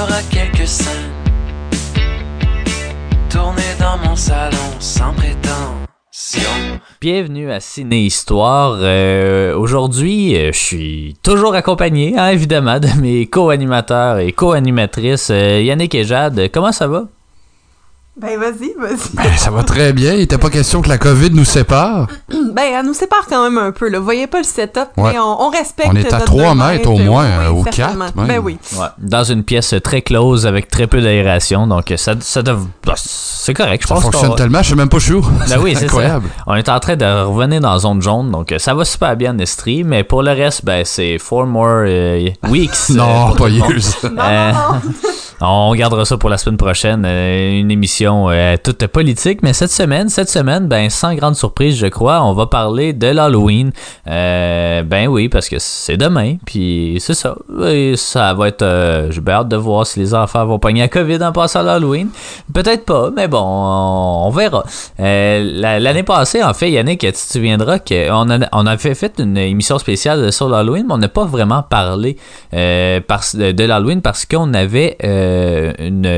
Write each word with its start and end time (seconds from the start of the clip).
Aura 0.00 0.22
quelques 0.30 0.66
scènes 0.66 1.12
dans 3.80 3.98
mon 3.98 4.16
salon 4.16 4.56
sans 4.78 5.12
prétention. 5.14 6.42
Bienvenue 7.00 7.50
à 7.50 7.60
Ciné 7.60 8.00
Histoire. 8.02 8.78
Euh, 8.80 9.56
Aujourd'hui, 9.56 10.36
euh, 10.36 10.52
je 10.52 10.58
suis 10.58 11.16
toujours 11.22 11.54
accompagné, 11.54 12.18
hein, 12.18 12.28
évidemment, 12.28 12.78
de 12.80 12.88
mes 13.00 13.26
co-animateurs 13.26 14.18
et 14.18 14.32
co-animatrices 14.32 15.30
euh, 15.30 15.62
Yannick 15.62 15.94
et 15.94 16.04
Jade. 16.04 16.50
Comment 16.52 16.72
ça 16.72 16.86
va? 16.86 17.08
Ben 18.20 18.38
vas-y, 18.38 18.74
vas-y. 18.78 19.14
Ben, 19.14 19.36
ça 19.36 19.50
va 19.50 19.62
très 19.62 19.92
bien. 19.92 20.12
Il 20.14 20.18
n'était 20.18 20.38
pas 20.38 20.50
question 20.50 20.82
que 20.82 20.88
la 20.88 20.98
COVID 20.98 21.30
nous 21.32 21.44
sépare. 21.44 22.06
Ben 22.52 22.64
elle 22.80 22.86
nous 22.86 22.94
sépare 22.94 23.26
quand 23.28 23.44
même 23.44 23.58
un 23.58 23.70
peu. 23.72 23.88
Là. 23.88 23.98
Vous 23.98 24.04
voyez 24.04 24.26
pas 24.26 24.38
le 24.38 24.44
setup, 24.44 24.88
Ouais. 24.96 25.12
mais 25.12 25.18
on, 25.18 25.42
on 25.46 25.50
respecte. 25.50 25.88
On 25.92 25.94
est 25.96 26.08
à 26.12 26.18
notre 26.18 26.24
trois 26.24 26.54
deux 26.54 26.58
mètres 26.60 26.90
au 26.90 26.98
moins, 26.98 27.24
oui, 27.26 27.44
euh, 27.46 27.50
ou 27.52 27.64
certainement. 27.64 28.04
quatre, 28.06 28.16
même. 28.16 28.26
Ben 28.26 28.38
oui. 28.42 28.58
Ouais, 28.76 28.86
dans 28.98 29.22
une 29.22 29.44
pièce 29.44 29.74
très 29.84 30.02
close 30.02 30.46
avec 30.46 30.68
très 30.68 30.86
peu 30.88 31.00
d'aération, 31.00 31.66
donc 31.68 31.92
ça, 31.96 32.14
ça 32.20 32.42
dev- 32.42 32.64
bah, 32.84 32.94
c'est 32.96 33.54
correct. 33.54 33.82
Je 33.82 33.88
Ça 33.88 33.94
pense 33.94 34.02
fonctionne 34.04 34.34
tellement, 34.34 34.62
je 34.62 34.70
sais 34.70 34.74
même 34.74 34.88
pas 34.88 34.96
où. 34.96 35.20
Ben 35.48 35.58
oui, 35.60 35.74
c'est 35.76 35.84
incroyable. 35.84 36.26
ça. 36.36 36.42
On 36.48 36.54
est 36.56 36.68
en 36.68 36.80
train 36.80 36.96
de 36.96 37.22
revenir 37.24 37.60
dans 37.60 37.72
la 37.72 37.78
zone 37.78 38.02
jaune, 38.02 38.30
donc 38.32 38.50
euh, 38.50 38.58
ça 38.58 38.74
va 38.74 38.84
super 38.84 39.14
bien 39.16 39.34
en 39.34 39.38
Estrie, 39.38 39.84
mais 39.84 40.02
pour 40.02 40.22
le 40.22 40.32
reste, 40.32 40.64
ben 40.64 40.84
c'est 40.84 41.18
four 41.18 41.46
more 41.46 41.84
euh, 41.86 42.28
weeks. 42.48 42.70
euh, 42.90 42.94
Non, 42.94 43.34
pas 43.36 43.48
use. 43.70 43.94
Non, 44.02 44.10
Euh, 44.18 44.52
non, 44.52 44.58
non. 44.74 44.80
On 45.40 45.74
gardera 45.76 46.04
ça 46.04 46.16
pour 46.16 46.30
la 46.30 46.38
semaine 46.38 46.56
prochaine, 46.56 47.04
euh, 47.06 47.60
une 47.60 47.70
émission 47.70 48.07
euh, 48.08 48.56
toute 48.62 48.86
politique, 48.86 49.42
mais 49.42 49.52
cette 49.52 49.70
semaine, 49.70 50.08
cette 50.08 50.28
semaine, 50.30 50.66
ben 50.66 50.88
sans 50.90 51.14
grande 51.14 51.36
surprise, 51.36 51.76
je 51.76 51.86
crois, 51.86 52.22
on 52.22 52.32
va 52.32 52.46
parler 52.46 52.92
de 52.92 53.08
l'Halloween. 53.08 53.70
Euh, 54.08 54.82
ben 54.82 55.08
oui, 55.08 55.28
parce 55.28 55.48
que 55.48 55.56
c'est 55.58 55.96
demain, 55.96 56.36
puis 56.46 56.96
c'est 57.00 57.14
ça. 57.14 57.36
Et 57.66 57.96
ça 57.96 58.32
va 58.34 58.48
être, 58.48 58.62
euh, 58.62 59.10
j'ai 59.10 59.20
hâte 59.28 59.48
de 59.48 59.56
voir 59.56 59.86
si 59.86 60.00
les 60.00 60.14
enfants 60.14 60.46
vont 60.46 60.58
pogner 60.58 60.80
la 60.80 60.88
COVID 60.88 61.22
en 61.22 61.32
passant 61.32 61.60
à 61.60 61.62
l'Halloween. 61.64 62.08
Peut-être 62.54 62.84
pas, 62.84 63.10
mais 63.14 63.28
bon, 63.28 63.42
on, 63.42 64.30
verra. 64.30 64.64
Euh, 65.00 65.50
la- 65.54 65.78
L'année 65.78 66.02
passée, 66.02 66.42
en 66.42 66.54
fait, 66.54 66.70
Yannick, 66.70 67.00
tu 67.00 67.12
te 67.12 67.16
souviendras 67.18 67.78
qu'on 67.78 68.28
on 68.52 68.66
avait 68.66 68.94
fait 68.94 69.14
une 69.18 69.36
émission 69.36 69.78
spéciale 69.78 70.32
sur 70.32 70.48
l'Halloween, 70.48 70.86
mais 70.88 70.94
on 70.94 70.98
n'a 70.98 71.08
pas 71.08 71.24
vraiment 71.24 71.62
parlé 71.62 72.16
euh, 72.54 73.00
de, 73.34 73.64
l'Halloween 73.64 74.00
parce 74.00 74.24
qu'on 74.24 74.54
avait 74.54 74.96
une, 75.02 76.08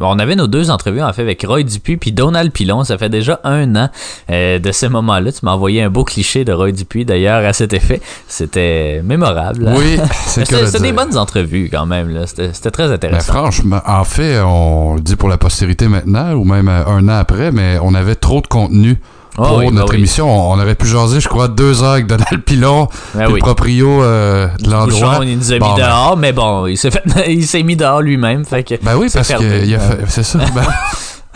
on 0.00 0.18
avait 0.18 0.36
nos 0.36 0.46
deux 0.46 0.70
entrevues 0.70 1.02
en 1.02 1.12
fait 1.12 1.23
avec 1.24 1.44
Roy 1.46 1.62
Dupuis 1.64 1.96
puis 1.96 2.12
Donald 2.12 2.52
Pilon. 2.52 2.84
Ça 2.84 2.96
fait 2.98 3.08
déjà 3.08 3.40
un 3.44 3.74
an 3.76 3.88
euh, 4.30 4.58
de 4.58 4.72
ce 4.72 4.86
moment-là. 4.86 5.32
Tu 5.32 5.40
m'as 5.42 5.52
envoyé 5.52 5.82
un 5.82 5.90
beau 5.90 6.04
cliché 6.04 6.44
de 6.44 6.52
Roy 6.52 6.72
Dupuis 6.72 7.04
d'ailleurs 7.04 7.44
à 7.44 7.52
cet 7.52 7.72
effet. 7.72 8.00
C'était 8.28 9.02
mémorable. 9.04 9.68
hein? 9.68 9.74
Oui, 9.76 9.98
c'est 10.26 10.44
C'était 10.44 10.60
de 10.62 10.66
c'était 10.66 10.82
des 10.82 10.92
bonnes 10.92 11.16
entrevues 11.18 11.68
quand 11.70 11.86
même. 11.86 12.24
C'était 12.26 12.70
très 12.70 12.86
Ben, 12.88 12.92
intéressant. 12.94 13.32
franchement, 13.32 13.80
en 13.86 14.04
fait, 14.04 14.40
on 14.40 14.94
le 14.94 15.00
dit 15.00 15.16
pour 15.16 15.28
la 15.28 15.38
postérité 15.38 15.88
maintenant, 15.88 16.32
ou 16.34 16.44
même 16.44 16.68
euh, 16.68 16.84
un 16.86 17.08
an 17.08 17.18
après, 17.18 17.50
mais 17.52 17.78
on 17.82 17.94
avait 17.94 18.14
trop 18.14 18.40
de 18.40 18.46
contenu 18.46 18.98
Ah 19.36 19.42
pour 19.42 19.56
oui, 19.58 19.66
bah 19.66 19.72
notre 19.72 19.92
oui. 19.94 19.98
émission. 19.98 20.28
On 20.50 20.60
aurait 20.60 20.74
pu 20.74 20.86
jaser, 20.86 21.20
je 21.20 21.28
crois, 21.28 21.48
deux 21.48 21.82
heures 21.82 21.92
avec 21.92 22.06
Donald 22.06 22.42
Pilon, 22.44 22.88
Ben 23.14 23.26
oui. 23.26 23.34
le 23.34 23.38
proprio 23.38 24.02
euh, 24.02 24.46
de 24.60 24.70
l'endroit. 24.70 25.20
Il 25.22 25.38
nous 25.38 25.50
a 25.52 25.54
mis 25.54 25.60
Bon, 25.60 25.74
ben, 25.74 25.82
dehors, 25.86 26.16
mais 26.16 26.32
bon, 26.32 26.66
il 26.66 26.76
s'est 26.76 27.62
mis 27.62 27.76
dehors 27.76 28.00
lui-même, 28.02 28.44
fait 28.44 28.62
que. 28.62 28.74
Ben 28.82 28.96
oui, 28.96 29.08
parce 29.12 29.28
que 29.28 29.64
il 29.64 29.74
a 29.74 29.78
fait- 29.80 29.98
c'est 30.08 30.22
ça. 30.22 30.38
Ben, 30.54 30.62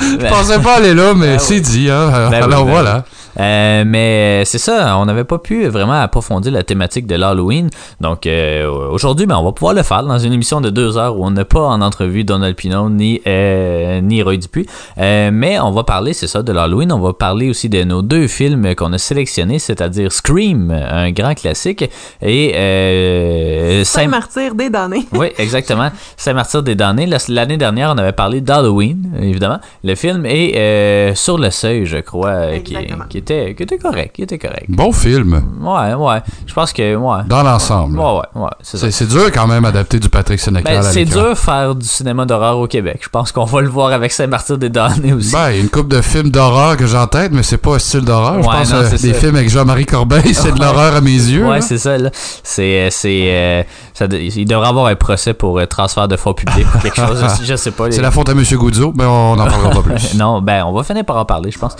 je 0.01 0.29
pensais 0.29 0.59
pas 0.61 0.77
aller 0.77 0.95
là, 0.95 1.15
mais 1.15 1.33
Ben 1.33 1.39
c'est 1.39 1.55
oui. 1.55 1.61
dit. 1.61 1.91
Hein. 1.91 2.11
Ben 2.13 2.29
oui, 2.31 2.37
Alors 2.37 2.65
ben 2.65 2.71
voilà. 2.71 3.05
Euh, 3.39 3.85
mais 3.87 4.43
c'est 4.45 4.59
ça, 4.59 4.97
on 4.99 5.07
n'avait 5.07 5.25
pas 5.25 5.39
pu 5.39 5.67
vraiment 5.69 6.01
approfondir 6.01 6.53
la 6.53 6.63
thématique 6.63 7.07
de 7.07 7.15
l'Halloween. 7.15 7.71
Donc 8.01 8.27
euh, 8.27 8.69
aujourd'hui, 8.91 9.27
ben, 9.27 9.37
on 9.37 9.45
va 9.45 9.53
pouvoir 9.53 9.75
le 9.75 9.83
faire 9.83 10.03
dans 10.03 10.19
une 10.19 10.33
émission 10.33 10.61
de 10.61 10.71
deux 10.71 10.97
heures 10.99 11.17
où 11.19 11.25
on 11.25 11.31
n'a 11.31 11.45
pas 11.45 11.61
en 11.61 11.81
entrevue 11.81 12.25
Donald 12.25 12.57
Pinot 12.57 12.89
ni, 12.91 13.21
euh, 13.27 14.01
ni 14.01 14.23
Roy 14.23 14.37
Dupuis. 14.39 14.67
Euh, 14.99 15.31
mais 15.33 15.59
on 15.61 15.71
va 15.71 15.85
parler, 15.85 16.13
c'est 16.13 16.27
ça, 16.27 16.43
de 16.43 16.53
l'Halloween. 16.53 16.93
On 16.93 16.99
va 17.01 17.13
parler 17.13 17.49
aussi 17.51 17.69
de 17.69 17.83
nos 17.85 18.03
deux 18.03 18.27
films 18.27 18.75
qu'on 18.75 18.93
a 18.93 18.99
sélectionnés, 18.99 19.59
c'est-à-dire 19.59 20.11
Scream, 20.13 20.71
un 20.71 21.11
grand 21.13 21.35
classique, 21.35 21.89
et 22.23 22.53
euh, 22.57 23.85
Saint-Martyr 23.85 24.55
des 24.55 24.71
damnés. 24.71 25.07
oui, 25.13 25.29
exactement. 25.39 25.91
Saint-Martyr 26.17 26.63
des 26.63 26.75
damnés. 26.75 27.07
La- 27.07 27.19
L'année 27.29 27.57
dernière, 27.57 27.93
on 27.95 27.99
avait 27.99 28.13
parlé 28.13 28.41
d'Halloween, 28.41 29.11
évidemment, 29.21 29.59
le 29.85 29.95
film, 29.95 30.25
et 30.27 30.55
euh, 30.57 31.15
Sur 31.15 31.39
le 31.39 31.51
seuil, 31.51 31.85
je 31.87 31.99
crois, 31.99 32.29
euh, 32.31 32.59
qui, 32.61 32.75
Exactement. 32.75 33.05
Qui 33.29 33.35
était, 33.35 33.55
qui 33.55 33.63
était 33.65 33.79
correct, 33.79 34.15
qui 34.17 34.23
était 34.23 34.39
correct. 34.39 34.65
Bon 34.69 34.91
film, 34.93 35.43
Ouais, 35.61 35.95
ouais. 35.95 36.19
Je 36.47 36.55
pense 36.55 36.73
que, 36.73 36.97
ouais. 36.97 37.19
dans 37.29 37.43
l'ensemble. 37.43 37.99
Ouais, 37.99 38.05
ouais, 38.35 38.43
ouais. 38.43 38.49
C'est. 38.63 38.91
C'est 38.91 39.07
dur 39.07 39.31
quand 39.33 39.47
même 39.47 39.65
adapter 39.65 39.99
du 40.01 40.09
Patrick 40.09 40.41
Sénécal 40.41 40.73
Ben, 40.73 40.81
à 40.81 40.91
c'est 40.91 41.05
dur 41.05 41.37
faire 41.37 41.75
du 41.75 41.87
cinéma 41.87 42.25
d'horreur 42.25 42.59
au 42.59 42.67
Québec. 42.67 43.01
Je 43.03 43.09
pense 43.09 43.33
qu'on 43.33 43.45
va 43.45 43.61
le 43.61 43.69
voir 43.69 43.93
avec 43.93 44.13
Saint-Martyr 44.13 44.57
des 44.59 44.71
damnés 44.71 45.13
aussi. 45.13 45.33
Ben, 45.33 45.51
il 45.51 45.57
y 45.57 45.59
a 45.59 45.63
une 45.63 45.69
couple 45.69 45.89
de 45.95 46.01
films 46.01 46.31
d'horreur 46.31 46.77
que 46.77 46.87
j'ai 46.87 46.97
en 46.97 47.07
tête, 47.07 47.33
mais 47.33 47.43
c'est 47.43 47.59
pas 47.59 47.75
un 47.75 47.79
style 47.79 48.01
d'horreur. 48.01 48.43
Je 48.43 48.49
pense 48.49 48.73
non, 48.73 48.79
euh, 48.79 48.89
c'est 48.91 49.03
des 49.03 49.13
ça. 49.13 49.21
films 49.21 49.37
avec 49.37 49.51
Jean-Marie 49.51 49.87
Corbeil, 49.87 50.23
c'est 50.35 50.53
de 50.53 50.61
l'horreur 50.61 50.95
à 50.97 51.01
mes 51.01 51.11
yeux. 51.11 51.47
Ouais, 51.47 51.61
c'est 51.61 51.79
ça, 51.79 51.99
là. 51.99 52.11
C'est, 52.43 52.87
euh, 52.87 52.89
c'est, 52.91 53.25
euh, 53.29 53.63
de- 54.07 54.17
il 54.17 54.45
devrait 54.47 54.69
avoir 54.69 54.87
un 54.87 54.97
procès 54.97 55.35
pour 55.35 55.59
euh, 55.59 55.67
transfert 55.67 56.09
de 56.09 56.17
fonds 56.17 56.33
publics 56.35 56.67
ou 56.75 56.79
quelque 56.79 56.97
chose. 56.97 57.23
Je, 57.41 57.45
je 57.45 57.57
sais 57.57 57.71
pas. 57.73 57.85
C'est 57.91 58.03
la 58.03 58.11
faute 58.11 58.29
à 58.29 58.33
M. 58.33 58.43
Goudzo, 58.53 58.93
mais 58.97 59.05
on 59.05 59.37
n'en 59.37 59.45
parlera 59.47 59.71
pas 59.71 59.83
plus. 59.83 60.15
non, 60.15 60.41
ben 60.41 60.65
on 60.65 60.73
va 60.73 60.83
finir 60.83 61.05
par 61.05 61.17
en 61.17 61.25
parler, 61.25 61.51
je 61.51 61.59
pense. 61.59 61.75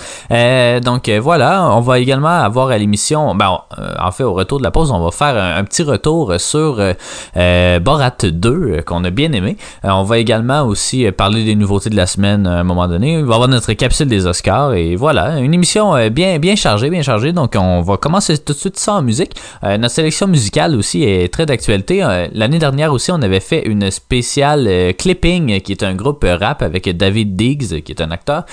Donc 0.83 1.09
euh, 1.09 1.19
on 1.41 1.79
va 1.81 1.99
également 1.99 2.27
avoir 2.27 2.69
à 2.69 2.77
l'émission, 2.77 3.33
ben 3.35 3.49
on- 3.49 3.81
euh, 3.81 3.93
en 3.99 4.11
fait 4.11 4.23
au 4.23 4.33
retour 4.33 4.57
de 4.59 4.63
la 4.63 4.71
pause, 4.71 4.91
on 4.91 4.99
va 5.03 5.11
faire 5.11 5.35
un, 5.41 5.63
petit 5.63 5.83
retour 5.83 6.33
sur 6.39 6.79
euh, 6.79 6.93
euh, 7.37 7.79
Borat 7.79 8.11
2 8.23 8.49
euh, 8.49 8.81
qu'on 8.81 9.03
a 9.03 9.09
bien 9.09 9.31
aimé. 9.31 9.57
On 9.83 10.03
va 10.03 10.17
également 10.17 10.63
aussi 10.63 11.09
parler 11.11 11.43
des 11.43 11.55
nouveautés 11.55 11.89
de 11.89 11.95
la 11.95 12.05
semaine 12.07 12.47
à 12.47 12.59
un 12.59 12.63
moment 12.63 12.87
donné. 12.87 13.19
Il 13.19 13.25
va 13.25 13.35
avoir 13.35 13.49
notre 13.49 13.73
capsule 13.73 14.07
des 14.07 14.25
Oscars 14.25 14.73
et 14.73 14.95
voilà, 14.95 15.39
une 15.39 15.53
émission 15.53 15.93
bien 16.09 16.39
bien 16.39 16.55
chargée, 16.55 16.89
bien 16.89 17.01
chargée. 17.01 17.31
Donc 17.31 17.55
on 17.57 17.81
va 17.81 17.97
commencer 17.97 18.37
tout 18.37 18.53
de 18.53 18.57
suite 18.57 18.77
ça 18.77 18.93
en 18.95 19.01
musique. 19.01 19.33
Notre 19.63 19.93
sélection 19.93 20.27
musicale 20.27 20.75
aussi 20.75 21.03
est 21.03 21.31
très 21.31 21.45
d'actualité. 21.45 21.99
L'année 22.33 22.59
dernière 22.59 22.91
aussi, 22.93 23.11
on 23.11 23.21
avait 23.21 23.39
fait 23.39 23.65
une 23.67 23.91
spéciale 23.91 24.93
Clipping, 24.97 25.61
qui 25.61 25.71
est 25.71 25.83
un 25.83 25.93
groupe 25.95 26.25
rap 26.39 26.61
avec 26.61 26.89
David 26.97 27.35
Diggs, 27.35 27.81
qui 27.83 27.91
est 27.91 28.01
un 28.01 28.11
acteur, 28.11 28.43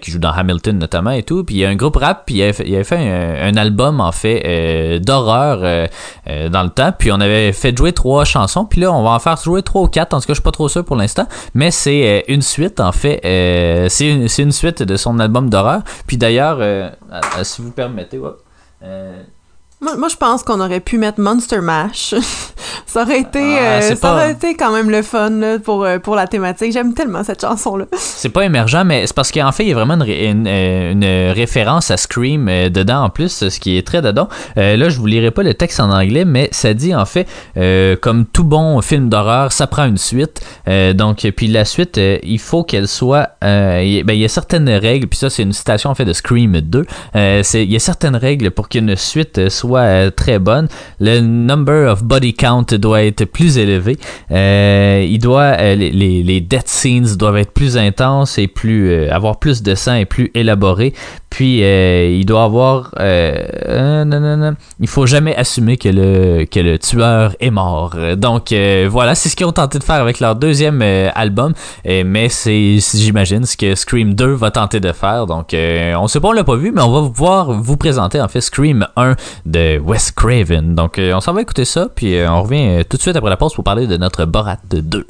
qui 0.00 0.10
joue 0.10 0.18
dans 0.18 0.30
Hamilton 0.32 0.78
notamment 0.78 1.10
et 1.10 1.22
tout. 1.22 1.44
Puis 1.44 1.64
un 1.64 1.74
groupe 1.76 1.96
rap, 1.96 2.09
puis 2.14 2.36
il 2.36 2.42
avait 2.42 2.84
fait, 2.84 2.96
un, 2.96 3.56
album 3.56 4.00
en 4.00 4.12
fait 4.12 4.42
euh, 4.44 4.98
d'horreur 4.98 5.60
euh, 5.62 5.86
euh, 6.28 6.48
dans 6.48 6.62
le 6.62 6.70
temps. 6.70 6.92
Puis 6.96 7.10
on 7.12 7.20
avait 7.20 7.52
fait 7.52 7.76
jouer 7.76 7.92
trois 7.92 8.24
chansons. 8.24 8.64
Puis 8.64 8.80
là, 8.80 8.92
on 8.92 9.02
va 9.02 9.10
en 9.10 9.18
faire 9.18 9.36
jouer 9.36 9.62
trois 9.62 9.82
ou 9.82 9.88
quatre. 9.88 10.14
En 10.14 10.20
tout 10.20 10.26
cas, 10.26 10.32
je 10.32 10.38
suis 10.38 10.42
pas 10.42 10.52
trop 10.52 10.68
sûr 10.68 10.84
pour 10.84 10.96
l'instant. 10.96 11.26
Mais 11.54 11.70
c'est 11.70 12.24
une 12.28 12.42
suite 12.42 12.80
en 12.80 12.92
fait. 12.92 13.20
C'est 13.90 14.08
une, 14.08 14.52
suite 14.52 14.82
de 14.82 14.96
son 14.96 15.18
album 15.18 15.50
d'horreur. 15.50 15.82
Puis 16.06 16.16
d'ailleurs, 16.16 16.58
si 17.42 17.62
vous 17.62 17.72
permettez, 17.72 18.18
ouais. 18.18 18.30
Moi, 19.82 19.96
moi, 19.96 20.08
je 20.08 20.16
pense 20.16 20.42
qu'on 20.42 20.60
aurait 20.60 20.80
pu 20.80 20.98
mettre 20.98 21.20
Monster 21.20 21.60
Mash. 21.62 22.14
ça 22.86 23.02
aurait 23.02 23.20
été, 23.20 23.38
Ah, 23.58 23.78
euh, 23.78 23.80
ça 23.80 23.96
pas- 23.96 24.12
aurait 24.12 24.32
été 24.32 24.54
quand 24.54 24.72
même 24.74 24.90
le 24.90 25.00
fun 25.00 25.30
là, 25.30 25.58
pour, 25.58 25.84
euh, 25.84 25.98
pour 25.98 26.16
la 26.16 26.26
thématique. 26.26 26.72
J'aime 26.72 26.92
tellement 26.92 27.24
cette 27.24 27.40
chanson-là. 27.40 27.86
C'est 27.96 28.28
pas 28.28 28.44
émergent, 28.44 28.82
mais 28.84 29.06
c'est 29.06 29.14
parce 29.16 29.32
qu'en 29.32 29.50
fait, 29.52 29.62
il 29.64 29.70
y 29.70 29.72
a 29.72 29.74
vraiment 29.74 29.94
une, 30.04 30.46
euh, 30.46 30.92
une 30.92 31.32
référence 31.34 31.90
à 31.90 31.96
Scream 31.96 32.46
dedans 32.68 33.04
en 33.04 33.08
plus, 33.08 33.48
ce 33.48 33.58
qui 33.58 33.78
est 33.78 33.86
très 33.86 34.02
dedans. 34.02 34.28
Euh, 34.58 34.76
là, 34.76 34.90
je 34.90 34.98
vous 34.98 35.06
lirai 35.06 35.30
pas 35.30 35.42
le 35.42 35.54
texte 35.54 35.80
en 35.80 35.90
anglais, 35.90 36.26
mais 36.26 36.50
ça 36.52 36.74
dit 36.74 36.94
en 36.94 37.06
fait, 37.06 37.26
euh, 37.56 37.96
comme 37.96 38.26
tout 38.26 38.44
bon 38.44 38.82
film 38.82 39.08
d'horreur, 39.08 39.50
ça 39.52 39.66
prend 39.66 39.86
une 39.86 39.96
suite. 39.96 40.42
Donc, 40.94 41.26
puis 41.36 41.46
la 41.46 41.64
suite, 41.64 41.98
il 42.22 42.38
faut 42.38 42.64
qu'elle 42.64 42.86
soit. 42.88 43.30
il 43.42 43.86
y- 43.88 44.02
ben, 44.02 44.12
il 44.12 44.20
y 44.20 44.24
a 44.26 44.28
certaines 44.28 44.68
règles, 44.68 45.06
puis 45.06 45.18
ça, 45.18 45.30
c'est 45.30 45.42
une 45.42 45.54
citation 45.54 45.88
en 45.88 45.94
fait 45.94 46.04
de 46.04 46.12
Scream 46.12 46.60
2. 46.60 46.84
Euh, 47.16 47.42
c'est- 47.42 47.64
il 47.64 47.72
y 47.72 47.76
a 47.76 47.80
certaines 47.80 48.16
règles 48.16 48.50
pour 48.50 48.68
qu'une 48.68 48.94
suite 48.96 49.38
euh, 49.38 49.48
euh, 49.78 50.10
très 50.10 50.38
bonne. 50.38 50.68
Le 50.98 51.20
number 51.20 51.90
of 51.90 52.02
body 52.02 52.34
count 52.34 52.66
doit 52.72 53.04
être 53.04 53.24
plus 53.24 53.58
élevé. 53.58 53.98
Euh, 54.30 55.06
il 55.08 55.18
doit, 55.18 55.56
euh, 55.58 55.74
les, 55.74 55.90
les, 55.90 56.40
death 56.40 56.68
scenes 56.68 57.16
doivent 57.16 57.36
être 57.36 57.52
plus 57.52 57.76
intenses 57.76 58.38
et 58.38 58.48
plus 58.48 59.08
avoir 59.08 59.38
plus 59.38 59.62
de 59.62 59.74
sang 59.74 59.94
et 59.94 60.04
plus 60.04 60.30
élaboré. 60.34 60.94
Puis 61.30 61.62
euh, 61.62 62.10
il 62.10 62.26
doit 62.26 62.44
avoir. 62.44 62.92
Euh, 62.98 64.04
non, 64.04 64.20
non, 64.20 64.36
non. 64.36 64.54
Il 64.80 64.88
faut 64.88 65.06
jamais 65.06 65.34
assumer 65.36 65.76
que 65.76 65.88
le, 65.88 66.44
que 66.44 66.60
le 66.60 66.78
tueur 66.78 67.34
est 67.40 67.50
mort. 67.50 67.96
Donc 68.16 68.52
euh, 68.52 68.88
voilà, 68.90 69.14
c'est 69.14 69.28
ce 69.28 69.36
qu'ils 69.36 69.46
ont 69.46 69.52
tenté 69.52 69.78
de 69.78 69.84
faire 69.84 70.00
avec 70.00 70.20
leur 70.20 70.34
deuxième 70.36 70.82
euh, 70.82 71.08
album. 71.14 71.54
Mais 71.84 72.28
c'est, 72.28 72.78
j'imagine, 72.94 73.46
ce 73.46 73.56
que 73.56 73.74
Scream 73.74 74.14
2 74.14 74.32
va 74.32 74.50
tenter 74.50 74.80
de 74.80 74.92
faire. 74.92 75.26
Donc 75.26 75.54
euh, 75.54 75.94
on 75.94 76.08
sait 76.08 76.20
pas, 76.20 76.28
on 76.28 76.32
l'a 76.32 76.44
pas 76.44 76.56
vu, 76.56 76.72
mais 76.72 76.82
on 76.82 76.90
va 76.90 77.08
pouvoir 77.08 77.52
vous 77.52 77.76
présenter 77.76 78.20
en 78.20 78.28
fait 78.28 78.40
Scream 78.40 78.86
1 78.96 79.14
de 79.46 79.78
Wes 79.78 80.10
Craven. 80.12 80.74
Donc 80.74 80.98
euh, 80.98 81.14
on 81.14 81.20
s'en 81.20 81.32
va 81.32 81.42
écouter 81.42 81.64
ça, 81.64 81.88
puis 81.94 82.16
on 82.28 82.42
revient 82.42 82.84
tout 82.88 82.96
de 82.96 83.02
suite 83.02 83.16
après 83.16 83.30
la 83.30 83.36
pause 83.36 83.54
pour 83.54 83.64
parler 83.64 83.86
de 83.86 83.96
notre 83.96 84.24
Borat 84.24 84.58
2. 84.68 85.06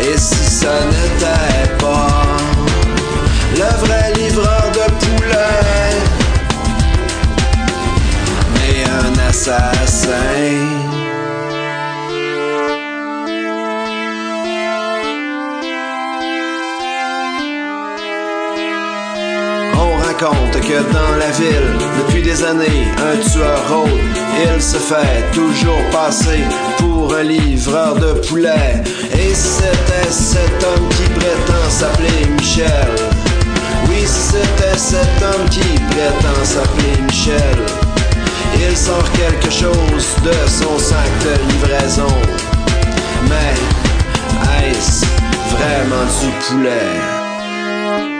Et 0.00 0.16
si 0.16 0.44
ça 0.44 0.84
n'était 0.86 1.74
pas 1.78 2.36
le 3.56 3.84
vrai 3.84 4.12
livreur 4.16 4.70
de 4.72 4.86
poulet, 5.04 5.94
mais 8.54 8.84
un 8.88 9.28
assassin. 9.28 10.08
On 19.74 19.96
raconte 19.96 20.60
que 20.60 20.78
dans 20.92 21.16
la 21.18 21.30
ville, 21.32 21.83
des 22.34 22.44
années, 22.44 22.86
un 22.98 23.16
tueur 23.30 23.68
rôde. 23.68 23.90
Il 24.42 24.62
se 24.62 24.76
fait 24.76 25.30
toujours 25.32 25.82
passer 25.90 26.40
pour 26.78 27.14
un 27.14 27.22
livreur 27.22 27.94
de 27.94 28.12
poulet. 28.26 28.82
Et 29.12 29.34
c'était 29.34 30.10
cet 30.10 30.64
homme 30.64 30.88
qui 30.90 31.08
prétend 31.10 31.68
s'appeler 31.68 32.26
Michel. 32.38 32.94
Oui, 33.88 34.04
c'était 34.06 34.76
cet 34.76 35.22
homme 35.22 35.48
qui 35.50 35.78
prétend 35.90 36.44
s'appeler 36.44 37.02
Michel. 37.08 37.58
Il 38.56 38.76
sort 38.76 39.10
quelque 39.12 39.50
chose 39.50 40.06
de 40.24 40.32
son 40.48 40.78
sac 40.78 41.10
de 41.24 41.52
livraison. 41.52 42.14
Mais 43.28 44.70
est-ce 44.70 45.04
vraiment 45.54 46.06
du 46.20 46.30
poulet? 46.46 48.13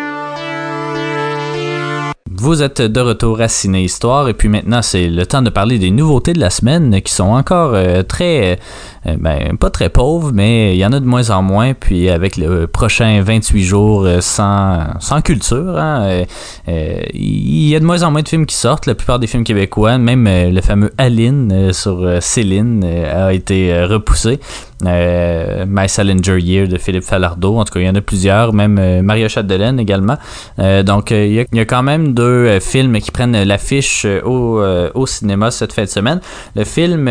Vous 2.45 2.63
êtes 2.63 2.83
de 2.83 3.01
retour 3.01 3.41
à 3.41 3.49
Ciné 3.49 3.85
Histoire 3.85 4.29
et 4.29 4.35
puis 4.35 4.51
maintenant 4.51 4.83
c'est 4.83 5.09
le 5.09 5.25
temps 5.25 5.41
de 5.41 5.49
parler 5.49 5.79
des 5.79 5.91
nouveautés 5.91 6.35
de 6.35 6.41
la 6.41 6.51
semaine 6.51 7.01
qui 7.01 7.11
sont 7.11 7.31
encore 7.31 7.73
euh, 7.73 8.03
très, 8.03 8.59
euh, 9.07 9.17
ben 9.19 9.57
pas 9.57 9.71
très 9.71 9.89
pauvres 9.89 10.31
mais 10.31 10.77
il 10.77 10.79
y 10.79 10.85
en 10.85 10.93
a 10.93 11.01
de 11.01 11.07
moins 11.07 11.31
en 11.31 11.41
moins 11.41 11.73
puis 11.73 12.11
avec 12.11 12.37
le 12.37 12.67
prochain 12.67 13.23
28 13.23 13.65
jours 13.65 14.05
euh, 14.05 14.21
sans, 14.21 14.79
sans 15.01 15.23
culture, 15.23 15.79
hein, 15.79 16.25
il 16.69 17.67
y 17.67 17.75
a 17.75 17.81
de 17.81 17.87
moins 17.87 18.03
en 18.03 18.11
moins 18.11 18.21
de 18.21 18.29
films 18.29 18.45
qui 18.45 18.57
sortent, 18.57 18.85
la 18.85 18.95
plupart 18.95 19.19
des 19.19 19.27
films 19.27 19.45
québécois, 19.45 19.97
même 19.97 20.29
le 20.29 20.61
fameux 20.61 20.93
Aline 20.99 21.73
sur 21.73 22.19
Céline 22.21 22.85
a 22.85 23.33
été 23.33 23.85
repoussé. 23.85 24.39
Euh, 24.87 25.65
My 25.69 25.89
Salinger 25.89 26.39
Year 26.39 26.69
de 26.69 26.79
Philippe 26.79 27.05
Falardeau. 27.05 27.57
En 27.57 27.65
tout 27.65 27.75
cas, 27.75 27.81
il 27.81 27.87
y 27.87 27.89
en 27.89 27.95
a 27.95 28.01
plusieurs, 28.01 28.53
même 28.53 28.79
euh, 28.79 29.03
Maria 29.03 29.29
Chapdelaine 29.29 29.79
également. 29.81 30.17
Euh, 30.59 30.83
donc, 30.83 31.13
euh, 31.13 31.27
il 31.27 31.57
y, 31.57 31.61
a- 31.61 31.65
quand 31.65 31.83
même 31.83 32.13
deux 32.15 32.61
films 32.61 33.01
qui 33.01 33.11
prennent 33.11 33.43
l'affiche 33.43 34.07
au, 34.25 35.07
cinéma 35.07 35.51
cette 35.51 35.73
fin 35.73 35.83
de 35.83 35.89
semaine. 35.89 36.21
Le 36.57 36.65
film 36.65 37.09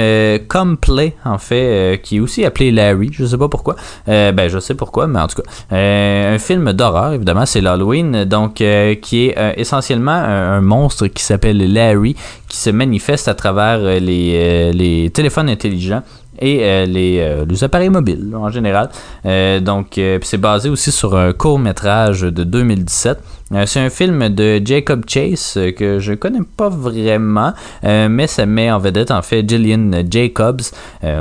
Come 0.48 0.78
Play, 0.78 1.16
en 1.26 1.38
fait, 1.38 2.00
qui 2.04 2.18
est 2.18 2.20
aussi 2.20 2.46
appelé 2.46 2.72
Larry, 2.72 3.10
je 3.12 3.26
sais 3.26 3.38
pas 3.38 3.48
pourquoi. 3.48 3.76
Ben, 4.06 4.48
je 4.48 4.60
sais 4.60 4.76
pourquoi, 4.76 5.08
mais 5.08 5.20
en 5.20 5.28
tout 5.28 5.42
cas. 5.42 5.76
Un 5.76 6.38
film 6.38 6.72
d'horreur, 6.74 7.14
évidemment, 7.14 7.46
c'est 7.46 7.62
l'Halloween, 7.62 8.26
donc 8.26 8.56
qui 8.56 9.28
est 9.28 9.58
essentiellement 9.58 10.12
un, 10.12 10.62
monstre 10.62 11.08
qui 11.08 11.24
s'appelle 11.24 11.74
Larry, 11.74 12.16
qui 12.48 12.58
se 12.58 12.70
manifeste 12.70 13.28
à 13.28 13.34
travers 13.34 13.80
les 13.80 15.12
téléphones 15.14 15.50
intelligents 15.50 16.04
et 16.44 16.60
euh, 16.62 16.86
les, 16.86 17.20
euh, 17.20 17.46
les 17.48 17.64
appareils 17.64 17.90
mobiles 17.90 18.36
en 18.36 18.50
général. 18.50 18.90
Euh, 19.26 19.60
donc, 19.60 20.00
c'est 20.22 20.38
basé 20.38 20.70
aussi 20.70 20.92
sur 20.92 21.16
un 21.16 21.32
court 21.32 21.58
métrage 21.58 22.22
de 22.22 22.44
2017. 22.44 23.18
Euh, 23.54 23.66
c'est 23.66 23.80
un 23.80 23.90
film 23.90 24.30
de 24.30 24.62
Jacob 24.64 25.06
Chase 25.08 25.58
que 25.78 26.00
je 26.00 26.14
connais 26.14 26.42
pas 26.58 26.70
vraiment, 26.70 27.54
mais 27.84 28.28
ça 28.28 28.46
met 28.46 28.72
en 28.72 28.80
vedette 28.80 29.12
en 29.12 29.22
fait 29.22 29.48
Gillian 29.48 29.92
Jacobs 30.10 30.62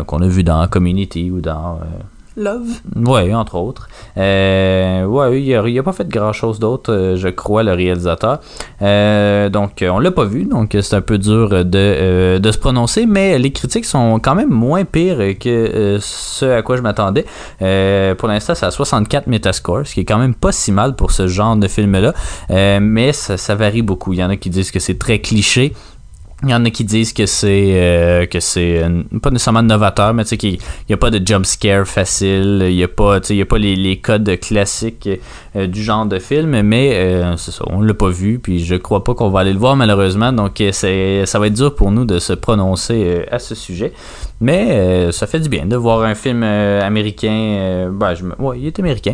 qu'on 0.06 0.22
a 0.22 0.26
vu 0.26 0.42
dans 0.42 0.66
Community 0.66 1.30
ou 1.30 1.40
dans 1.40 1.78
Love. 2.36 2.80
Ouais, 2.96 3.34
entre 3.34 3.56
autres. 3.56 3.88
Euh, 4.16 5.06
il 5.34 5.54
a, 5.54 5.68
il 5.68 5.78
a 5.78 5.82
pas 5.82 5.92
fait 5.92 6.08
grand 6.08 6.32
chose 6.32 6.58
d'autre, 6.58 6.92
euh, 6.92 7.16
je 7.16 7.28
crois, 7.28 7.62
le 7.62 7.72
réalisateur. 7.72 8.40
Euh, 8.80 9.48
donc, 9.50 9.84
on 9.86 9.98
l'a 9.98 10.10
pas 10.10 10.24
vu, 10.24 10.44
donc 10.44 10.76
c'est 10.80 10.96
un 10.96 11.00
peu 11.02 11.18
dur 11.18 11.50
de, 11.50 11.66
euh, 11.74 12.38
de 12.38 12.52
se 12.52 12.58
prononcer, 12.58 13.06
mais 13.06 13.38
les 13.38 13.52
critiques 13.52 13.84
sont 13.84 14.18
quand 14.18 14.34
même 14.34 14.50
moins 14.50 14.84
pires 14.84 15.38
que 15.38 15.98
ce 16.00 16.46
à 16.46 16.62
quoi 16.62 16.76
je 16.76 16.82
m'attendais. 16.82 17.24
Pour 18.16 18.28
l'instant, 18.28 18.54
c'est 18.54 18.66
à 18.66 18.70
64 18.70 19.26
Metascore, 19.26 19.86
ce 19.86 19.94
qui 19.94 20.00
est 20.00 20.04
quand 20.04 20.18
même 20.18 20.34
pas 20.34 20.52
si 20.52 20.72
mal 20.72 20.96
pour 20.96 21.10
ce 21.12 21.26
genre 21.28 21.56
de 21.56 21.68
film-là, 21.68 22.14
mais 22.80 23.12
ça 23.12 23.54
varie 23.54 23.82
beaucoup. 23.82 24.12
Il 24.12 24.20
y 24.20 24.24
en 24.24 24.30
a 24.30 24.36
qui 24.36 24.50
disent 24.50 24.70
que 24.70 24.80
c'est 24.80 24.98
très 24.98 25.20
cliché. 25.20 25.74
Il 26.44 26.50
y 26.50 26.54
en 26.54 26.64
a 26.64 26.70
qui 26.70 26.82
disent 26.84 27.12
que 27.12 27.24
c'est 27.24 27.68
euh, 27.74 28.26
que 28.26 28.40
c'est 28.40 28.82
euh, 28.82 29.02
pas 29.22 29.30
nécessairement 29.30 29.62
novateur, 29.62 30.12
mais 30.12 30.24
tu 30.24 30.30
sais 30.30 30.36
qu'il 30.36 30.58
n'y 30.88 30.92
a 30.92 30.96
pas 30.96 31.10
de 31.10 31.24
jump 31.24 31.46
scare 31.46 31.86
facile, 31.86 32.64
il 32.68 32.74
n'y 32.74 32.82
a 32.82 32.88
pas 32.88 33.20
il 33.30 33.36
y 33.36 33.42
a 33.42 33.46
pas 33.46 33.58
les, 33.58 33.76
les 33.76 33.98
codes 34.00 34.38
classiques 34.40 35.08
euh, 35.54 35.68
du 35.68 35.80
genre 35.84 36.04
de 36.04 36.18
film, 36.18 36.60
mais 36.62 36.94
euh, 36.94 37.36
c'est 37.36 37.52
ça, 37.52 37.64
on 37.68 37.80
l'a 37.80 37.94
pas 37.94 38.08
vu, 38.08 38.40
puis 38.40 38.64
je 38.64 38.74
crois 38.74 39.04
pas 39.04 39.14
qu'on 39.14 39.28
va 39.30 39.38
aller 39.40 39.52
le 39.52 39.58
voir 39.60 39.76
malheureusement, 39.76 40.32
donc 40.32 40.60
c'est 40.72 41.26
ça 41.26 41.38
va 41.38 41.46
être 41.46 41.54
dur 41.54 41.76
pour 41.76 41.92
nous 41.92 42.04
de 42.04 42.18
se 42.18 42.32
prononcer 42.32 43.24
à 43.30 43.38
ce 43.38 43.54
sujet, 43.54 43.92
mais 44.40 45.12
ça 45.12 45.28
fait 45.28 45.38
du 45.38 45.48
bien 45.48 45.66
de 45.66 45.76
voir 45.76 46.02
un 46.02 46.16
film 46.16 46.42
américain, 46.42 47.88
ben, 47.92 48.14
je 48.14 48.24
me- 48.24 48.34
ouais, 48.40 48.58
il 48.58 48.66
est 48.66 48.78
américain, 48.80 49.12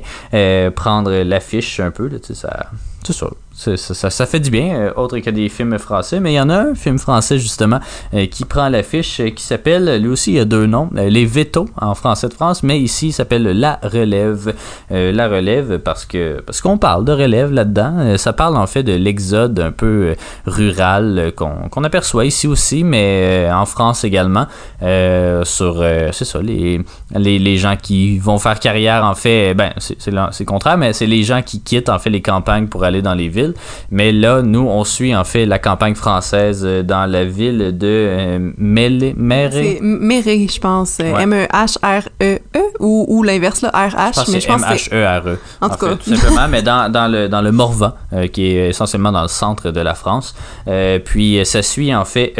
prendre 0.74 1.12
l'affiche 1.24 1.78
un 1.80 1.90
peu, 1.90 2.08
là, 2.08 2.18
tu 2.20 2.28
sais, 2.28 2.34
ça 2.34 2.66
c'est 3.04 3.12
ça. 3.12 3.28
Ça, 3.58 4.26
fait 4.26 4.38
du 4.38 4.50
bien, 4.50 4.72
euh, 4.72 4.92
autre 4.94 5.18
que 5.18 5.30
des 5.30 5.48
films 5.48 5.78
français. 5.78 6.20
Mais 6.20 6.34
il 6.34 6.36
y 6.36 6.40
en 6.40 6.48
a 6.48 6.58
un 6.58 6.74
film 6.76 6.96
français, 6.96 7.38
justement, 7.38 7.80
euh, 8.14 8.26
qui 8.26 8.44
prend 8.44 8.68
l'affiche, 8.68 9.18
euh, 9.18 9.30
qui 9.30 9.42
s'appelle, 9.42 10.00
lui 10.00 10.08
aussi, 10.08 10.30
il 10.30 10.36
y 10.36 10.40
a 10.40 10.44
deux 10.44 10.66
noms, 10.66 10.88
Les 10.94 11.26
Vétos, 11.26 11.66
en 11.76 11.96
français 11.96 12.28
de 12.28 12.34
France, 12.34 12.62
mais 12.62 12.78
ici, 12.78 13.08
il 13.08 13.12
s'appelle 13.12 13.42
La 13.42 13.80
Relève. 13.82 14.54
La 14.90 15.28
Relève, 15.28 15.78
parce 15.78 16.04
que 16.04 16.40
parce 16.40 16.60
qu'on 16.60 16.78
parle 16.78 17.04
de 17.04 17.12
relève 17.12 17.52
là-dedans. 17.52 18.16
Ça 18.16 18.32
parle, 18.32 18.56
en 18.56 18.66
fait, 18.66 18.82
de 18.82 18.92
l'exode 18.92 19.58
un 19.58 19.72
peu 19.72 20.14
rural 20.46 21.32
qu'on 21.36 21.84
aperçoit 21.84 22.24
ici 22.24 22.46
aussi, 22.46 22.84
mais 22.84 23.48
en 23.52 23.66
France 23.66 24.04
également, 24.04 24.46
sur, 24.80 25.84
c'est 26.12 26.24
ça, 26.24 26.40
les, 26.40 26.80
les, 27.14 27.38
les 27.38 27.56
gens 27.56 27.76
qui 27.76 28.18
vont 28.18 28.38
faire 28.38 28.60
carrière, 28.60 29.04
en 29.04 29.14
fait, 29.14 29.54
ben, 29.54 29.72
c'est 29.78 30.10
le 30.10 30.44
contraire, 30.44 30.78
mais 30.78 30.92
c'est 30.92 31.06
les 31.06 31.22
gens 31.22 31.42
qui 31.42 31.60
quittent, 31.60 31.88
en 31.88 31.98
fait, 31.98 32.10
les 32.10 32.22
campagnes 32.22 32.68
pour 32.68 32.84
aller 32.84 33.02
dans 33.02 33.14
les 33.14 33.28
villes. 33.28 33.47
Mais 33.90 34.12
là, 34.12 34.42
nous, 34.42 34.60
on 34.66 34.84
suit, 34.84 35.14
en 35.14 35.24
fait, 35.24 35.46
la 35.46 35.58
campagne 35.58 35.94
française 35.94 36.62
euh, 36.64 36.82
dans 36.82 37.10
la 37.10 37.24
ville 37.24 37.76
de 37.76 37.86
euh, 37.86 38.38
Mélé- 38.58 39.14
Méré. 39.16 39.78
Méré, 39.80 40.46
je 40.50 40.60
pense. 40.60 40.98
euh, 41.00 41.12
Ouais. 41.12 41.22
M-E-H-R-E-E 41.22 42.38
E 42.56 42.60
ou, 42.80 43.06
ou 43.08 43.22
l'inverse, 43.22 43.62
là, 43.62 43.70
R-H. 43.72 44.30
Mais 44.32 44.40
je 44.40 44.46
pense 44.46 44.62
que 44.64 44.76
c'est. 44.76 44.92
M-H-E-R-E. 44.94 45.38
En 45.60 45.68
tout 45.70 45.76
cas. 45.76 45.94
tout 45.96 46.14
simplement, 46.14 46.48
mais 46.48 46.62
dans, 46.62 46.90
dans, 46.92 47.08
le, 47.10 47.28
dans 47.28 47.40
le 47.42 47.52
Morvan, 47.52 47.92
euh, 48.12 48.26
qui 48.26 48.46
est 48.46 48.68
essentiellement 48.68 49.12
dans 49.12 49.22
le 49.22 49.28
centre 49.28 49.70
de 49.70 49.80
la 49.80 49.94
France. 49.94 50.34
Euh, 50.68 50.98
puis, 50.98 51.40
ça 51.44 51.62
suit, 51.62 51.94
en 51.94 52.04
fait, 52.04 52.34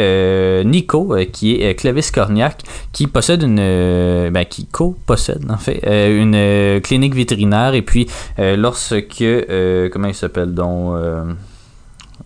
Nico, 0.65 1.15
qui 1.31 1.61
est 1.61 1.75
Clovis 1.75 2.11
Cornillac, 2.11 2.61
qui 2.91 3.07
possède 3.07 3.43
une. 3.43 3.57
ben, 4.31 4.45
qui 4.49 4.65
co-possède, 4.65 5.45
en 5.49 5.57
fait, 5.57 5.81
une 5.85 6.79
clinique 6.81 7.15
vétérinaire. 7.15 7.73
Et 7.73 7.81
puis, 7.81 8.07
lorsque. 8.37 9.23
comment 9.91 10.07
il 10.07 10.13
s'appelle 10.15 10.53
donc 10.53 10.93
euh, 10.99 11.33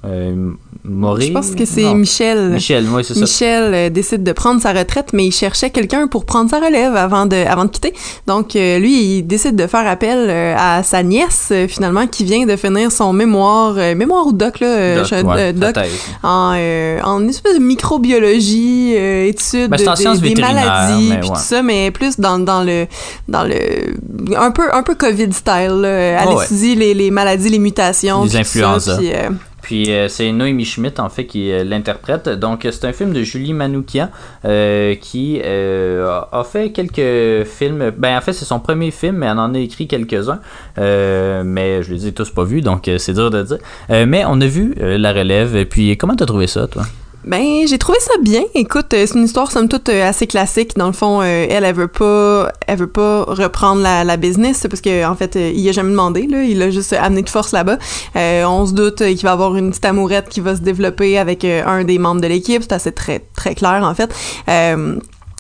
euh? 0.06 0.52
Je 0.86 1.32
pense 1.32 1.52
que 1.56 1.64
c'est. 1.64 1.94
Michel. 1.94 2.50
Michel, 2.50 2.86
oui, 2.94 3.06
c'est 3.06 3.14
ça. 3.14 3.20
Michel 3.22 3.74
euh, 3.74 3.90
décide 3.90 4.22
de 4.22 4.32
prendre 4.34 4.62
sa 4.62 4.74
retraite, 4.74 5.12
mais 5.14 5.26
il 5.28 5.32
cherchait 5.32 5.70
quelqu'un 5.70 6.08
pour 6.08 6.26
prendre 6.26 6.50
sa 6.50 6.60
relève 6.60 6.96
avant 6.98 7.26
de, 7.26 7.38
avant 7.38 7.64
de 7.64 7.70
quitter. 7.70 7.94
Donc, 8.28 8.58
euh, 8.58 8.80
lui, 8.80 9.20
il 9.20 9.24
décide 9.24 9.56
de 9.56 9.66
faire 9.66 9.88
appel 9.88 10.18
euh, 10.30 10.56
à 10.58 10.84
sa 10.84 11.02
nièce, 11.04 11.54
finalement, 11.70 12.06
qui 12.08 12.26
vient 12.26 12.46
de 12.46 12.56
finir 12.58 12.92
son 12.92 13.14
mémoire, 13.14 13.76
mémoire 13.96 14.28
ou 14.28 14.34
doc, 14.34 14.60
là, 14.60 14.96
Doc, 14.98 15.06
je- 15.06 15.16
ouais, 15.26 15.54
en, 16.22 16.54
en 17.06 17.28
espèce 17.30 17.54
de 17.58 17.64
microbiologie, 17.64 18.94
euh, 18.98 19.28
étude 19.28 19.70
Ben, 19.70 19.78
des- 19.78 19.86
maladies, 20.42 21.10
puis 21.22 21.30
ouais. 21.30 21.36
tout 21.36 21.42
ça, 21.42 21.64
mais 21.64 21.92
plus 21.92 22.20
dans, 22.20 22.40
dans 22.40 22.62
le, 22.64 22.88
dans 23.30 23.44
le, 23.44 23.56
un 24.38 24.52
peu, 24.52 24.64
un 24.74 24.84
peu 24.84 24.96
COVID 24.96 25.32
style, 25.32 25.80
là. 25.82 25.88
Elle 26.22 26.28
Oh, 26.30 26.38
ouais. 26.38 26.46
étudie 26.46 26.76
les, 26.76 26.94
les 26.94 27.10
maladies, 27.12 27.50
les 27.50 27.60
mutations, 27.60 28.24
Les 28.24 28.28
tout 28.30 28.34
ça, 28.34 28.40
influenzas. 28.40 29.00
Puis, 29.64 29.92
euh, 29.92 30.10
c'est 30.10 30.30
Noémie 30.34 30.66
Schmidt 30.66 31.00
en 31.00 31.08
fait 31.08 31.26
qui 31.26 31.50
euh, 31.52 31.64
l'interprète. 31.64 32.28
Donc 32.28 32.68
c'est 32.70 32.86
un 32.86 32.92
film 32.92 33.14
de 33.14 33.24
Julie 33.24 33.54
Manoukian 33.54 34.10
euh, 34.44 34.94
qui 34.96 35.42
a 35.42 36.44
fait 36.44 36.72
quelques 36.72 37.48
films. 37.48 37.92
Ben 37.98 38.18
en 38.18 38.22
fait 38.22 38.34
c'est 38.34 38.46
son 38.46 38.60
premier 38.60 38.92
film, 38.92 39.18
mais 39.18 39.26
elle 39.28 39.40
en 39.40 39.54
a 39.54 39.60
écrit 39.60 39.88
quelques-uns. 39.88 40.42
Mais 40.78 41.82
je 41.82 41.94
les 41.94 42.08
ai 42.08 42.12
tous 42.12 42.30
pas 42.30 42.44
vus, 42.44 42.62
donc 42.62 42.90
c'est 42.98 43.14
dur 43.14 43.32
de 43.32 43.42
dire. 43.42 43.58
Mais 43.90 44.24
on 44.28 44.40
a 44.42 44.46
vu 44.46 44.76
La 44.78 45.14
Relève. 45.14 45.56
Et 45.56 45.66
puis 45.66 45.96
comment 45.98 46.16
t'as 46.16 46.26
trouvé 46.26 46.48
ça, 46.48 46.68
toi? 46.68 46.84
Ben, 47.26 47.66
j'ai 47.68 47.78
trouvé 47.78 47.98
ça 48.02 48.14
bien. 48.22 48.44
Écoute, 48.54 48.94
euh, 48.94 49.06
c'est 49.08 49.16
une 49.18 49.24
histoire 49.24 49.50
somme 49.50 49.70
toute 49.70 49.88
euh, 49.88 50.08
assez 50.08 50.28
classique. 50.28 50.76
Dans 50.76 50.88
le 50.88 50.94
fond, 50.94 51.22
euh, 51.22 51.48
elle, 51.50 51.64
elle 51.64 51.74
veut 51.74 51.88
pas, 51.88 52.52
elle 52.68 52.78
veut 52.78 52.88
pas 52.88 53.24
reprendre 53.24 53.82
la, 53.82 54.04
la 54.04 54.18
business 54.18 54.66
parce 54.70 54.82
que 54.82 55.06
en 55.06 55.16
fait, 55.16 55.36
il 55.36 55.68
a 55.70 55.72
jamais 55.72 55.92
demandé. 55.92 56.28
Là, 56.28 56.44
il 56.44 56.62
a 56.62 56.70
juste 56.70 56.92
amené 56.92 57.22
de 57.22 57.30
force 57.30 57.54
là-bas. 57.54 57.78
Euh, 58.18 58.44
on 58.44 58.66
se 58.66 58.74
doute 58.74 58.98
qu'il 58.98 59.22
va 59.22 59.32
avoir 59.32 59.56
une 59.56 59.70
petite 59.70 59.86
amourette 59.86 60.28
qui 60.28 60.42
va 60.42 60.56
se 60.56 60.62
développer 60.62 61.18
avec 61.18 61.46
un 61.46 61.84
des 61.86 61.98
membres 61.98 62.22
de 62.22 62.28
l'équipe. 62.28 62.62
C'est 62.62 62.74
assez 62.74 62.92
très 62.92 63.20
très 63.36 63.56
clair 63.56 63.82
en 63.84 63.96
fait. 63.96 64.14
Euh, 64.50 65.00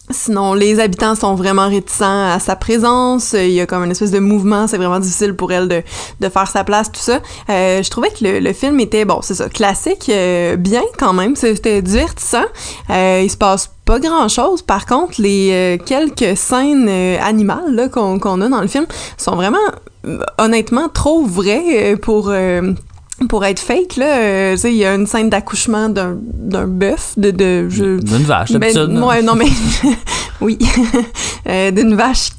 Sinon, 0.09 0.53
les 0.53 0.81
habitants 0.81 1.15
sont 1.15 1.33
vraiment 1.33 1.69
réticents 1.69 2.33
à 2.33 2.37
sa 2.39 2.57
présence. 2.57 3.33
Il 3.33 3.51
y 3.51 3.61
a 3.61 3.65
comme 3.65 3.83
une 3.83 3.91
espèce 3.91 4.11
de 4.11 4.19
mouvement. 4.19 4.67
C'est 4.67 4.77
vraiment 4.77 4.99
difficile 4.99 5.33
pour 5.33 5.51
elle 5.53 5.69
de, 5.69 5.81
de 6.19 6.29
faire 6.29 6.47
sa 6.47 6.65
place, 6.65 6.91
tout 6.91 6.99
ça. 6.99 7.19
Euh, 7.49 7.81
je 7.81 7.89
trouvais 7.89 8.09
que 8.09 8.23
le, 8.23 8.39
le 8.39 8.53
film 8.53 8.79
était, 8.81 9.05
bon, 9.05 9.19
c'est 9.21 9.33
ça, 9.35 9.47
classique, 9.47 10.09
euh, 10.09 10.57
bien 10.57 10.83
quand 10.99 11.13
même. 11.13 11.37
C'était 11.37 11.81
divertissant. 11.81 12.43
Euh, 12.89 13.21
il 13.23 13.29
se 13.29 13.37
passe 13.37 13.71
pas 13.85 13.99
grand 13.99 14.27
chose. 14.27 14.61
Par 14.61 14.85
contre, 14.85 15.21
les 15.21 15.51
euh, 15.51 15.83
quelques 15.83 16.37
scènes 16.37 16.87
euh, 16.89 17.17
animales 17.21 17.89
qu'on 17.91 18.19
qu'on 18.19 18.41
a 18.41 18.49
dans 18.49 18.61
le 18.61 18.67
film 18.67 18.85
sont 19.17 19.35
vraiment, 19.35 19.57
euh, 20.05 20.19
honnêtement, 20.37 20.89
trop 20.89 21.23
vraies 21.25 21.93
euh, 21.93 21.95
pour. 21.95 22.29
Pour 23.29 23.45
être 23.45 23.59
fake, 23.59 23.97
là, 23.97 24.17
euh, 24.17 24.51
tu 24.53 24.61
sais, 24.61 24.71
il 24.71 24.77
y 24.77 24.85
a 24.85 24.93
une 24.95 25.05
scène 25.07 25.29
d'accouchement 25.29 25.89
d'un 25.89 26.17
d'un 26.21 26.67
bœuf, 26.67 27.13
de, 27.17 27.31
de, 27.31 27.69
je, 27.69 27.99
D'une 27.99 28.23
vache, 28.23 28.51
ben, 28.53 29.03
ouais, 29.03 29.21
non 29.21 29.35
mais 29.35 29.49
oui, 30.41 30.57
Euh, 31.47 31.71
d'une 31.71 31.95
vache 31.95 32.29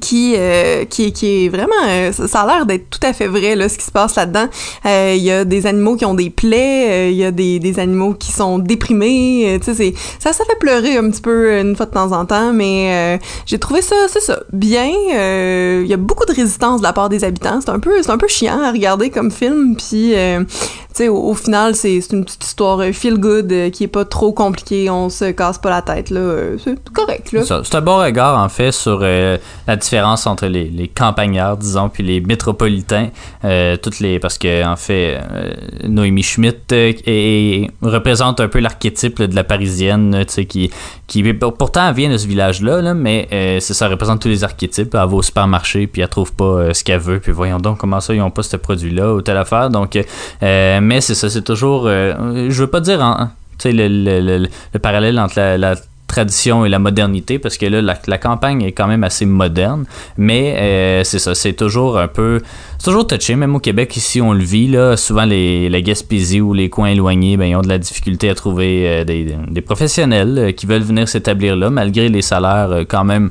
qui, 0.00 0.34
euh, 0.36 0.86
qui 0.86 1.12
qui 1.12 1.44
est 1.44 1.48
vraiment 1.50 1.72
euh, 1.86 2.10
ça 2.10 2.40
a 2.40 2.46
l'air 2.46 2.64
d'être 2.66 2.88
tout 2.88 3.06
à 3.06 3.12
fait 3.12 3.26
vrai 3.26 3.54
là 3.54 3.68
ce 3.68 3.76
qui 3.76 3.84
se 3.84 3.92
passe 3.92 4.16
là-dedans. 4.16 4.46
Euh, 4.86 5.12
il 5.14 5.22
y 5.22 5.30
a 5.30 5.44
des 5.44 5.66
animaux 5.66 5.96
qui 5.96 6.06
ont 6.06 6.14
des 6.14 6.30
plaies 6.30 7.08
euh, 7.08 7.10
il 7.10 7.16
y 7.16 7.24
a 7.24 7.30
des, 7.30 7.58
des 7.58 7.78
animaux 7.78 8.14
qui 8.14 8.32
sont 8.32 8.58
déprimés 8.58 9.54
euh, 9.54 9.58
tu 9.58 9.74
sais 9.74 9.94
ça 10.18 10.32
ça 10.32 10.44
fait 10.46 10.58
pleurer 10.58 10.96
un 10.96 11.10
petit 11.10 11.20
peu 11.20 11.50
euh, 11.50 11.60
une 11.60 11.76
fois 11.76 11.84
de 11.86 11.90
temps 11.90 12.12
en 12.12 12.24
temps 12.24 12.52
mais 12.54 13.18
euh, 13.18 13.24
j'ai 13.44 13.58
trouvé 13.58 13.82
ça 13.82 13.96
c'est 14.08 14.20
ça 14.22 14.40
bien 14.52 14.90
euh, 15.14 15.82
il 15.84 15.90
y 15.90 15.94
a 15.94 15.98
beaucoup 15.98 16.24
de 16.24 16.32
résistance 16.32 16.80
de 16.80 16.86
la 16.86 16.92
part 16.94 17.08
des 17.10 17.24
habitants. 17.24 17.60
C'est 17.60 17.70
un 17.70 17.78
peu 17.80 18.02
c'est 18.02 18.10
un 18.10 18.18
peu 18.18 18.28
chiant 18.28 18.62
à 18.62 18.72
regarder 18.72 19.10
comme 19.10 19.30
film 19.30 19.76
puis 19.76 20.14
euh, 20.14 20.44
tu 20.44 20.54
sais 20.94 21.08
au, 21.08 21.18
au 21.18 21.34
final 21.34 21.74
c'est 21.74 21.98
une 22.10 22.24
petite 22.24 22.44
histoire 22.44 22.80
euh, 22.80 22.92
feel 22.92 23.18
good 23.18 23.52
euh, 23.52 23.68
qui 23.68 23.84
est 23.84 23.88
pas 23.88 24.06
trop 24.06 24.32
compliquée 24.32 24.88
on 24.88 25.10
se 25.10 25.30
casse 25.30 25.58
pas 25.58 25.68
la 25.70 25.82
tête 25.82 26.08
là 26.08 26.20
euh, 26.20 26.56
c'est 26.62 26.78
correct 26.90 27.32
là. 27.32 27.42
C'est 27.44 27.74
un 27.74 27.80
bon 27.80 27.98
regard, 27.98 28.38
en 28.38 28.48
fait, 28.48 28.72
sur 28.72 29.00
euh, 29.02 29.36
la 29.66 29.73
différence 29.76 30.26
entre 30.26 30.46
les, 30.46 30.64
les 30.70 30.88
campagnards, 30.88 31.56
disons, 31.56 31.88
puis 31.88 32.02
les 32.02 32.20
métropolitains. 32.20 33.08
Euh, 33.44 33.76
toutes 33.76 34.00
les, 34.00 34.18
parce 34.18 34.38
que, 34.38 34.64
en 34.64 34.76
fait, 34.76 35.18
euh, 35.32 35.52
Noémie 35.88 36.22
Schmidt 36.22 36.58
euh, 36.72 37.66
représente 37.82 38.40
un 38.40 38.48
peu 38.48 38.60
l'archétype 38.60 39.22
de 39.22 39.34
la 39.34 39.44
parisienne, 39.44 40.24
tu 40.26 40.32
sais, 40.32 40.44
qui, 40.46 40.70
qui, 41.06 41.22
pourtant, 41.34 41.88
elle 41.88 41.94
vient 41.94 42.10
de 42.10 42.16
ce 42.16 42.26
village-là, 42.26 42.82
là, 42.82 42.94
mais 42.94 43.28
euh, 43.32 43.60
ça, 43.60 43.88
représente 43.88 44.20
tous 44.22 44.28
les 44.28 44.44
archétypes. 44.44 44.94
Elle 44.94 45.00
va 45.00 45.06
au 45.06 45.22
supermarché, 45.22 45.86
puis 45.86 46.02
elle 46.02 46.08
trouve 46.08 46.32
pas 46.32 46.72
ce 46.72 46.82
qu'elle 46.84 47.00
veut, 47.00 47.20
puis 47.20 47.32
voyons 47.32 47.58
donc 47.58 47.78
comment 47.78 48.00
ça, 48.00 48.14
ils 48.14 48.20
ont 48.22 48.30
pas 48.30 48.42
ce 48.42 48.56
produit-là 48.56 49.14
ou 49.14 49.20
telle 49.22 49.36
affaire. 49.36 49.70
Donc, 49.70 49.98
mais 50.40 51.00
c'est 51.00 51.14
ça, 51.14 51.28
c'est 51.30 51.42
toujours. 51.42 51.88
je 51.88 52.50
veux 52.52 52.66
pas 52.66 52.80
dire 52.80 53.00
en. 53.00 53.28
Tu 53.58 53.70
sais, 53.70 53.72
le, 53.72 53.86
le, 53.86 54.20
le- 54.38 54.48
le 54.72 54.78
parallèle 54.80 55.18
entre 55.20 55.38
la, 55.38 55.56
la 55.56 55.74
tradition 56.14 56.64
et 56.64 56.68
la 56.68 56.78
modernité 56.78 57.40
parce 57.40 57.58
que 57.58 57.66
là 57.66 57.96
la, 58.06 58.18
campagne 58.18 58.62
est 58.62 58.70
quand 58.70 58.86
même 58.86 59.02
assez 59.02 59.26
moderne 59.26 59.84
mais 60.16 60.54
euh, 60.56 61.02
c'est 61.02 61.18
ça 61.18 61.34
c'est 61.34 61.54
toujours 61.54 61.98
un 61.98 62.06
peu 62.06 62.40
c'est 62.78 62.84
toujours 62.84 63.06
touché 63.06 63.34
même 63.34 63.56
au 63.56 63.58
Québec 63.58 63.96
ici 63.96 64.20
on 64.20 64.32
le 64.32 64.44
vit 64.44 64.68
là 64.68 64.96
souvent 64.96 65.24
les 65.24 65.68
la 65.68 65.80
Gaspésie 65.80 66.40
ou 66.40 66.54
les 66.54 66.68
coins 66.70 66.90
éloignés 66.90 67.36
ben 67.36 67.46
ils 67.46 67.56
ont 67.56 67.62
de 67.62 67.68
la 67.68 67.78
difficulté 67.78 68.30
à 68.30 68.36
trouver 68.36 68.84
euh, 68.86 69.04
des, 69.04 69.60
professionnels 69.62 70.38
euh, 70.38 70.52
qui 70.52 70.66
veulent 70.66 70.82
venir 70.82 71.08
s'établir 71.08 71.56
là 71.56 71.68
malgré 71.68 72.08
les 72.08 72.22
salaires 72.22 72.84
quand 72.88 73.04
même 73.04 73.30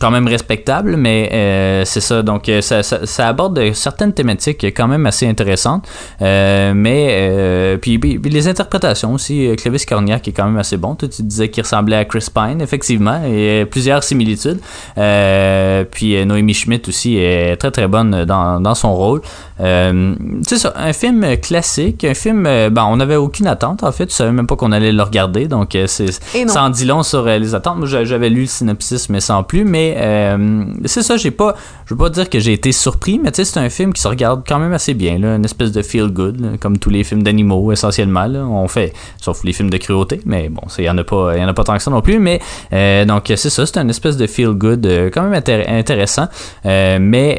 quand 0.00 0.10
même 0.10 0.26
respectable, 0.28 0.96
mais 0.96 1.30
euh, 1.32 1.82
c'est 1.84 2.00
ça. 2.00 2.22
Donc, 2.22 2.48
euh, 2.48 2.60
ça, 2.60 2.82
ça, 2.82 3.06
ça 3.06 3.28
aborde 3.28 3.60
de 3.60 3.72
certaines 3.72 4.12
thématiques 4.12 4.64
quand 4.64 4.88
même 4.88 5.06
assez 5.06 5.26
intéressantes. 5.26 5.86
Euh, 6.22 6.72
mais, 6.74 7.08
euh, 7.10 7.76
puis, 7.76 7.98
les 8.24 8.48
interprétations 8.48 9.14
aussi. 9.14 9.46
euh, 9.46 9.54
Clovis 9.56 9.84
Cornillac 9.86 10.26
est 10.28 10.32
quand 10.32 10.44
même 10.46 10.58
assez 10.58 10.76
bon. 10.76 10.94
Toi, 10.94 11.08
tu 11.08 11.22
disais 11.22 11.48
qu'il 11.48 11.62
ressemblait 11.62 11.96
à 11.96 12.04
Chris 12.04 12.26
Pine, 12.34 12.60
effectivement, 12.60 13.20
et 13.24 13.62
euh, 13.62 13.64
plusieurs 13.64 14.02
similitudes. 14.04 14.60
Euh, 14.98 15.84
puis 15.90 16.16
euh, 16.16 16.24
Noémie 16.24 16.54
Schmidt 16.54 16.88
aussi 16.88 17.16
est 17.16 17.56
très 17.56 17.70
très 17.70 17.88
bonne 17.88 18.24
dans, 18.24 18.60
dans 18.60 18.74
son 18.74 18.94
rôle. 18.94 19.20
Euh, 19.60 20.14
c'est 20.46 20.56
ça, 20.58 20.72
un 20.76 20.92
film 20.92 21.36
classique, 21.38 22.04
un 22.04 22.14
film. 22.14 22.46
euh, 22.46 22.70
ben, 22.70 22.84
on 22.88 22.96
n'avait 22.96 23.16
aucune 23.16 23.46
attente 23.46 23.82
en 23.84 23.92
fait. 23.92 24.06
Tu 24.06 24.14
savais 24.14 24.32
même 24.32 24.46
pas 24.46 24.56
qu'on 24.56 24.72
allait 24.72 24.92
le 24.92 25.02
regarder, 25.02 25.46
donc 25.46 25.74
euh, 25.74 25.86
c'est 25.86 26.06
ça 26.48 26.62
en 26.64 26.70
dit 26.70 26.84
long 26.84 27.02
sur 27.02 27.26
euh, 27.26 27.38
les 27.38 27.54
attentes. 27.54 27.78
Moi, 27.78 27.86
j'a- 27.86 28.04
j'avais 28.04 28.30
lu 28.30 28.42
le 28.42 28.46
synopsis, 28.46 29.08
mais 29.08 29.20
sans 29.20 29.42
plus. 29.42 29.63
Mais 29.64 29.94
euh, 29.98 30.64
c'est 30.84 31.02
ça, 31.02 31.16
j'ai 31.16 31.30
pas. 31.30 31.54
Je 31.86 31.94
veux 31.94 31.98
pas 31.98 32.10
dire 32.10 32.30
que 32.30 32.38
j'ai 32.38 32.52
été 32.52 32.72
surpris, 32.72 33.20
mais 33.22 33.30
c'est 33.32 33.58
un 33.58 33.68
film 33.68 33.92
qui 33.92 34.00
se 34.00 34.08
regarde 34.08 34.42
quand 34.46 34.58
même 34.58 34.72
assez 34.72 34.94
bien, 34.94 35.18
là, 35.18 35.36
une 35.36 35.44
espèce 35.44 35.72
de 35.72 35.82
feel 35.82 36.08
good, 36.08 36.58
comme 36.60 36.78
tous 36.78 36.90
les 36.90 37.04
films 37.04 37.22
d'animaux 37.22 37.72
essentiellement. 37.72 38.24
On 38.24 38.68
fait, 38.68 38.92
sauf 39.20 39.44
les 39.44 39.52
films 39.52 39.70
de 39.70 39.76
cruauté, 39.76 40.20
mais 40.24 40.48
bon, 40.48 40.62
il 40.78 40.84
y 40.84 40.90
en 40.90 40.96
a 40.96 41.04
pas, 41.04 41.36
y 41.36 41.44
en 41.44 41.48
a 41.48 41.52
pas 41.52 41.64
tant 41.64 41.76
que 41.76 41.82
ça 41.82 41.90
non 41.90 42.00
plus. 42.00 42.18
Mais 42.18 42.40
euh, 42.72 43.04
donc 43.04 43.24
c'est 43.26 43.50
ça, 43.50 43.66
c'est 43.66 43.76
une 43.78 43.90
espèce 43.90 44.16
de 44.16 44.26
feel 44.26 44.50
good, 44.50 44.86
euh, 44.86 45.10
quand 45.12 45.22
même 45.22 45.38
intér- 45.38 45.68
intéressant. 45.68 46.28
Mais 46.64 47.38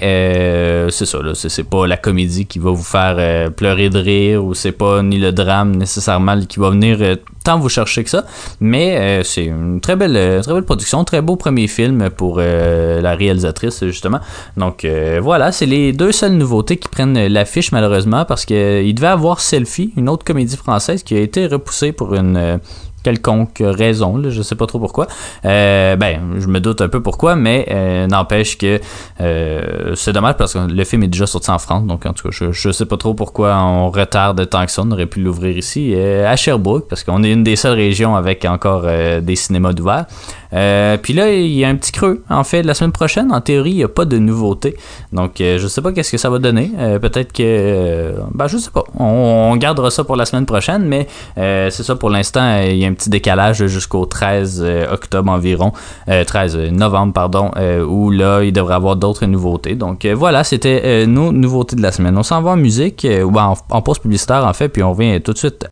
c'est 0.91 1.05
ça, 1.05 1.19
c'est 1.33 1.69
pas 1.69 1.87
la 1.87 1.97
comédie 1.97 2.45
qui 2.45 2.59
va 2.59 2.71
vous 2.71 2.83
faire 2.83 3.51
pleurer 3.51 3.89
de 3.89 3.99
rire 3.99 4.45
ou 4.45 4.53
c'est 4.53 4.71
pas 4.71 5.01
ni 5.01 5.17
le 5.17 5.31
drame 5.31 5.75
nécessairement 5.75 6.39
qui 6.41 6.59
va 6.59 6.69
venir 6.69 6.99
tant 7.43 7.59
vous 7.59 7.69
chercher 7.69 8.03
que 8.03 8.09
ça. 8.09 8.25
Mais 8.59 9.21
c'est 9.23 9.45
une 9.45 9.79
très 9.81 9.95
belle, 9.95 10.41
très 10.41 10.53
belle 10.53 10.63
production, 10.65 11.03
très 11.03 11.21
beau 11.21 11.35
premier 11.35 11.67
film 11.67 12.04
pour 12.09 12.37
euh, 12.39 13.01
la 13.01 13.15
réalisatrice 13.15 13.83
justement. 13.85 14.19
Donc 14.57 14.85
euh, 14.85 15.19
voilà, 15.21 15.51
c'est 15.51 15.65
les 15.65 15.93
deux 15.93 16.11
seules 16.11 16.33
nouveautés 16.33 16.77
qui 16.77 16.87
prennent 16.89 17.27
l'affiche 17.27 17.71
malheureusement 17.71 18.25
parce 18.25 18.45
que 18.45 18.83
il 18.83 18.93
devait 18.93 19.07
avoir 19.07 19.39
Selfie, 19.39 19.93
une 19.97 20.09
autre 20.09 20.23
comédie 20.25 20.57
française 20.57 21.03
qui 21.03 21.15
a 21.15 21.19
été 21.19 21.47
repoussée 21.47 21.91
pour 21.91 22.15
une 22.15 22.37
euh, 22.37 22.57
quelconque 23.05 23.61
raison, 23.63 24.17
là, 24.17 24.31
je 24.31 24.41
sais 24.41 24.55
pas 24.55 24.65
trop 24.65 24.79
pourquoi. 24.79 25.05
Euh, 25.45 25.95
ben, 25.95 26.39
je 26.39 26.47
me 26.47 26.59
doute 26.59 26.81
un 26.81 26.89
peu 26.89 27.03
pourquoi, 27.03 27.35
mais 27.35 27.67
euh, 27.69 28.07
n'empêche 28.07 28.57
que 28.57 28.79
euh, 29.21 29.93
c'est 29.95 30.11
dommage 30.11 30.37
parce 30.37 30.53
que 30.53 30.59
le 30.59 30.83
film 30.83 31.03
est 31.03 31.07
déjà 31.07 31.27
sorti 31.27 31.51
en 31.51 31.59
France, 31.59 31.85
donc 31.85 32.03
en 32.07 32.13
tout 32.13 32.23
cas, 32.23 32.29
je, 32.31 32.51
je 32.51 32.71
sais 32.71 32.87
pas 32.87 32.97
trop 32.97 33.13
pourquoi 33.13 33.55
on 33.57 33.91
retarde 33.91 34.49
tant 34.49 34.65
que 34.65 34.71
ça. 34.71 34.81
On 34.83 34.89
aurait 34.91 35.05
pu 35.05 35.19
l'ouvrir 35.21 35.55
ici 35.55 35.93
euh, 35.95 36.27
à 36.27 36.35
Sherbrooke 36.35 36.87
parce 36.89 37.03
qu'on 37.03 37.23
est 37.23 37.31
une 37.31 37.43
des 37.43 37.55
seules 37.55 37.75
régions 37.75 38.15
avec 38.15 38.43
encore 38.43 38.83
euh, 38.85 39.21
des 39.21 39.35
cinémas 39.35 39.73
d'ouvert. 39.73 40.05
Euh, 40.53 40.97
puis 40.97 41.13
là, 41.13 41.31
il 41.33 41.51
y 41.51 41.65
a 41.65 41.69
un 41.69 41.75
petit 41.75 41.91
creux. 41.91 42.23
En 42.29 42.43
fait, 42.43 42.63
la 42.63 42.73
semaine 42.73 42.91
prochaine, 42.91 43.31
en 43.31 43.41
théorie, 43.41 43.71
il 43.71 43.77
n'y 43.77 43.83
a 43.83 43.87
pas 43.87 44.05
de 44.05 44.17
nouveauté. 44.17 44.75
Donc, 45.13 45.41
euh, 45.41 45.57
je 45.57 45.67
sais 45.67 45.81
pas 45.81 45.91
qu'est-ce 45.91 46.11
que 46.11 46.17
ça 46.17 46.29
va 46.29 46.39
donner. 46.39 46.71
Euh, 46.79 46.99
Peut-être 46.99 47.33
que, 47.33 47.43
euh, 47.43 48.13
ben, 48.33 48.47
je 48.47 48.57
sais 48.57 48.71
pas. 48.71 48.83
On, 48.97 49.49
on 49.51 49.55
gardera 49.57 49.89
ça 49.91 50.03
pour 50.03 50.15
la 50.15 50.25
semaine 50.25 50.45
prochaine, 50.45 50.83
mais 50.85 51.07
euh, 51.37 51.69
c'est 51.69 51.83
ça 51.83 51.95
pour 51.95 52.09
l'instant. 52.09 52.41
euh, 52.41 52.67
Il 52.71 52.77
y 52.77 52.85
a 52.85 52.87
un 52.87 52.93
petit 52.93 53.09
décalage 53.09 53.65
jusqu'au 53.67 54.05
13 54.05 54.61
euh, 54.63 54.93
octobre 54.93 55.31
environ, 55.31 55.71
euh, 56.09 56.23
13 56.23 56.57
novembre 56.71 57.13
pardon, 57.13 57.51
où 57.87 58.11
là, 58.11 58.41
il 58.43 58.51
devrait 58.53 58.75
avoir 58.75 58.95
d'autres 58.95 59.25
nouveautés. 59.25 59.75
Donc 59.75 60.05
voilà, 60.05 60.43
c'était 60.43 61.05
nos 61.07 61.31
nouveautés 61.31 61.75
de 61.75 61.81
la 61.81 61.91
semaine. 61.91 62.17
On 62.17 62.23
s'en 62.23 62.41
va 62.41 62.51
en 62.51 62.57
musique, 62.57 63.05
ou 63.23 63.37
en, 63.37 63.55
en 63.69 63.81
pause 63.81 63.99
publicitaire 63.99 64.45
en 64.45 64.53
fait, 64.53 64.69
puis 64.69 64.83
on 64.83 64.91
revient 64.93 65.21
tout 65.21 65.33
de 65.33 65.37
suite 65.37 65.67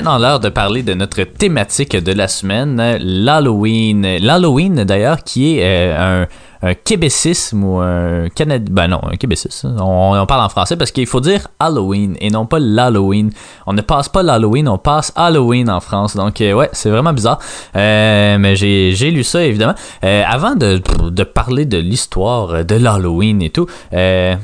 maintenant 0.00 0.16
l'heure 0.16 0.40
de 0.40 0.48
parler 0.48 0.82
de 0.82 0.94
notre 0.94 1.24
thématique 1.24 1.94
de 1.94 2.12
la 2.12 2.26
semaine, 2.26 2.96
l'Halloween. 3.02 4.16
L'Halloween, 4.18 4.84
d'ailleurs, 4.84 5.22
qui 5.24 5.58
est 5.58 5.62
euh, 5.62 6.24
un, 6.62 6.72
québécisme 6.72 7.62
ou 7.62 7.80
un 7.80 8.30
Canadien. 8.30 8.72
Ben 8.72 8.88
non, 8.88 9.02
un 9.04 9.16
québécisme. 9.16 9.76
On, 9.78 10.24
parle 10.24 10.42
en 10.42 10.48
français 10.48 10.78
parce 10.78 10.90
qu'il 10.90 11.06
faut 11.06 11.20
dire 11.20 11.48
Halloween 11.58 12.16
et 12.18 12.30
non 12.30 12.46
pas 12.46 12.58
l'Halloween. 12.58 13.30
On 13.66 13.74
ne 13.74 13.82
passe 13.82 14.08
pas 14.08 14.22
l'Halloween, 14.22 14.68
on 14.68 14.78
passe 14.78 15.12
Halloween 15.16 15.68
en 15.68 15.80
France. 15.80 16.16
Donc, 16.16 16.40
euh, 16.40 16.54
ouais, 16.54 16.70
c'est 16.72 16.88
vraiment 16.88 17.12
bizarre. 17.12 17.38
Euh, 17.76 18.38
mais 18.38 18.56
j'ai 18.56 19.10
lu 19.10 19.22
ça, 19.22 19.44
évidemment. 19.44 19.74
Avant 20.00 20.54
de, 20.54 20.80
de 21.10 21.24
parler 21.24 21.66
de 21.66 21.76
l'histoire 21.76 22.64
de 22.64 22.74
l'Halloween 22.74 23.42
et 23.42 23.50
tout, 23.50 23.66
euh, 23.92 24.34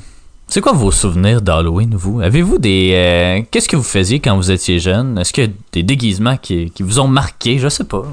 c'est 0.49 0.61
quoi 0.61 0.73
vos 0.73 0.91
souvenirs 0.91 1.43
d'Halloween, 1.43 1.95
vous? 1.95 2.21
Avez-vous 2.21 2.59
des... 2.59 2.93
euh, 2.95 3.43
Qu'est-ce 3.51 3.69
que 3.69 3.77
vous 3.77 3.83
faisiez 3.83 4.21
quand 4.21 4.37
vous 4.37 4.51
étiez 4.51 4.79
jeune? 4.79 5.19
Est-ce 5.19 5.33
que 5.33 5.51
des 5.73 5.83
déguisements 5.83 6.37
qui, 6.37 6.71
qui 6.71 6.83
vous 6.83 7.01
ont 7.01 7.09
marqué? 7.09 7.59
Je 7.59 7.69
sais 7.69 7.85
pas. 7.85 8.05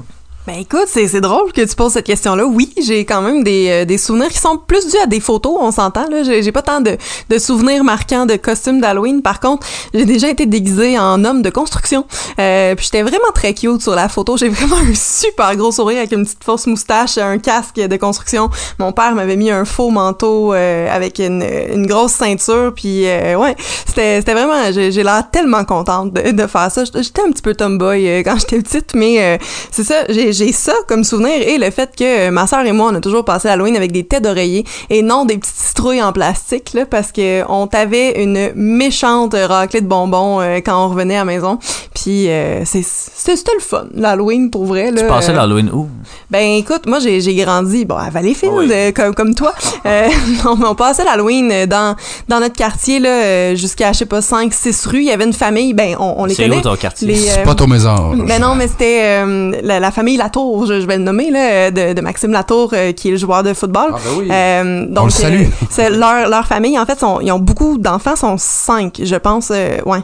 Ben 0.46 0.56
écoute, 0.58 0.88
c'est 0.88 1.08
c'est 1.08 1.22
drôle 1.22 1.52
que 1.52 1.62
tu 1.62 1.74
poses 1.74 1.92
cette 1.92 2.04
question-là. 2.04 2.44
Oui, 2.44 2.70
j'ai 2.78 3.06
quand 3.06 3.22
même 3.22 3.42
des, 3.42 3.68
euh, 3.70 3.84
des 3.86 3.96
souvenirs 3.96 4.28
qui 4.28 4.36
sont 4.36 4.58
plus 4.58 4.86
dus 4.88 4.98
à 5.02 5.06
des 5.06 5.18
photos, 5.20 5.56
on 5.58 5.70
s'entend. 5.70 6.06
là. 6.10 6.22
J'ai 6.22 6.52
pas 6.52 6.60
tant 6.60 6.82
de, 6.82 6.98
de 7.30 7.38
souvenirs 7.38 7.82
marquants 7.82 8.26
de 8.26 8.36
costumes 8.36 8.78
d'Halloween. 8.78 9.22
Par 9.22 9.40
contre, 9.40 9.66
j'ai 9.94 10.04
déjà 10.04 10.28
été 10.28 10.44
déguisée 10.44 10.98
en 10.98 11.24
homme 11.24 11.40
de 11.40 11.48
construction. 11.48 12.04
Euh, 12.38 12.74
puis 12.74 12.84
j'étais 12.84 13.00
vraiment 13.00 13.32
très 13.34 13.54
cute 13.54 13.80
sur 13.80 13.94
la 13.94 14.10
photo. 14.10 14.36
J'ai 14.36 14.50
vraiment 14.50 14.76
un 14.76 14.94
super 14.94 15.56
gros 15.56 15.72
sourire 15.72 15.96
avec 16.00 16.12
une 16.12 16.24
petite 16.26 16.44
fausse 16.44 16.66
moustache, 16.66 17.16
un 17.16 17.38
casque 17.38 17.76
de 17.76 17.96
construction. 17.96 18.50
Mon 18.78 18.92
père 18.92 19.14
m'avait 19.14 19.36
mis 19.36 19.50
un 19.50 19.64
faux 19.64 19.88
manteau 19.88 20.52
euh, 20.52 20.94
avec 20.94 21.20
une, 21.20 21.42
une 21.72 21.86
grosse 21.86 22.12
ceinture. 22.12 22.74
Puis 22.76 23.06
euh, 23.06 23.36
ouais, 23.36 23.56
c'était 23.86 24.18
c'était 24.20 24.34
vraiment... 24.34 24.70
J'ai 24.72 24.92
j'ai 24.92 25.04
l'air 25.04 25.22
tellement 25.32 25.64
contente 25.64 26.12
de, 26.12 26.32
de 26.32 26.46
faire 26.46 26.70
ça. 26.70 26.84
J'étais 26.84 27.22
un 27.22 27.30
petit 27.30 27.40
peu 27.40 27.54
tomboy 27.54 28.06
euh, 28.06 28.22
quand 28.22 28.36
j'étais 28.38 28.60
petite, 28.60 28.94
mais 28.94 29.22
euh, 29.22 29.38
c'est 29.70 29.84
ça, 29.84 30.04
j'ai 30.10 30.33
j'ai 30.34 30.52
ça 30.52 30.74
comme 30.88 31.04
souvenir 31.04 31.32
et 31.40 31.56
le 31.58 31.70
fait 31.70 31.90
que 31.96 32.28
euh, 32.28 32.30
ma 32.30 32.46
sœur 32.46 32.64
et 32.66 32.72
moi, 32.72 32.90
on 32.92 32.94
a 32.96 33.00
toujours 33.00 33.24
passé 33.24 33.48
Halloween 33.48 33.76
avec 33.76 33.92
des 33.92 34.04
têtes 34.04 34.24
d'oreiller 34.24 34.64
et 34.90 35.02
non 35.02 35.24
des 35.24 35.38
petites 35.38 35.54
citrouilles 35.56 36.02
en 36.02 36.12
plastique, 36.12 36.72
là, 36.74 36.84
parce 36.86 37.12
que 37.12 37.42
on 37.48 37.66
t'avait 37.66 38.22
une 38.22 38.50
méchante 38.54 39.34
raclée 39.34 39.80
de 39.80 39.86
bonbons 39.86 40.40
euh, 40.40 40.56
quand 40.64 40.84
on 40.84 40.88
revenait 40.88 41.14
à 41.16 41.20
la 41.20 41.24
maison. 41.24 41.58
Puis 41.94 42.28
euh, 42.28 42.64
c'est 42.64 42.82
c'est- 42.84 43.36
c'était 43.36 43.52
le 43.54 43.60
fun, 43.62 43.86
l'Halloween, 43.94 44.50
pour 44.50 44.64
vrai. 44.66 44.90
Là, 44.90 45.00
Tu 45.02 45.06
passais 45.08 45.32
Euh, 45.32 45.36
l'Halloween 45.36 45.70
où? 45.72 45.88
ben 46.30 46.42
écoute, 46.58 46.86
moi 46.86 46.98
j'ai 46.98 47.20
grandi 47.36 47.84
bon 47.84 47.96
à 47.96 48.10
Valleyfield 48.10 48.54
oui. 48.54 48.92
comme 48.92 49.14
comme 49.14 49.34
toi. 49.34 49.52
Euh, 49.86 50.08
on, 50.46 50.64
on 50.64 50.74
passait 50.74 51.04
l'Halloween 51.04 51.66
dans 51.66 51.94
dans 52.28 52.40
notre 52.40 52.56
quartier 52.56 52.98
là 53.00 53.54
jusqu'à 53.54 53.92
je 53.92 53.98
sais 53.98 54.06
pas 54.06 54.22
5 54.22 54.52
6 54.52 54.86
rues, 54.86 54.98
il 55.00 55.04
y 55.04 55.10
avait 55.10 55.24
une 55.26 55.32
famille, 55.34 55.74
ben 55.74 55.94
on, 55.98 56.14
on 56.18 56.24
les 56.24 56.34
C'est 56.34 56.48
où 56.50 56.60
ton 56.60 56.74
quartier? 56.76 57.14
C'est 57.14 57.40
euh, 57.40 57.44
pas 57.44 57.54
ton 57.54 57.66
maison. 57.66 58.14
ben 58.16 58.40
non, 58.40 58.54
mais 58.54 58.66
c'était 58.66 59.00
euh, 59.02 59.52
la, 59.62 59.80
la 59.80 59.90
famille 59.90 60.16
Latour, 60.24 60.66
je, 60.66 60.80
je 60.80 60.86
vais 60.86 60.96
le 60.96 61.04
nommer, 61.04 61.30
là, 61.30 61.70
de, 61.70 61.92
de 61.92 62.00
Maxime 62.00 62.32
Latour, 62.32 62.70
euh, 62.72 62.92
qui 62.92 63.08
est 63.08 63.12
le 63.12 63.16
joueur 63.18 63.42
de 63.42 63.52
football. 63.52 63.90
Ah, 63.94 63.98
ben 64.04 64.10
oui. 64.18 64.28
Euh, 64.30 64.86
donc, 64.86 65.02
On 65.02 65.04
le 65.06 65.10
salue. 65.10 65.42
euh, 65.42 65.66
c'est 65.70 65.90
leur, 65.90 66.28
leur 66.28 66.46
famille, 66.46 66.78
en 66.78 66.86
fait, 66.86 66.98
sont, 66.98 67.20
ils 67.20 67.30
ont 67.32 67.38
beaucoup 67.38 67.76
d'enfants, 67.78 68.16
sont 68.16 68.36
cinq, 68.38 69.00
je 69.02 69.16
pense, 69.16 69.50
euh, 69.50 69.78
ouais, 69.86 69.98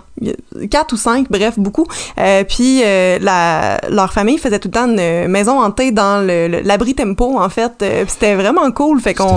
quatre 0.71 0.93
ou 0.93 0.97
cinq, 0.97 1.27
bref, 1.31 1.55
beaucoup. 1.59 1.87
Euh, 2.19 2.45
puis, 2.45 2.83
euh, 2.85 3.19
la, 3.21 3.79
leur 3.89 4.13
famille 4.13 4.37
faisait 4.39 4.59
tout 4.59 4.69
le 4.69 4.73
temps 4.73 4.87
une 4.89 5.29
maison 5.29 5.61
hantée 5.63 5.91
dans 5.91 6.21
le- 6.27 6.49
le- 6.49 6.61
l'abri 6.61 6.95
tempo, 6.95 7.39
en 7.39 7.49
fait. 7.49 7.73
Euh, 7.83 8.05
c'était 8.07 8.35
vraiment 8.35 8.71
cool, 8.73 9.01
fait 9.01 9.15
qu'on... 9.15 9.37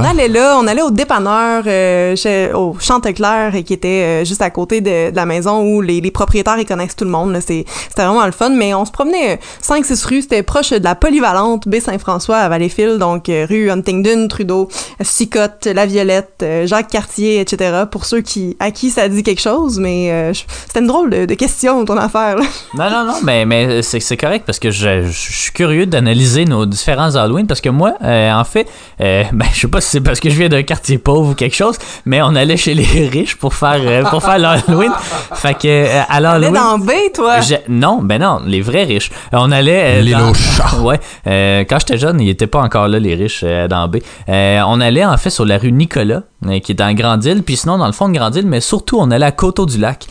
On 0.00 0.04
allait 0.04 0.28
là, 0.28 0.56
on 0.60 0.66
allait 0.66 0.82
au 0.82 0.90
dépanneur, 0.92 1.64
euh, 1.66 2.14
chez, 2.16 2.52
au 2.52 2.76
Chanteclair, 2.78 3.54
et 3.54 3.62
qui 3.64 3.72
était 3.72 3.88
euh, 4.22 4.24
juste 4.24 4.42
à 4.42 4.50
côté 4.50 4.80
de, 4.80 5.10
de 5.10 5.16
la 5.16 5.26
maison 5.26 5.62
où 5.62 5.80
les, 5.80 6.00
les 6.00 6.10
propriétaires 6.10 6.58
ils 6.58 6.66
connaissent 6.66 6.94
tout 6.96 7.04
le 7.04 7.10
monde. 7.10 7.36
C'était 7.40 7.64
vraiment 7.96 8.24
le 8.26 8.32
fun, 8.32 8.50
mais 8.50 8.74
on 8.74 8.84
se 8.84 8.92
promenait 8.92 9.40
5-6 9.62 10.06
rues, 10.06 10.19
c'était 10.22 10.42
proche 10.42 10.70
de 10.70 10.82
la 10.84 10.94
polyvalente 10.94 11.66
baie 11.68 11.80
Saint-François 11.80 12.38
à 12.38 12.48
Valleyfield, 12.48 12.98
donc 12.98 13.28
euh, 13.28 13.46
rue 13.48 13.70
Huntingdon, 13.70 14.28
Trudeau, 14.28 14.68
Sicotte, 15.00 15.66
La 15.66 15.86
Violette, 15.86 16.40
euh, 16.42 16.66
Jacques 16.66 16.88
Cartier, 16.90 17.40
etc. 17.40 17.84
Pour 17.90 18.04
ceux 18.04 18.20
qui 18.20 18.56
à 18.60 18.70
qui 18.70 18.90
ça 18.90 19.08
dit 19.08 19.22
quelque 19.22 19.40
chose, 19.40 19.78
mais 19.78 20.10
euh, 20.10 20.32
c'était 20.66 20.80
une 20.80 20.86
drôle 20.86 21.10
de, 21.10 21.24
de 21.26 21.34
question 21.34 21.84
ton 21.84 21.96
affaire. 21.96 22.36
Là. 22.36 22.44
Non, 22.74 22.88
non, 22.90 23.04
non, 23.04 23.18
mais, 23.24 23.44
mais 23.44 23.82
c'est, 23.82 24.00
c'est 24.00 24.16
correct 24.16 24.44
parce 24.46 24.58
que 24.58 24.70
je, 24.70 25.02
je 25.06 25.10
suis 25.32 25.52
curieux 25.52 25.86
d'analyser 25.86 26.44
nos 26.44 26.66
différents 26.66 27.14
Halloween 27.16 27.46
parce 27.46 27.60
que 27.60 27.68
moi, 27.68 27.94
euh, 28.02 28.32
en 28.32 28.44
fait, 28.44 28.66
euh, 29.00 29.24
ben, 29.32 29.46
je 29.52 29.60
sais 29.60 29.68
pas 29.68 29.80
si 29.80 29.90
c'est 29.90 30.00
parce 30.00 30.20
que 30.20 30.30
je 30.30 30.36
viens 30.36 30.48
d'un 30.48 30.62
quartier 30.62 30.98
pauvre 30.98 31.30
ou 31.30 31.34
quelque 31.34 31.56
chose, 31.56 31.76
mais 32.04 32.22
on 32.22 32.34
allait 32.34 32.56
chez 32.56 32.74
les 32.74 33.08
riches 33.12 33.36
pour 33.36 33.54
faire, 33.54 34.08
pour 34.10 34.22
faire 34.22 34.38
l'Halloween. 34.38 34.92
Fait 35.34 35.54
que, 35.54 35.86
à 36.08 36.20
l'Halloween. 36.20 36.54
dans 36.54 36.78
B, 36.78 36.90
toi? 37.14 37.40
Je- 37.40 37.54
non, 37.68 38.00
ben 38.02 38.20
non, 38.20 38.40
les 38.46 38.60
vrais 38.60 38.84
riches. 38.84 39.10
On 39.32 39.50
allait. 39.52 40.02
Les 40.10 40.20
dans- 40.20 40.28
louches. 40.28 40.60
ouais. 40.82 41.00
euh, 41.26 41.64
quand 41.68 41.78
j'étais 41.80 41.98
jeune, 41.98 42.20
ils 42.20 42.28
étaient 42.28 42.46
pas 42.46 42.60
encore 42.60 42.88
là, 42.88 42.98
les 42.98 43.14
riches, 43.14 43.42
euh, 43.44 43.68
dans 43.68 43.88
B. 43.88 43.96
Euh, 44.28 44.60
on 44.66 44.80
allait, 44.80 45.04
en 45.04 45.16
fait, 45.16 45.30
sur 45.30 45.44
la 45.44 45.58
rue 45.58 45.72
Nicolas, 45.72 46.22
euh, 46.46 46.58
qui 46.60 46.72
est 46.72 46.74
dans 46.74 46.92
Grande-Île, 46.94 47.42
puis 47.42 47.56
sinon, 47.56 47.78
dans 47.78 47.86
le 47.86 47.92
fond 47.92 48.08
de 48.08 48.14
Grande-Île, 48.14 48.46
mais 48.46 48.60
surtout, 48.60 48.98
on 49.00 49.10
allait 49.10 49.26
à 49.26 49.32
Coteau-du-Lac. 49.32 50.06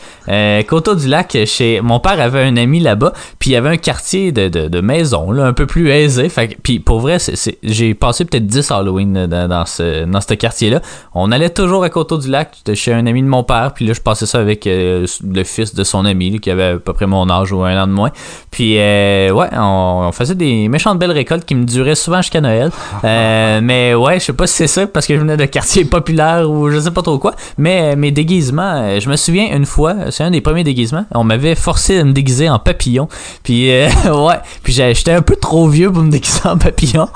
Coteau-du-Lac, 0.66 1.36
chez. 1.46 1.80
Mon 1.80 2.00
père 2.00 2.20
avait 2.20 2.42
un 2.42 2.56
ami 2.56 2.80
là-bas, 2.80 3.12
puis 3.38 3.50
il 3.50 3.52
y 3.54 3.56
avait 3.56 3.68
un 3.68 3.76
quartier 3.76 4.32
de, 4.32 4.48
de, 4.48 4.68
de 4.68 4.80
maisons, 4.80 5.30
là, 5.32 5.44
un 5.46 5.52
peu 5.52 5.66
plus 5.66 5.90
aisé. 5.90 6.28
Fait 6.28 6.56
puis 6.62 6.78
pour 6.80 7.00
vrai, 7.00 7.18
j'ai 7.62 7.94
passé 7.94 8.24
peut-être 8.24 8.46
10 8.46 8.70
Halloween 8.70 9.26
dans, 9.26 9.48
dans 9.48 9.66
ce, 9.66 10.04
dans 10.04 10.20
ce 10.20 10.34
quartier-là. 10.34 10.80
On 11.14 11.32
allait 11.32 11.50
toujours 11.50 11.84
à 11.84 11.90
Coteau-du-Lac, 11.90 12.58
chez 12.74 12.92
un 12.92 13.06
ami 13.06 13.22
de 13.22 13.28
mon 13.28 13.42
père, 13.44 13.72
puis 13.74 13.86
là, 13.86 13.92
je 13.92 14.00
passais 14.00 14.26
ça 14.26 14.38
avec 14.38 14.66
le 14.66 15.06
fils 15.44 15.74
de 15.74 15.84
son 15.84 16.04
ami, 16.04 16.30
là, 16.30 16.38
qui 16.38 16.50
avait 16.50 16.64
à 16.64 16.78
peu 16.78 16.92
près 16.92 17.06
mon 17.06 17.28
âge 17.30 17.52
ou 17.52 17.62
un 17.62 17.82
an 17.82 17.86
de 17.86 17.92
moins. 17.92 18.10
Puis, 18.50 18.76
euh, 18.78 19.30
ouais, 19.30 19.48
on, 19.52 19.58
on 19.90 20.12
faisait 20.12 20.34
des 20.34 20.68
méchantes 20.68 20.98
belles 20.98 21.10
récoltes 21.12 21.44
qui 21.44 21.54
me 21.54 21.64
duraient 21.64 21.94
souvent 21.94 22.22
jusqu'à 22.22 22.40
Noël. 22.40 22.70
Euh, 23.02 23.60
mais 23.62 23.94
ouais, 23.94 24.20
je 24.20 24.26
sais 24.26 24.32
pas 24.32 24.46
si 24.46 24.54
c'est 24.56 24.66
ça, 24.66 24.86
parce 24.86 25.06
que 25.06 25.14
je 25.14 25.20
venais 25.20 25.36
de 25.36 25.44
quartier 25.46 25.84
populaire 25.84 26.50
ou 26.50 26.70
je 26.70 26.78
sais 26.78 26.90
pas 26.90 27.00
trop 27.02 27.18
quoi. 27.18 27.34
Mais 27.56 27.96
mes 27.96 28.10
déguisements, 28.10 28.74
euh, 28.74 29.00
je 29.00 29.08
me 29.08 29.16
souviens 29.16 29.56
une 29.56 29.64
fois, 29.64 29.94
c'est 30.10 30.22
un 30.22 30.30
des 30.30 30.40
premiers 30.42 30.64
déguisements, 30.64 31.06
on 31.14 31.24
m'avait 31.24 31.54
forcé 31.54 31.98
à 31.98 32.04
me 32.04 32.12
déguiser 32.12 32.50
en 32.50 32.58
papillon. 32.58 33.08
Puis, 33.42 33.70
euh, 33.70 33.88
ouais, 34.26 34.36
puis 34.62 34.72
j'étais 34.72 35.12
un 35.12 35.22
peu 35.22 35.36
trop 35.36 35.68
vieux 35.68 35.90
pour 35.90 36.02
me 36.02 36.10
déguiser 36.10 36.40
en 36.44 36.58
papillon. 36.58 37.08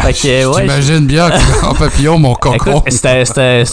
fait 0.00 0.12
que, 0.12 0.46
ouais, 0.46 0.62
J'imagine 0.62 1.06
bien 1.06 1.30
en 1.64 1.74
papillon, 1.74 2.18
mon 2.18 2.34
cocon. 2.40 2.82
C'était, 2.88 3.24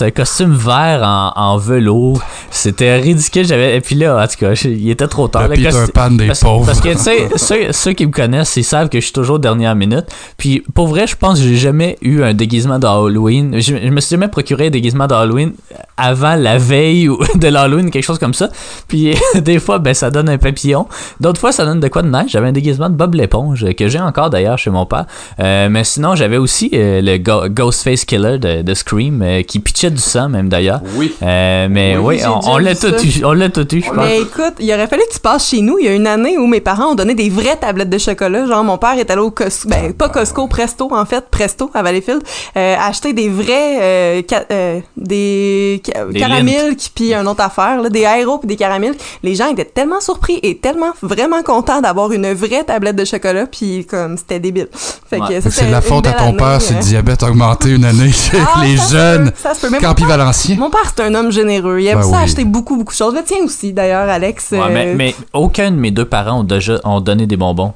un 0.02 0.12
costume 0.12 0.56
vert 0.56 1.02
en, 1.04 1.34
en 1.36 1.58
velours. 1.58 2.22
C'était 2.50 2.98
ridicule. 2.98 3.46
J'avais, 3.46 3.78
et 3.78 3.82
puis 3.82 3.96
là, 3.96 4.24
en 4.24 4.28
tout 4.28 4.38
cas, 4.40 4.54
il 4.66 4.90
était 4.90 5.08
trop 5.08 5.28
tard. 5.28 5.48
Le 5.48 5.56
costu- 5.56 5.92
Pan 5.92 6.12
des 6.12 6.28
parce, 6.28 6.40
pauvres. 6.40 6.66
Parce 6.66 6.82
que, 6.82 6.90
tu 6.90 6.98
sais, 6.98 7.30
ceux, 7.36 7.72
ceux 7.72 7.94
qui 7.94 8.06
me 8.06 8.12
connaissent, 8.12 8.39
ils 8.44 8.64
savent 8.64 8.90
que 8.90 9.00
je 9.00 9.06
suis 9.06 9.14
toujours 9.14 9.40
dernière 9.40 9.76
minute. 9.76 10.06
Puis, 10.38 10.64
pour 10.74 10.88
vrai, 10.88 11.08
je 11.08 11.16
pense 11.16 11.40
que 11.40 11.46
j'ai 11.46 11.56
jamais 11.56 11.98
eu 12.02 12.22
un 12.24 12.34
déguisement 12.34 12.80
d'Halloween. 12.80 13.56
Je, 13.60 13.76
je 13.78 13.90
me 13.90 14.00
suis 14.02 14.12
jamais 14.12 14.28
procuré 14.28 14.68
un 14.68 14.70
déguisement 14.70 15.08
d'Halloween 15.08 15.54
avant 15.98 16.36
la 16.36 16.58
veille 16.58 17.10
ou 17.10 17.20
de 17.36 17.48
l'Halloween, 17.48 17.92
quelque 17.92 18.04
chose 18.04 18.20
comme 18.20 18.34
ça. 18.34 18.50
Puis, 18.88 19.14
des 19.36 19.60
fois, 19.60 19.80
ben, 19.80 19.94
ça 19.94 20.10
donne 20.12 20.30
un 20.30 20.38
papillon. 20.38 20.88
D'autres 21.20 21.40
fois, 21.40 21.52
ça 21.52 21.66
donne 21.66 21.80
de 21.80 21.88
quoi 21.88 22.02
de 22.02 22.10
neige. 22.10 22.32
J'avais 22.32 22.48
un 22.48 22.52
déguisement 22.52 22.90
de 22.90 22.96
Bob 22.96 23.16
l'éponge, 23.16 23.66
que 23.78 23.88
j'ai 23.88 24.00
encore 24.00 24.30
d'ailleurs 24.30 24.58
chez 24.58 24.70
mon 24.70 24.86
père. 24.86 25.06
Euh, 25.40 25.68
mais 25.70 25.84
sinon, 25.84 26.16
j'avais 26.16 26.38
aussi 26.38 26.70
euh, 26.74 27.02
le 27.02 27.18
Go- 27.18 27.50
Ghostface 27.50 28.06
Killer 28.06 28.38
de, 28.38 28.62
de 28.62 28.74
Scream, 28.74 29.22
euh, 29.22 29.42
qui 29.44 29.60
pitchait 29.60 29.92
du 29.92 30.02
sang, 30.02 30.30
même 30.30 30.50
d'ailleurs. 30.50 30.82
Oui. 30.96 31.14
Euh, 31.24 31.68
mais 31.70 31.98
Oui, 31.98 32.20
on, 32.46 32.58
l'a 32.58 32.76
tout 32.76 32.94
eu. 33.04 33.24
On 33.26 33.34
l'a 33.34 33.50
tout 33.50 33.76
eu, 33.76 33.82
je 33.82 33.88
pense. 33.90 33.98
Mais 33.98 34.22
écoute, 34.22 34.54
il 34.60 34.72
aurait 34.74 34.88
fallu 34.88 35.02
que 35.10 35.14
tu 35.14 35.20
passes 35.20 35.50
chez 35.50 35.62
nous. 35.62 35.78
Il 35.80 35.86
y 35.86 35.88
a 35.88 35.94
une 35.94 36.08
année 36.08 36.38
où 36.38 36.48
mes 36.48 36.62
parents 36.62 36.92
ont 36.92 36.96
donné 36.96 37.16
des 37.16 37.30
vraies 37.30 37.58
tablettes 37.60 37.90
de 37.90 37.98
chocolat. 37.98 38.29
Genre, 38.48 38.64
mon 38.64 38.78
père 38.78 38.98
est 38.98 39.10
allé 39.10 39.22
au 39.22 39.32
Costco, 39.32 39.70
ben, 39.70 39.94
pas 39.94 40.10
Costco, 40.10 40.48
Presto, 40.48 40.90
en 40.94 41.06
fait, 41.06 41.26
Presto, 41.30 41.70
à 41.74 41.82
Valleyfield, 41.84 42.22
euh, 42.58 42.76
acheter 42.80 43.14
des 43.14 43.30
vrais, 43.30 43.78
euh, 43.82 44.22
ca- 44.30 44.46
euh, 44.52 44.80
des, 44.98 45.82
ca- 45.86 46.06
Des 46.06 46.20
caramilk, 46.20 46.92
puis 46.96 47.14
une 47.14 47.28
autre 47.28 47.42
affaire, 47.44 47.82
là, 47.82 47.90
des 47.90 48.06
aéros 48.06 48.38
puis 48.38 48.48
des 48.48 48.56
caramilk. 48.56 49.00
Les 49.24 49.36
gens 49.36 49.48
étaient 49.50 49.66
tellement 49.66 50.00
surpris 50.02 50.40
et 50.44 50.58
tellement 50.58 50.92
vraiment 51.02 51.42
contents 51.44 51.82
d'avoir 51.82 52.12
une 52.12 52.34
vraie 52.34 52.64
tablette 52.64 52.96
de 52.96 53.06
chocolat, 53.06 53.46
puis 53.46 53.86
comme, 53.86 54.18
c'était 54.18 54.40
débile. 54.40 54.68
Fait 54.74 55.20
Ouais. 55.20 55.40
que 55.42 55.50
c'est 55.50 55.66
de 55.68 55.72
la 55.72 55.82
faute 55.82 56.08
à 56.08 56.14
ton 56.14 56.26
année, 56.30 56.38
père 56.38 56.62
si 56.62 56.74
euh. 56.74 56.78
le 56.78 56.82
diabète 56.84 57.24
a 57.24 57.28
augmenté 57.30 57.70
une 57.72 57.86
année 57.86 58.12
chez 58.12 58.38
Ah, 58.40 58.62
les 58.64 58.78
ça 58.78 58.84
se 58.86 58.92
jeunes. 58.94 59.26
peut, 59.32 59.36
ça 59.42 59.54
se 59.54 59.68
peut. 59.68 59.78
Campi 59.80 60.04
père- 60.06 60.18
Valencien. 60.18 60.56
Mon 60.58 60.70
père, 60.70 60.92
c'est 60.96 61.04
un 61.04 61.14
homme 61.16 61.32
généreux. 61.32 61.80
Il 61.80 61.88
aime 61.88 62.00
Ben 62.00 62.04
ça 62.04 62.18
oui. 62.18 62.24
acheter 62.24 62.46
beaucoup, 62.46 62.78
beaucoup 62.78 62.94
de 62.94 62.98
choses. 62.98 63.14
Le 63.16 63.24
tien 63.24 63.38
aussi, 63.44 63.74
d'ailleurs, 63.74 64.08
Alex. 64.10 64.52
Ouais, 64.52 64.60
euh, 64.60 64.68
mais, 64.72 64.94
mais 64.96 65.16
aucun 65.34 65.72
de 65.72 65.76
mes 65.78 65.92
deux 65.92 66.06
parents 66.06 66.40
ont 66.40 66.44
déjà 66.44 66.80
ont 66.84 67.00
donné 67.02 67.26
des 67.28 67.38
bonbons. 67.38 67.74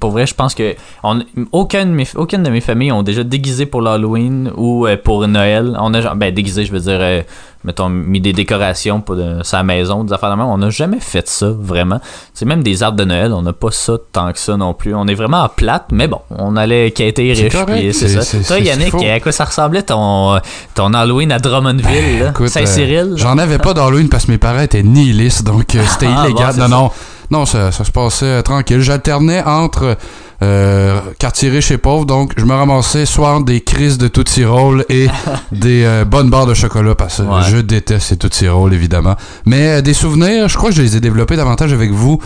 Pour 0.00 0.10
vrai, 0.10 0.26
je 0.26 0.34
pense 0.34 0.54
que 0.54 0.74
on, 1.02 1.20
aucun 1.52 1.84
de 1.86 1.90
mes, 1.90 2.06
aucune 2.16 2.42
de 2.42 2.50
mes 2.50 2.60
familles 2.60 2.92
ont 2.92 3.02
déjà 3.02 3.22
déguisé 3.24 3.66
pour 3.66 3.80
l'Halloween 3.82 4.50
ou 4.56 4.86
euh, 4.86 4.96
pour 5.02 5.26
Noël. 5.28 5.76
On 5.80 5.92
a 5.94 6.14
ben 6.14 6.32
déguisé, 6.34 6.64
je 6.64 6.72
veux 6.72 6.80
dire, 6.80 6.98
euh, 7.00 7.22
mettons 7.64 7.88
mis 7.88 8.20
des 8.20 8.32
décorations 8.32 9.00
pour 9.00 9.16
de, 9.16 9.42
sa 9.42 9.62
maison, 9.62 10.04
des 10.04 10.12
affaires 10.12 10.30
de 10.30 10.36
même. 10.36 10.46
On 10.46 10.58
n'a 10.58 10.70
jamais 10.70 11.00
fait 11.00 11.28
ça 11.28 11.48
vraiment. 11.56 12.00
C'est 12.34 12.44
même 12.44 12.62
des 12.62 12.82
arbres 12.82 12.96
de 12.98 13.04
Noël, 13.04 13.32
on 13.32 13.42
n'a 13.42 13.52
pas 13.52 13.70
ça 13.70 13.94
tant 14.12 14.32
que 14.32 14.38
ça 14.38 14.56
non 14.56 14.74
plus. 14.74 14.94
On 14.94 15.06
est 15.06 15.14
vraiment 15.14 15.42
à 15.42 15.48
plate, 15.48 15.86
mais 15.92 16.08
bon, 16.08 16.18
on 16.30 16.56
allait 16.56 16.90
quêter 16.90 17.32
riche, 17.32 17.56
puis 17.66 17.92
c'est 17.94 18.08
ça. 18.08 18.38
Toi, 18.46 18.58
Yannick, 18.58 18.94
à 18.94 19.20
quoi 19.20 19.32
ça 19.32 19.44
ressemblait 19.44 19.82
ton 19.82 20.38
ton 20.74 20.92
Halloween 20.94 21.30
à 21.32 21.38
Drummondville? 21.38 22.28
Écoute, 22.30 22.48
Saint-Cyril? 22.48 23.12
euh, 23.12 23.16
J'en 23.16 23.38
avais 23.38 23.58
pas 23.58 23.74
d'Halloween 23.74 24.08
parce 24.08 24.26
que 24.26 24.32
mes 24.32 24.38
parents 24.38 24.60
étaient 24.60 24.82
nihilistes, 24.82 25.44
donc 25.44 25.74
euh, 25.74 25.82
c'était 25.88 26.06
Ah, 26.08 26.24
illégal. 26.26 26.54
bon, 26.54 26.60
non, 26.62 26.68
ça. 26.68 26.68
non. 26.68 26.90
Non, 27.32 27.46
ça, 27.46 27.72
ça 27.72 27.82
se 27.82 27.90
passait 27.90 28.26
euh, 28.26 28.42
tranquille. 28.42 28.82
J'alternais 28.82 29.42
entre 29.42 29.96
euh, 30.42 30.98
quartier 31.18 31.48
riche 31.50 31.70
et 31.70 31.78
pauvre, 31.78 32.04
donc 32.04 32.32
je 32.36 32.44
me 32.44 32.52
ramassais 32.54 33.06
soit 33.06 33.38
des 33.46 33.60
crises 33.60 33.96
de 33.96 34.08
Tootsie 34.08 34.44
Roll 34.44 34.84
et 34.88 35.06
des 35.52 35.84
euh, 35.84 36.04
bonnes 36.04 36.30
barres 36.30 36.46
de 36.46 36.54
chocolat, 36.54 36.94
parce 36.96 37.18
que 37.18 37.22
Ouais. 37.22 37.42
je 37.48 37.58
déteste 37.58 38.08
ces 38.08 38.16
Tootsie 38.16 38.48
Roll, 38.48 38.74
évidemment. 38.74 39.14
Mais 39.46 39.68
euh, 39.68 39.80
des 39.82 39.94
souvenirs, 39.94 40.48
je 40.48 40.56
crois 40.56 40.70
que 40.70 40.76
je 40.76 40.82
les 40.82 40.96
ai 40.96 41.00
développés 41.00 41.36
davantage 41.36 41.72
avec 41.72 41.92
vous, 41.92 42.20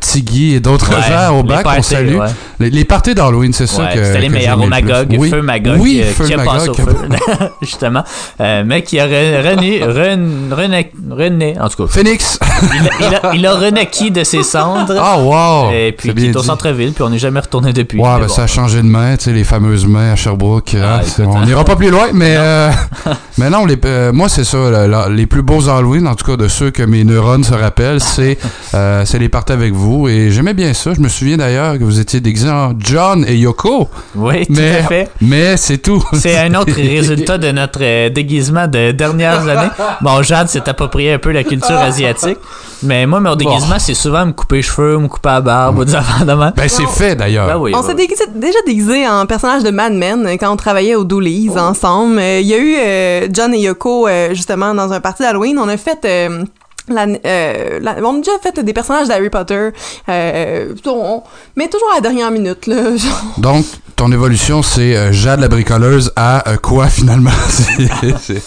Tiggy 0.00 0.54
et 0.54 0.60
d'autres 0.60 0.90
Ouais, 0.90 1.02
gens 1.08 1.38
au 1.38 1.42
les 1.42 1.48
bac, 1.48 1.66
on 1.78 1.82
salue. 1.82 2.16
ouais. 2.16 2.26
Les, 2.58 2.70
les 2.70 2.84
parties 2.84 3.14
d'Halloween, 3.14 3.52
c'est 3.52 3.66
ça 3.68 3.86
que 3.86 4.02
c'était 4.04 4.20
les 4.20 4.26
que 4.28 4.32
meilleurs 4.32 4.60
au. 4.60 4.66
Magog, 4.66 5.14
Oui. 5.18 5.30
Feu 5.30 5.42
Magog, 5.42 5.78
Oui, 5.80 6.02
Feu 6.02 6.24
qui 6.26 6.34
a 6.34 6.36
Magog, 6.38 6.70
au 6.70 6.74
feu, 6.74 6.96
justement. 7.62 8.02
Mec 8.40 8.84
qui 8.86 8.98
a 8.98 9.06
re- 9.06 9.48
rené, 9.50 9.82
ren- 9.84 10.52
rené, 10.54 10.92
rené, 11.10 11.56
en 11.60 11.68
tout 11.68 11.84
cas, 11.86 11.92
Phoenix! 11.92 12.38
il, 12.62 12.88
a- 12.88 13.08
il 13.08 13.14
a, 13.14 13.34
il 13.34 13.46
a 13.46 13.54
renaquis 13.54 14.10
de 14.10 14.24
ses 14.24 14.42
cendres. 14.42 14.94
Ah, 15.04 15.18
wow! 15.18 15.70
et 15.72 15.92
puis 15.92 16.14
qui 16.14 16.26
est 16.26 16.36
au 16.36 16.42
centre-ville, 16.42 16.92
puis 16.92 17.02
on 17.02 17.10
n'est 17.10 17.18
jamais 17.18 17.40
retourné 17.40 17.51
depuis. 17.60 17.98
Ouais, 18.00 18.08
ben, 18.18 18.26
bon. 18.26 18.28
ça 18.28 18.44
a 18.44 18.46
changé 18.46 18.78
de 18.78 18.86
main, 18.86 19.16
tu 19.16 19.24
sais, 19.24 19.32
les 19.32 19.44
fameuses 19.44 19.86
mains 19.86 20.12
à 20.12 20.16
Sherbrooke. 20.16 20.74
hein, 20.74 20.80
Ah, 20.84 21.00
écoute, 21.02 21.24
on 21.26 21.36
hein. 21.36 21.44
n'ira 21.46 21.64
pas 21.64 21.76
plus 21.76 21.90
loin, 21.90 22.06
mais, 22.12 22.34
euh, 22.36 22.70
mais 23.38 23.50
non, 23.50 23.64
les, 23.66 23.78
euh, 23.84 24.12
moi, 24.12 24.28
c'est 24.28 24.44
ça. 24.44 24.70
la- 24.70 24.86
la- 24.86 25.08
les 25.08 25.26
plus 25.26 25.42
beaux 25.42 25.68
Halloween, 25.68 26.06
en 26.08 26.14
tout 26.14 26.24
cas 26.24 26.36
de 26.36 26.48
ceux 26.48 26.70
que 26.70 26.82
mes 26.82 27.04
neurones 27.04 27.44
se 27.44 27.54
rappellent, 27.54 28.00
c'est 28.00 28.38
euh, 28.74 29.04
c'est 29.04 29.18
les 29.18 29.28
parties 29.28 29.52
avec 29.52 29.72
vous. 29.72 30.08
Et 30.08 30.30
j'aimais 30.30 30.54
bien 30.54 30.72
ça. 30.74 30.94
Je 30.94 31.00
me 31.00 31.08
souviens 31.08 31.36
d'ailleurs 31.36 31.78
que 31.78 31.84
vous 31.84 32.00
étiez 32.00 32.20
déguisés 32.20 32.50
en 32.50 32.72
John 32.78 33.24
et 33.28 33.36
Yoko. 33.36 33.88
Oui, 34.14 34.46
tout 34.46 34.52
Mais, 34.54 34.78
à 34.78 34.82
fait. 34.84 35.08
mais 35.20 35.56
c'est 35.56 35.78
tout. 35.78 36.02
C'est 36.14 36.38
un 36.38 36.54
autre 36.54 36.72
résultat 36.76 37.38
de 37.38 37.50
notre 37.52 37.80
euh, 37.82 38.08
déguisement 38.10 38.66
de 38.66 38.92
dernières 38.92 39.46
années. 39.48 39.70
Bon, 40.00 40.22
Jade 40.22 40.48
s'est 40.48 40.68
approprié 40.68 41.14
un 41.14 41.18
peu 41.18 41.32
la 41.32 41.44
culture 41.44 41.78
asiatique, 41.78 42.38
mais 42.82 43.06
moi, 43.06 43.20
mon 43.20 43.34
déguisement, 43.36 43.78
c'est 43.78 43.94
souvent 43.94 44.26
me 44.26 44.32
couper 44.32 44.56
les 44.56 44.62
cheveux, 44.62 44.98
me 44.98 45.08
couper 45.08 45.28
la 45.28 45.40
barbe 45.40 45.78
ou 45.78 45.84
des 45.84 45.94
affaires 45.94 46.24
de. 46.26 46.32
Ben, 46.34 46.68
c'est 46.68 46.86
fait 46.88 47.14
d'ailleurs. 47.16 47.41
Ben 47.46 47.58
oui, 47.58 47.72
On 47.74 47.80
ben 47.80 47.86
s'est 47.86 47.94
déguisé- 47.94 48.26
déjà 48.34 48.58
déguisé 48.66 49.06
en 49.08 49.26
personnage 49.26 49.62
de 49.62 49.70
Mad 49.70 49.92
Men 49.94 50.26
euh, 50.26 50.36
quand 50.38 50.52
on 50.52 50.56
travaillait 50.56 50.94
au 50.94 51.04
Doolies 51.04 51.50
ensemble. 51.58 52.18
Euh, 52.18 52.40
Il 52.40 52.46
y 52.46 52.54
a 52.54 52.58
eu 52.58 52.76
euh, 52.78 53.28
John 53.32 53.52
et 53.54 53.60
Yoko 53.60 54.06
euh, 54.08 54.34
justement 54.34 54.74
dans 54.74 54.92
un 54.92 55.00
party 55.00 55.22
d'Halloween. 55.22 55.58
On 55.58 55.68
a 55.68 55.76
fait 55.76 56.04
euh, 56.04 56.44
la, 56.88 57.06
euh, 57.24 57.78
la- 57.80 57.96
on 58.02 58.14
a 58.16 58.18
déjà 58.18 58.32
fait 58.42 58.58
des 58.62 58.72
personnages 58.72 59.08
d'Harry 59.08 59.30
Potter, 59.30 59.68
euh, 60.08 60.74
on- 60.86 61.22
mais 61.56 61.68
toujours 61.68 61.90
à 61.92 61.96
la 61.96 62.00
dernière 62.00 62.30
minute. 62.30 62.66
Là, 62.66 62.96
genre. 62.96 63.22
Donc, 63.38 63.64
ton 63.96 64.10
évolution, 64.10 64.62
c'est 64.62 64.96
euh, 64.96 65.12
Jade 65.12 65.40
la 65.40 65.48
bricoleuse 65.48 66.12
à 66.16 66.48
euh, 66.50 66.56
quoi 66.56 66.88
finalement? 66.88 67.30
C'est- 67.48 67.88
c'est- 68.20 68.42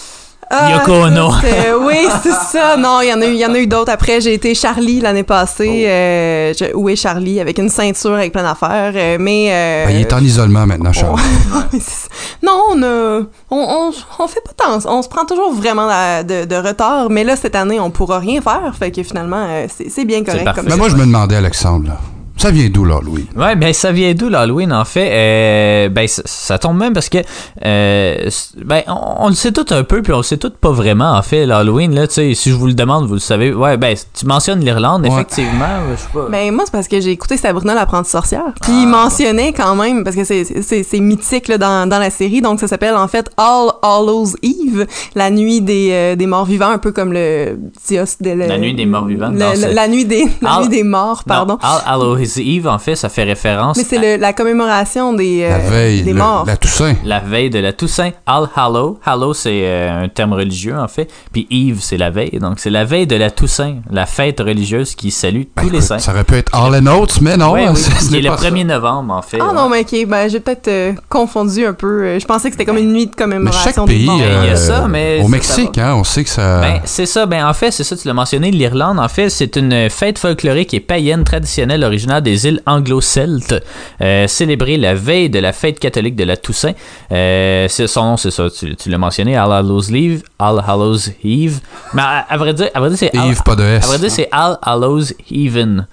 Ah, 0.48 0.70
Yoko 0.76 0.92
Ono. 1.06 1.30
euh, 1.44 1.78
oui, 1.86 2.06
c'est 2.22 2.30
ça. 2.30 2.76
Non, 2.76 3.00
il 3.02 3.08
y 3.08 3.12
en 3.12 3.20
a 3.20 3.26
eu, 3.26 3.30
il 3.32 3.38
y 3.40 3.44
en 3.46 3.52
a 3.52 3.58
eu 3.58 3.66
d'autres. 3.66 3.90
Après, 3.90 4.20
j'ai 4.20 4.32
été 4.34 4.54
Charlie 4.54 5.00
l'année 5.00 5.24
passée. 5.24 5.86
Euh, 5.88 6.52
je- 6.56 6.72
où 6.74 6.88
est 6.88 6.94
Charlie? 6.96 7.40
Avec 7.40 7.58
une 7.58 7.68
ceinture 7.68 8.14
avec 8.14 8.32
plein 8.32 8.44
d'affaires. 8.44 8.92
euh, 8.94 9.16
mais 9.18 9.48
euh, 9.50 9.86
Ben, 9.86 9.96
il 9.96 10.00
est 10.02 10.12
en 10.12 10.20
isolement 10.20 10.64
maintenant, 10.66 10.92
Charles. 10.92 11.18
c'est 11.72 11.80
ça. 11.80 12.08
non, 12.44 12.60
on 12.70 12.82
a, 12.82 13.20
on, 13.50 13.56
on, 13.90 13.90
on 14.20 14.26
fait 14.28 14.40
pas 14.44 14.52
tant, 14.56 14.78
on 14.88 15.02
se 15.02 15.08
prend 15.08 15.24
toujours 15.24 15.52
vraiment 15.52 15.86
la- 15.86 16.22
de, 16.22 16.44
de 16.44 16.56
retard, 16.56 17.10
mais 17.10 17.24
là 17.24 17.34
cette 17.36 17.56
année 17.56 17.80
on 17.80 17.90
pourra 17.90 18.18
rien 18.20 18.40
faire, 18.40 18.72
fait 18.78 18.90
que 18.92 19.02
finalement 19.02 19.44
euh, 19.48 19.66
c'est 19.68 20.04
bien 20.04 20.22
correct 20.22 20.48
comme 20.54 20.66
Mais 20.68 20.76
moi, 20.76 20.88
je 20.88 20.94
me 20.96 21.04
demandais, 21.06 21.36
Alexandre, 21.36 21.88
là, 21.88 21.96
ça 22.36 22.50
vient 22.50 22.68
d'où, 22.68 22.84
là, 22.84 23.00
Louis? 23.02 23.26
Ouais, 23.34 23.56
ben 23.56 23.72
ça 23.72 23.92
vient 23.92 24.12
d'où 24.14 24.28
l'Halloween 24.28 24.72
en 24.72 24.84
fait? 24.84 25.08
Euh, 25.12 25.88
Ben 25.88 26.06
ça, 26.06 26.22
ça 26.24 26.58
tombe 26.58 26.76
même 26.78 26.92
parce 26.92 27.08
que 27.08 27.18
euh, 27.64 28.28
ben 28.64 28.82
on, 28.88 29.24
on 29.26 29.28
le 29.28 29.34
sait 29.34 29.52
tout 29.52 29.64
un 29.70 29.82
peu 29.84 30.02
puis 30.02 30.12
on 30.12 30.18
le 30.18 30.22
sait 30.22 30.36
tout 30.36 30.50
pas 30.50 30.70
vraiment 30.70 31.12
en 31.12 31.22
fait 31.22 31.46
l'Halloween 31.46 31.94
là. 31.94 32.06
Tu 32.06 32.14
sais, 32.14 32.34
si 32.34 32.50
je 32.50 32.54
vous 32.54 32.66
le 32.66 32.74
demande, 32.74 33.06
vous 33.06 33.14
le 33.14 33.20
savez. 33.20 33.52
Ouais, 33.54 33.76
ben 33.76 33.96
tu 34.14 34.26
mentionnes 34.26 34.60
l'Irlande 34.60 35.02
Ouais. 35.02 35.12
effectivement. 35.12 35.66
Je 35.90 35.96
sais 35.96 36.08
pas. 36.12 36.26
Ben 36.30 36.52
moi 36.54 36.64
c'est 36.66 36.72
parce 36.72 36.88
que 36.88 37.00
j'ai 37.00 37.10
écouté 37.10 37.36
Sabrina 37.36 37.74
l'apprentie 37.74 38.10
sorcière, 38.10 38.52
puis 38.60 38.72
Ah. 38.74 38.80
il 38.82 38.88
mentionnait 38.88 39.52
quand 39.52 39.74
même 39.74 40.04
parce 40.04 40.16
que 40.16 40.24
c'est 40.24 40.44
c'est 40.62 40.82
c'est 40.82 41.00
mythique 41.00 41.48
là, 41.48 41.58
dans 41.58 41.88
dans 41.88 41.98
la 41.98 42.10
série, 42.10 42.40
donc 42.42 42.60
ça 42.60 42.68
s'appelle 42.68 42.96
en 42.96 43.08
fait 43.08 43.30
All 43.36 43.70
Hallows 43.82 44.34
Eve, 44.42 44.86
la 45.14 45.30
nuit 45.30 45.60
des 45.60 45.88
euh, 45.92 46.16
des 46.16 46.26
morts 46.26 46.44
vivants, 46.44 46.70
un 46.70 46.78
peu 46.78 46.92
comme 46.92 47.12
le 47.12 47.58
dios 47.88 48.04
de 48.20 48.30
le- 48.30 48.46
La 48.46 48.58
nuit 48.58 48.74
des 48.74 48.86
morts 48.86 49.06
vivants, 49.06 49.28
le- 49.28 49.38
non, 49.38 49.50
le- 49.50 49.56
c'est- 49.56 49.72
la 49.72 49.88
nuit 49.88 50.04
des 50.04 50.26
la 50.42 50.54
All- 50.54 50.62
nuit 50.62 50.68
des 50.68 50.82
morts, 50.82 51.22
pardon. 51.24 51.58
All 51.62 51.80
Hallows 51.86 52.18
Eve 52.38 52.66
en 52.68 52.78
fait, 52.78 52.96
ça 52.96 53.08
fait 53.08 53.24
référence 53.24 53.76
mais 53.76 53.84
c'est 53.84 53.98
à 53.98 54.16
le- 54.16 54.20
la 54.20 54.32
commémoration 54.32 55.12
des 55.12 55.42
euh, 55.42 55.48
La 55.50 55.58
veille, 55.58 56.02
des 56.02 56.12
le- 56.12 56.18
morts. 56.18 56.44
la 56.46 56.56
Toussaint. 56.56 56.94
la 57.04 57.20
veille 57.20 57.50
de 57.50 57.58
la 57.58 57.72
Toussaint. 57.72 58.10
All 58.26 58.48
Hallow, 58.56 58.98
Hallow 59.04 59.34
c'est 59.34 59.62
euh, 59.64 60.04
un 60.04 60.08
terme 60.08 60.32
religieux 60.32 60.76
en 60.76 60.88
fait, 60.88 61.10
puis 61.32 61.46
Eve 61.50 61.78
c'est 61.80 61.96
la 61.96 62.10
veille. 62.10 62.38
Donc 62.40 62.58
c'est 62.58 62.70
la 62.70 62.84
veille 62.84 63.06
de 63.06 63.16
la 63.16 63.30
Toussaint, 63.30 63.76
la 63.90 64.06
fête 64.06 64.40
religieuse 64.40 64.94
qui 64.94 65.10
salue 65.10 65.42
Ben, 65.56 65.62
tous 65.64 65.70
les 65.70 65.80
saints. 65.80 65.98
Ça 65.98 66.12
aurait 66.12 66.24
pu 66.24 66.34
être 66.34 66.54
All 66.54 66.74
and 66.74 66.86
Oates, 66.86 67.20
mais 67.20 67.36
non, 67.36 67.52
Ouais, 67.52 67.68
oui, 67.68 67.76
ce- 67.76 67.90
ce 67.90 68.06
qui 68.08 68.12
n'est 68.12 68.18
est 68.18 68.22
le 68.22 68.28
pas 68.30 68.36
ça. 68.38 68.48
1er 68.50 68.64
novembre 68.64 69.14
en 69.14 69.22
fait. 69.22 69.38
Ah 69.40 69.48
ouais. 69.48 69.54
non, 69.54 69.68
mais 69.68 69.80
ok, 69.80 70.06
ben 70.08 70.28
j'ai 70.28 70.40
peut-être 70.40 70.68
euh, 70.68 70.92
confondu 71.08 71.64
un 71.66 71.72
peu. 71.72 72.18
Je 72.18 72.24
pensais 72.26 72.48
que 72.48 72.54
c'était 72.54 72.64
comme 72.64 72.78
une 72.78 72.92
nuit 72.92 73.06
de 73.06 73.10
Mais 73.16 73.22
commémoration 73.24 73.65
chaque 73.72 73.86
pays, 73.86 74.06
morts. 74.06 74.18
il 74.18 74.46
y 74.46 74.48
a 74.48 74.52
euh, 74.52 74.56
ça, 74.56 74.86
mais 74.88 75.20
au 75.22 75.28
Mexique, 75.28 75.78
hein, 75.78 75.94
on 75.94 76.04
sait 76.04 76.24
que 76.24 76.30
ça. 76.30 76.60
Ben, 76.60 76.80
c'est 76.84 77.06
ça. 77.06 77.26
Ben, 77.26 77.46
en 77.46 77.52
fait, 77.52 77.70
c'est 77.70 77.84
ça, 77.84 77.96
tu 77.96 78.06
l'as 78.08 78.14
mentionné, 78.14 78.50
l'Irlande, 78.50 78.98
en 78.98 79.08
fait, 79.08 79.28
c'est 79.28 79.56
une 79.56 79.90
fête 79.90 80.18
folklorique 80.18 80.74
et 80.74 80.80
païenne 80.80 81.24
traditionnelle 81.24 81.84
originaire 81.84 82.22
des 82.22 82.46
îles 82.46 82.62
anglo-celtes, 82.66 83.62
euh, 84.00 84.26
célébrée 84.26 84.76
la 84.76 84.94
veille 84.94 85.30
de 85.30 85.38
la 85.38 85.52
fête 85.52 85.78
catholique 85.78 86.16
de 86.16 86.24
la 86.24 86.36
Toussaint. 86.36 86.72
Euh, 87.12 87.66
c'est 87.68 87.86
son 87.86 88.04
nom, 88.04 88.16
c'est 88.16 88.30
ça, 88.30 88.48
tu, 88.50 88.74
tu 88.76 88.90
l'as 88.90 88.98
mentionné, 88.98 89.36
All 89.36 89.52
Hallows 89.52 89.90
Eve, 89.94 90.22
All 90.38 90.62
Hallows 90.66 91.10
Eve. 91.24 91.60
Mais 91.94 92.02
à, 92.02 92.26
à 92.28 92.36
vrai 92.36 92.54
dire, 92.54 92.68
à 92.74 92.80
vrai 92.80 92.90
dire, 92.90 92.98
c'est 92.98 93.14
Yves, 93.14 93.42
pas 93.42 93.56
de 93.56 93.62
S. 93.62 93.84
à 93.84 93.86
vrai 93.88 93.98
dire, 93.98 94.10
c'est 94.10 94.28
All 94.32 94.58
Hallows 94.62 95.04
Even, 95.30 95.86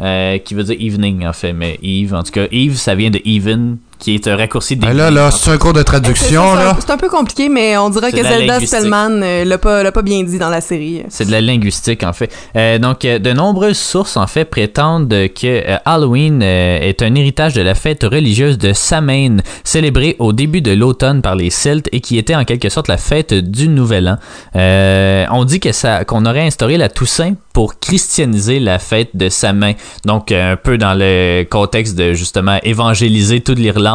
euh, 0.00 0.38
qui 0.38 0.54
veut 0.54 0.64
dire 0.64 0.76
evening, 0.78 1.26
en 1.26 1.32
fait, 1.32 1.52
mais 1.52 1.78
Eve, 1.82 2.14
en 2.14 2.22
tout 2.22 2.32
cas, 2.32 2.46
Eve, 2.50 2.76
ça 2.76 2.94
vient 2.94 3.10
de 3.10 3.20
even, 3.24 3.78
qui 3.98 4.14
est 4.14 4.28
un 4.28 4.36
raccourci 4.36 4.76
Ben 4.76 4.88
d'évening, 4.88 4.98
là, 5.04 5.10
là, 5.10 5.30
c'est 5.30 5.50
un 5.50 5.58
cours 5.58 5.72
de 5.72 5.78
C'est- 5.78 5.84
traduction, 5.84 6.42
c'est 6.54 6.60
un- 6.60 6.64
là. 6.64 6.76
C'est 6.78 6.90
un 6.90 6.96
peu 6.96 7.08
compliqué, 7.08 7.48
mais 7.48 7.76
on 7.78 7.88
dirait 7.90 8.12
que 8.12 8.22
Zelda. 8.22 8.60
Spellman 8.60 9.20
euh, 9.22 9.44
l'a 9.44 9.58
pas, 9.58 9.82
l'a 9.82 9.92
pas 9.92 10.02
bien 10.02 10.22
dit 10.22 10.38
dans 10.38 10.48
la 10.50 10.60
série. 10.60 11.02
C'est 11.08 11.24
de 11.26 11.32
la 11.32 11.40
linguistique, 11.40 12.02
en 12.02 12.12
fait. 12.12 12.30
Euh, 12.56 12.78
donc, 12.78 13.04
euh, 13.04 13.18
de 13.18 13.32
nombreuses 13.32 13.78
sources, 13.78 14.16
en 14.16 14.26
fait, 14.26 14.44
prétendent 14.44 15.08
que 15.08 15.46
euh, 15.46 15.76
Halloween 15.84 16.42
est 16.42 17.00
un 17.02 17.14
héritage 17.14 17.54
de 17.54 17.62
la 17.62 17.74
fête 17.74 18.02
religieuse 18.04 18.58
de 18.58 18.72
Samhain, 18.72 19.38
célébrée 19.64 20.16
au 20.18 20.32
début 20.32 20.60
de 20.60 20.72
l'automne 20.72 21.22
par 21.22 21.34
les 21.36 21.50
Celtes 21.50 21.88
et 21.92 22.00
qui 22.00 22.18
était 22.18 22.34
en 22.34 22.44
quelque 22.44 22.68
sorte 22.68 22.88
la 22.88 22.96
fête 22.98 23.32
du 23.34 23.68
Nouvel 23.68 24.08
An. 24.08 24.16
Euh, 24.56 25.24
on 25.30 25.44
dit 25.44 25.60
que 25.60 25.72
ça, 25.72 26.04
qu'on 26.04 26.26
aurait 26.26 26.46
instauré 26.46 26.76
la 26.76 26.88
Toussaint 26.88 27.34
pour 27.52 27.78
christianiser 27.80 28.60
la 28.60 28.78
fête 28.78 29.10
de 29.14 29.28
Samhain. 29.30 29.72
Donc, 30.04 30.30
un 30.32 30.56
peu 30.56 30.76
dans 30.76 30.92
le 30.94 31.44
contexte 31.48 31.94
de, 31.96 32.12
justement, 32.12 32.58
évangéliser 32.62 33.40
toute 33.40 33.58
l'Irlande. 33.58 33.85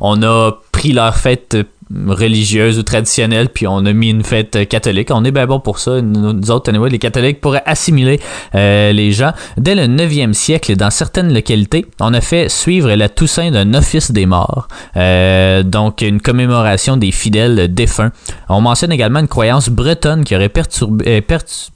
On 0.00 0.22
a 0.22 0.52
pris 0.72 0.92
leur 0.92 1.16
fête 1.16 1.56
religieuse 1.94 2.78
ou 2.78 2.82
traditionnelle, 2.82 3.48
puis 3.48 3.66
on 3.66 3.86
a 3.86 3.92
mis 3.92 4.10
une 4.10 4.24
fête 4.24 4.56
euh, 4.56 4.64
catholique. 4.64 5.10
On 5.12 5.24
est 5.24 5.30
bien 5.30 5.46
bon 5.46 5.60
pour 5.60 5.78
ça. 5.78 6.00
Nous 6.00 6.50
autres, 6.50 6.70
anyway, 6.70 6.90
les 6.90 6.98
catholiques 6.98 7.40
pourraient 7.40 7.62
assimiler 7.64 8.20
euh, 8.54 8.92
les 8.92 9.12
gens. 9.12 9.32
Dès 9.56 9.76
le 9.76 9.82
9e 9.82 10.32
siècle, 10.32 10.74
dans 10.74 10.90
certaines 10.90 11.32
localités, 11.32 11.86
on 12.00 12.12
a 12.12 12.20
fait 12.20 12.48
suivre 12.48 12.92
la 12.92 13.08
Toussaint 13.08 13.50
d'un 13.50 13.74
office 13.74 14.10
des 14.10 14.26
morts, 14.26 14.68
Euh, 14.96 15.62
donc 15.62 16.02
une 16.02 16.20
commémoration 16.20 16.96
des 16.96 17.12
fidèles 17.12 17.72
défunts. 17.72 18.10
On 18.48 18.60
mentionne 18.60 18.92
également 18.92 19.20
une 19.20 19.28
croyance 19.28 19.68
bretonne 19.68 20.24
qui 20.24 20.34
aurait 20.34 20.48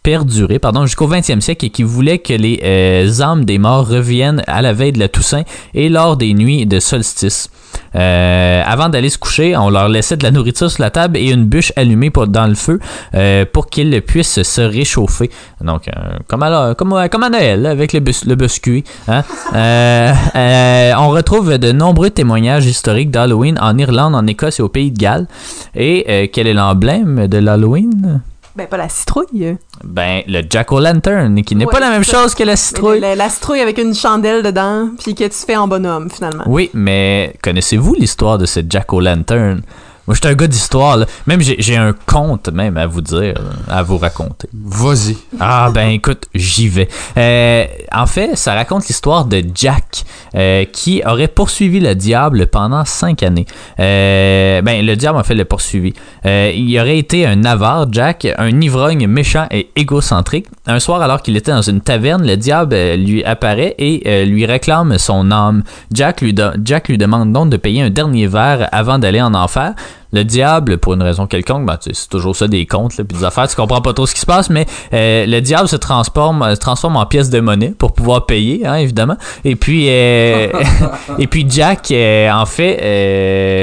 perduré 0.03 0.59
pardon, 0.59 0.87
jusqu'au 0.87 1.09
20e 1.09 1.41
siècle 1.41 1.67
et 1.67 1.71
qui 1.71 1.83
voulait 1.83 2.19
que 2.19 2.33
les 2.33 3.23
âmes 3.23 3.45
des 3.45 3.59
morts 3.59 3.87
reviennent 3.87 4.43
à 4.47 4.63
la 4.63 4.73
veille 4.73 4.93
de 4.93 4.99
la 4.99 5.09
Toussaint 5.09 5.45
et 5.75 5.89
lors 5.89 6.17
des 6.17 6.35
nuits 6.35 6.67
de 6.67 6.81
solstice. 6.81 7.51
Avant 7.95 8.89
d'aller 8.89 9.11
se 9.11 9.19
coucher, 9.19 9.57
on 9.57 9.71
leur 9.71 9.89
laissait 10.01 10.17
de 10.17 10.23
la 10.25 10.31
nourriture 10.31 10.71
sur 10.71 10.83
la 10.83 10.91
table 10.91 11.17
et 11.17 11.31
une 11.31 11.45
bûche 11.45 11.73
allumée 11.77 12.11
pour, 12.11 12.27
dans 12.27 12.47
le 12.47 12.55
feu 12.55 12.81
euh, 13.15 13.45
pour 13.53 13.67
qu'ils 13.69 14.01
puissent 14.03 14.43
se 14.43 14.61
réchauffer. 14.61 15.31
Donc, 15.61 15.89
euh, 15.89 15.93
comme, 16.29 16.43
à, 16.43 16.75
comme, 16.75 16.95
comme 17.11 17.23
à 17.23 17.31
Noël, 17.31 17.67
avec 17.67 17.93
le, 17.93 18.01
bus, 18.01 18.25
le 18.25 18.35
biscuit. 18.35 18.85
hein. 19.09 19.23
Euh, 19.55 20.93
on 20.99 21.09
retrouve 21.11 21.59
de 21.59 21.73
nombreux 21.73 22.11
témoignages 22.11 22.67
historiques 22.67 23.11
d'Halloween 23.11 23.59
en 23.61 23.77
Irlande, 23.79 24.15
en 24.15 24.27
Écosse 24.27 24.59
et 24.61 24.63
au 24.63 24.69
Pays 24.69 24.91
de 24.91 24.99
Galles. 24.99 25.27
Et 25.75 26.31
quel 26.33 26.47
est 26.47 26.55
l'emblème 26.55 27.27
de 27.27 27.39
l'Halloween? 27.39 28.23
Ben, 28.57 28.67
pas 28.67 28.77
la 28.77 28.89
citrouille. 28.89 29.57
Ben, 29.85 30.23
le 30.27 30.43
Jack-O-Lantern, 30.49 31.43
qui 31.45 31.55
n'est 31.55 31.65
Ouais, 31.67 31.73
pas 31.73 31.81
la 31.81 31.91
même 31.91 32.05
ça. 32.05 32.23
chose 32.23 32.35
que 32.35 32.43
la 32.43 32.57
citrouille. 32.57 33.01
La, 33.01 33.15
la 33.15 33.29
citrouille 33.29 33.61
avec 33.61 33.79
une 33.79 33.95
chandelle 33.95 34.43
dedans, 34.43 34.89
puis 35.03 35.15
que 35.15 35.25
tu 35.25 35.37
fais 35.47 35.57
en 35.57 35.69
bonhomme, 35.69 36.11
finalement. 36.11 36.45
Oui, 36.47 36.69
mais 36.75 37.33
connaissez-vous 37.43 37.95
l'histoire 37.95 38.39
de 38.39 38.47
ce 38.47 38.61
Jack-O-Lantern? 38.69 39.63
Moi, 40.07 40.15
je 40.15 40.21
suis 40.21 40.29
un 40.29 40.35
gars 40.35 40.47
d'histoire. 40.47 40.97
là. 40.97 41.07
Même 41.27 41.41
j'ai 41.41 41.57
j'ai 41.59 41.77
un 41.77 41.95
conte 42.07 42.49
même 42.49 42.77
à 42.77 42.87
vous 42.87 43.01
dire, 43.01 43.35
à 43.69 43.83
vous 43.83 43.99
raconter. 43.99 44.49
Vas-y. 44.53 45.17
Ah 45.39 45.71
ben 45.73 45.89
écoute, 45.91 46.27
j'y 46.35 46.69
vais. 46.69 46.89
Euh, 47.17 47.65
en 47.93 48.07
fait, 48.07 48.37
ça 48.37 48.55
raconte 48.55 48.89
l'histoire 48.89 49.25
de 49.25 49.43
Jack 49.55 50.05
euh, 50.35 50.65
qui 50.65 51.03
aurait 51.07 51.29
poursuivi 51.29 51.81
le 51.81 51.95
diable 51.95 52.47
pendant 52.47 52.85
cinq 52.85 53.23
années. 53.23 53.47
Euh, 53.79 54.63
ben 54.63 54.85
le 54.85 54.97
diable 54.97 55.19
en 55.19 55.23
fait 55.25 55.35
le 55.35 55.45
poursuivi. 55.45 55.93
Euh, 56.27 56.53
il 56.55 56.79
aurait 56.79 56.99
été 56.99 57.27
un 57.27 57.45
avare, 57.45 57.87
Jack, 57.93 58.27
un 58.39 58.61
ivrogne 58.61 59.07
méchant 59.07 59.47
et 59.51 59.71
égocentrique. 59.77 60.47
Un 60.67 60.79
soir, 60.79 61.03
alors 61.03 61.23
qu'il 61.23 61.37
était 61.37 61.53
dans 61.53 61.63
une 61.63 61.81
taverne, 61.81 62.27
le 62.27 62.37
diable 62.37 62.75
euh, 62.75 62.97
lui 62.97 63.25
apparaît 63.25 63.75
et 63.79 64.03
euh, 64.07 64.25
lui 64.25 64.47
réclame 64.47 64.99
son 64.99 65.31
âme. 65.31 65.63
Jack 65.93 66.21
lui, 66.21 66.35
Jack 66.65 66.89
lui 66.89 66.99
demande 66.99 67.33
donc 67.33 67.51
de 67.51 67.57
payer 67.57 67.83
un 67.83 67.91
dernier 67.91 68.27
verre 68.27 68.69
avant 68.73 68.99
d'aller 68.99 69.21
en 69.21 69.35
enfer. 69.35 69.75
Le 70.13 70.25
diable, 70.25 70.79
pour 70.79 70.95
une 70.95 71.03
raison 71.03 71.27
quelconque, 71.27 71.67
ben, 71.67 71.79
c'est 71.81 72.09
toujours 72.09 72.35
ça 72.35 72.49
des 72.49 72.67
contes, 72.67 72.93
puis 72.97 73.17
des 73.19 73.25
affaires, 73.25 73.47
tu 73.47 73.55
comprends 73.55 73.81
pas 73.81 73.93
trop 73.93 74.07
ce 74.07 74.15
qui 74.15 74.21
se 74.21 74.27
passe, 74.27 74.51
mais 74.51 74.67
euh, 74.93 75.25
le 75.25 75.41
diable 75.41 75.69
se 75.69 75.77
transforme, 75.77 76.43
euh, 76.43 76.55
se 76.57 76.61
transforme 76.61 76.97
en 76.97 77.07
pièce 77.07 77.31
de 77.31 77.39
monnaie 77.39 77.73
pour 77.79 77.93
pouvoir 77.93 78.27
payer, 78.27 78.67
hein, 78.67 78.75
évidemment. 78.75 79.17
Et 79.45 79.55
puis, 79.55 79.87
euh, 79.89 80.49
et 81.19 81.27
puis 81.29 81.47
Jack, 81.49 81.93
euh, 81.93 82.29
en 82.33 82.47
fait, 82.47 82.79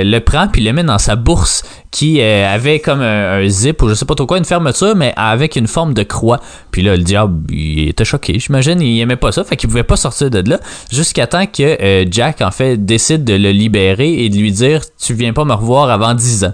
le 0.06 0.20
prend 0.20 0.48
puis 0.48 0.64
le 0.64 0.72
met 0.72 0.84
dans 0.84 1.00
sa 1.00 1.18
bourse 1.18 1.64
qui 1.92 2.22
euh, 2.22 2.48
avait 2.48 2.80
comme 2.80 3.02
un, 3.02 3.40
un 3.40 3.48
zip 3.48 3.82
ou 3.82 3.90
je 3.90 3.94
sais 3.94 4.06
pas 4.06 4.16
trop 4.16 4.26
quoi, 4.26 4.38
une 4.38 4.46
fermeture, 4.46 4.96
mais 4.96 5.14
avec 5.16 5.56
une 5.56 5.68
forme 5.68 5.94
de 5.94 6.04
croix. 6.04 6.40
Puis 6.72 6.82
là, 6.82 6.96
le 6.96 7.04
diable, 7.04 7.52
il 7.52 7.90
était 7.90 8.06
choqué, 8.06 8.40
j'imagine, 8.40 8.82
il 8.82 9.00
aimait 9.00 9.16
pas 9.16 9.32
ça, 9.32 9.44
fait 9.44 9.56
qu'il 9.56 9.70
pouvait 9.70 9.84
pas 9.84 9.96
sortir 9.96 10.30
de 10.30 10.48
là, 10.50 10.60
jusqu'à 10.92 11.28
temps 11.28 11.46
que 11.46 11.82
euh, 11.82 12.06
Jack, 12.10 12.42
en 12.42 12.52
fait, 12.52 12.78
décide 12.78 13.24
de 13.24 13.34
le 13.34 13.52
libérer 13.52 14.24
et 14.24 14.30
de 14.30 14.38
lui 14.38 14.52
dire 14.52 14.82
«Tu 14.98 15.14
viens 15.14 15.34
pas 15.34 15.46
me 15.46 15.54
revoir 15.54 15.90
avant 15.90 16.14
10 16.14 16.46
ans». 16.46 16.54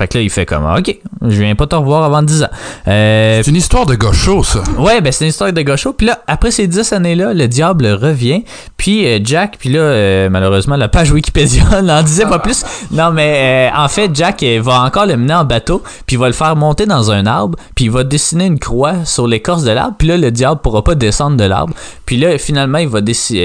Fait 0.00 0.08
que 0.08 0.16
là, 0.16 0.24
il 0.24 0.30
fait 0.30 0.46
comme 0.46 0.64
«Ok, 0.78 0.96
je 1.20 1.42
viens 1.42 1.54
pas 1.54 1.66
te 1.66 1.76
revoir 1.76 2.04
avant 2.04 2.22
10 2.22 2.44
ans 2.44 2.48
Euh, 2.88 3.42
C'est 3.44 3.50
une 3.50 3.56
histoire 3.56 3.84
de 3.84 3.94
gaucho, 3.96 4.42
ça. 4.42 4.62
Ouais, 4.78 5.02
ben 5.02 5.12
c'est 5.12 5.26
une 5.26 5.28
histoire 5.28 5.52
de 5.52 5.60
gaucho. 5.60 5.92
Puis 5.92 6.06
là, 6.06 6.20
après 6.26 6.50
ces 6.50 6.66
dix 6.66 6.90
années-là, 6.94 7.34
le 7.34 7.46
diable 7.48 7.86
revient. 7.86 8.44
Puis 8.78 9.06
euh, 9.06 9.18
Jack, 9.22 9.58
puis 9.58 9.68
là, 9.68 9.80
euh, 9.80 10.30
malheureusement, 10.30 10.76
la 10.76 10.88
page 10.88 11.12
Wikipédia 11.12 11.82
n'en 11.82 12.02
disait 12.02 12.24
pas 12.24 12.38
plus. 12.38 12.64
Non, 12.90 13.10
mais 13.10 13.70
euh, 13.70 13.76
en 13.78 13.88
fait, 13.88 14.10
Jack 14.14 14.42
va 14.42 14.80
encore 14.84 15.04
le 15.04 15.18
mener 15.18 15.34
en 15.34 15.44
bateau, 15.44 15.82
puis 16.06 16.16
il 16.16 16.18
va 16.18 16.28
le 16.28 16.32
faire 16.32 16.56
monter 16.56 16.86
dans 16.86 17.10
un 17.10 17.26
arbre, 17.26 17.58
puis 17.74 17.84
il 17.84 17.90
va 17.90 18.02
dessiner 18.02 18.46
une 18.46 18.58
croix 18.58 19.04
sur 19.04 19.26
l'écorce 19.26 19.64
de 19.64 19.70
l'arbre. 19.70 19.96
Puis 19.98 20.08
là, 20.08 20.16
le 20.16 20.30
diable 20.30 20.62
pourra 20.62 20.82
pas 20.82 20.94
descendre 20.94 21.36
de 21.36 21.44
l'arbre. 21.44 21.74
Puis 22.06 22.16
là, 22.16 22.38
finalement, 22.38 22.78
il 22.78 22.88
va 22.88 23.00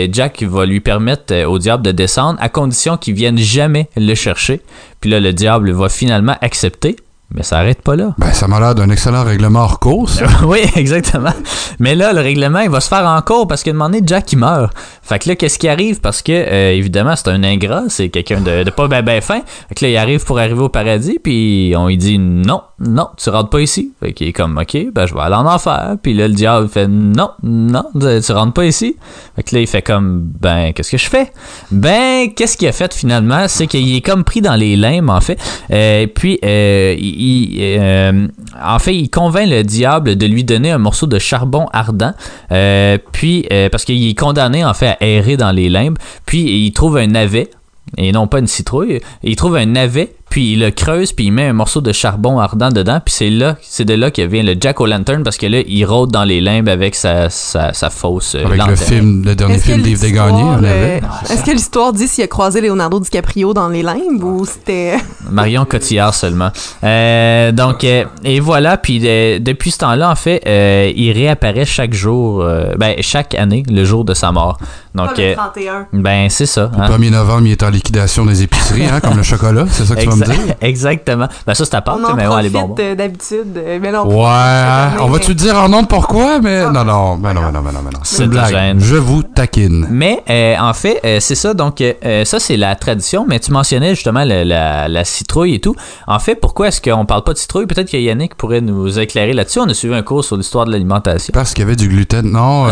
Jack 0.10 0.42
va 0.44 0.66
lui 0.66 0.80
permettre 0.80 1.36
au 1.44 1.60
diable 1.60 1.84
de 1.84 1.92
descendre 1.92 2.40
à 2.42 2.48
condition 2.48 2.96
qu'il 2.96 3.14
vienne 3.14 3.38
jamais 3.38 3.90
le 3.98 4.16
chercher. 4.16 4.62
Puis 5.06 5.12
là, 5.12 5.20
le 5.20 5.34
diable 5.34 5.70
va 5.70 5.88
finalement 5.88 6.36
accepter. 6.42 6.96
Mais 7.34 7.44
ça 7.44 7.58
arrête 7.58 7.82
pas 7.82 7.96
là. 7.96 8.14
Ben, 8.18 8.32
ça 8.32 8.48
m'a 8.48 8.60
l'air 8.60 8.76
d'un 8.76 8.90
excellent 8.90 9.24
règlement 9.24 9.62
hors 9.62 9.80
cause. 9.80 10.12
ça. 10.12 10.26
oui, 10.46 10.60
exactement. 10.76 11.34
Mais 11.80 11.96
là, 11.96 12.14
le 12.14 12.22
règlement, 12.22 12.60
il 12.60 12.70
va 12.70 12.80
se 12.80 12.88
faire 12.88 13.06
encore 13.06 13.48
parce 13.48 13.64
qu'à 13.64 13.72
un 13.72 13.74
moment 13.74 13.90
donné, 13.90 14.02
Jack, 14.06 14.32
il 14.32 14.38
meurt. 14.38 14.74
Fait 15.02 15.20
que 15.20 15.30
là, 15.30 15.36
qu'est-ce 15.36 15.60
qui 15.60 15.68
arrive? 15.68 16.00
Parce 16.02 16.22
que, 16.22 16.32
euh, 16.32 16.74
évidemment, 16.74 17.16
c'est 17.16 17.30
un 17.30 17.44
ingrat, 17.44 17.84
c'est 17.90 18.10
quelqu'un 18.10 18.42
de, 18.42 18.64
de 18.64 18.70
pas 18.70 18.88
ben 18.88 19.04
ben 19.04 19.22
fin. 19.22 19.42
Fait 19.70 19.76
que 19.76 19.86
là, 19.86 19.92
il 19.92 19.98
arrive 19.98 20.24
pour 20.24 20.40
arriver 20.40 20.62
au 20.62 20.70
paradis, 20.70 21.20
puis 21.22 21.74
on 21.76 21.88
lui 21.88 21.98
dit 21.98 22.18
non, 22.18 22.62
non, 22.80 23.10
tu 23.18 23.30
rentres 23.30 23.50
pas 23.50 23.62
ici. 23.62 23.92
Fait 24.00 24.14
qu'il 24.14 24.28
est 24.28 24.34
comme, 24.34 24.58
ok, 24.58 24.92
ben 24.94 25.06
je 25.06 25.14
vais 25.14 25.22
aller 25.22 25.36
en 25.36 25.46
enfer. 25.46 25.96
Puis 26.02 26.14
là, 26.14 26.28
le 26.28 26.34
diable 26.34 26.68
fait 26.68 26.88
non, 26.88 27.32
non, 27.44 27.86
tu 27.94 28.32
rentres 28.32 28.54
pas 28.54 28.66
ici. 28.66 28.98
Fait 29.36 29.44
que 29.44 29.56
là, 29.56 29.62
il 29.62 29.68
fait 29.68 29.82
comme, 29.82 30.22
ben, 30.40 30.74
qu'est-ce 30.74 30.92
que 30.92 30.98
je 30.98 31.10
fais? 31.10 31.32
Ben, 31.72 32.34
qu'est-ce 32.34 32.58
qu'il 32.58 32.68
a 32.68 32.72
fait 32.72 32.94
finalement? 32.94 33.48
C'est 33.48 33.68
qu'il 33.68 33.96
est 33.96 34.02
comme 34.02 34.24
pris 34.24 34.42
dans 34.42 34.56
les 34.56 34.76
limbes, 34.76 35.10
en 35.10 35.22
fait. 35.22 35.40
Euh, 35.72 36.08
puis, 36.08 36.40
euh, 36.44 36.96
il, 36.98 37.15
euh, 37.18 38.28
en 38.64 38.80
fait, 38.80 38.96
il 38.96 39.10
convainc 39.10 39.50
le 39.50 39.64
diable 39.64 40.16
de 40.16 40.26
lui 40.26 40.44
donner 40.44 40.72
un 40.72 40.78
morceau 40.78 41.08
de 41.08 41.20
charbon 41.20 41.68
ardent. 41.72 42.14
Euh, 42.52 42.98
puis, 43.12 43.46
euh, 43.52 43.70
parce 43.70 43.86
qu'il 43.86 44.08
est 44.08 44.18
condamné, 44.18 44.66
en 44.66 44.74
fait, 44.74 44.98
à 45.00 45.06
errer 45.06 45.38
dans 45.38 45.52
les 45.52 45.70
limbes. 45.70 45.98
Puis, 46.26 46.66
il 46.66 46.72
trouve 46.72 46.98
un 46.98 47.08
navet. 47.08 47.50
Et 47.98 48.12
non 48.12 48.28
pas 48.28 48.40
une 48.40 48.48
citrouille. 48.48 49.00
Il 49.24 49.36
trouve 49.36 49.56
un 49.56 49.68
navet, 49.68 50.16
puis 50.30 50.54
il 50.54 50.60
le 50.60 50.72
creuse, 50.72 51.14
puis 51.14 51.26
il 51.28 51.32
met 51.32 51.48
un 51.48 51.54
morceau 51.54 51.82
de 51.82 51.92
charbon 51.92 52.40
ardent 52.40 52.70
dedans, 52.70 53.00
puis 53.04 53.14
c'est 53.14 53.30
là, 53.30 53.56
c'est 53.62 53.86
de 53.86 53.94
là 53.94 54.12
que 54.12 54.22
vient 54.22 54.44
le 54.44 54.56
Jack 54.60 54.82
o' 54.82 54.86
Lantern, 54.86 55.24
parce 55.24 55.38
que 55.38 55.46
là, 55.46 55.60
il 55.66 55.86
rôde 55.86 56.12
dans 56.12 56.24
les 56.24 56.42
limbes 56.42 56.68
avec 56.68 56.96
sa, 56.96 57.30
sa, 57.30 57.74
sa 57.74 57.90
fausse 57.90 58.36
euh, 58.36 58.46
Avec 58.46 58.66
le 58.68 58.76
film, 58.76 59.24
le 59.26 59.36
dernier 59.36 59.60
film 59.60 59.82
d'Yves 59.82 60.02
Desgagnés, 60.02 60.44
on 60.44 60.58
avait. 60.58 61.02
euh, 61.02 61.34
Est-ce 61.34 61.44
que 61.44 61.52
l'histoire 61.52 61.94
dit 61.94 62.08
s'il 62.08 62.24
a 62.24 62.28
croisé 62.28 62.60
Leonardo 62.62 63.00
DiCaprio 63.00 63.54
dans 63.54 63.70
les 63.70 63.84
limbes 63.84 64.24
ou 64.24 64.46
c'était. 64.46 64.98
Marion 65.32 65.66
Cotillard 65.66 66.14
seulement. 66.14 66.50
Euh, 66.84 67.52
donc, 67.52 67.84
euh, 67.84 68.06
et 68.24 68.40
voilà. 68.40 68.78
Puis 68.78 69.02
euh, 69.04 69.40
depuis 69.40 69.72
ce 69.72 69.80
temps-là, 69.80 70.10
en 70.12 70.16
fait, 70.16 70.42
euh, 70.46 70.92
il 70.96 71.12
réapparaît 71.12 71.66
chaque 71.66 71.94
jour, 71.94 72.42
euh, 72.42 72.74
ben, 72.78 72.96
chaque 73.02 73.34
année, 73.36 73.64
le 73.70 73.84
jour 73.86 74.06
de 74.06 74.14
sa 74.14 74.32
mort. 74.32 74.58
Donc, 74.94 75.16
31. 75.16 75.88
ben, 75.94 76.30
c'est 76.30 76.46
ça. 76.46 76.72
Le 76.74 76.82
hein. 76.84 76.98
1er 76.98 77.10
novembre, 77.12 77.44
il 77.48 77.52
est 77.52 77.64
en 77.64 77.70
liquidation 77.70 78.26
des 78.26 78.44
épiceries, 78.44 78.86
hein, 78.86 79.00
comme 79.02 79.18
le 79.18 79.24
chocolat. 79.24 79.66
C'est 79.70 79.86
ça 79.86 79.96
que 79.96 80.02
tu 80.02 80.15
dire? 80.24 80.56
Exactement. 80.62 81.28
Ben, 81.46 81.54
ça, 81.54 81.66
c'est 81.66 81.76
à 81.76 81.82
part, 81.82 81.98
On 82.00 82.04
en 82.06 82.16
mais 82.16 82.28
ouais, 82.28 82.44
les 82.44 82.50
bonbons. 82.50 82.76
euh, 82.80 82.96
d'habitude. 82.96 83.62
Mais 83.82 83.92
non, 83.92 84.06
Ouais, 84.08 85.00
on 85.02 85.08
va-tu 85.08 85.30
mais- 85.32 85.36
te 85.36 85.42
dire 85.44 85.56
en 85.58 85.70
nom 85.70 85.84
pourquoi? 85.86 86.40
Mais 86.40 86.64
non, 86.70 86.84
non, 86.84 87.18
ben 87.18 87.34
non, 87.34 87.42
ben 87.42 87.52
non, 87.52 87.62
ben 87.62 87.72
non, 87.72 87.82
non. 87.84 88.00
C'est 88.04 88.24
une 88.24 88.30
de 88.30 88.34
blague. 88.36 88.50
gêne. 88.52 88.80
Je 88.80 88.96
vous 88.96 89.24
taquine. 89.24 89.88
Mais 89.90 90.24
euh, 90.30 90.56
en 90.60 90.74
fait, 90.74 91.00
euh, 91.06 91.20
c'est 91.20 91.36
ça. 91.36 91.54
Donc, 91.54 91.82
euh, 91.82 92.26
ça, 92.26 92.40
c'est 92.40 92.58
la 92.58 92.76
tradition. 92.76 93.26
Mais 93.28 93.40
tu 93.40 93.52
mentionnais 93.52 93.96
justement 93.96 94.24
la, 94.24 94.44
la- 94.46 94.88
la 94.88 95.04
citrouille 95.04 95.56
et 95.56 95.60
tout. 95.60 95.76
En 96.08 96.20
fait, 96.20 96.36
pourquoi 96.36 96.68
est-ce 96.70 96.82
qu'on 96.82 97.06
parle 97.06 97.24
pas 97.24 97.34
de 97.34 97.38
citrouille? 97.38 97.66
Peut-être 97.68 97.92
que 97.92 97.98
Yannick 97.98 98.36
pourrait 98.36 98.62
nous 98.62 99.00
éclairer 99.00 99.34
là-dessus. 99.34 99.60
On 99.60 99.70
a 99.70 99.74
suivi 99.74 99.94
un 99.96 100.02
cours 100.04 100.24
sur 100.24 100.38
l'histoire 100.38 100.66
de 100.66 100.72
l'alimentation. 100.72 101.32
Parce 101.34 101.54
qu'il 101.54 101.64
y 101.64 101.68
avait 101.68 101.76
du 101.76 101.88
gluten. 101.88 102.30
Non, 102.32 102.68
euh, 102.68 102.72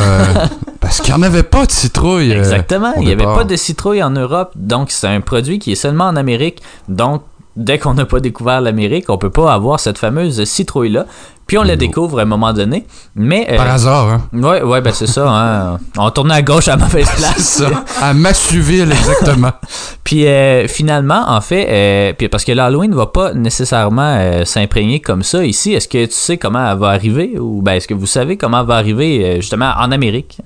parce 0.80 1.02
qu'il 1.02 1.14
n'y 1.14 1.20
en 1.20 1.24
avait 1.24 1.44
pas 1.44 1.66
de 1.66 1.72
citrouille. 1.72 2.32
Exactement. 2.32 2.94
Il 2.98 3.06
n'y 3.06 3.12
avait 3.12 3.24
pas 3.26 3.44
de 3.44 3.56
citrouille 3.56 4.04
en 4.04 4.10
Europe. 4.12 4.52
Donc, 4.56 4.92
c'est 4.92 5.08
un 5.08 5.22
produit 5.22 5.60
qui 5.60 5.72
est 5.72 5.76
seulement 5.76 6.06
en 6.06 6.16
Amérique. 6.16 6.62
Donc, 6.90 7.24
dès 7.56 7.78
qu'on 7.80 7.94
n'a 7.94 8.06
pas 8.06 8.20
découvert 8.20 8.62
l'Amérique, 8.62 9.10
on 9.10 9.18
peut 9.18 9.30
pas 9.30 9.54
avoir 9.54 9.80
cette 9.80 9.98
fameuse 9.98 10.44
citrouille-là. 10.44 11.06
Puis 11.46 11.58
on 11.58 11.64
la 11.64 11.76
découvre 11.76 12.20
à 12.20 12.22
un 12.22 12.26
moment 12.26 12.54
donné. 12.54 12.86
Mais. 13.16 13.46
euh, 13.52 13.58
Par 13.58 13.70
hasard, 13.72 14.08
hein? 14.10 14.22
ouais, 14.34 14.62
ouais, 14.64 14.80
ben 14.80 14.94
c'est 14.94 15.08
ça. 15.08 15.28
Hein. 15.30 15.78
On 15.98 16.10
tournait 16.10 16.36
à 16.36 16.42
gauche 16.42 16.70
à 16.70 16.78
la 16.78 16.86
mauvaise 16.86 17.10
place. 17.18 17.38
Ça, 17.38 17.70
à 18.02 18.14
Massuville, 18.14 18.90
exactement. 18.92 19.52
Puis 20.06 20.26
euh, 20.26 20.68
finalement, 20.70 21.26
en 21.28 21.42
fait, 21.42 21.68
euh, 21.70 22.14
puis 22.18 22.30
parce 22.30 22.46
que 22.46 22.54
l'Halloween 22.54 22.94
va 22.96 23.08
pas 23.08 23.34
nécessairement 23.34 24.44
s'imprégner 24.46 25.00
comme 25.02 25.22
ça 25.24 25.44
ici. 25.46 25.74
Est-ce 25.74 25.88
que 25.90 26.06
tu 26.06 26.14
sais 26.14 26.38
comment 26.38 26.72
elle 26.72 26.78
va 26.78 26.90
arriver 26.90 27.38
ou 27.40 27.62
ben 27.62 27.74
est-ce 27.74 27.88
que 27.88 27.94
vous 27.94 28.06
savez 28.08 28.38
comment 28.38 28.62
elle 28.62 28.68
va 28.68 28.76
arriver 28.76 29.38
justement 29.42 29.74
en 29.78 29.92
Amérique? 29.92 30.40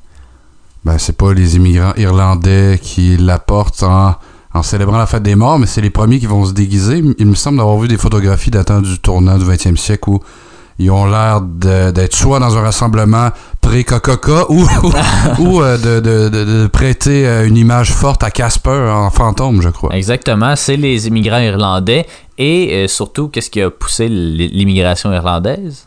Ben, 0.86 0.98
c'est 0.98 1.18
pas 1.18 1.34
les 1.34 1.56
immigrants 1.58 1.94
irlandais 1.98 2.80
qui 2.82 3.18
l'apportent 3.18 3.84
en, 3.84 4.16
en 4.58 4.64
célébrant 4.64 4.98
la 4.98 5.06
fête 5.06 5.24
des 5.24 5.36
morts, 5.36 5.60
mais 5.60 5.68
c'est 5.68 5.82
les 5.82 5.90
premiers 5.90 6.20
qui 6.20 6.26
vont 6.26 6.46
se 6.46 6.54
déguiser. 6.54 7.04
Il 7.18 7.26
me 7.28 7.36
semble 7.36 7.58
d'avoir 7.58 7.78
vu 7.78 7.88
des 7.88 7.98
photographies 7.98 8.52
datant 8.52 8.82
du 8.82 9.00
tournant 9.00 9.38
du 9.38 9.46
20e 9.46 9.78
siècle 9.78 10.10
où 10.10 10.20
ils 10.80 10.92
ont 10.92 11.06
l'air 11.08 11.42
d'être 11.42 12.16
soit 12.16 12.40
dans 12.40 12.56
un 12.56 12.62
rassemblement 12.62 13.30
pré-Coca 13.62 14.46
ou, 14.50 15.62
euh, 15.62 15.78
de, 15.78 16.68
prêter 16.68 17.28
euh, 17.28 17.48
une 17.48 17.58
image 17.58 17.92
forte 17.92 18.24
à 18.24 18.30
Casper 18.30 18.90
en 18.92 19.10
fantôme, 19.10 19.62
je 19.62 19.70
crois. 19.70 19.96
Exactement, 19.96 20.56
c'est 20.56 20.78
les 20.78 21.08
immigrants 21.08 21.40
irlandais 21.40 22.06
et 22.38 22.74
euh, 22.74 22.88
surtout 22.88 23.28
qu'est-ce 23.30 23.50
qui 23.50 23.62
a 23.62 23.72
poussé 23.72 24.08
l'immigration 24.08 25.12
irlandaise? 25.12 25.87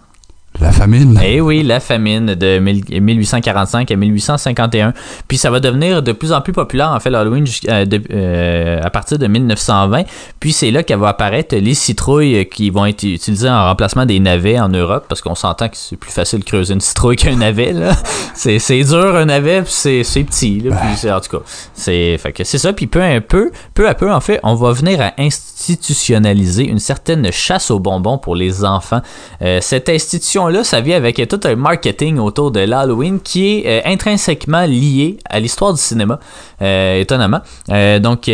La 0.60 0.72
famine. 0.72 1.18
Eh 1.24 1.40
oui, 1.40 1.62
la 1.62 1.80
famine 1.80 2.34
de 2.34 2.58
1000 2.58 3.00
1845 3.00 3.90
à 3.90 3.96
1851. 3.96 4.92
Puis 5.26 5.38
ça 5.38 5.50
va 5.50 5.58
devenir 5.60 6.02
de 6.02 6.12
plus 6.12 6.32
en 6.32 6.40
plus 6.42 6.52
populaire, 6.52 6.90
en 6.90 7.00
fait, 7.00 7.08
l'Halloween 7.10 7.44
de- 7.44 8.02
euh, 8.12 8.80
à 8.82 8.90
partir 8.90 9.18
de 9.18 9.26
1920. 9.26 10.02
Puis 10.38 10.52
c'est 10.52 10.70
là 10.70 10.82
qu'elles 10.82 10.98
vont 10.98 11.06
apparaître 11.06 11.56
les 11.56 11.74
citrouilles 11.74 12.46
qui 12.48 12.70
vont 12.70 12.84
être 12.86 13.02
utilisées 13.04 13.48
en 13.48 13.64
remplacement 13.64 14.04
des 14.06 14.20
navets 14.20 14.60
en 14.60 14.68
Europe, 14.68 15.06
parce 15.08 15.20
qu'on 15.22 15.34
s'entend 15.34 15.68
que 15.68 15.76
c'est 15.76 15.96
plus 15.96 16.12
facile 16.12 16.40
de 16.40 16.44
creuser 16.44 16.74
une 16.74 16.80
citrouille 16.80 17.16
qu'un 17.16 17.36
navet. 17.36 17.74
C'est 18.34 18.82
dur 18.84 19.16
un 19.16 19.26
navet, 19.26 19.62
puis 19.62 19.72
c'est 20.04 20.24
petit. 20.24 20.60
Là, 20.60 20.76
puis 20.76 21.10
en 21.10 21.20
tout 21.20 21.38
cas, 21.38 21.44
c'est 21.74 22.18
ça. 22.58 22.72
Puis 22.72 22.86
peu 22.86 23.02
à 23.02 23.20
peu, 23.20 23.50
peu 23.74 23.86
à 23.88 23.94
peu, 23.94 24.10
en 24.10 24.20
fait, 24.20 24.40
on 24.42 24.54
va 24.54 24.72
venir 24.72 25.00
à 25.00 25.12
institutionnaliser 25.18 26.64
une 26.64 26.78
certaine 26.78 27.30
chasse 27.32 27.70
aux 27.70 27.80
bonbons 27.80 28.16
pour 28.18 28.34
les 28.36 28.64
enfants. 28.64 29.02
Euh, 29.42 29.58
cette 29.60 29.88
institution 29.90 30.48
tradition-là, 30.50 30.64
ça 30.64 30.80
vient 30.80 30.96
avec 30.96 31.28
tout 31.28 31.40
un 31.44 31.56
marketing 31.56 32.18
autour 32.18 32.50
de 32.50 32.60
l'Halloween 32.60 33.20
qui 33.20 33.58
est 33.58 33.66
euh, 33.66 33.90
intrinsèquement 33.90 34.66
lié 34.66 35.18
à 35.28 35.40
l'histoire 35.40 35.72
du 35.72 35.80
cinéma, 35.80 36.18
euh, 36.62 37.00
étonnamment. 37.00 37.40
Euh, 37.70 37.98
donc, 37.98 38.30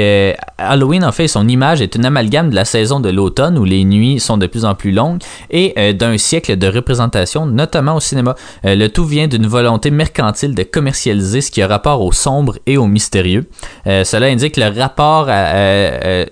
Halloween, 0.59 1.05
en 1.05 1.13
fait, 1.13 1.29
son 1.29 1.47
image 1.49 1.81
est 1.81 1.95
une 1.95 2.05
amalgame 2.05 2.51
de 2.51 2.55
la 2.55 2.65
saison 2.65 3.01
de 3.01 3.11
l'automne 3.11 3.59
où 3.59 3.65
les 3.65 3.85
nuits 3.85 4.21
sont 4.21 4.39
de 4.39 4.47
plus 4.47 4.65
en 4.65 4.75
plus 4.75 4.93
longues 4.93 5.21
et 5.51 5.95
d'un 5.95 6.17
siècle 6.19 6.57
de 6.57 6.67
représentation, 6.67 7.47
notamment 7.47 7.97
au 7.97 8.01
cinéma. 8.01 8.35
Le 8.65 8.89
tout 8.89 9.05
vient 9.05 9.29
d'une 9.29 9.47
volonté 9.47 9.91
mercantile 9.91 10.55
de 10.55 10.63
commercialiser 10.63 11.41
ce 11.41 11.51
qui 11.51 11.63
a 11.63 11.67
rapport 11.67 12.03
au 12.03 12.13
sombre 12.13 12.59
et 12.67 12.77
au 12.77 12.87
mystérieux. 12.87 13.47
Cela 13.85 14.27
indique 14.27 14.57
le 14.57 14.69
rapport 14.69 15.29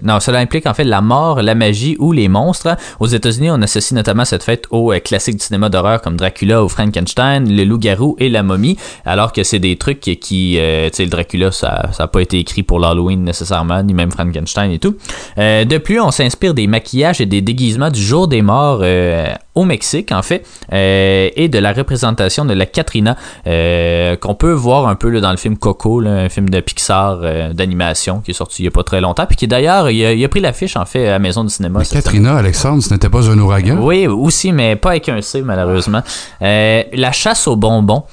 non, 0.02 0.20
cela 0.20 0.38
implique 0.38 0.66
en 0.66 0.74
fait 0.74 0.84
la 0.84 1.00
mort, 1.00 1.42
la 1.42 1.54
magie 1.54 1.96
ou 1.98 2.12
les 2.12 2.28
monstres. 2.28 2.76
Aux 3.00 3.06
États-Unis, 3.06 3.50
on 3.50 3.60
associe 3.62 3.92
notamment 3.92 4.24
cette 4.24 4.42
fête 4.42 4.66
aux 4.70 4.92
euh, 4.92 4.98
classiques 4.98 5.36
du 5.36 5.44
cinéma 5.44 5.68
comme 6.02 6.16
Dracula 6.16 6.64
ou 6.64 6.68
Frankenstein, 6.68 7.48
le 7.48 7.64
loup-garou 7.64 8.16
et 8.18 8.28
la 8.28 8.42
momie, 8.42 8.76
alors 9.04 9.32
que 9.32 9.42
c'est 9.42 9.58
des 9.58 9.76
trucs 9.76 10.00
qui, 10.00 10.16
qui, 10.16 10.58
euh, 10.58 10.88
tu 10.88 10.96
sais, 10.96 11.04
le 11.04 11.10
Dracula, 11.10 11.50
ça 11.50 11.90
n'a 11.98 12.06
pas 12.06 12.20
été 12.20 12.38
écrit 12.38 12.62
pour 12.62 12.78
l'Halloween 12.78 13.24
nécessairement, 13.24 13.82
ni 13.82 13.94
même 13.94 14.10
Frankenstein 14.10 14.70
et 14.70 14.78
tout. 14.78 14.96
Euh, 15.38 15.64
de 15.64 15.78
plus, 15.78 16.00
on 16.00 16.10
s'inspire 16.10 16.54
des 16.54 16.66
maquillages 16.66 17.20
et 17.20 17.26
des 17.26 17.40
déguisements 17.40 17.90
du 17.90 18.00
jour 18.00 18.28
des 18.28 18.42
morts 18.42 18.80
euh, 18.82 19.26
au 19.54 19.64
Mexique, 19.64 20.10
en 20.12 20.22
fait, 20.22 20.44
euh, 20.72 21.28
et 21.36 21.48
de 21.48 21.58
la 21.58 21.72
représentation 21.72 22.44
de 22.44 22.54
la 22.54 22.66
Katrina, 22.66 23.16
euh, 23.46 24.16
qu'on 24.16 24.34
peut 24.34 24.52
voir 24.52 24.88
un 24.88 24.96
peu 24.96 25.08
là, 25.10 25.20
dans 25.20 25.30
le 25.30 25.36
film 25.36 25.56
Coco, 25.56 26.00
là, 26.00 26.10
un 26.10 26.28
film 26.28 26.48
de 26.50 26.58
Pixar 26.60 27.20
euh, 27.22 27.52
d'animation 27.52 28.20
qui 28.20 28.32
est 28.32 28.34
sorti 28.34 28.62
il 28.62 28.64
y 28.64 28.68
a 28.68 28.72
pas 28.72 28.82
très 28.82 29.00
longtemps, 29.00 29.26
puis 29.26 29.36
qui 29.36 29.46
d'ailleurs, 29.46 29.90
il, 29.90 30.04
a- 30.04 30.12
il 30.12 30.24
a 30.24 30.28
pris 30.28 30.40
l'affiche, 30.40 30.76
en 30.76 30.84
fait, 30.84 31.06
à 31.06 31.10
la 31.12 31.18
Maison 31.18 31.44
du 31.44 31.50
cinéma. 31.50 31.78
Mais 31.80 31.84
Katrina, 31.86 32.36
Alexandre, 32.36 32.82
ce 32.82 32.92
n'était 32.92 33.08
pas 33.08 33.30
un 33.30 33.38
ouragan? 33.38 33.78
oui, 33.80 34.06
aussi, 34.06 34.52
mais 34.52 34.76
pas 34.76 34.90
avec 34.90 35.08
un 35.08 35.20
C, 35.22 35.42
malheureusement. 35.42 36.02
La 36.40 37.12
chasse 37.12 37.46
aux 37.46 37.56
bonbons. 37.56 38.04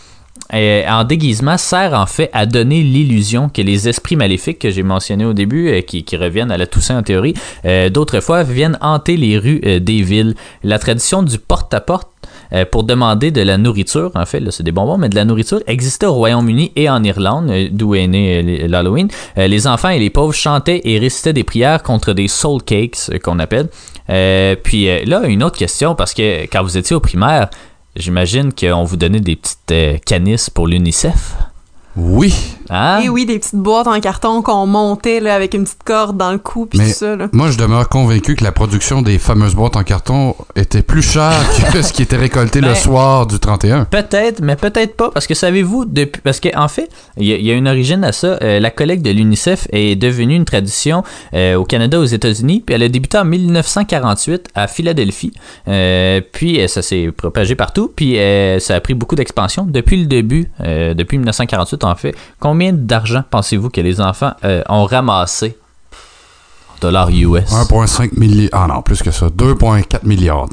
Euh, 0.54 0.84
en 0.88 1.04
déguisement 1.04 1.58
sert 1.58 1.94
en 1.94 2.06
fait 2.06 2.30
à 2.34 2.46
donner 2.46 2.82
l'illusion 2.84 3.50
que 3.50 3.62
les 3.62 3.88
esprits 3.88 4.16
maléfiques 4.16 4.60
que 4.60 4.70
j'ai 4.70 4.84
mentionnés 4.84 5.26
au 5.26 5.34
début, 5.34 5.70
euh, 5.70 5.82
qui, 5.82 6.06
reviennent 6.16 6.52
à 6.52 6.58
la 6.58 6.68
Toussaint 6.68 7.00
en 7.00 7.04
théorie, 7.04 7.34
euh, 7.66 7.90
d'autres 7.90 8.20
fois 8.20 8.44
viennent 8.44 8.78
hanter 8.82 9.16
les 9.16 9.38
rues 9.38 9.62
des 9.80 10.02
villes. 10.02 10.36
La 10.64 10.78
tradition 10.78 11.24
du 11.24 11.38
porte-à-porte 11.38 12.08
pour 12.70 12.84
demander 12.84 13.32
de 13.32 13.42
la 13.42 13.58
nourriture, 13.58 14.12
en 14.14 14.26
fait, 14.26 14.42
là 14.42 14.52
c'est 14.52 14.64
des 14.64 14.74
bonbons, 14.74 14.98
mais 14.98 15.08
de 15.08 15.16
la 15.16 15.24
nourriture 15.24 15.62
existait 15.68 16.06
au 16.06 16.14
Royaume-Uni 16.14 16.74
et 16.76 16.90
en 16.90 17.02
Irlande, 17.02 17.50
d'où 17.72 17.96
est 17.96 18.08
né 18.08 18.68
l'Halloween. 18.68 19.08
Les 19.38 19.68
enfants 19.68 19.90
et 19.90 20.00
les 20.00 20.10
pauvres 20.10 20.34
chantaient 20.34 20.82
et 20.84 21.00
récitaient 21.00 21.32
des 21.32 21.46
prières 21.46 21.82
contre 21.82 22.12
des 22.12 22.28
soul 22.28 22.62
cakes, 22.62 23.10
qu'on 23.24 23.40
appelle. 23.40 23.70
Puis 24.64 24.86
là, 25.06 25.24
une 25.24 25.44
autre 25.44 25.58
question, 25.58 25.96
parce 25.96 26.14
que 26.14 26.44
quand 26.44 26.62
vous 26.62 26.78
étiez 26.78 26.96
au 26.96 27.00
primaire, 27.00 27.50
j'imagine 27.96 28.54
qu'on 28.54 28.84
vous 28.84 28.98
donnait 28.98 29.20
des 29.20 29.36
petites 29.36 29.72
euh, 29.72 29.98
canisses 30.06 30.50
pour 30.50 30.68
l'UNICEF. 30.68 31.36
Oui, 31.96 32.34
Hein? 32.74 33.02
Et 33.04 33.10
oui, 33.10 33.26
des 33.26 33.38
petites 33.38 33.56
boîtes 33.56 33.88
en 33.88 34.00
carton 34.00 34.42
qu'on 34.42 34.66
montait 34.66 35.20
là, 35.20 35.36
avec 35.36 35.54
une 35.54 35.64
petite 35.66 35.84
corde 35.84 36.16
dans 36.18 36.32
le 36.32 36.38
cou 36.38 36.66
puis 36.66 36.80
Mais- 36.80 36.88
tout 36.88 36.94
ça. 36.98 37.16
Là. 37.18 37.28
moi 37.34 37.52
je 37.52 37.58
demeure 37.58 37.90
convaincu 37.90 38.36
que 38.36 38.44
la 38.46 38.52
production 38.54 39.02
des 39.02 39.20
fameuses 39.20 39.56
boîtes 39.56 39.76
en 39.76 39.84
carton 39.84 40.36
était 40.56 40.82
plus 40.82 41.02
chère 41.02 41.34
que 41.74 41.82
ce 41.82 41.92
qui 41.92 42.02
était 42.02 42.16
récolté 42.16 42.62
Ben, 42.62 42.70
le 42.70 42.76
soir 42.76 43.28
du 43.28 43.40
31. 43.40 43.84
Peut-être, 43.86 44.42
mais 44.42 44.56
peut-être 44.56 44.96
pas, 44.96 45.12
parce 45.12 45.28
que 45.28 45.34
savez-vous, 45.34 45.84
depuis, 45.86 46.22
parce 46.22 46.40
qu'en 46.40 46.64
en 46.64 46.68
fait, 46.70 46.90
il 47.18 47.26
y, 47.26 47.34
a- 47.34 47.38
il 47.38 47.46
y 47.46 47.52
a 47.52 47.56
une 47.56 47.68
origine 47.68 48.04
à 48.06 48.12
ça. 48.14 48.38
Euh, 48.42 48.60
la 48.60 48.70
collecte 48.72 49.04
de 49.04 49.12
l'UNICEF 49.12 49.68
est 49.74 49.96
devenue 49.98 50.36
une 50.36 50.46
tradition 50.46 51.04
euh, 51.34 51.56
au 51.56 51.66
Canada, 51.66 52.00
aux 52.00 52.06
États-Unis, 52.06 52.64
puis 52.66 52.74
elle 52.76 52.84
a 52.84 52.88
débuté 52.88 53.18
en 53.18 53.26
1948 53.26 54.48
à 54.56 54.68
Philadelphie. 54.68 55.34
Euh, 55.68 56.22
puis 56.32 56.60
ça 56.68 56.82
s'est 56.82 57.10
propagé 57.16 57.56
partout, 57.56 57.92
puis 57.94 58.18
euh, 58.18 58.60
ça 58.60 58.76
a 58.76 58.80
pris 58.80 58.94
beaucoup 58.94 59.16
d'expansion 59.16 59.66
depuis 59.68 59.98
le 59.98 60.06
début, 60.06 60.50
euh, 60.62 60.94
depuis 60.94 61.18
1948 61.18 61.84
en 61.84 61.96
fait. 61.96 62.16
Combien 62.40 62.61
d'argent 62.72 63.24
pensez-vous 63.30 63.70
que 63.70 63.82
les 63.82 64.00
enfants 64.02 64.34
euh, 64.44 64.62
ont 64.70 64.86
ramassé 64.86 65.58
en 66.74 66.80
dollars 66.82 67.10
US 67.10 67.52
1,5 67.52 68.18
milliard. 68.20 68.50
Ah 68.54 68.68
non, 68.68 68.82
plus 68.82 69.02
que 69.02 69.12
ça. 69.12 69.28
2,4 69.28 70.00
milliards. 70.04 70.48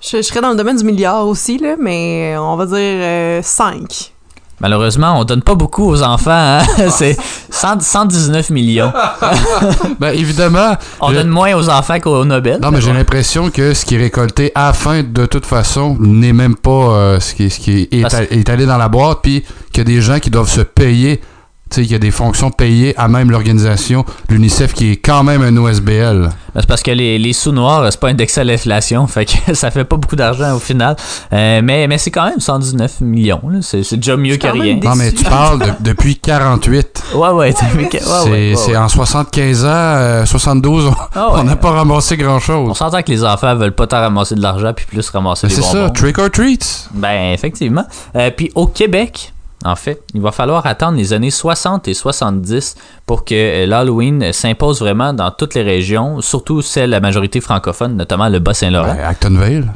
Je, 0.00 0.18
je 0.18 0.22
serais 0.22 0.40
dans 0.40 0.50
le 0.50 0.56
domaine 0.56 0.76
du 0.76 0.84
milliard 0.84 1.26
aussi, 1.26 1.58
là, 1.58 1.74
mais 1.80 2.36
on 2.38 2.56
va 2.56 2.66
dire 2.66 3.44
5. 3.44 4.12
Malheureusement, 4.58 5.18
on 5.20 5.24
donne 5.24 5.42
pas 5.42 5.54
beaucoup 5.54 5.84
aux 5.84 6.02
enfants. 6.02 6.30
hein. 6.30 6.62
C'est 6.90 7.14
100 7.50 7.80
119 7.80 8.48
millions. 8.50 8.90
Ben 10.00 10.12
évidemment. 10.14 10.76
On 11.00 11.10
je- 11.10 11.14
donne 11.16 11.28
moins 11.28 11.54
aux 11.54 11.68
enfants 11.68 12.00
qu'au 12.00 12.24
Nobel. 12.24 12.60
Non, 12.62 12.70
mais 12.70 12.80
j'ai 12.80 12.92
l'impression 12.92 13.50
que 13.50 13.74
ce 13.74 13.84
qui 13.84 13.96
est 13.96 13.98
récolté 13.98 14.52
à 14.54 14.68
la 14.68 14.72
fin, 14.72 15.02
de 15.02 15.26
toute 15.26 15.44
façon, 15.46 15.96
n'est 16.00 16.32
même 16.32 16.56
pas 16.56 16.70
euh, 16.70 17.20
ce 17.20 17.34
qui, 17.34 17.44
est- 17.44 17.48
ce 17.50 17.60
qui 17.60 17.88
est, 17.90 18.02
Parce- 18.02 18.14
éta- 18.14 18.32
étalé 18.38 18.64
dans 18.66 18.78
la 18.78 18.88
boîte, 18.88 19.18
puis 19.22 19.44
qu'il 19.72 19.78
y 19.78 19.80
a 19.82 19.84
des 19.96 20.00
gens 20.00 20.18
qui 20.20 20.30
doivent 20.30 20.48
se 20.50 20.62
payer. 20.62 21.20
Tu 21.68 21.74
sais, 21.76 21.82
qu'il 21.82 21.90
y 21.92 21.94
a 21.96 21.98
des 21.98 22.12
fonctions 22.12 22.52
payées 22.52 22.94
à 22.96 23.08
même 23.08 23.28
l'organisation, 23.28 24.04
l'UNICEF, 24.28 24.72
qui 24.72 24.92
est 24.92 24.96
quand 24.96 25.24
même 25.24 25.42
un 25.42 25.56
OSBL. 25.56 26.20
Ben, 26.54 26.60
C'est 26.60 26.66
parce 26.68 26.82
que 26.84 26.92
les, 26.92 27.18
les 27.18 27.32
sous 27.32 27.50
noirs, 27.50 27.84
c'est 27.90 27.98
pas 27.98 28.06
indexé 28.08 28.40
à 28.40 28.44
l'inflation, 28.44 29.04
fait 29.08 29.24
que 29.24 29.52
ça 29.52 29.72
fait 29.72 29.82
pas 29.84 29.96
beaucoup 29.96 30.14
d'argent 30.14 30.54
au 30.54 30.60
final. 30.60 30.94
Euh, 31.32 31.60
mais 31.64 31.88
mais 31.88 31.98
c'est 31.98 32.12
quand 32.12 32.26
même 32.28 32.38
119 32.38 33.00
millions. 33.00 33.40
C'est 33.62 33.82
c'est 33.82 33.96
déjà 33.96 34.16
mieux 34.16 34.34
C'est 34.34 34.38
que 34.38 34.46
rien. 34.46 34.78
Non, 34.82 34.94
mais 34.94 35.10
tu 35.10 35.24
parles 35.24 35.58
de- 35.58 35.72
depuis 35.80 36.16
48. 36.16 37.02
Ouais, 37.16 37.28
ouais, 37.28 37.32
ouais, 37.32 37.54
c'est 37.56 37.76
ouais, 37.76 38.30
ouais, 38.30 38.52
c'est 38.56 38.70
ouais. 38.72 38.76
en 38.76 38.88
75 38.88 39.64
ans, 39.64 39.68
euh, 39.68 40.24
72, 40.24 40.86
on 40.86 40.94
Ah 41.14 41.32
ouais. 41.32 41.40
on 41.40 41.44
n'a 41.44 41.56
pas 41.56 41.70
ramassé 41.70 42.16
On 42.18 42.22
grand-chose. 42.22 42.76
s'entend 42.76 43.02
que 43.02 43.10
les 43.10 43.24
enfants 43.24 43.54
veulent 43.56 43.74
pas 43.74 43.86
tant 43.86 44.00
ramasser 44.00 44.34
de 44.34 44.42
l'argent 44.42 44.72
puis 44.74 44.86
plus 44.86 45.08
ramasser 45.10 45.46
Mais 45.48 45.54
des 45.54 45.62
C'est 45.62 45.72
bonbons. 45.72 45.86
ça, 45.86 45.90
trick 45.90 46.18
or 46.18 46.30
treats. 46.30 46.88
Ben, 46.94 47.32
effectivement. 47.32 47.84
Euh, 48.16 48.30
puis 48.36 48.50
au 48.54 48.66
Québec, 48.66 49.32
en 49.64 49.76
fait, 49.76 50.02
il 50.14 50.20
va 50.20 50.32
falloir 50.32 50.66
attendre 50.66 50.98
les 50.98 51.12
années 51.12 51.30
60 51.30 51.88
et 51.88 51.94
70 51.94 52.76
pour 53.06 53.24
que 53.24 53.34
euh, 53.34 53.66
l'Halloween 53.66 54.32
s'impose 54.32 54.80
vraiment 54.80 55.12
dans 55.12 55.30
toutes 55.30 55.54
les 55.54 55.62
régions, 55.62 56.20
surtout 56.20 56.62
celles 56.62 56.94
à 56.94 57.00
majorité 57.00 57.40
francophone, 57.40 57.96
notamment 57.96 58.28
le 58.28 58.38
Bas-Saint-Laurent. 58.38 58.94
Ben, 58.94 59.04
Actonville. 59.04 59.72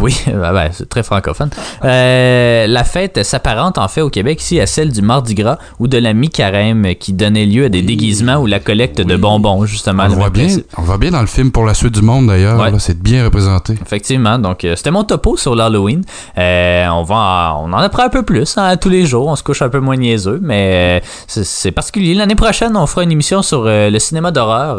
Oui, 0.00 0.16
ben, 0.26 0.38
ben, 0.52 0.68
c'est 0.72 0.88
très 0.88 1.02
francophone. 1.02 1.50
Euh, 1.84 2.66
la 2.66 2.84
fête 2.84 3.22
s'apparente 3.24 3.78
en 3.78 3.88
fait 3.88 4.00
au 4.00 4.10
Québec 4.10 4.40
ici 4.40 4.60
à 4.60 4.66
celle 4.66 4.92
du 4.92 5.02
Mardi 5.02 5.34
Gras 5.34 5.58
ou 5.78 5.88
de 5.88 5.98
la 5.98 6.12
mi-carême 6.12 6.94
qui 6.98 7.12
donnait 7.12 7.46
lieu 7.46 7.64
à 7.64 7.68
des 7.68 7.82
déguisements 7.82 8.36
ou 8.36 8.46
la 8.46 8.60
collecte 8.60 9.00
de 9.00 9.16
bonbons, 9.16 9.64
justement. 9.66 10.04
On 10.04 10.08
le 10.08 10.14
voit 10.14 10.30
bien, 10.30 10.46
on 10.78 10.82
voit 10.82 10.98
bien 10.98 11.10
dans 11.10 11.20
le 11.20 11.26
film 11.26 11.50
Pour 11.50 11.64
la 11.64 11.74
suite 11.74 11.94
du 11.94 12.02
monde 12.02 12.28
d'ailleurs. 12.28 12.58
Ouais. 12.60 12.70
C'est 12.78 13.00
bien 13.00 13.24
représenté. 13.24 13.74
Effectivement, 13.84 14.38
donc 14.38 14.64
euh, 14.64 14.76
c'était 14.76 14.90
mon 14.90 15.04
topo 15.04 15.36
sur 15.36 15.54
l'Halloween. 15.54 16.02
Euh, 16.38 16.86
on 16.88 17.02
va, 17.02 17.54
en- 17.56 17.68
on 17.68 17.72
en 17.72 17.78
apprend 17.78 18.04
un 18.04 18.08
peu 18.08 18.22
plus 18.22 18.56
hein, 18.58 18.76
tous 18.76 18.88
les 18.88 19.04
jours. 19.06 19.26
On 19.28 19.36
se 19.36 19.42
couche 19.42 19.62
un 19.62 19.68
peu 19.68 19.80
moins 19.80 19.96
niaiseux, 19.96 20.38
mais 20.42 21.02
c'est- 21.26 21.72
particulier. 21.72 22.14
L'année 22.14 22.34
prochaine, 22.34 22.76
on 22.76 22.86
fera 22.86 23.02
une 23.02 23.12
émission 23.12 23.42
sur 23.42 23.64
le 23.66 23.98
cinéma 23.98 24.30
d'horreur, 24.30 24.76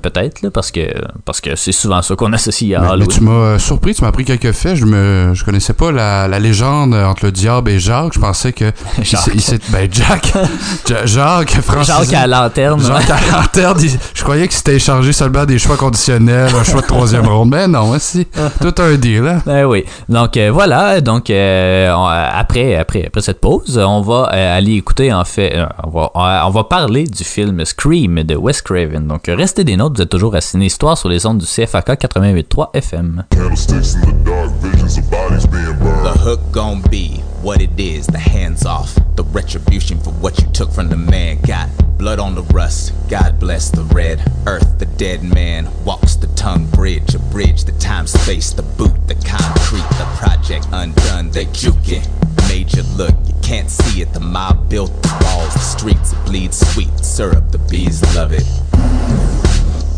peut-être, 0.00 0.48
parce 0.50 0.70
que 0.70 0.80
parce 1.24 1.40
que 1.40 1.56
c'est 1.56 1.72
souvent 1.72 2.02
ça 2.02 2.14
qu'on 2.14 2.32
associe 2.32 2.74
à 2.76 2.80
Mais, 2.80 2.86
mais 2.86 2.92
Halloween. 2.92 3.08
tu 3.10 3.20
m'as 3.22 3.58
surpris, 3.58 3.94
tu 3.94 4.02
m'as 4.02 4.08
appris 4.08 4.24
quelques 4.24 4.45
faits. 4.52 4.76
Je 4.76 4.84
me, 4.84 5.30
je 5.34 5.44
connaissais 5.44 5.72
pas 5.72 5.92
la, 5.92 6.28
la 6.28 6.38
légende 6.38 6.94
entre 6.94 7.26
le 7.26 7.32
diable 7.32 7.70
et 7.70 7.78
Jacques. 7.78 8.12
Je 8.14 8.20
pensais 8.20 8.52
que 8.52 8.64
il 8.98 9.04
Jacques. 9.04 9.20
s'est- 9.22 9.30
il 9.34 9.40
s'est- 9.40 9.60
ben 9.70 9.88
Jack, 9.90 10.32
Ja- 10.88 11.06
Jacques, 11.06 11.60
Francis, 11.62 11.94
Jacques 11.94 12.12
à 12.14 12.26
la 12.26 12.42
lanterne. 12.42 12.80
Jacques 12.80 13.10
à 13.10 13.16
la 13.30 13.38
lanterne, 13.42 13.78
il- 13.82 13.98
je 14.14 14.22
croyais 14.22 14.46
que 14.48 14.54
c'était 14.54 14.76
échangé 14.76 15.12
seulement 15.12 15.44
des 15.44 15.58
choix 15.58 15.76
conditionnels, 15.76 16.50
un 16.54 16.64
choix 16.64 16.80
de 16.82 16.86
troisième 16.86 17.26
ronde. 17.26 17.50
Mais 17.50 17.66
non, 17.68 17.92
hein, 17.92 17.98
si, 17.98 18.26
tout 18.60 18.74
un 18.78 18.94
deal. 18.96 19.26
Hein? 19.26 19.42
Ben 19.46 19.64
oui. 19.64 19.84
Donc 20.08 20.36
euh, 20.36 20.50
voilà. 20.52 21.00
Donc 21.00 21.30
euh, 21.30 21.92
on- 21.94 22.06
après, 22.06 22.76
après, 22.76 23.06
après 23.06 23.20
cette 23.22 23.40
pause, 23.40 23.78
on 23.84 24.00
va 24.02 24.30
euh, 24.32 24.58
aller 24.58 24.72
écouter 24.74 25.12
en 25.12 25.24
fait, 25.24 25.54
euh, 25.54 25.66
on 25.84 25.90
va, 25.90 26.10
on 26.46 26.50
va 26.50 26.64
parler 26.64 27.04
du 27.04 27.24
film 27.24 27.64
Scream 27.64 28.22
de 28.22 28.34
Wes 28.36 28.60
Craven. 28.62 29.06
Donc 29.06 29.22
restez 29.28 29.64
des 29.64 29.76
notes. 29.76 29.96
Vous 29.96 30.02
êtes 30.02 30.10
toujours 30.10 30.34
à 30.34 30.40
Ciné 30.40 30.66
Histoire 30.66 30.96
sur 30.98 31.08
les 31.08 31.24
ondes 31.26 31.38
du 31.38 31.46
CFAK 31.46 31.88
88.3 32.00 32.70
FM. 32.74 33.24
Candlesticks 33.34 33.96
in 33.96 34.10
the 34.10 34.24
dark, 34.24 34.35
visions 34.60 34.98
of 34.98 35.10
bodies 35.10 35.46
being 35.46 35.64
burned. 35.78 36.06
The 36.06 36.18
hook 36.18 36.40
gon' 36.52 36.82
be 36.82 37.18
what 37.42 37.60
it 37.60 37.78
is, 37.78 38.06
the 38.06 38.18
hands 38.18 38.64
off. 38.66 38.98
The 39.16 39.24
retribution 39.24 39.98
for 39.98 40.10
what 40.10 40.38
you 40.40 40.46
took 40.52 40.70
from 40.70 40.88
the 40.88 40.96
man. 40.96 41.40
Got 41.42 41.70
blood 41.98 42.18
on 42.18 42.34
the 42.34 42.42
rust, 42.42 42.92
God 43.08 43.40
bless 43.40 43.70
the 43.70 43.84
red 43.84 44.20
earth. 44.46 44.78
The 44.78 44.86
dead 44.86 45.22
man 45.22 45.68
walks 45.84 46.16
the 46.16 46.26
tongue 46.28 46.66
bridge, 46.66 47.14
a 47.14 47.18
bridge, 47.18 47.64
the 47.64 47.72
time 47.72 48.06
space, 48.06 48.52
the 48.52 48.62
boot, 48.62 49.08
the 49.08 49.14
concrete, 49.14 49.88
the 49.98 50.06
project 50.18 50.66
undone. 50.72 51.30
They 51.30 51.46
juke 51.46 51.88
it. 51.88 52.08
Major 52.48 52.82
look, 52.82 53.14
you 53.26 53.34
can't 53.42 53.70
see 53.70 54.02
it. 54.02 54.12
The 54.12 54.20
mob 54.20 54.68
built 54.68 54.90
the 55.02 55.16
walls, 55.24 55.52
the 55.54 55.60
streets, 55.60 56.12
it 56.12 56.24
bleeds 56.26 56.58
sweet 56.72 56.96
syrup. 56.98 57.50
The 57.50 57.58
bees 57.58 58.02
love 58.14 58.32
it. 58.32 59.45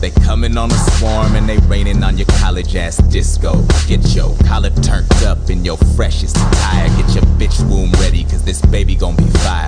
They 0.00 0.10
coming 0.10 0.56
on 0.56 0.70
a 0.70 0.78
swarm 0.96 1.34
and 1.34 1.48
they 1.48 1.58
raining 1.66 2.04
on 2.04 2.16
your 2.16 2.26
college 2.38 2.76
ass 2.76 2.98
disco. 3.08 3.64
Get 3.88 4.14
your 4.14 4.36
collar 4.46 4.70
turned 4.70 5.12
up 5.24 5.50
in 5.50 5.64
your 5.64 5.76
freshest 5.96 6.36
attire. 6.36 6.88
Get 6.90 7.14
your 7.14 7.24
bitch 7.36 7.68
womb 7.68 7.90
ready, 7.92 8.22
cause 8.22 8.44
this 8.44 8.62
baby 8.62 8.94
gon' 8.94 9.16
be 9.16 9.26
fire. 9.40 9.66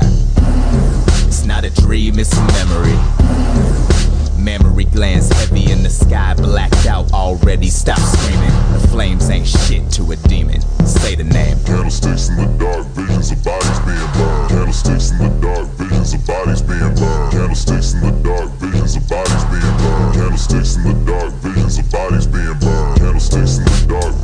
It's 1.26 1.44
not 1.44 1.64
a 1.64 1.70
dream, 1.70 2.18
it's 2.18 2.32
a 2.32 2.46
memory. 2.46 3.99
Memory 4.40 4.84
glands 4.86 5.28
heavy 5.28 5.70
in 5.70 5.82
the 5.82 5.90
sky, 5.90 6.34
blacked 6.34 6.86
out 6.86 7.12
already. 7.12 7.68
Stop 7.68 7.98
screaming. 7.98 8.50
The 8.72 8.88
flames 8.88 9.28
ain't 9.28 9.46
shit 9.46 9.90
to 9.92 10.12
a 10.12 10.16
demon. 10.16 10.62
Say 10.86 11.14
the 11.14 11.24
name. 11.24 11.58
Candlesticks 11.64 12.28
in 12.30 12.36
the 12.36 12.46
dark, 12.58 12.86
visions 12.88 13.30
of 13.30 13.44
bodies 13.44 13.78
being 13.80 14.12
burned. 14.16 14.50
Candlesticks 14.50 15.10
in 15.10 15.18
the 15.18 15.28
dark, 15.40 15.68
visions 15.76 16.14
of 16.14 16.26
bodies 16.26 16.62
being 16.62 16.94
burned. 16.94 17.32
Candlesticks 17.32 17.92
in 17.92 18.00
the 18.00 18.12
dark, 18.24 18.50
visions 18.58 18.96
of 18.96 19.08
bodies 19.08 19.44
being 19.44 19.76
burned. 19.76 20.14
Candlesticks 20.14 20.76
in 20.76 20.82
the 20.84 20.94
dark, 21.04 21.32
visions 21.34 21.78
of 21.78 21.92
bodies 21.92 22.26
being 22.26 22.58
burned. 22.58 22.98
Candlesticks 22.98 23.58
in 23.58 23.64
the 23.64 23.86
dark, 23.92 24.14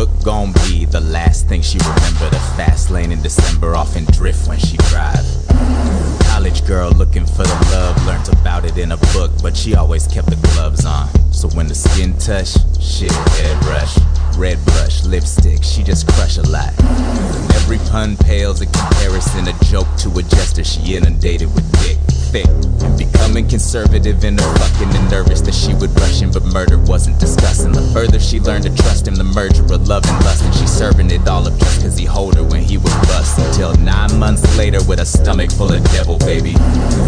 hook 0.00 0.24
gon' 0.24 0.50
be 0.64 0.86
the 0.86 1.00
last 1.00 1.46
thing 1.46 1.60
she 1.60 1.76
remember. 1.78 2.30
The 2.30 2.40
fast 2.56 2.90
lane 2.90 3.12
in 3.12 3.20
December, 3.20 3.76
off 3.76 3.96
in 3.96 4.06
drift 4.06 4.48
when 4.48 4.58
she 4.58 4.78
drive. 4.78 6.19
College 6.40 6.66
girl 6.66 6.90
looking 6.92 7.26
for 7.26 7.42
the 7.42 7.68
love, 7.70 8.06
learned 8.06 8.26
about 8.32 8.64
it 8.64 8.78
in 8.78 8.92
a 8.92 8.96
book, 9.12 9.30
but 9.42 9.54
she 9.54 9.74
always 9.74 10.06
kept 10.06 10.30
the 10.30 10.36
gloves 10.36 10.86
on. 10.86 11.06
So 11.34 11.48
when 11.50 11.66
the 11.66 11.74
skin 11.74 12.16
touch, 12.16 12.56
shit, 12.80 13.12
head 13.12 13.62
rush. 13.66 13.98
Red 14.38 14.56
brush, 14.64 15.04
lipstick, 15.04 15.62
she 15.62 15.82
just 15.82 16.08
crush 16.08 16.38
a 16.38 16.42
lot. 16.48 16.72
Every 17.56 17.76
pun 17.90 18.16
pales 18.16 18.62
in 18.62 18.72
comparison, 18.72 19.48
a 19.48 19.64
joke 19.64 19.88
to 19.98 20.08
a 20.18 20.22
jester 20.22 20.64
she 20.64 20.96
inundated 20.96 21.54
with 21.54 21.70
dick. 21.82 21.98
Thick. 22.32 22.46
And 22.46 22.96
becoming 22.96 23.46
conservative 23.46 24.24
in 24.24 24.38
her 24.38 24.54
fucking 24.56 24.96
and 24.96 25.10
nervous 25.10 25.42
that 25.42 25.52
she 25.52 25.74
would 25.74 25.90
rush 26.00 26.20
him, 26.20 26.30
but 26.30 26.44
murder 26.44 26.78
wasn't 26.78 27.18
discussing. 27.20 27.72
The 27.72 27.82
further 27.92 28.18
she 28.18 28.40
learned 28.40 28.64
to 28.64 28.74
trust 28.74 29.06
him, 29.06 29.16
the 29.16 29.24
merger 29.24 29.62
of 29.64 29.88
love 29.88 30.06
and 30.06 30.24
lust, 30.24 30.44
and 30.44 30.54
she 30.54 30.66
serving 30.66 31.10
it 31.10 31.28
all 31.28 31.46
up 31.46 31.58
just 31.58 31.82
cause 31.82 31.98
he 31.98 32.06
hold 32.06 32.36
her 32.36 32.44
when 32.44 32.62
he 32.62 32.78
was 32.78 32.94
bust. 33.08 33.38
Until 33.38 33.74
nine 33.76 34.18
months 34.18 34.56
later, 34.56 34.82
with 34.84 35.00
a 35.00 35.06
stomach 35.06 35.50
full 35.50 35.72
of 35.72 35.82
devil 35.90 36.18
baby. 36.30 36.52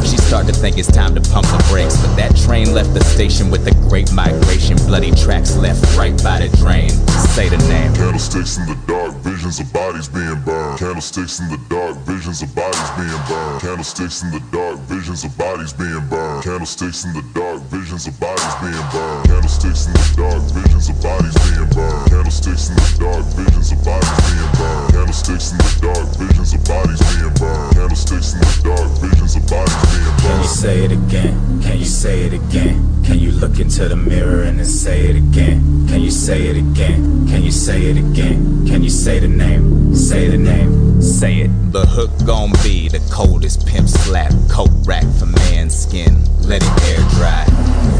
She 0.02 0.16
started 0.16 0.52
to 0.52 0.58
think 0.58 0.78
it's 0.78 0.90
time 0.90 1.14
to 1.14 1.20
pump 1.30 1.46
the 1.46 1.64
brakes, 1.70 1.96
but 2.02 2.16
that 2.16 2.36
train 2.36 2.74
left 2.74 2.92
the 2.92 3.04
station 3.04 3.52
with 3.52 3.64
the 3.64 3.70
great 3.88 4.12
migration. 4.12 4.76
Bloody 4.78 5.12
tracks 5.12 5.56
left 5.56 5.96
right 5.96 6.16
by 6.24 6.40
the 6.40 6.56
drain. 6.56 6.90
Say 7.36 7.48
the 7.48 7.58
name. 7.70 7.94
Candlesticks 7.94 8.58
in 8.58 8.66
the 8.66 8.74
dark 8.88 9.14
visions 9.42 9.58
of 9.58 9.72
bodies 9.72 10.08
being 10.08 10.40
burned. 10.44 10.78
Candlesticks 10.78 11.40
in 11.40 11.48
the 11.50 11.58
dark, 11.68 11.98
visions 12.06 12.42
of 12.42 12.54
bodies 12.54 12.90
being 12.94 13.22
burned. 13.26 13.60
Candlesticks 13.60 14.22
in 14.22 14.30
the 14.30 14.38
dark, 14.54 14.78
visions 14.86 15.24
of 15.24 15.36
bodies 15.36 15.72
being 15.72 15.98
burned. 16.06 16.44
Candlesticks 16.44 17.04
in 17.04 17.12
the 17.12 17.22
dark, 17.34 17.58
visions 17.66 18.06
of 18.06 18.14
bodies 18.20 18.54
being 18.62 18.86
burned. 18.94 19.26
Candlesticks 19.26 19.86
in 19.90 19.94
the 19.98 20.06
dark, 20.14 20.42
visions 20.54 20.86
of 20.90 21.02
bodies 21.02 21.34
being 21.42 21.66
burned. 21.74 22.06
Candlesticks 22.06 22.70
in 22.70 22.76
the 22.78 22.86
dark, 23.02 23.26
visions 23.34 23.72
of 23.74 23.82
bodies 23.82 24.22
being 24.30 24.46
burned. 24.54 24.92
Candlesticks 24.94 25.50
in 25.50 25.58
the 25.58 25.70
dark, 25.82 26.06
visions 26.22 26.54
of 26.54 26.62
bodies 26.62 27.02
being 27.02 27.34
burned. 27.34 27.74
Candlesticks 27.74 28.30
in 28.34 28.38
the 28.38 28.52
dark, 28.62 28.90
visions 29.02 29.34
of 29.34 29.42
bodies 29.50 29.74
being 29.90 30.06
burned. 30.06 30.22
Can 30.22 30.38
you 30.38 30.54
say 30.54 30.76
it 30.86 30.92
again? 30.94 31.34
Can 31.66 31.78
you 31.82 31.90
say 31.90 32.16
it 32.30 32.32
again? 32.32 32.78
Can 33.02 33.18
you 33.18 33.32
look 33.32 33.58
into 33.58 33.88
the 33.88 33.96
mirror 33.96 34.42
and 34.46 34.58
then 34.58 34.66
say 34.66 35.10
it 35.10 35.16
again? 35.16 35.88
Can 35.88 36.00
you 36.00 36.12
say 36.12 36.46
it 36.46 36.56
again? 36.56 37.26
Can 37.26 37.42
you 37.42 37.50
say 37.50 37.90
it 37.90 37.96
again? 37.96 38.66
Can 38.66 38.82
you 38.82 38.90
say 38.90 39.18
the 39.18 39.31
name, 39.32 39.94
say 39.94 40.28
the 40.28 40.38
name, 40.38 41.02
say 41.02 41.40
it. 41.40 41.72
The 41.72 41.86
hook 41.86 42.10
gon' 42.26 42.52
be 42.62 42.88
the 42.88 43.00
coldest 43.10 43.66
pimp 43.66 43.88
slap, 43.88 44.32
coat 44.50 44.70
rack 44.84 45.04
for 45.18 45.26
man 45.26 45.70
skin, 45.70 46.22
let 46.42 46.62
it 46.62 46.82
air 46.84 47.00
dry. 47.16 47.44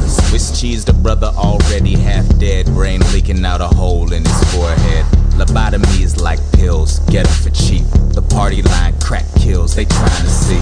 Swiss 0.06 0.60
cheese, 0.60 0.84
the 0.84 0.92
brother 0.92 1.28
already 1.28 1.96
half 1.96 2.26
dead, 2.38 2.66
brain 2.66 3.00
leaking 3.12 3.44
out 3.44 3.60
a 3.60 3.66
hole 3.66 4.12
in 4.12 4.24
his 4.24 4.54
forehead. 4.54 5.04
Lobotomies 5.36 6.20
like 6.20 6.40
pills, 6.52 6.98
get 7.10 7.26
them 7.26 7.42
for 7.42 7.50
cheap. 7.50 7.84
The 8.14 8.22
party 8.22 8.62
line 8.62 8.98
crack 9.00 9.24
kills, 9.36 9.74
they 9.74 9.86
trying 9.86 10.22
to 10.22 10.30
see. 10.30 10.60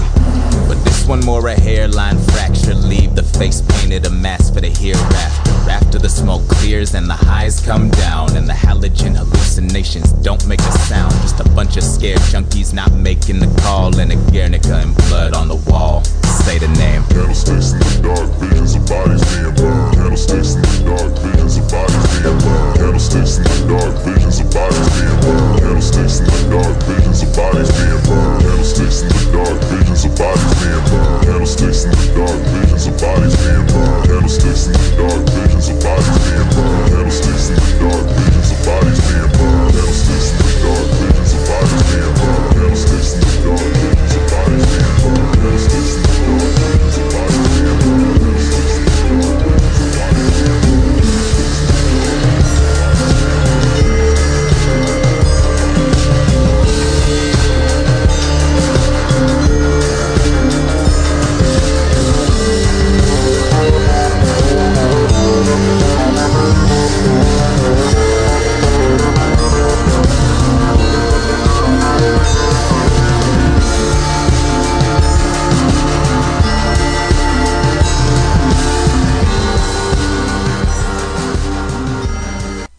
But 0.67 0.83
this 0.85 1.05
one 1.05 1.19
more 1.25 1.45
a 1.47 1.59
hairline 1.59 2.17
fracture, 2.17 2.75
leave 2.75 3.15
the 3.15 3.23
face 3.23 3.61
painted 3.61 4.05
a 4.05 4.09
mask 4.09 4.53
for 4.53 4.61
the 4.61 4.69
hereafter. 4.69 5.40
After 5.69 5.99
the 5.99 6.09
smoke 6.09 6.47
clears 6.47 6.93
and 6.95 7.09
the 7.09 7.13
highs 7.13 7.59
come 7.59 7.89
down, 7.89 8.35
and 8.35 8.47
the 8.47 8.53
halogen 8.53 9.15
hallucinations 9.15 10.11
don't 10.13 10.45
make 10.47 10.59
a 10.59 10.71
sound. 10.87 11.11
Just 11.21 11.39
a 11.39 11.49
bunch 11.49 11.77
of 11.77 11.83
scared 11.83 12.19
junkies 12.19 12.73
not 12.73 12.91
making 12.93 13.39
the 13.39 13.61
call, 13.61 13.97
and 13.99 14.11
a 14.11 14.15
Guernica 14.31 14.75
and 14.75 14.95
blood 14.95 15.33
on 15.33 15.47
the 15.47 15.55
wall 15.69 16.03
say 16.31 16.57
the 16.57 16.67
name. 16.79 17.03
Candlesticks 17.11 17.73
in 17.73 17.79
the 17.79 17.91
dark, 18.01 18.29
visions 18.39 18.75
of 18.75 18.87
bodies 18.87 19.23
being 19.35 19.53
burned. 19.55 19.95
Candlesticks 19.95 20.55
in 20.55 20.61
the 20.61 20.71
dark, 20.87 21.11
visions 21.19 21.57
of 21.57 21.65
bodies 21.67 22.07
being 22.21 22.39
burned. 22.39 22.75
Candlesticks 22.79 23.37
in 23.37 23.43
the 23.43 23.57
dark, 23.67 23.93
visions 24.05 24.39
of 24.39 24.47
bodies 24.51 24.89
being 24.95 25.19
burned. 25.21 25.59
Candlesticks 25.59 26.19
in 26.19 26.27
the 26.27 26.39
dark, 26.51 26.75
visions 26.87 27.21
of 27.23 27.29
bodies 27.35 27.71
being 27.75 28.01
burned. 28.07 28.41
Candlesticks 28.41 29.01
in 29.01 29.09
the 29.11 29.23
dark, 29.31 29.59
visions 29.67 30.03
of 30.05 30.11
bodies 30.17 30.53
being 30.61 30.83
burned. 30.87 31.21
Candlesticks 31.25 31.83
in 31.83 31.91
the 31.91 32.05
dark, 32.15 32.39
visions 32.51 32.85
of 32.87 32.95
bodies 33.01 33.35
being 33.41 33.65
burned. 33.71 34.05
Candlesticks 34.07 34.63
in 34.67 34.73
the 34.73 34.87
dark, 34.95 35.21
visions 35.35 35.67
of 35.67 35.77
bodies 35.81 36.17
being 36.23 36.47
burned. 36.55 36.87
Candlesticks 36.91 37.45
in 37.51 37.57
the 37.59 37.71
dark, 37.81 38.05
visions 38.15 38.49
of 38.51 38.59
bodies 38.63 38.99
being 39.03 39.31
burned. 39.35 39.71
Candlesticks 39.73 40.27
in 40.31 40.37
the 40.39 40.53
dark, 40.63 40.87
visions 40.95 41.31
of 41.33 41.41
bodies 41.49 41.83
being 41.91 42.13
burned. 42.15 42.20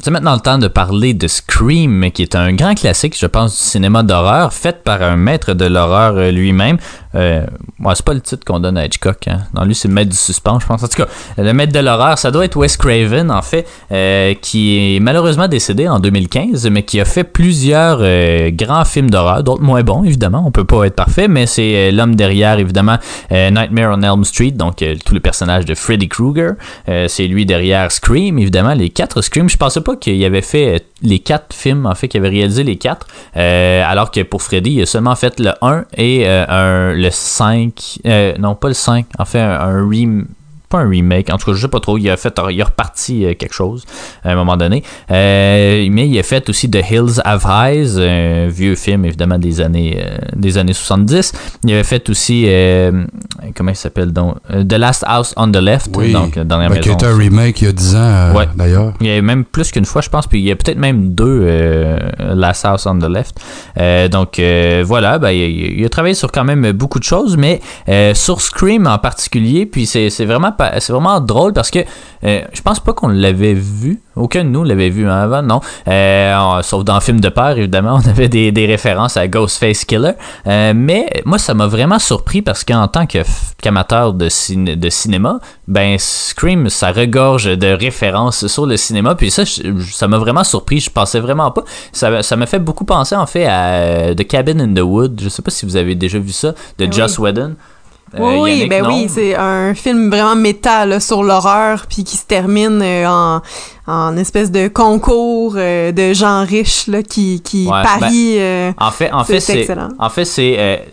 C'est 0.05 0.11
maintenant 0.11 0.35
le 0.35 0.41
temps 0.41 0.59
de 0.59 0.67
parler 0.67 1.15
de 1.15 1.29
Scream, 1.29 2.11
qui 2.11 2.23
est 2.23 2.35
un 2.35 2.53
grand 2.55 2.75
classique, 2.75 3.17
je 3.17 3.27
pense, 3.27 3.53
du 3.53 3.63
cinéma 3.63 4.03
d'horreur, 4.03 4.53
fait 4.53 4.83
par 4.83 5.01
un 5.01 5.15
maître 5.15 5.55
de 5.55 5.65
l'horreur 5.65 6.17
euh, 6.17 6.33
lui-même. 6.33 6.79
Euh, 7.15 7.47
c'est 7.95 8.05
pas 8.05 8.15
le 8.15 8.21
titre 8.21 8.45
qu'on 8.45 8.59
donne 8.59 8.77
à 8.79 8.87
Hitchcock. 8.87 9.29
Hein. 9.29 9.43
Non, 9.55 9.65
lui, 9.65 9.77
c'est 9.77 9.87
le 9.87 9.95
maître 9.95 10.11
du 10.11 10.17
suspense, 10.17 10.63
je 10.63 10.67
pense. 10.67 10.83
En 10.83 10.89
tout 10.89 10.97
cas, 10.97 11.09
le 11.39 11.53
maître 11.53 11.73
de 11.73 11.79
l'horreur, 11.79 12.19
ça 12.19 12.33
doit 12.33 12.45
être 12.45 12.57
Wes 12.57 12.77
Craven, 12.77 13.31
en 13.31 13.43
fait, 13.43 13.65
euh, 13.93 14.35
qui 14.35 14.97
est 14.97 15.01
malheureusement 15.01 15.47
décédé 15.47 15.87
en 15.87 16.01
2015, 16.01 16.69
mais 16.71 16.83
qui 16.83 17.01
a 17.01 17.05
fait 17.05 17.23
plusieurs 17.23 17.99
euh, 18.01 18.51
grands 18.51 18.85
films 18.85 19.09
d'horreur, 19.09 19.45
d'autres 19.45 19.63
moins 19.63 19.83
bons, 19.83 20.03
évidemment. 20.03 20.43
On 20.45 20.51
peut 20.51 20.65
pas 20.65 20.85
être 20.85 20.97
parfait, 20.97 21.29
mais 21.29 21.47
c'est 21.47 21.93
l'homme 21.93 22.17
derrière, 22.17 22.59
évidemment, 22.59 22.99
Nightmare 23.31 23.97
on 23.97 24.03
Elm 24.03 24.25
Street, 24.25 24.51
donc 24.51 24.85
tout 25.05 25.15
le 25.15 25.21
personnage 25.21 25.65
de 25.65 25.77
Freddy 25.77 26.09
Krueger. 26.09 26.55
C'est 26.87 27.29
lui 27.29 27.47
derrière 27.47 27.93
Scream, 27.93 28.39
évidemment, 28.39 28.75
les 28.75 28.91
quatre 28.91 29.23
Scream. 29.23 29.49
Je 29.49 29.57
pensais 29.57 29.81
pas 29.81 29.92
qu'il 29.97 30.25
avait 30.25 30.43
fait 30.43 30.75
euh, 30.77 30.79
les 31.03 31.19
quatre 31.19 31.55
films, 31.55 31.87
en 31.87 31.95
fait, 31.95 32.09
qu'il 32.09 32.21
avait 32.21 32.29
réalisé 32.29 32.65
les 32.65 32.77
quatre, 32.77 33.07
euh, 33.37 33.83
alors 33.87 34.11
que 34.11 34.21
pour 34.23 34.43
Freddy, 34.43 34.73
il 34.75 34.83
a 34.83 34.87
seulement 34.87 35.15
fait 35.17 35.39
le 35.41 35.53
1 35.63 35.85
et 35.97 36.25
euh, 36.27 36.95
le 36.95 37.11
5, 37.11 37.99
euh, 38.07 38.35
non 38.39 38.55
pas 38.55 38.69
le 38.69 38.75
5, 38.75 39.07
en 39.19 39.25
fait 39.25 39.41
un, 39.41 39.51
un 39.61 39.83
rem- 39.89 40.27
pas 40.73 40.79
un 40.79 40.89
remake, 40.89 41.31
en 41.31 41.37
tout 41.39 41.47
cas 41.51 41.57
je 41.57 41.61
sais 41.63 41.69
pas 41.69 41.81
trop, 41.81 41.99
il 41.99 42.09
a 42.11 42.17
fait 42.17 42.35
il 42.51 42.61
a 42.61 42.65
reparti 42.65 43.25
euh, 43.25 43.35
quelque 43.35 43.53
chose 43.55 43.85
à 44.25 44.33
un 44.33 44.35
moment 44.35 44.57
donné. 44.57 44.83
Euh, 45.11 45.87
mais 45.91 46.09
il 46.09 46.19
a 46.19 46.23
fait 46.23 46.49
aussi 46.49 46.71
The 46.71 46.81
Hills 46.91 47.21
Have 47.25 47.47
Eyes, 47.49 47.99
un 48.01 48.49
vieux 48.49 48.75
film 48.75 49.05
évidemment 49.05 49.39
des 49.39 49.61
années 49.61 49.99
euh, 50.03 50.17
des 50.35 50.59
années 50.59 50.73
70. 50.73 51.33
Il 51.65 51.73
avait 51.73 51.85
fait 51.85 52.09
aussi 52.11 52.45
euh, 52.49 53.05
comment 53.55 53.71
il 53.71 53.77
s'appelle 53.77 54.13
donc? 54.13 54.37
The 54.51 54.73
Last 54.75 55.05
House 55.07 55.35
on 55.37 55.51
the 55.51 55.57
Left, 55.57 55.91
Oui. 55.95 56.13
donc 56.13 56.37
euh, 56.37 56.45
dernière 56.45 56.71
Ben, 56.71 56.81
qui 56.81 56.89
maison. 56.89 56.99
était 56.99 57.07
un 57.07 57.17
remake 57.17 57.61
il 57.61 57.65
y 57.67 57.69
a 57.69 57.73
10 57.73 57.97
ans, 57.97 58.35
Ouais. 58.35 58.49
d'ailleurs. 58.57 58.95
Il 59.01 59.07
y 59.07 59.13
a 59.17 59.21
même 59.23 59.45
plus 59.45 59.71
qu'une 59.71 59.85
fois, 59.85 60.01
je 60.03 60.09
pense, 60.09 60.27
puis 60.27 60.41
il 60.41 60.45
y 60.47 60.51
a 60.51 60.57
peut-être 60.57 60.79
même 60.79 61.11
deux 61.15 61.47
Last 62.19 62.65
House 62.65 62.87
on 62.87 62.99
the 62.99 63.09
Left. 63.09 63.39
Donc 64.11 64.41
voilà, 64.85 65.19
ben, 65.19 65.31
il, 65.31 65.79
il 65.81 65.85
a 65.85 65.89
travaillé 65.89 66.15
sur 66.15 66.33
quand 66.33 66.45
même 66.45 66.73
beaucoup 66.73 66.99
de 66.99 67.05
choses, 67.05 67.37
mais 67.37 67.61
sur 68.15 68.41
Scream 68.41 68.87
en 68.87 68.99
particulier, 68.99 69.67
puis 69.67 69.87
c'est 69.87 70.25
vraiment 70.25 70.53
c'est 70.79 70.93
vraiment 70.93 71.21
drôle 71.21 71.53
parce 71.53 71.71
que 71.71 71.81
euh, 72.25 72.41
je 72.53 72.61
pense 72.63 72.81
pas 72.81 72.93
qu'on 72.93 73.09
l'avait 73.09 73.55
vu. 73.55 74.01
Aucun 74.15 74.45
de 74.45 74.51
nous 74.51 74.63
l'avait 74.63 74.91
vu 74.91 75.09
hein, 75.09 75.17
avant, 75.23 75.43
non. 75.43 75.61
Euh, 75.89 76.63
sauf 76.63 76.85
dans 76.85 76.95
le 76.95 77.01
film 77.01 77.19
de 77.21 77.29
peur, 77.31 77.57
évidemment, 77.59 77.99
on 78.05 78.09
avait 78.09 78.29
des, 78.29 78.53
des 78.53 78.67
références 78.67 79.17
à 79.17 79.27
Ghostface 79.27 79.85
Killer. 79.85 80.13
Euh, 80.47 80.73
mais 80.77 81.09
moi, 81.25 81.39
ça 81.39 81.55
m'a 81.55 81.67
vraiment 81.67 81.99
surpris 81.99 82.43
parce 82.43 82.63
qu'en 82.65 82.87
tant 82.89 83.07
qu'amateur 83.07 84.13
de, 84.13 84.29
ciné- 84.29 84.77
de 84.77 84.91
cinéma, 84.91 85.39
ben 85.67 85.97
Scream, 85.99 86.69
ça 86.69 86.93
regorge 86.93 87.45
de 87.57 87.69
références 87.69 88.47
sur 88.47 88.67
le 88.67 88.77
cinéma. 88.77 89.15
Puis 89.15 89.31
ça, 89.31 89.45
ça 89.47 90.09
m'a 90.09 90.19
vraiment 90.19 90.45
surpris. 90.45 90.81
Je 90.81 90.91
pensais 90.91 91.21
vraiment 91.21 91.51
pas. 91.51 91.65
Ça 91.93 92.23
ça 92.23 92.37
m'a 92.37 92.47
fait 92.47 92.59
beaucoup 92.59 92.85
penser 92.85 93.17
en 93.17 93.27
fait 93.27 93.47
à 93.47 94.15
The 94.15 94.27
Cabin 94.27 94.59
in 94.61 94.75
the 94.75 94.81
Wood. 94.81 95.21
Je 95.23 95.29
sais 95.29 95.43
pas 95.43 95.51
si 95.51 95.65
vous 95.67 95.77
avez 95.77 95.95
déjà 95.95 96.19
vu 96.19 96.33
ça, 96.33 96.55
de 96.79 96.93
Joss 96.93 97.19
oui. 97.19 97.31
Whedon. 97.31 97.55
Euh, 98.15 98.39
oui, 98.41 98.51
Yannick, 98.51 98.69
ben 98.69 98.83
non? 98.83 98.89
oui, 98.91 99.07
c'est 99.09 99.35
un 99.35 99.75
film 99.75 100.11
vraiment 100.11 100.35
méta 100.37 100.85
là, 100.87 101.01
sur 101.01 101.23
l'horreur, 101.23 101.87
puis 101.89 102.05
qui 102.05 102.17
se 102.17 102.27
termine 102.27 102.81
euh, 102.83 103.07
en, 103.09 103.41
en 103.87 104.17
espèce 104.17 104.51
de 104.51 104.69
concours 104.69 105.55
euh, 105.57 105.93
de 105.93 106.13
gens 106.13 106.45
riches 106.45 106.87
là, 106.89 107.03
qui, 107.03 107.41
qui 107.43 107.67
Ouais, 107.67 107.83
parient. 107.83 108.37
euh, 108.39 108.73
En 108.79 108.91
fait, 108.91 109.11
en 109.13 109.25
C'est- 109.25 109.35
fait, 109.35 109.41
c'est 109.41 109.53
c'est, 109.55 109.61
excellent. 109.61 109.89
en 109.99 110.11
fait, 110.11 110.25
c'est, 110.27 110.85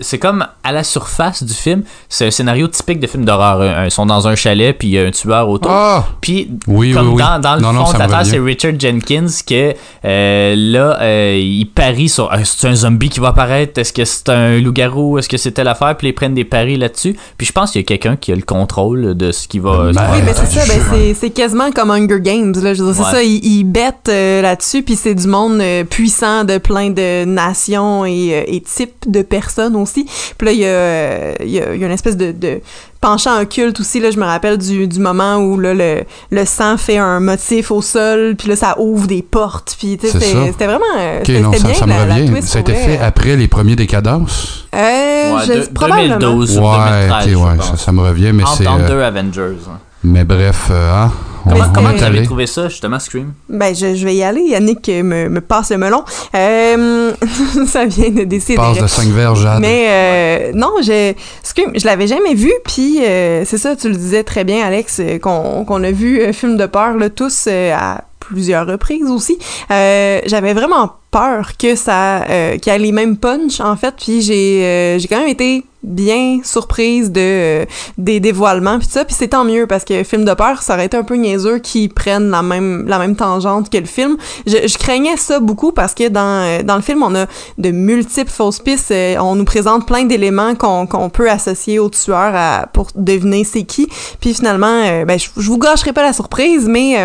c'est 0.00 0.18
comme 0.18 0.46
à 0.64 0.72
la 0.72 0.84
surface 0.84 1.42
du 1.42 1.52
film, 1.54 1.82
c'est 2.08 2.26
un 2.26 2.30
scénario 2.30 2.68
typique 2.68 3.00
de 3.00 3.06
film 3.06 3.24
d'horreur. 3.24 3.84
Ils 3.84 3.90
sont 3.90 4.06
dans 4.06 4.28
un 4.28 4.34
chalet, 4.34 4.76
puis 4.76 4.88
il 4.88 4.90
y 4.92 4.98
a 4.98 5.04
un 5.06 5.10
tueur 5.10 5.48
autour. 5.48 5.70
Ah! 5.70 6.06
Puis, 6.20 6.50
Oui, 6.66 6.92
comme 6.92 7.08
oui, 7.08 7.14
oui. 7.16 7.22
dans, 7.22 7.40
dans 7.40 7.56
le 7.56 7.62
Non, 7.62 7.84
fond 7.84 7.92
de 7.92 7.98
l'affaire, 7.98 8.24
c'est 8.26 8.38
Richard 8.38 8.72
Jenkins 8.78 9.26
que 9.46 9.74
euh, 10.04 10.54
là, 10.56 10.98
euh, 11.00 11.38
il 11.40 11.66
parie 11.66 12.08
sur 12.08 12.32
est-ce 12.32 12.54
que 12.54 12.60
c'est 12.60 12.68
un 12.68 12.74
zombie 12.74 13.08
qui 13.08 13.20
va 13.20 13.28
apparaître, 13.28 13.78
est-ce 13.78 13.92
que 13.92 14.04
c'est 14.04 14.28
un 14.28 14.58
loup-garou, 14.58 15.18
est-ce 15.18 15.28
que 15.28 15.36
c'était 15.36 15.64
l'affaire, 15.64 15.96
puis 15.96 16.08
ils 16.08 16.12
prennent 16.12 16.34
des 16.34 16.44
paris 16.44 16.76
là-dessus. 16.76 17.16
Puis 17.36 17.46
je 17.46 17.52
pense 17.52 17.70
qu'il 17.72 17.80
y 17.80 17.84
a 17.84 17.86
quelqu'un 17.86 18.16
qui 18.16 18.32
a 18.32 18.36
le 18.36 18.42
contrôle 18.42 19.14
de 19.16 19.32
ce 19.32 19.48
qui 19.48 19.58
va. 19.58 19.90
Ben, 19.92 20.02
Oui, 20.12 20.18
mais 20.24 20.32
c'est 20.34 20.46
ça, 20.46 20.66
ben 20.66 20.82
c'est, 20.92 21.14
c'est 21.14 21.30
quasiment 21.30 21.70
comme 21.72 21.90
Hunger 21.90 22.20
Games, 22.20 22.54
là. 22.62 22.74
Je 22.74 22.82
veux 22.82 22.92
dire, 22.92 23.04
c'est 23.04 23.10
ça, 23.10 23.22
ils, 23.22 23.44
ils 23.44 23.64
bêtent 23.64 24.08
euh, 24.08 24.42
là-dessus, 24.42 24.82
puis 24.82 24.96
c'est 24.96 25.14
du 25.14 25.26
monde 25.26 25.60
euh, 25.60 25.84
puissant 25.84 26.44
de 26.44 26.58
plein 26.58 26.90
de 26.90 27.24
nations 27.24 28.04
et, 28.04 28.34
euh, 28.34 28.42
et 28.46 28.60
types 28.60 29.10
de 29.10 29.22
personnes 29.22 29.76
aussi. 29.76 29.89
Puis 29.94 30.46
là, 30.46 30.52
il 30.52 30.58
y 30.58 30.66
a, 30.66 31.42
il 31.42 31.50
y 31.50 31.60
a, 31.60 31.74
il 31.74 31.80
y 31.80 31.84
a 31.84 31.86
une 31.86 31.92
espèce 31.92 32.16
de, 32.16 32.32
de 32.32 32.60
penchant 33.00 33.40
occulte 33.40 33.80
aussi, 33.80 33.98
là, 34.00 34.10
je 34.10 34.18
me 34.18 34.24
rappelle 34.24 34.58
du, 34.58 34.86
du 34.86 34.98
moment 35.00 35.36
où 35.36 35.58
là, 35.58 35.72
le, 35.72 36.02
le 36.30 36.44
sang 36.44 36.76
fait 36.76 36.98
un 36.98 37.18
motif 37.20 37.70
au 37.70 37.80
sol, 37.82 38.34
puis 38.38 38.48
là, 38.48 38.56
ça 38.56 38.74
ouvre 38.78 39.06
des 39.06 39.22
portes, 39.22 39.74
puis 39.78 39.96
tu 39.96 40.08
sais, 40.08 40.18
c'était, 40.20 40.66
vraiment... 40.66 40.84
euh, 40.98 41.20
Ok, 41.20 41.26
c'était, 41.26 41.40
non, 41.40 41.52
c'était 41.52 41.62
ça, 41.62 41.68
bien, 41.68 41.78
ça 41.78 41.86
me 41.86 41.90
la, 41.92 42.06
la 42.06 42.14
revient. 42.16 42.30
twist, 42.30 42.48
Ça 42.48 42.58
a 42.58 42.60
été 42.60 42.74
fait 42.74 42.98
après 42.98 43.36
les 43.36 43.48
premiers 43.48 43.76
décadences. 43.76 44.66
Euh, 44.74 45.34
Ouais, 45.36 45.42
je, 45.46 45.52
de- 45.52 45.72
probablement. 45.72 46.18
2012 46.18 46.58
ou 46.58 46.60
Ouais, 46.62 47.08
2013. 47.08 47.10
ok, 47.10 47.30
je 47.30 47.36
ouais, 47.36 47.56
pense. 47.56 47.66
ça, 47.70 47.76
ça 47.76 47.92
me 47.92 48.00
revient, 48.02 48.32
mais 48.34 48.44
c'est. 48.56 48.66
euh, 48.66 49.06
Avengers. 49.06 49.56
hein. 49.68 49.78
mais 50.04 50.24
bref, 50.24 50.68
euh, 50.70 50.92
hein, 51.04 51.12
Comment 51.44 51.72
tu 51.72 51.78
avais 51.80 51.98
t'aller. 51.98 52.22
trouvé 52.22 52.46
ça, 52.46 52.68
justement, 52.68 52.98
Scream? 52.98 53.32
Ben, 53.48 53.74
je, 53.74 53.94
je 53.94 54.04
vais 54.04 54.14
y 54.14 54.22
aller. 54.22 54.42
Yannick 54.42 54.88
me, 54.88 55.28
me 55.28 55.40
passe 55.40 55.70
le 55.70 55.78
melon. 55.78 56.04
Euh, 56.34 57.12
ça 57.66 57.84
vient 57.86 58.10
de 58.10 58.24
décider. 58.24 58.56
Passe 58.56 58.78
de 58.78 58.86
5 58.86 59.08
verres, 59.08 59.34
Jade. 59.36 59.60
Mais 59.60 59.86
euh, 59.88 60.52
non, 60.54 60.74
je, 60.82 61.14
Scream, 61.42 61.72
je 61.74 61.84
l'avais 61.86 62.06
jamais 62.06 62.34
vu, 62.34 62.52
puis 62.64 63.04
euh, 63.04 63.44
c'est 63.44 63.58
ça, 63.58 63.76
tu 63.76 63.88
le 63.88 63.96
disais 63.96 64.24
très 64.24 64.44
bien, 64.44 64.64
Alex, 64.64 65.00
qu'on 65.22 65.64
qu'on 65.64 65.82
a 65.82 65.90
vu 65.90 66.20
euh, 66.20 66.32
film 66.32 66.56
de 66.56 66.66
peur 66.66 66.94
là, 66.96 67.10
tous 67.10 67.46
euh, 67.48 67.74
à 67.74 68.04
plusieurs 68.30 68.66
reprises 68.66 69.10
aussi. 69.10 69.38
Euh, 69.70 70.20
J'avais 70.26 70.54
vraiment 70.54 70.92
peur 71.10 71.56
que 71.58 71.74
ça, 71.74 72.22
euh, 72.22 72.56
qu'il 72.58 72.72
y 72.72 72.76
ait 72.76 72.78
les 72.78 72.92
mêmes 72.92 73.16
punch 73.16 73.60
en 73.60 73.76
fait, 73.76 73.94
puis 73.96 74.22
j'ai 74.22 74.64
euh, 74.64 74.98
j'ai 74.98 75.08
quand 75.08 75.18
même 75.18 75.28
été 75.28 75.64
bien 75.82 76.40
surprise 76.44 77.10
de 77.10 77.20
euh, 77.20 77.64
des 77.96 78.20
dévoilements 78.20 78.78
puis 78.78 78.86
ça. 78.88 79.04
Puis 79.04 79.16
c'est 79.18 79.28
tant 79.28 79.44
mieux 79.44 79.66
parce 79.66 79.84
que 79.84 80.04
film 80.04 80.24
de 80.24 80.34
peur 80.34 80.62
ça 80.62 80.74
aurait 80.74 80.86
été 80.86 80.96
un 80.96 81.02
peu 81.02 81.16
niaiseux 81.16 81.58
qu'ils 81.58 81.88
prennent 81.88 82.30
la 82.30 82.42
même 82.42 82.86
la 82.86 82.98
même 82.98 83.16
tangente 83.16 83.70
que 83.70 83.78
le 83.78 83.86
film. 83.86 84.16
Je, 84.46 84.68
je 84.68 84.78
craignais 84.78 85.16
ça 85.16 85.40
beaucoup 85.40 85.72
parce 85.72 85.94
que 85.94 86.08
dans 86.08 86.44
euh, 86.44 86.62
dans 86.62 86.76
le 86.76 86.82
film 86.82 87.02
on 87.02 87.14
a 87.14 87.26
de 87.58 87.70
multiples 87.70 88.30
fausses 88.30 88.60
pistes. 88.60 88.90
Euh, 88.90 89.16
on 89.18 89.34
nous 89.34 89.44
présente 89.44 89.86
plein 89.86 90.04
d'éléments 90.04 90.54
qu'on 90.54 90.86
qu'on 90.86 91.08
peut 91.08 91.30
associer 91.30 91.78
au 91.78 91.88
tueur 91.88 92.32
à, 92.34 92.66
pour 92.72 92.88
deviner 92.94 93.44
c'est 93.44 93.64
qui. 93.64 93.88
Puis 94.20 94.34
finalement 94.34 95.04
ben 95.06 95.18
je, 95.18 95.28
je 95.36 95.48
vous 95.48 95.58
gâcherai 95.58 95.92
pas 95.92 96.02
la 96.02 96.12
surprise 96.12 96.68
mais 96.68 96.96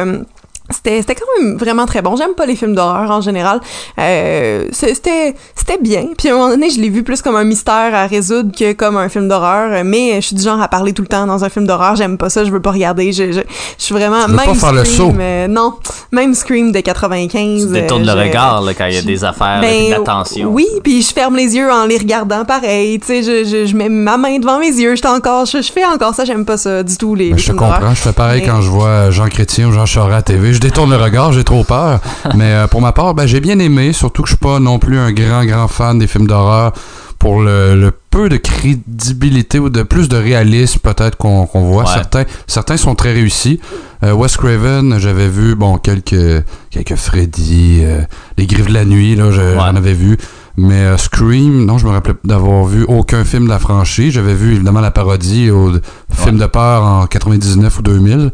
c'était 0.70 1.02
c'était 1.02 1.16
quand 1.16 1.26
même 1.44 1.58
vraiment 1.58 1.86
très 1.86 2.02
bon. 2.02 2.16
J'aime 2.16 2.34
pas 2.36 2.46
les 2.46 2.56
films 2.56 2.74
d'horreur 2.76 3.10
en 3.12 3.22
général. 3.22 3.60
Euh, 4.00 4.66
c'était 4.72 5.36
c'était 5.56 5.78
bien. 5.80 6.08
Puis 6.18 6.30
à 6.30 6.34
un 6.34 6.38
moment 6.38 6.50
donné, 6.50 6.70
je 6.70 6.80
l'ai 6.80 6.90
vu 6.90 7.04
plus 7.04 7.22
comme 7.22 7.36
un 7.36 7.44
mystère 7.44 7.94
à 7.94 8.08
résoudre 8.08 8.52
que 8.58 8.74
comme 8.74 8.98
un 8.98 9.10
film 9.10 9.28
d'horreur. 9.28 9.84
Mais 9.86 10.16
je 10.22 10.28
suis 10.28 10.36
du 10.36 10.42
genre 10.44 10.62
à 10.62 10.68
parler 10.68 10.94
tout 10.94 11.02
le 11.02 11.08
temps 11.08 11.26
dans 11.28 11.44
un 11.44 11.50
film 11.50 11.68
d'horreur. 11.68 11.96
J'aime 11.96 12.18
pas 12.18 12.30
ça. 12.30 12.44
Je 12.44 12.52
veux 12.52 12.62
pas 12.62 12.72
regarder. 12.72 13.12
Je, 13.12 13.32
je, 13.32 13.40
je 13.42 13.84
suis 13.84 13.94
vraiment 13.94 14.24
Tu 14.26 14.32
veux 14.32 14.38
pas 14.38 14.46
même 14.48 14.56
faire 14.56 14.74
le 14.74 14.84
Scream, 14.86 15.12
saut. 15.12 15.18
euh, 15.20 15.48
non, 15.48 15.74
même 16.12 16.34
Scream 16.34 16.72
de 16.72 16.80
95. 16.80 17.68
Tu 17.68 17.72
détournes 17.74 18.08
euh, 18.10 18.16
le 18.16 18.22
regard 18.22 18.62
là, 18.62 18.74
quand 18.74 18.86
il 18.88 18.96
y 18.96 18.98
a 18.98 19.02
des 19.02 19.24
affaires, 19.24 19.62
là, 19.62 19.68
de 19.68 19.92
l'attention. 19.92 20.50
oui, 20.52 20.66
puis 20.84 21.02
je 21.02 21.14
ferme 21.14 21.36
les 21.36 21.56
yeux 21.56 21.72
en 21.72 21.86
les 21.86 21.98
regardant 21.98 22.44
pareil. 22.46 23.00
Tu 23.00 23.08
sais, 23.08 23.24
je, 23.24 23.48
je, 23.50 23.66
je 23.66 23.76
mets 23.76 23.90
ma 23.90 24.18
main 24.18 24.40
devant 24.40 24.60
mes 24.60 24.68
yeux. 24.72 24.96
Je 24.96 25.06
encore, 25.08 25.46
je, 25.46 25.62
je 25.62 25.72
fais 25.72 25.86
encore 25.86 26.16
ça. 26.16 26.26
J'aime 26.26 26.46
pas 26.46 26.58
ça 26.58 26.82
du 26.82 26.98
tout 26.98 27.14
les, 27.14 27.30
Ben, 27.30 27.36
les 27.36 27.42
je 27.42 27.52
te 27.52 27.56
comprends. 27.58 27.92
Je 27.94 28.02
fais 28.02 28.12
pareil 28.14 28.42
Mais- 28.42 28.48
quand 28.48 28.62
je 28.62 28.70
vois 28.70 29.12
Jean 29.12 29.28
Chrétien 29.28 29.68
ou 29.68 29.72
Jean 29.72 29.86
Charest 29.86 30.18
à 30.18 30.22
TV. 30.24 30.54
Je 30.56 30.60
détourne 30.60 30.90
le 30.92 30.98
regard, 30.98 31.32
j'ai 31.34 31.44
trop 31.44 31.64
peur. 31.64 32.00
Mais 32.36 32.52
euh, 32.54 32.68
pour 32.68 32.82
ma 32.82 32.92
part, 32.92 33.14
ben, 33.14 33.26
j'ai 33.28 33.40
bien 33.40 33.60
aimé. 33.60 33.94
Surtout 33.94 34.24
que 34.24 34.30
je 34.30 34.34
suis 34.36 34.40
pas 34.44 34.60
non 34.60 34.80
plus 34.80 34.98
un 34.98 35.12
grand, 35.12 35.46
grand 35.46 35.68
fan 35.68 36.00
des 36.00 36.08
films 36.08 36.28
d'horreur. 36.28 36.74
Pour 37.20 37.42
le, 37.42 37.76
le 37.80 37.92
peu 38.12 38.30
de 38.30 38.38
crédibilité 38.38 39.58
ou 39.58 39.70
de 39.70 39.84
plus 39.84 40.10
de 40.10 40.18
réalisme 40.18 40.80
peut-être 40.80 41.18
qu'on 41.18 41.46
voit. 41.54 41.84
Ouais. 41.84 41.90
Certains, 41.94 42.24
certains 42.46 42.78
sont 42.78 42.94
très 42.94 43.14
réussis. 43.14 43.60
Euh, 44.04 44.12
Wes 44.14 44.36
Craven, 44.38 45.00
j'avais 45.00 45.28
vu 45.30 45.56
bon 45.56 45.78
quelques 45.78 46.44
quelques 46.70 46.96
Freddy, 46.96 47.80
euh, 47.84 48.02
les 48.38 48.46
Griffes 48.46 48.68
de 48.68 48.74
la 48.74 48.86
nuit, 48.86 49.16
là, 49.16 49.32
je- 49.32 49.54
j'en 49.56 49.76
avais 49.76 49.94
vu. 49.94 50.18
Mais 50.58 50.76
euh, 50.76 50.98
Scream, 50.98 51.66
non, 51.66 51.78
je 51.78 51.86
me 51.86 51.92
rappelais 51.92 52.14
d'avoir 52.24 52.66
vu 52.66 52.84
aucun 52.88 53.24
film 53.24 53.46
de 53.46 53.50
la 53.50 53.60
franchise. 53.60 54.14
J'avais 54.14 54.34
vu 54.36 54.54
évidemment 54.56 54.82
la 54.82 54.92
parodie 54.92 55.50
au 55.50 55.72
film 56.14 56.38
de 56.38 56.46
peur 56.46 56.84
en 56.84 57.08
99 57.08 57.80
ou 57.80 57.82
2000. 57.82 58.32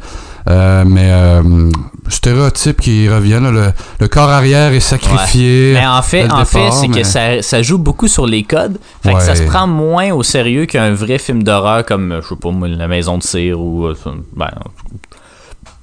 Euh, 0.50 0.84
mais 0.88 1.10
euh, 1.12 1.70
stéréotype 2.08 2.82
qui 2.82 3.08
revient, 3.10 3.40
là, 3.42 3.52
le, 3.52 3.72
le 4.00 4.08
corps 4.08 4.30
arrière 4.30 4.74
est 4.74 4.80
sacrifié. 4.80 5.74
Mais 5.74 5.86
en 5.86 6.02
fait, 6.02 6.30
en 6.32 6.46
fait 6.46 6.72
c'est 6.72 6.88
mais- 6.88 6.98
que 7.02 7.04
ça, 7.04 7.42
ça 7.42 7.62
joue 7.62 7.78
beaucoup 7.78 8.08
sur 8.08 8.26
les 8.26 8.44
codes. 8.44 8.78
Fait 9.04 9.14
que 9.14 9.22
ça 9.22 9.36
se 9.36 9.44
prend 9.44 9.68
moins 9.68 10.12
au 10.12 10.24
sérieux 10.24 10.66
qu'un 10.66 10.94
vrai 10.94 11.18
film 11.18 11.44
d'horreur 11.44 11.86
comme, 11.86 12.20
je 12.22 12.28
sais 12.28 12.36
pas 12.36 12.50
La 12.68 12.88
Maison 12.88 13.18
de 13.18 13.24
Cire 13.24 13.60
ou. 13.60 13.86
euh, 13.86 13.96
ben, 14.36 14.50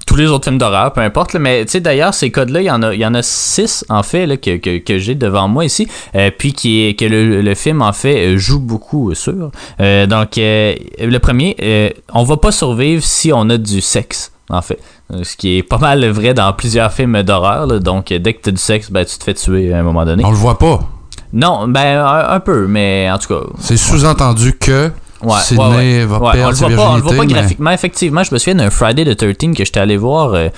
tous 0.06 0.16
les 0.16 0.26
autres 0.28 0.44
films 0.44 0.56
d'horreur, 0.56 0.94
peu 0.94 1.02
importe. 1.02 1.34
là. 1.34 1.38
mais 1.38 1.66
tu 1.66 1.72
sais, 1.72 1.80
d'ailleurs, 1.80 2.14
ces 2.14 2.30
codes-là, 2.30 2.62
il 2.62 2.64
y 2.64 2.70
en 2.70 2.82
a, 2.82 2.94
il 2.94 3.00
y 3.00 3.04
en 3.04 3.12
a 3.12 3.20
six 3.22 3.84
en 3.90 4.02
fait 4.02 4.24
là, 4.26 4.38
que, 4.38 4.56
que, 4.56 4.78
que 4.78 4.98
j'ai 4.98 5.14
devant 5.14 5.48
moi 5.48 5.66
ici, 5.66 5.86
euh, 6.14 6.30
puis 6.36 6.54
qui 6.54 6.86
est, 6.86 6.98
que 6.98 7.04
le, 7.04 7.42
le 7.42 7.54
film 7.54 7.82
en 7.82 7.92
fait 7.92 8.38
joue 8.38 8.58
beaucoup 8.58 9.14
sur. 9.14 9.50
Euh, 9.80 10.06
donc, 10.06 10.38
euh, 10.38 10.74
le 10.98 11.18
premier, 11.18 11.94
on 12.14 12.24
va 12.24 12.38
pas 12.38 12.52
survivre 12.52 13.04
si 13.04 13.32
on 13.34 13.50
a 13.50 13.58
du 13.58 13.82
sexe. 13.82 14.32
En 14.50 14.62
fait, 14.62 14.78
Euh, 15.12 15.24
ce 15.24 15.36
qui 15.36 15.56
est 15.58 15.62
pas 15.62 15.78
mal 15.78 16.04
vrai 16.10 16.34
dans 16.34 16.52
plusieurs 16.52 16.92
films 16.92 17.22
d'horreur. 17.22 17.66
là. 17.66 17.78
Donc, 17.78 18.12
euh, 18.12 18.18
dès 18.18 18.34
que 18.34 18.42
t'as 18.42 18.50
du 18.50 18.56
sexe, 18.60 18.90
ben, 18.90 19.04
tu 19.04 19.16
te 19.18 19.24
fais 19.24 19.34
tuer 19.34 19.72
à 19.72 19.78
un 19.78 19.82
moment 19.82 20.04
donné. 20.04 20.22
On 20.24 20.30
le 20.30 20.36
voit 20.36 20.58
pas. 20.58 20.80
Non, 21.32 21.66
ben 21.68 21.98
un, 21.98 22.30
un 22.30 22.40
peu, 22.40 22.66
mais 22.66 23.10
en 23.10 23.18
tout 23.18 23.28
cas. 23.28 23.46
C'est 23.58 23.76
sous-entendu 23.76 24.54
que 24.58 24.90
Ouais, 25.22 25.34
Sydney 25.40 25.64
ouais, 25.64 25.76
ouais. 25.76 26.04
va 26.04 26.18
perdre 26.32 26.46
on 26.46 26.48
le 26.50 26.54
sa 26.54 26.68
voit 26.68 26.76
pas, 26.76 26.90
on 26.92 26.96
le 26.96 27.02
voit 27.02 27.12
pas 27.14 27.20
mais- 27.24 27.32
graphiquement. 27.32 27.70
Effectivement, 27.70 28.22
je 28.22 28.32
me 28.32 28.38
souviens 28.38 28.54
d'un 28.54 28.70
Friday 28.70 29.04
the 29.04 29.16
13 29.16 29.54
que 29.54 29.64
j'étais 29.64 29.80
allé 29.80 29.96
voir. 29.96 30.32
euh, 30.34 30.48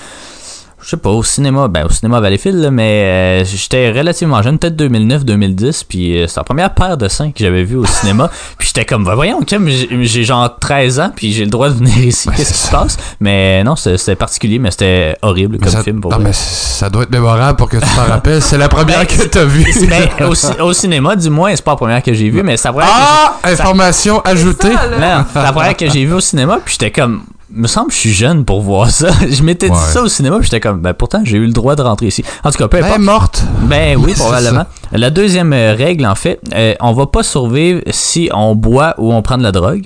je 0.83 0.89
sais 0.89 0.97
pas, 0.97 1.09
au 1.09 1.23
cinéma, 1.23 1.67
ben 1.67 1.85
au 1.85 1.89
cinéma 1.89 2.19
Valleyfield, 2.19 2.57
là, 2.57 2.71
mais 2.71 3.41
euh, 3.41 3.45
j'étais 3.45 3.91
relativement 3.91 4.41
jeune, 4.41 4.57
peut-être 4.59 4.75
2009-2010, 4.75 5.83
puis 5.87 6.17
euh, 6.21 6.27
c'est 6.27 6.37
la 6.37 6.43
première 6.43 6.73
paire 6.73 6.97
de 6.97 7.07
seins 7.07 7.31
que 7.31 7.39
j'avais 7.39 7.63
vu 7.63 7.75
au 7.77 7.85
cinéma, 7.85 8.29
puis 8.57 8.67
j'étais 8.67 8.85
comme, 8.85 9.03
bah, 9.03 9.15
voyons, 9.15 9.39
Kim, 9.41 9.67
j'ai 9.69 10.23
genre 10.23 10.57
13 10.59 10.99
ans, 10.99 11.11
puis 11.15 11.31
j'ai 11.33 11.43
le 11.45 11.51
droit 11.51 11.69
de 11.69 11.75
venir 11.75 11.97
ici, 11.99 12.27
Ben, 12.29 12.35
qu'est-ce 12.35 12.53
qui 12.53 12.59
se 12.59 12.71
passe? 12.71 12.97
Mais 13.19 13.63
non, 13.63 13.75
c'était 13.75 14.15
particulier, 14.15 14.59
mais 14.59 14.71
c'était 14.71 15.15
horrible 15.21 15.57
comme 15.59 15.69
ça, 15.69 15.83
film 15.83 16.01
pour 16.01 16.11
non, 16.11 16.17
vrai. 16.17 16.27
mais 16.27 16.33
ça 16.33 16.89
doit 16.89 17.03
être 17.03 17.11
mémorable 17.11 17.57
pour 17.57 17.69
que 17.69 17.77
tu 17.77 17.85
t'en 17.95 18.05
rappelles. 18.05 18.41
C'est 18.41 18.57
la 18.57 18.69
première 18.69 18.99
Ben, 18.99 19.05
que 19.05 19.23
t'as 19.27 19.45
vue. 19.45 19.65
Ben, 19.87 20.25
au, 20.27 20.63
au 20.63 20.73
cinéma, 20.73 21.15
du 21.15 21.29
moins, 21.29 21.55
c'est 21.55 21.63
pas 21.63 21.71
la 21.71 21.77
première 21.77 22.03
que 22.03 22.13
j'ai 22.13 22.29
vue, 22.29 22.43
mais 22.43 22.57
c'est 22.57 22.67
la 22.67 22.73
première 22.73 22.89
Ah! 22.91 23.37
Information 23.43 24.21
ajoutée. 24.21 24.71
Ça, 24.73 25.25
c'est 25.33 25.39
la 25.43 25.51
première 25.53 25.75
que 25.77 25.89
j'ai 25.89 26.05
vue 26.05 26.13
au 26.13 26.19
cinéma, 26.19 26.59
puis 26.63 26.73
j'étais 26.79 26.91
comme, 26.91 27.23
me 27.53 27.67
semble 27.67 27.89
que 27.89 27.93
je 27.93 27.99
suis 27.99 28.13
jeune 28.13 28.45
pour 28.45 28.61
voir 28.61 28.89
ça. 28.89 29.09
Je 29.29 29.43
m'étais 29.43 29.69
dit 29.69 29.75
ça 29.75 30.01
au 30.01 30.07
cinéma, 30.07 30.37
puis 30.37 30.45
j'étais 30.45 30.59
comme, 30.59 30.81
ben 30.81 30.93
pourtant 30.93 31.21
j'ai 31.23 31.37
eu 31.37 31.45
le 31.45 31.51
droit 31.53 31.75
de 31.75 31.81
rentrer 31.81 32.07
ici. 32.07 32.23
En 32.43 32.51
tout 32.51 32.57
cas, 32.57 32.67
peu 32.67 32.77
importe. 32.77 32.97
Ben, 32.97 33.03
morte. 33.03 33.43
Ben 33.63 33.97
oui, 34.03 34.13
probablement. 34.13 34.65
La 34.91 35.09
deuxième 35.09 35.53
euh, 35.53 35.73
règle, 35.75 36.05
en 36.05 36.15
fait, 36.15 36.39
euh, 36.53 36.73
on 36.79 36.93
va 36.93 37.07
pas 37.07 37.23
survivre 37.23 37.81
si 37.89 38.29
on 38.33 38.55
boit 38.55 38.95
ou 38.97 39.13
on 39.13 39.21
prend 39.21 39.37
de 39.37 39.43
la 39.43 39.51
drogue. 39.51 39.85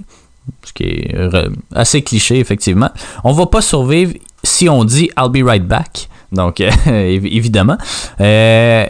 Ce 0.63 0.73
qui 0.73 0.83
est 0.83 1.15
euh, 1.15 1.49
assez 1.73 2.01
cliché, 2.03 2.39
effectivement. 2.39 2.91
On 3.23 3.31
va 3.33 3.45
pas 3.47 3.61
survivre 3.61 4.13
si 4.43 4.69
on 4.69 4.83
dit 4.83 5.09
I'll 5.17 5.29
be 5.29 5.43
right 5.45 5.65
back. 5.65 6.07
Donc, 6.31 6.61
euh, 6.61 6.69
évi- 6.87 7.35
évidemment. 7.35 7.77
Euh, 8.21 8.85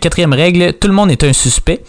quatrième 0.00 0.32
règle, 0.32 0.74
tout 0.74 0.88
le 0.88 0.94
monde 0.94 1.10
est 1.10 1.24
un 1.24 1.32
suspect. 1.32 1.82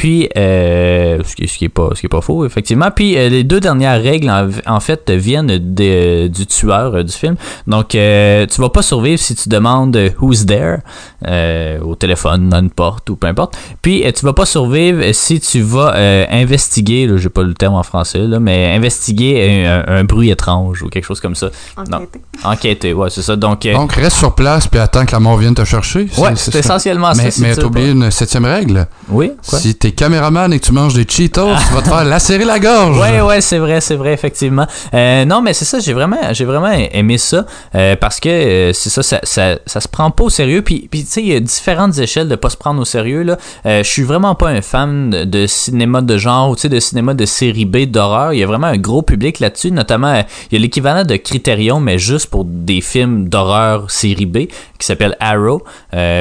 Puis, 0.00 0.30
euh, 0.34 1.18
ce, 1.26 1.36
qui, 1.36 1.46
ce 1.46 1.58
qui 1.58 1.66
est 1.66 1.68
pas, 1.68 1.90
ce 1.94 2.00
qui 2.00 2.06
est 2.06 2.08
pas 2.08 2.22
faux, 2.22 2.46
effectivement. 2.46 2.90
Puis, 2.90 3.18
euh, 3.18 3.28
les 3.28 3.44
deux 3.44 3.60
dernières 3.60 4.00
règles, 4.02 4.30
en, 4.30 4.48
en 4.66 4.80
fait, 4.80 5.10
viennent 5.10 5.58
de- 5.58 6.26
du 6.28 6.46
tueur 6.46 6.94
euh, 6.94 7.02
du 7.02 7.12
film. 7.12 7.36
Donc, 7.66 7.94
euh, 7.94 8.46
tu 8.46 8.62
vas 8.62 8.70
pas 8.70 8.80
survivre 8.80 9.18
si 9.20 9.34
tu 9.34 9.50
demandes 9.50 9.98
Who's 10.18 10.46
there 10.46 10.78
euh, 11.26 11.80
au 11.80 11.96
téléphone, 11.96 12.48
dans 12.48 12.60
une 12.60 12.70
porte 12.70 13.10
ou 13.10 13.16
peu 13.16 13.26
importe. 13.26 13.58
Puis, 13.82 14.06
euh, 14.06 14.10
tu 14.12 14.24
vas 14.24 14.32
pas 14.32 14.46
survivre 14.46 15.02
si 15.12 15.38
tu 15.38 15.60
vas 15.60 15.92
euh, 15.94 16.24
investiguer, 16.30 17.06
là, 17.06 17.18
j'ai 17.18 17.28
pas 17.28 17.42
le 17.42 17.52
terme 17.52 17.74
en 17.74 17.82
français, 17.82 18.20
là, 18.20 18.40
mais 18.40 18.72
investiguer 18.74 19.66
un, 19.66 19.84
un- 19.86 19.96
un 20.00 20.04
bruit 20.04 20.30
étrange 20.30 20.82
ou 20.82 20.88
quelque 20.88 21.04
chose 21.04 21.20
comme 21.20 21.34
ça. 21.34 21.50
Non. 21.90 21.98
Enquêter. 21.98 22.20
Enquêter, 22.42 22.92
ouais, 22.94 23.10
c'est 23.10 23.20
ça. 23.20 23.36
Donc, 23.36 23.66
euh, 23.66 23.74
Donc, 23.74 23.92
reste 23.92 24.16
sur 24.16 24.34
place 24.34 24.66
puis 24.66 24.80
attends 24.80 25.04
que 25.04 25.12
la 25.12 25.20
mort 25.20 25.36
vienne 25.36 25.54
te 25.54 25.64
chercher. 25.64 26.06
Ouais, 26.16 26.30
c'est 26.36 26.54
essentiellement 26.54 27.12
ça, 27.12 27.22
Mais, 27.22 27.30
si 27.30 27.42
mais 27.42 27.54
tu 27.54 27.60
t'as 27.60 27.66
oublié 27.66 27.90
une 27.90 28.10
septième 28.10 28.46
règle. 28.46 28.86
oui, 29.10 29.32
quoi? 29.46 29.58
Si 29.58 29.74
t'es 29.74 29.89
caméraman 29.92 30.52
et 30.52 30.60
que 30.60 30.64
tu 30.66 30.72
manges 30.72 30.94
des 30.94 31.06
Cheetos, 31.08 31.48
tu 31.68 31.74
vas 31.74 31.82
te 31.82 31.88
faire 31.88 32.04
lacérer 32.04 32.44
la 32.44 32.58
gorge. 32.58 32.98
Ouais, 32.98 33.20
ouais, 33.20 33.40
c'est 33.40 33.58
vrai, 33.58 33.80
c'est 33.80 33.96
vrai, 33.96 34.12
effectivement. 34.12 34.66
Euh, 34.94 35.24
non, 35.24 35.42
mais 35.42 35.54
c'est 35.54 35.64
ça, 35.64 35.78
j'ai 35.80 35.92
vraiment, 35.92 36.32
j'ai 36.32 36.44
vraiment 36.44 36.70
aimé 36.70 37.18
ça 37.18 37.46
euh, 37.74 37.96
parce 37.96 38.20
que 38.20 38.28
euh, 38.28 38.72
c'est 38.72 38.90
ça, 38.90 39.02
ça, 39.02 39.20
ça, 39.22 39.80
se 39.80 39.88
prend 39.88 40.10
pas 40.10 40.24
au 40.24 40.30
sérieux. 40.30 40.62
Puis, 40.62 40.88
puis 40.90 41.04
tu 41.04 41.10
sais, 41.10 41.22
il 41.22 41.28
y 41.28 41.34
a 41.34 41.40
différentes 41.40 41.98
échelles 41.98 42.28
de 42.28 42.36
pas 42.36 42.50
se 42.50 42.56
prendre 42.56 42.80
au 42.80 42.84
sérieux. 42.84 43.22
Là, 43.22 43.38
je 43.64 43.82
suis 43.82 44.02
vraiment 44.02 44.34
pas 44.34 44.48
un 44.48 44.62
fan 44.62 45.10
de, 45.10 45.46
cinéma 45.46 46.02
de 46.02 46.16
genre 46.16 46.50
ou 46.50 46.56
tu 46.56 46.62
sais 46.62 46.68
de 46.68 46.80
cinéma 46.80 47.14
de 47.14 47.26
série 47.26 47.64
B 47.64 47.84
d'horreur. 47.86 48.32
Il 48.32 48.38
y 48.38 48.42
a 48.42 48.46
vraiment 48.46 48.68
un 48.68 48.78
gros 48.78 49.02
public 49.02 49.40
là-dessus, 49.40 49.70
notamment 49.70 50.14
il 50.50 50.54
y 50.54 50.56
a 50.56 50.60
l'équivalent 50.60 51.04
de 51.04 51.16
Criterion, 51.16 51.80
mais 51.80 51.98
juste 51.98 52.26
pour 52.26 52.44
des 52.44 52.80
films 52.80 53.28
d'horreur 53.28 53.90
série 53.90 54.26
B 54.26 54.38
qui 54.78 54.86
s'appelle 54.86 55.16
Arrow. 55.20 55.62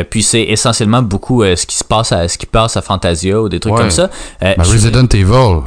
Puis 0.09 0.23
c'est 0.23 0.43
essentiellement 0.43 1.01
beaucoup 1.01 1.43
ce 1.43 1.65
qui 1.65 1.75
se 1.75 1.83
passe 1.83 2.11
à 2.11 2.27
ce 2.27 2.37
qui 2.37 2.45
passe 2.45 2.77
à 2.77 2.81
Fantasia 2.81 3.41
ou 3.41 3.49
des 3.49 3.58
trucs 3.59 3.73
Ouais. 3.73 3.79
comme 3.81 3.91
ça. 3.91 4.09
Euh, 4.43 4.53
Ben, 4.57 4.63
je- 4.63 4.71
Resident 4.71 5.07
Evil. 5.13 5.61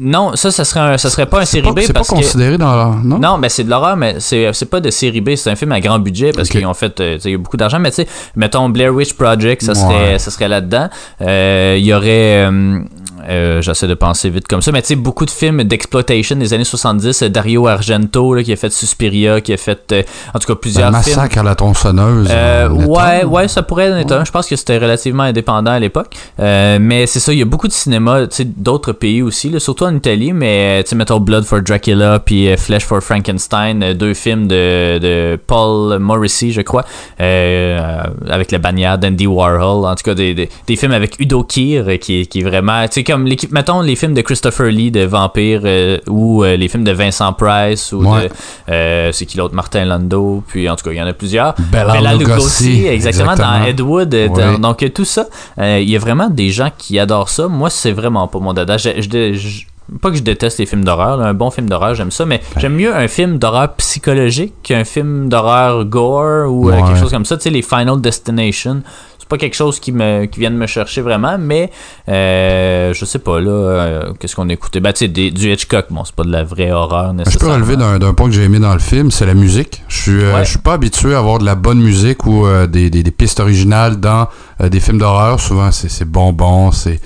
non, 0.00 0.36
ça, 0.36 0.50
ça 0.52 0.64
serait, 0.64 0.80
un- 0.80 0.98
ça 0.98 1.10
serait 1.10 1.26
pas 1.26 1.40
un 1.40 1.44
série 1.44 1.64
Pas- 1.66 1.72
B 1.72 1.80
C'est 1.84 1.92
pas 1.92 2.02
que. 2.02 2.06
considéré 2.08 2.56
dans 2.56 2.76
la... 2.76 2.94
Non? 3.02 3.18
Non, 3.18 3.38
mais 3.38 3.48
c'est 3.48 3.64
de 3.64 3.70
l'horreur, 3.70 3.96
mais 3.96 4.16
c'est 4.20 4.52
c'est 4.52 4.66
pas 4.70 4.80
de 4.80 4.90
série 4.90 5.20
B, 5.20 5.34
c'est 5.34 5.50
un 5.50 5.56
film 5.56 5.72
à 5.72 5.80
grand 5.80 5.98
budget 5.98 6.30
parce 6.32 6.48
qu'ils 6.48 6.64
ont 6.66 6.74
fait, 6.74 7.00
euh, 7.00 7.14
tu 7.16 7.20
sais, 7.22 7.28
il 7.30 7.32
y 7.32 7.34
a 7.34 7.38
beaucoup 7.38 7.56
d'argent, 7.56 7.80
mais 7.80 7.90
tu 7.90 7.96
sais, 8.02 8.08
mettons 8.36 8.68
Blair 8.68 8.94
Witch 8.94 9.14
Project, 9.14 9.62
ça 9.62 9.74
serait, 9.74 10.12
Ouais. 10.12 10.18
ça 10.18 10.30
serait 10.30 10.48
là-dedans. 10.48 10.88
Euh, 11.22 11.74
Il 11.78 11.84
y 11.84 11.92
aurait, 11.92 12.46
euh, 12.48 12.80
euh, 13.28 13.60
j'essaie 13.62 13.86
de 13.86 13.94
penser 13.94 14.30
vite 14.30 14.46
comme 14.48 14.62
ça, 14.62 14.70
mais 14.72 14.82
tu 14.82 14.88
sais, 14.88 14.96
beaucoup 14.96 15.24
de 15.24 15.30
films 15.30 15.64
d'exploitation 15.64 16.36
des 16.36 16.52
années 16.54 16.64
70, 16.64 17.22
euh, 17.22 17.28
Dario 17.28 17.66
Argento, 17.66 18.34
là, 18.34 18.42
qui 18.42 18.52
a 18.52 18.56
fait 18.56 18.72
Suspiria, 18.72 19.40
qui 19.40 19.52
a 19.52 19.56
fait, 19.56 19.92
euh, 19.92 20.02
en 20.34 20.38
tout 20.38 20.46
cas, 20.46 20.54
plusieurs 20.54 20.88
films. 21.02 21.16
massacre 21.16 21.38
à 21.38 21.42
la 21.42 21.54
tronçonneuse. 21.54 22.28
Euh, 22.30 22.68
ouais, 22.70 23.24
ouais, 23.24 23.48
ça 23.48 23.62
pourrait 23.62 23.86
être 24.00 24.12
un. 24.12 24.24
Je 24.24 24.30
pense 24.30 24.46
que 24.46 24.56
c'était 24.56 24.78
relativement 24.78 25.24
indépendant 25.24 25.72
à 25.72 25.78
l'époque. 25.78 26.14
Mais 26.38 27.06
c'est 27.06 27.20
ça, 27.20 27.32
il 27.32 27.38
y 27.38 27.42
a 27.42 27.46
beaucoup 27.46 27.68
de 27.68 27.72
cinéma, 27.72 28.26
tu 28.26 28.36
sais, 28.36 28.44
d'autres 28.44 28.92
pays 28.92 29.22
aussi, 29.22 29.50
là, 29.50 29.58
surtout 29.60 29.84
en 29.84 29.94
Italie, 29.94 30.32
mais 30.32 30.82
tu 30.84 30.90
sais, 30.90 30.96
mettons 30.96 31.20
Blood 31.20 31.44
for 31.44 31.60
Dracula 31.62 32.18
puis 32.20 32.48
Flesh 32.56 32.84
for 32.84 33.00
Frankenstein, 33.02 33.94
deux 33.94 34.14
films 34.14 34.46
de, 34.48 34.98
de 34.98 35.38
Paul 35.46 35.98
Morrissey, 35.98 36.50
je 36.50 36.60
crois, 36.60 36.84
avec 37.18 38.50
la 38.52 38.58
bannière 38.58 38.98
d'Andy 38.98 39.26
Warhol, 39.26 39.86
en 39.86 39.94
tout 39.94 40.02
cas 40.04 40.14
des, 40.14 40.34
des, 40.34 40.48
des 40.66 40.76
films 40.76 40.92
avec 40.92 41.18
Udo 41.18 41.42
Kier 41.44 41.98
qui, 42.00 42.20
est- 42.22 42.26
qui 42.26 42.40
est 42.40 42.42
vraiment, 42.42 42.82
tu 42.86 42.94
sais, 42.94 43.02
comme 43.08 43.26
l'équipe, 43.26 43.50
mettons 43.50 43.80
les 43.80 43.96
films 43.96 44.14
de 44.14 44.20
Christopher 44.20 44.66
Lee 44.68 44.90
de 44.90 45.00
Vampire 45.04 45.62
euh, 45.64 45.98
ou 46.06 46.44
euh, 46.44 46.56
les 46.56 46.68
films 46.68 46.84
de 46.84 46.92
Vincent 46.92 47.32
Price 47.32 47.92
ou 47.92 48.04
Ouais. 48.04 48.28
de, 48.28 48.32
euh, 48.72 49.10
c'est 49.12 49.26
qui 49.26 49.36
l'autre, 49.38 49.54
Martin 49.54 49.84
Lando, 49.84 50.44
puis 50.46 50.68
en 50.68 50.76
tout 50.76 50.84
cas, 50.84 50.92
il 50.92 50.98
y 50.98 51.02
en 51.02 51.06
a 51.06 51.12
plusieurs. 51.12 51.54
Bela 51.72 51.94
Bela 51.94 52.14
Lugosi, 52.14 52.86
exactement, 52.86 53.32
exactement. 53.32 53.58
dans 53.60 53.64
Ed 53.64 53.80
Wood. 53.80 54.14
dans- 54.36 54.58
donc, 54.58 54.92
tout 54.94 55.04
ça, 55.04 55.26
il 55.58 55.88
y 55.90 55.96
a 55.96 55.98
vraiment 55.98 56.28
des 56.30 56.50
gens 56.50 56.70
qui 56.76 56.98
adorent 56.98 57.28
ça. 57.30 57.48
Moi, 57.48 57.70
c'est 57.70 57.92
vraiment 57.92 58.28
pas 58.28 58.38
mon 58.38 58.52
dada. 58.52 58.76
Je- 58.76 59.00
je- 59.00 59.32
je- 59.34 59.64
pas 60.02 60.10
que 60.10 60.16
je 60.18 60.22
déteste 60.22 60.58
les 60.58 60.66
films 60.66 60.84
d'horreur. 60.84 61.18
Un 61.22 61.32
bon 61.32 61.50
film 61.50 61.66
d'horreur, 61.66 61.94
j'aime 61.94 62.10
ça, 62.10 62.26
mais 62.26 62.42
j'aime 62.58 62.74
mieux 62.74 62.94
un 62.94 63.08
film 63.08 63.38
d'horreur 63.38 63.72
psychologique 63.76 64.52
qu'un 64.62 64.84
film 64.84 65.30
d'horreur 65.30 65.86
gore 65.86 66.52
ou 66.52 66.68
euh, 66.70 66.76
quelque 66.76 66.98
chose 66.98 67.10
comme 67.10 67.24
ça. 67.24 67.38
Tu 67.38 67.44
sais, 67.44 67.50
les 67.50 67.62
Final 67.62 67.98
Destination, 67.98 68.82
c'est 69.28 69.36
pas 69.36 69.38
quelque 69.38 69.54
chose 69.56 69.78
qui 69.78 69.92
me 69.92 70.24
qui 70.24 70.40
vient 70.40 70.50
de 70.50 70.56
me 70.56 70.66
chercher 70.66 71.02
vraiment, 71.02 71.36
mais 71.38 71.70
euh, 72.08 72.94
je 72.94 73.04
sais 73.04 73.18
pas 73.18 73.40
là. 73.40 73.50
euh, 73.50 74.12
Qu'est-ce 74.18 74.34
qu'on 74.34 74.48
a 74.48 74.52
écouté? 74.54 74.80
Ben, 74.80 74.92
tu 74.94 75.00
sais, 75.00 75.08
du 75.08 75.52
Hitchcock. 75.52 75.86
Bon, 75.90 76.02
c'est 76.04 76.14
pas 76.14 76.24
de 76.24 76.32
la 76.32 76.44
vraie 76.44 76.70
horreur 76.70 77.08
Je 77.12 77.16
peux 77.16 77.16
nécessairement. 77.24 77.54
relever 77.56 77.76
d'un 77.76 77.98
d'un 77.98 78.14
point 78.14 78.26
que 78.28 78.34
j'ai 78.34 78.44
aimé 78.44 78.58
dans 78.58 78.72
le 78.72 78.78
film, 78.78 79.10
c'est 79.10 79.26
la 79.26 79.34
musique. 79.34 79.82
Je 79.88 79.96
suis, 80.00 80.22
euh, 80.22 80.34
Ouais. 80.34 80.44
je 80.44 80.50
suis 80.50 80.58
pas 80.58 80.72
habitué 80.74 81.14
à 81.14 81.18
avoir 81.18 81.38
de 81.38 81.44
la 81.44 81.54
bonne 81.56 81.78
musique 81.80 82.24
ou 82.26 82.46
euh, 82.46 82.66
des, 82.66 82.88
des, 82.88 83.02
des 83.02 83.10
pistes 83.10 83.40
originales 83.40 84.00
dans 84.00 84.28
euh, 84.62 84.68
des 84.70 84.80
films 84.80 84.98
d'horreur. 84.98 85.38
Souvent, 85.40 85.70
c'est 85.72 85.90
c'est 85.90 86.06
bonbon, 86.06 86.72
c'est 86.72 86.98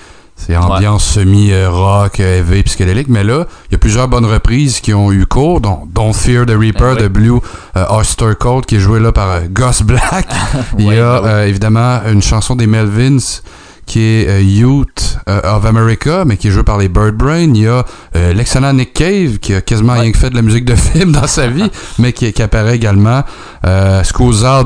c'est 0.45 0.57
ambiance 0.57 1.05
semi-rock, 1.05 2.19
euh, 2.19 2.39
heavy, 2.39 2.63
psychédélique. 2.63 3.07
Mais 3.09 3.23
là, 3.23 3.45
il 3.69 3.73
y 3.73 3.75
a 3.75 3.77
plusieurs 3.77 4.07
bonnes 4.07 4.25
reprises 4.25 4.81
qui 4.81 4.93
ont 4.93 5.11
eu 5.11 5.25
cours, 5.25 5.61
dont 5.61 5.87
Don't 5.93 6.13
Fear 6.13 6.45
the 6.45 6.51
Reaper 6.57 6.95
ouais. 6.95 7.01
de 7.03 7.07
Blue 7.07 7.39
euh, 7.77 7.85
Oyster 7.89 8.31
Cult, 8.39 8.65
qui 8.65 8.75
est 8.75 8.79
joué 8.79 8.99
là 8.99 9.11
par 9.11 9.29
euh, 9.29 9.39
Gus 9.49 9.81
Black. 9.83 10.27
il 10.77 10.85
y 10.85 10.99
a 10.99 11.21
oui. 11.21 11.27
euh, 11.29 11.47
évidemment 11.47 11.99
une 12.11 12.21
chanson 12.21 12.55
des 12.55 12.67
Melvins 12.67 13.41
qui 13.85 13.99
est 13.99 14.41
Youth 14.43 15.17
of 15.27 15.65
America, 15.65 16.23
mais 16.25 16.37
qui 16.37 16.47
est 16.47 16.51
joué 16.51 16.63
par 16.63 16.77
les 16.77 16.87
Bird 16.87 17.15
Brain. 17.15 17.53
Il 17.53 17.57
y 17.63 17.67
a 17.67 17.83
euh, 18.15 18.33
l'excellent 18.33 18.71
Nick 18.73 18.93
Cave, 18.93 19.39
qui 19.39 19.53
a 19.53 19.61
quasiment 19.61 19.93
rien 19.93 20.11
que 20.11 20.17
fait 20.17 20.29
de 20.29 20.35
la 20.35 20.41
musique 20.41 20.63
de 20.63 20.75
film 20.93 21.11
dans 21.11 21.27
sa 21.27 21.47
vie, 21.47 21.69
mais 21.99 22.13
qui, 22.13 22.31
qui 22.31 22.41
apparaît 22.41 22.77
également. 22.77 23.23
Euh, 23.65 24.01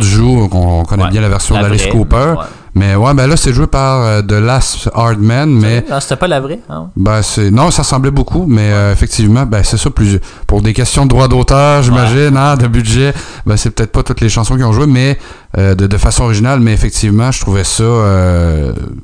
joue, 0.02 0.50
on, 0.52 0.82
on 0.82 0.84
connaît 0.86 1.06
Ouais, 1.06 1.10
bien 1.10 1.22
la 1.22 1.30
version 1.30 1.60
d'Alice 1.60 1.88
Cooper. 1.88 2.36
ouais. 2.38 2.46
Mais 2.78 2.96
ouais, 2.96 3.14
ben 3.16 3.26
là, 3.28 3.36
c'est 3.36 3.54
joué 3.54 3.66
par 3.66 4.02
euh, 4.04 4.22
The 4.22 4.34
Last 4.34 4.90
Hard 4.94 5.20
Man, 5.20 5.50
mais... 5.50 5.84
Non, 5.90 6.00
c'était 6.00 6.16
pas 6.16 6.28
la 6.28 6.40
vraie. 6.40 6.60
hein? 6.70 6.90
Ben, 6.96 7.22
c'est 7.24 7.50
non, 7.50 7.72
ça 7.72 7.84
semblait 7.84 8.12
beaucoup, 8.12 8.46
mais 8.48 8.72
euh, 8.72 8.94
effectivement, 8.94 9.46
ben 9.48 9.64
c'est 9.64 9.78
ça 9.78 9.90
plus 9.90 10.20
pour 10.46 10.62
des 10.62 10.74
questions 10.74 11.06
de 11.06 11.10
droit 11.10 11.28
d'auteur, 11.28 11.82
j'imagine, 11.82 12.38
hein, 12.38 12.56
de 12.56 12.68
budget, 12.68 13.14
ben 13.48 13.58
c'est 13.58 13.72
peut-être 13.72 13.92
pas 13.92 14.04
toutes 14.04 14.22
les 14.22 14.30
chansons 14.30 14.56
qui 14.58 14.64
ont 14.64 14.74
joué, 14.74 14.86
mais 14.86 15.18
euh, 15.58 15.74
de, 15.74 15.88
de 15.88 15.98
façon 15.98 16.26
originale, 16.26 16.60
mais 16.60 16.74
effectivement, 16.74 17.32
je 17.32 17.40
trouvais 17.42 17.64
ça 17.64 17.84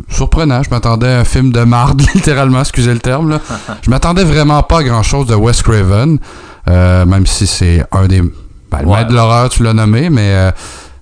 surprenant. 0.10 0.62
Je 0.64 0.70
m'attendais 0.70 1.08
à 1.08 1.20
un 1.22 1.24
film 1.24 1.52
de 1.52 1.62
marde, 1.62 2.02
littéralement, 2.16 2.60
excusez 2.60 2.94
le 2.94 3.00
terme. 3.00 3.30
Là. 3.30 3.40
Je 3.82 3.90
m'attendais 3.90 4.24
vraiment 4.24 4.62
pas 4.64 4.80
à 4.80 4.84
grand 4.84 5.04
chose 5.04 5.26
de 5.28 5.36
Wes 5.36 5.62
Craven, 5.64 6.20
même 6.68 7.26
si 7.26 7.48
c'est 7.48 7.84
un 7.92 8.08
des 8.08 8.22
ben, 8.72 8.80
le 8.82 8.88
Ouais. 8.88 8.98
maître 8.98 9.10
de 9.12 9.16
l'horreur, 9.16 9.50
tu 9.50 9.62
l'as 9.62 9.74
nommé, 9.74 10.10
mais 10.10 10.32
euh, 10.34 10.52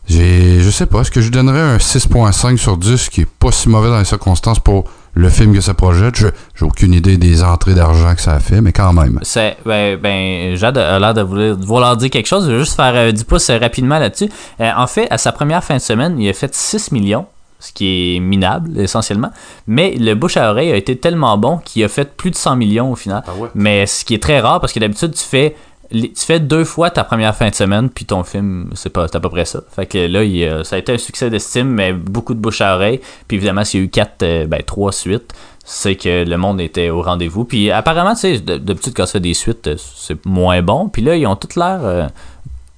j'ai, 0.08 0.60
je 0.62 0.70
sais 0.70 0.86
pas, 0.86 1.02
est-ce 1.02 1.12
que 1.12 1.22
je 1.22 1.30
donnerais 1.30 1.60
un 1.62 1.78
6.5 1.78 2.58
sur 2.58 2.78
10, 2.78 3.10
qui 3.10 3.22
est 3.22 3.30
pas 3.30 3.52
si 3.52 3.70
mauvais 3.70 3.89
dans 3.89 3.99
les 3.99 4.06
circonstances 4.06 4.60
pour 4.60 4.86
le 5.14 5.30
film 5.30 5.54
que 5.54 5.62
ça 5.62 5.74
projette? 5.74 6.16
Je- 6.18 6.28
J'ai 6.56 6.66
aucune 6.66 6.93
idée 6.93 7.18
des 7.18 7.43
entrées 7.43 7.74
d'argent 7.76 8.14
que 8.16 8.22
ça 8.22 8.34
a 8.34 8.39
fait, 8.39 8.62
mais 8.62 8.72
quand 8.74 8.93
même. 8.93 9.20
C'est 9.22 9.58
ben, 9.66 9.97
ben 9.97 10.56
Jade 10.56 10.78
a 10.78 10.99
l'air 10.99 11.14
de 11.14 11.22
vouloir, 11.22 11.56
de 11.58 11.66
vouloir 11.66 11.97
dire 11.97 12.10
quelque 12.10 12.28
chose. 12.28 12.45
Je 12.47 12.52
vais 12.52 12.60
juste 12.60 12.76
faire 12.76 12.93
euh, 12.95 13.12
10 13.12 13.24
pouces 13.26 13.49
euh, 13.49 13.58
rapidement 13.58 13.99
là-dessus. 13.99 14.30
Euh, 14.60 14.72
en 14.76 14.88
fait, 14.88 15.08
à 15.12 15.18
sa 15.18 15.32
première 15.32 15.64
fin 15.64 15.76
de 15.76 15.82
semaine, 15.82 16.20
il 16.20 16.28
a 16.30 16.34
fait 16.34 16.54
6 16.54 16.91
millions, 16.91 17.26
ce 17.60 17.72
qui 17.72 18.16
est 18.16 18.20
minable 18.20 18.80
essentiellement. 18.80 19.32
Mais 19.68 19.95
le 19.99 20.16
bouche 20.16 20.36
à 20.38 20.49
oreille 20.52 20.72
a 20.72 20.76
été 20.76 20.97
tellement 20.97 21.38
bon 21.38 21.58
qu'il 21.64 21.84
a 21.84 21.88
fait 21.88 22.16
plus 22.18 22.32
de 22.32 22.36
100 22.36 22.56
millions 22.56 22.91
au 22.91 22.95
final. 22.95 23.24
Mais 23.56 23.86
ce 23.86 24.04
qui 24.04 24.14
est 24.16 24.22
très 24.24 24.39
rare 24.39 24.60
parce 24.60 24.74
que 24.74 24.80
d'habitude 24.80 25.14
tu 25.14 25.24
fais 25.24 25.56
tu 25.92 26.26
fais 26.26 26.39
deux 26.39 26.64
fois 26.64 26.89
ta 26.89 27.04
première 27.04 27.36
fin 27.36 27.50
de 27.50 27.56
semaine 27.56 27.89
puis 27.89 28.06
ton 28.06 28.24
film 28.24 28.70
c'est 28.74 28.89
pas 28.92 29.06
à 29.14 29.20
peu 29.20 29.30
près 29.30 29.46
ça. 29.46 29.62
Fait 29.76 29.86
que 29.86 29.98
là 30.08 30.24
il, 30.24 30.44
a- 30.48 30.64
ça 30.64 30.76
a 30.78 30.80
été 30.80 30.94
un 30.94 30.98
succès 30.98 31.30
d'estime 31.30 31.68
mais 31.68 31.94
beaucoup 31.94 32.34
de 32.34 32.39
bouche 32.39 32.62
à 32.62 32.76
oreille. 32.76 33.00
Puis 33.28 33.38
évidemment 33.38 33.64
s'il 33.64 33.80
y 33.82 33.84
a 33.84 33.86
eu 33.86 33.89
quatre 33.89 34.24
euh, 34.24 34.48
ben 34.48 34.62
trois 34.66 34.92
suites 34.92 35.34
c'est 35.64 35.96
que 35.96 36.24
le 36.26 36.38
monde 36.38 36.60
était 36.60 36.89
au 36.89 37.02
rendez-vous. 37.04 37.46
Puis 37.46 37.70
apparemment, 37.70 38.14
tu 38.16 38.22
sais, 38.22 38.39
de- 38.39 38.58
d'habitude, 38.58 38.94
quand 38.98 39.06
ça 39.06 39.20
des 39.20 39.36
suites, 39.36 39.68
euh, 39.68 39.76
c'est 39.78 40.26
moins 40.26 40.62
bon. 40.64 40.89
Puis 40.89 41.04
là, 41.04 41.16
ils 41.16 41.28
ont 41.28 41.36
toutes 41.36 41.56
l'air 41.56 41.80
euh, 41.84 42.08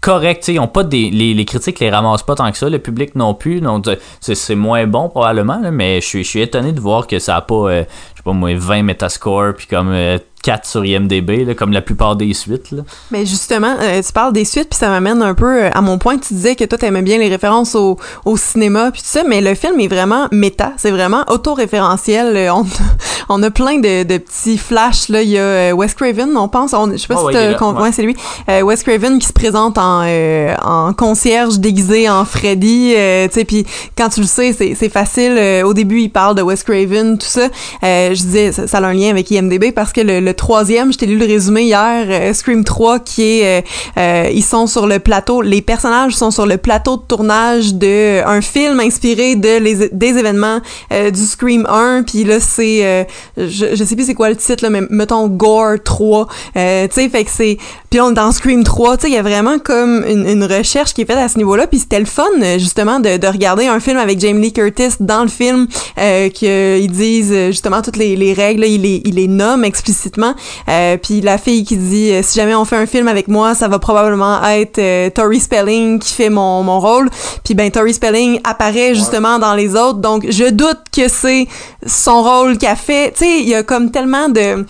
corrects. 0.01 0.47
Ils 0.49 0.59
ont 0.59 0.67
pas 0.67 0.83
des, 0.83 1.09
les, 1.09 1.33
les 1.33 1.45
critiques 1.45 1.79
les 1.79 1.89
ramassent 1.89 2.23
pas 2.23 2.35
tant 2.35 2.51
que 2.51 2.57
ça. 2.57 2.69
Le 2.69 2.79
public 2.79 3.15
non 3.15 3.33
plus. 3.33 3.61
Donc, 3.61 3.87
euh, 3.87 3.95
c'est 4.19 4.35
c'est 4.35 4.55
moins 4.55 4.85
bon, 4.85 5.07
probablement. 5.09 5.59
là, 5.59 5.71
mais 5.71 6.01
je 6.01 6.05
suis, 6.07 6.23
je 6.25 6.29
suis 6.29 6.41
étonné 6.41 6.73
de 6.73 6.79
voir 6.81 7.07
que 7.07 7.19
ça 7.19 7.37
a 7.37 7.41
pas, 7.41 7.55
euh, 7.55 7.83
je 8.13 8.17
sais 8.17 8.23
pas 8.23 8.33
moi, 8.33 8.53
20 8.53 8.83
Metascore. 8.83 9.53
Puis 9.57 9.67
comme 9.67 9.91
euh, 9.91 10.17
4 10.43 10.65
sur 10.67 10.85
IMDB, 10.85 11.45
là, 11.45 11.55
comme 11.55 11.71
la 11.71 11.81
plupart 11.81 12.15
des 12.15 12.33
suites. 12.33 12.71
Là. 12.71 12.83
Mais 13.11 13.25
justement, 13.25 13.75
euh, 13.81 14.01
tu 14.05 14.11
parles 14.11 14.33
des 14.33 14.45
suites, 14.45 14.69
puis 14.69 14.77
ça 14.77 14.89
m'amène 14.89 15.21
un 15.21 15.33
peu 15.33 15.63
euh, 15.63 15.69
à 15.73 15.81
mon 15.81 15.97
point. 15.97 16.17
Tu 16.17 16.33
disais 16.33 16.55
que 16.55 16.65
toi, 16.65 16.77
t'aimais 16.77 17.01
bien 17.01 17.17
les 17.17 17.29
références 17.29 17.75
au, 17.75 17.97
au 18.25 18.35
cinéma, 18.37 18.91
puis 18.91 19.01
tout 19.01 19.07
ça, 19.07 19.23
mais 19.27 19.39
le 19.41 19.55
film 19.55 19.79
est 19.79 19.87
vraiment 19.87 20.27
méta. 20.31 20.73
C'est 20.77 20.91
vraiment 20.91 21.23
auto-référentiel. 21.29 22.35
Euh, 22.35 22.53
On, 22.53 22.65
on 23.29 23.41
a 23.41 23.49
plein 23.51 23.77
de, 23.79 24.03
de 24.03 24.17
petits 24.17 24.57
flashs. 24.57 25.07
Là. 25.07 25.21
Il 25.23 25.29
y 25.29 25.39
a 25.39 25.73
Wes 25.73 25.93
Craven, 25.93 26.35
on 26.35 26.49
pense. 26.49 26.73
On, 26.73 26.91
je 26.91 26.97
sais 26.97 27.07
pas 27.07 27.15
Ah 27.15 27.31
si 27.31 27.63
ouais, 27.81 27.91
c'est 27.93 28.03
lui. 28.03 28.15
Euh, 28.49 28.61
Wes 28.63 28.83
Craven 28.83 29.19
qui 29.19 29.27
se 29.27 29.33
présente 29.33 29.77
en, 29.77 30.01
euh, 30.05 30.53
en 30.61 30.91
concierge 30.93 31.59
déguisé 31.59 32.09
en 32.09 32.25
Freddy. 32.25 32.93
tu 32.93 33.33
sais, 33.33 33.45
puis 33.45 33.65
quand 33.97 34.09
tu 34.09 34.19
le 34.19 34.27
sais, 34.27 34.51
c'est 34.51 34.89
facile. 34.89 35.63
Au 35.63 35.73
début, 35.73 36.01
il 36.01 36.09
parle 36.09 36.35
de 36.35 36.41
Wes 36.41 36.61
Craven, 36.63 37.17
tout 37.17 37.25
ça. 37.25 37.47
Je 37.81 38.13
disais, 38.13 38.51
ça, 38.51 38.67
ça 38.67 38.79
a 38.79 38.81
un 38.83 38.93
lien 38.93 39.09
avec 39.09 39.31
IMDB 39.31 39.71
parce 39.73 39.93
que 39.93 40.01
le, 40.01 40.19
le 40.19 40.32
troisième, 40.33 40.91
je 40.91 40.97
t'ai 40.97 41.05
lu 41.05 41.17
le 41.17 41.25
résumé 41.25 41.63
hier, 41.63 42.05
euh, 42.09 42.33
Scream 42.33 42.63
3, 42.63 42.99
qui 42.99 43.21
est, 43.21 43.61
euh, 43.61 43.61
euh, 43.97 44.29
ils 44.33 44.43
sont 44.43 44.67
sur 44.67 44.87
le 44.87 44.99
plateau, 44.99 45.41
les 45.41 45.61
personnages 45.61 46.15
sont 46.15 46.31
sur 46.31 46.45
le 46.45 46.57
plateau 46.57 46.97
de 46.97 47.03
tournage 47.03 47.73
de 47.75 48.25
un 48.25 48.41
film 48.41 48.79
inspiré 48.79 49.35
de 49.35 49.57
les, 49.57 49.89
des 49.89 50.17
événements 50.17 50.59
du 50.91 51.25
Scream 51.25 51.65
1, 51.69 52.03
puis 52.03 52.23
là 52.23 52.39
c'est, 52.39 53.07
je, 53.37 53.75
je 53.75 53.83
sais 53.83 53.95
plus 53.95 54.05
c'est 54.05 54.13
quoi 54.13 54.29
le 54.29 54.35
titre 54.35 54.63
là, 54.63 54.69
mais 54.69 54.81
mettons 54.89 55.27
Gore 55.27 55.75
3, 55.83 56.27
euh, 56.55 56.87
tu 56.87 56.93
sais, 56.93 57.09
fait 57.09 57.23
que 57.23 57.31
c'est, 57.31 57.57
puis 57.93 58.01
on 58.01 58.09
dans 58.09 58.31
Scream 58.31 58.63
3, 58.63 58.97
tu 58.97 59.01
sais, 59.03 59.09
il 59.09 59.13
y 59.13 59.17
a 59.17 59.21
vraiment 59.21 59.59
comme 59.59 60.03
une, 60.07 60.27
une 60.27 60.43
recherche 60.45 60.95
qui 60.95 61.03
est 61.03 61.05
faite 61.05 61.19
à 61.19 61.29
ce 61.29 61.37
niveau-là, 61.37 61.67
puis 61.67 61.77
c'était 61.77 61.99
le 61.99 62.07
fun 62.07 62.25
euh, 62.41 62.57
justement 62.57 62.99
de, 62.99 63.17
de 63.17 63.27
regarder 63.27 63.67
un 63.67 63.79
film 63.79 63.97
avec 63.97 64.19
Jamie 64.19 64.41
Lee 64.41 64.51
Curtis 64.51 64.95
dans 64.99 65.21
le 65.21 65.27
film, 65.27 65.67
euh, 65.99 66.29
qu'ils 66.29 66.91
disent 66.91 67.31
euh, 67.31 67.47
justement 67.51 67.83
toutes 67.83 67.97
les, 67.97 68.15
les 68.15 68.33
règles, 68.33 68.65
il 68.65 68.81
les, 68.81 69.03
il 69.05 69.13
les 69.13 69.27
nomme 69.27 69.63
explicitement, 69.63 70.33
euh, 70.69 70.97
puis 70.97 71.21
la 71.21 71.37
fille 71.37 71.63
qui 71.65 71.77
dit 71.77 72.09
euh, 72.13 72.21
si 72.23 72.39
jamais 72.39 72.55
on 72.55 72.65
fait 72.65 72.77
un 72.77 72.87
film 72.87 73.07
avec 73.07 73.27
moi, 73.27 73.53
ça 73.53 73.67
va 73.67 73.77
probablement 73.77 74.43
être 74.43 74.79
euh, 74.79 75.11
Tori 75.11 75.39
Spelling 75.39 75.99
qui 75.99 76.13
fait 76.13 76.31
mon, 76.31 76.63
mon 76.63 76.79
rôle, 76.79 77.11
puis 77.43 77.53
ben 77.53 77.69
Tori 77.69 77.93
Spelling 77.93 78.39
apparaît 78.43 78.95
justement 78.95 79.37
dans 79.37 79.53
les 79.53 79.75
autres, 79.75 79.99
donc 79.99 80.25
je 80.27 80.49
doute 80.49 80.81
que 80.91 81.07
c'est 81.07 81.47
son 81.85 82.23
rôle 82.23 82.57
qu'a 82.57 82.75
fait, 82.75 83.11
tu 83.11 83.19
sais, 83.19 83.39
il 83.41 83.47
y 83.47 83.53
a 83.53 83.61
comme 83.61 83.91
tellement 83.91 84.29
de 84.29 84.65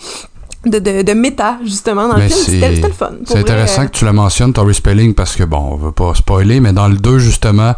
de, 0.66 0.78
de, 0.78 1.02
de 1.02 1.12
méta 1.12 1.58
justement 1.64 2.08
dans 2.08 2.16
le 2.16 2.22
film, 2.22 2.30
c'est- 2.44 2.74
c'était 2.74 2.88
le 2.88 2.92
fun. 2.92 3.10
C'est 3.24 3.38
intéressant 3.38 3.82
euh. 3.82 3.86
que 3.86 3.90
tu 3.92 4.04
la 4.04 4.12
mentionnes, 4.12 4.52
Tori 4.52 4.74
Spelling, 4.74 5.14
parce 5.14 5.36
que, 5.36 5.44
bon, 5.44 5.58
on 5.72 5.76
veut 5.76 5.92
pas 5.92 6.14
spoiler, 6.14 6.60
mais 6.60 6.72
dans 6.72 6.88
le 6.88 6.96
2, 6.96 7.18
justement, 7.18 7.74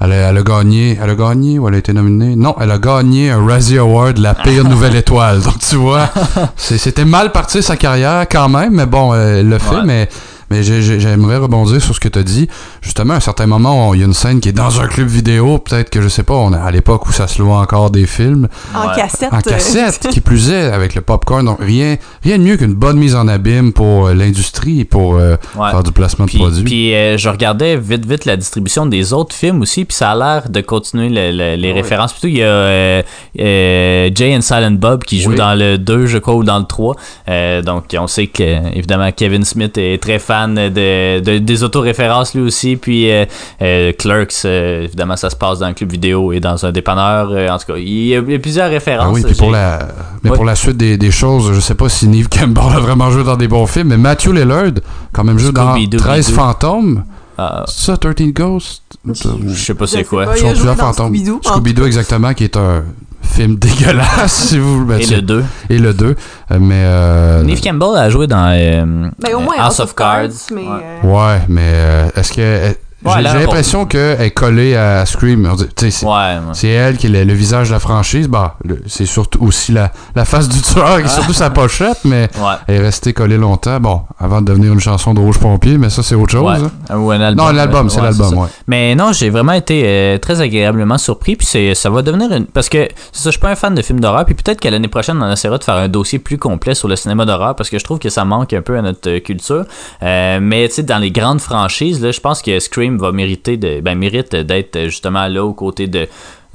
elle 0.00 0.12
a, 0.12 0.14
elle 0.30 0.36
a 0.38 0.42
gagné, 0.42 0.98
elle 1.02 1.10
a 1.10 1.14
gagné 1.14 1.58
ou 1.58 1.68
elle 1.68 1.74
a 1.74 1.78
été 1.78 1.92
nominée? 1.92 2.36
Non, 2.36 2.54
elle 2.60 2.70
a 2.70 2.78
gagné 2.78 3.30
un 3.30 3.46
Razzie 3.46 3.78
Award, 3.78 4.18
la 4.18 4.34
pire 4.34 4.64
nouvelle 4.68 4.96
étoile. 4.96 5.40
Donc, 5.40 5.58
tu 5.58 5.76
vois, 5.76 6.08
c'était 6.56 7.04
mal 7.04 7.32
parti 7.32 7.62
sa 7.62 7.76
carrière 7.76 8.26
quand 8.30 8.48
même, 8.48 8.74
mais 8.74 8.86
bon, 8.86 9.14
elle 9.14 9.48
le 9.48 9.58
fait, 9.58 9.74
Ouais. 9.76 9.82
mais... 9.84 10.08
Mais 10.50 10.62
j'ai- 10.62 10.80
j'ai- 10.82 11.00
j'aimerais 11.00 11.38
rebondir 11.38 11.82
sur 11.82 11.94
ce 11.94 12.00
que 12.00 12.08
tu 12.08 12.18
as 12.18 12.22
dit. 12.22 12.48
Justement, 12.80 13.14
à 13.14 13.16
un 13.16 13.20
certain 13.20 13.46
moment, 13.46 13.92
il 13.94 14.00
y 14.00 14.02
a 14.02 14.06
une 14.06 14.12
scène 14.14 14.40
qui 14.40 14.48
est 14.48 14.52
dans 14.52 14.80
un 14.80 14.86
club 14.86 15.08
vidéo. 15.08 15.58
Peut-être 15.58 15.90
que, 15.90 16.00
je 16.00 16.08
sais 16.08 16.22
pas, 16.22 16.34
on 16.34 16.52
est 16.52 16.56
à 16.58 16.70
l'époque 16.70 17.06
où 17.08 17.12
ça 17.12 17.26
se 17.26 17.42
louait 17.42 17.52
encore 17.54 17.90
des 17.90 18.06
films. 18.06 18.48
en 18.74 18.88
Ouais. 18.88 18.94
cassette. 18.94 19.32
En 19.32 19.40
cassette, 19.40 20.08
qui 20.10 20.20
plus 20.20 20.50
est, 20.50 20.70
avec 20.70 20.94
le 20.94 21.00
popcorn. 21.00 21.44
Donc, 21.44 21.58
rien, 21.60 21.96
rien 22.22 22.38
de 22.38 22.42
mieux 22.44 22.56
qu'une 22.56 22.74
bonne 22.74 22.96
mise 22.98 23.14
en 23.16 23.26
abîme 23.28 23.72
pour 23.72 24.06
euh, 24.06 24.14
l'industrie 24.14 24.80
et 24.80 24.84
pour 24.84 25.16
euh, 25.16 25.36
Ouais. 25.56 25.70
faire 25.70 25.82
du 25.82 25.90
placement 25.92 26.26
Puis, 26.26 26.38
de 26.38 26.42
produits. 26.42 26.64
puis, 26.64 26.94
euh, 26.94 27.16
je 27.18 27.28
regardais 27.28 27.76
vite 27.76 28.06
vite 28.06 28.24
la 28.24 28.36
distribution 28.36 28.86
des 28.86 29.12
autres 29.12 29.34
films 29.34 29.62
aussi, 29.62 29.84
puis 29.84 29.96
ça 29.96 30.12
a 30.12 30.14
l'air 30.14 30.48
de 30.48 30.60
continuer 30.60 31.08
le- 31.08 31.32
le- 31.36 31.56
les 31.56 31.72
références. 31.72 32.12
Plutôt, 32.12 32.28
il 32.28 32.38
y 32.38 32.42
a 32.42 32.46
euh, 32.46 33.02
euh, 33.40 34.10
Jay 34.14 34.36
and 34.36 34.42
Silent 34.42 34.72
Bob 34.78 35.04
qui 35.04 35.20
joue 35.20 35.30
Oui. 35.30 35.36
dans 35.36 35.54
le 35.54 35.78
2, 35.78 36.06
je 36.06 36.18
crois, 36.18 36.34
ou 36.34 36.44
dans 36.44 36.58
le 36.58 36.64
3. 36.66 36.94
Euh, 37.28 37.62
donc, 37.62 37.84
on 37.98 38.06
sait 38.06 38.26
que, 38.28 38.74
évidemment, 38.76 39.10
Kevin 39.12 39.44
Smith 39.44 39.76
est 39.78 40.00
très 40.02 40.18
fan 40.18 40.35
de, 40.46 41.20
de- 41.20 41.38
des 41.38 41.62
autoréférences 41.64 42.34
lui 42.34 42.42
aussi. 42.42 42.76
Puis, 42.76 43.10
euh, 43.10 43.24
euh, 43.62 43.92
Clerks, 43.98 44.32
euh, 44.44 44.82
évidemment, 44.84 45.16
ça 45.16 45.30
se 45.30 45.36
passe 45.36 45.60
dans 45.60 45.66
un 45.66 45.72
club 45.72 45.92
vidéo 45.92 46.32
et 46.32 46.40
dans 46.40 46.64
un 46.66 46.72
dépanneur. 46.72 47.28
Euh, 47.30 47.48
en 47.48 47.58
tout 47.58 47.66
cas, 47.72 47.78
il 47.78 48.06
y 48.06 48.16
a, 48.16 48.20
il 48.20 48.32
y 48.32 48.34
a 48.34 48.38
plusieurs 48.38 48.68
références. 48.70 49.06
Ah 49.08 49.12
oui, 49.12 49.22
puis 49.24 49.34
pour 49.34 49.50
la, 49.50 49.78
mais 50.22 50.30
Ouais. 50.30 50.36
pour 50.36 50.44
la 50.44 50.54
suite 50.54 50.76
des, 50.76 50.96
des 50.98 51.10
choses, 51.10 51.52
je 51.54 51.60
sais 51.60 51.74
pas 51.74 51.88
si 51.88 52.06
Neve 52.08 52.28
Campbell 52.28 52.76
a 52.76 52.80
vraiment 52.80 53.10
joué 53.10 53.24
dans 53.24 53.36
des 53.36 53.48
bons 53.48 53.66
films, 53.66 53.88
mais 53.88 53.96
Matthew 53.96 54.32
Lillard, 54.32 54.72
quand 55.12 55.24
même 55.24 55.38
joué 55.38 55.52
dans 55.52 55.74
Scooby-Doo, 55.74 55.98
13 55.98 56.26
Scooby-Doo. 56.28 56.34
fantômes. 56.34 57.04
Ah, 57.38 57.64
C'est 57.68 57.84
ça, 57.92 57.96
13 57.96 58.32
Ghosts? 58.32 58.82
je 59.04 59.54
sais 59.54 59.74
pas 59.74 59.86
c'est 59.86 59.98
sais 59.98 60.04
quoi. 60.04 60.24
pas. 60.24 60.38
Il 60.38 60.46
a 60.46 60.54
joué 60.54 60.74
dans. 60.74 60.92
Scooby-Doo, 60.92 61.84
exactement, 61.86 62.32
qui 62.34 62.44
est 62.44 62.56
un 62.56 62.84
film 63.26 63.56
dégueulasse, 63.58 64.32
si 64.32 64.58
vous 64.58 64.84
ben, 64.86 64.98
Et 65.00 65.04
c'est- 65.04 65.16
le 65.16 65.22
2. 65.22 65.44
Et 65.70 65.78
le 65.78 65.92
2. 65.94 66.06
euh, 66.50 66.58
Mais. 66.60 66.74
euh, 66.84 67.42
Neve 67.42 67.60
Campbell 67.60 67.96
a 67.98 68.08
joué 68.10 68.26
dans 68.26 68.48
euh, 68.54 69.08
Ben, 69.18 69.34
au 69.34 69.40
moins 69.40 69.54
House 69.58 69.80
of 69.80 69.94
Cards. 69.94 70.28
mais, 70.54 70.62
Ouais. 70.62 70.68
euh, 71.04 71.06
Ouais, 71.34 71.40
mais 71.48 71.60
euh, 71.74 72.08
est-ce 72.16 72.32
que. 72.32 72.76
J'ai 73.16 73.22
l'impression 73.22 73.86
qu'elle 73.86 74.20
est 74.20 74.30
collée 74.30 74.74
à 74.76 75.04
Scream. 75.06 75.50
C'est- 75.76 76.04
Ouais, 76.04 76.10
ouais. 76.12 76.38
C'est 76.52 76.68
elle 76.68 76.96
qui 76.96 77.06
est 77.06 77.10
le, 77.10 77.24
le 77.24 77.32
visage 77.34 77.68
de 77.68 77.72
la 77.74 77.80
franchise. 77.80 78.28
Bah, 78.28 78.56
c'est 78.86 79.06
surtout 79.06 79.44
aussi 79.44 79.72
la, 79.72 79.92
la 80.14 80.24
face 80.24 80.48
du 80.48 80.60
tueur 80.60 80.98
et 80.98 81.08
surtout 81.08 81.32
sa 81.32 81.50
pochette, 81.50 81.98
mais 82.04 82.28
Ouais. 82.38 82.54
elle 82.66 82.76
est 82.76 82.80
restée 82.80 83.12
collée 83.12 83.36
longtemps. 83.38 83.78
Bon, 83.80 84.02
avant 84.18 84.40
de 84.40 84.46
devenir 84.46 84.72
une 84.72 84.80
chanson 84.80 85.14
de 85.14 85.20
Rouge 85.20 85.38
Pompier, 85.38 85.78
mais 85.78 85.90
ça, 85.90 86.02
c'est 86.02 86.14
autre 86.14 86.32
chose. 86.32 86.68
Hein. 86.90 86.96
Ou 86.98 87.10
un 87.10 87.20
album. 87.20 87.46
Non, 87.46 87.52
l'album, 87.52 87.88
c'est 87.90 88.00
l'album. 88.00 88.46
Mais 88.66 88.94
non, 88.94 89.12
j'ai 89.12 89.30
vraiment 89.30 89.52
été 89.52 89.82
euh, 89.84 90.18
très 90.18 90.40
agréablement 90.40 90.98
surpris. 90.98 91.36
Puis 91.36 91.46
c'est, 91.46 91.74
ça 91.74 91.90
va 91.90 92.02
devenir 92.02 92.32
une. 92.32 92.46
Parce 92.46 92.68
que 92.68 92.88
c'est 93.12 93.22
ça, 93.22 93.30
je 93.30 93.30
suis 93.32 93.40
pas 93.40 93.50
un 93.50 93.56
fan 93.56 93.74
de 93.74 93.82
films 93.82 94.00
d'horreur. 94.00 94.24
Puis 94.24 94.34
peut-être 94.34 94.60
qu'à 94.60 94.70
l'année 94.70 94.88
prochaine, 94.88 95.20
on 95.22 95.30
essaiera 95.32 95.58
de 95.58 95.64
faire 95.64 95.74
un 95.76 95.88
dossier 95.88 96.18
plus 96.18 96.38
complet 96.38 96.74
sur 96.74 96.88
le 96.88 96.96
cinéma 96.96 97.24
d'horreur. 97.24 97.54
Parce 97.56 97.70
que 97.70 97.78
je 97.78 97.84
trouve 97.84 97.98
que 97.98 98.08
ça 98.08 98.24
manque 98.24 98.52
un 98.52 98.62
peu 98.62 98.76
à 98.78 98.82
notre 98.82 99.08
euh, 99.08 99.20
culture. 99.20 99.64
Euh, 100.02 100.38
mais 100.40 100.68
tu 100.68 100.74
sais, 100.76 100.82
dans 100.82 100.98
les 100.98 101.10
grandes 101.10 101.40
franchises, 101.40 102.02
là, 102.02 102.10
je 102.12 102.20
pense 102.20 102.42
que 102.42 102.58
Scream 102.60 102.95
va 102.96 103.12
mériter 103.12 103.56
de. 103.56 103.80
Ben, 103.80 103.96
mérite 103.96 104.34
d'être 104.34 104.80
justement 104.84 105.26
là 105.28 105.44
aux 105.44 105.54
côtés 105.54 105.86
de. 105.86 106.06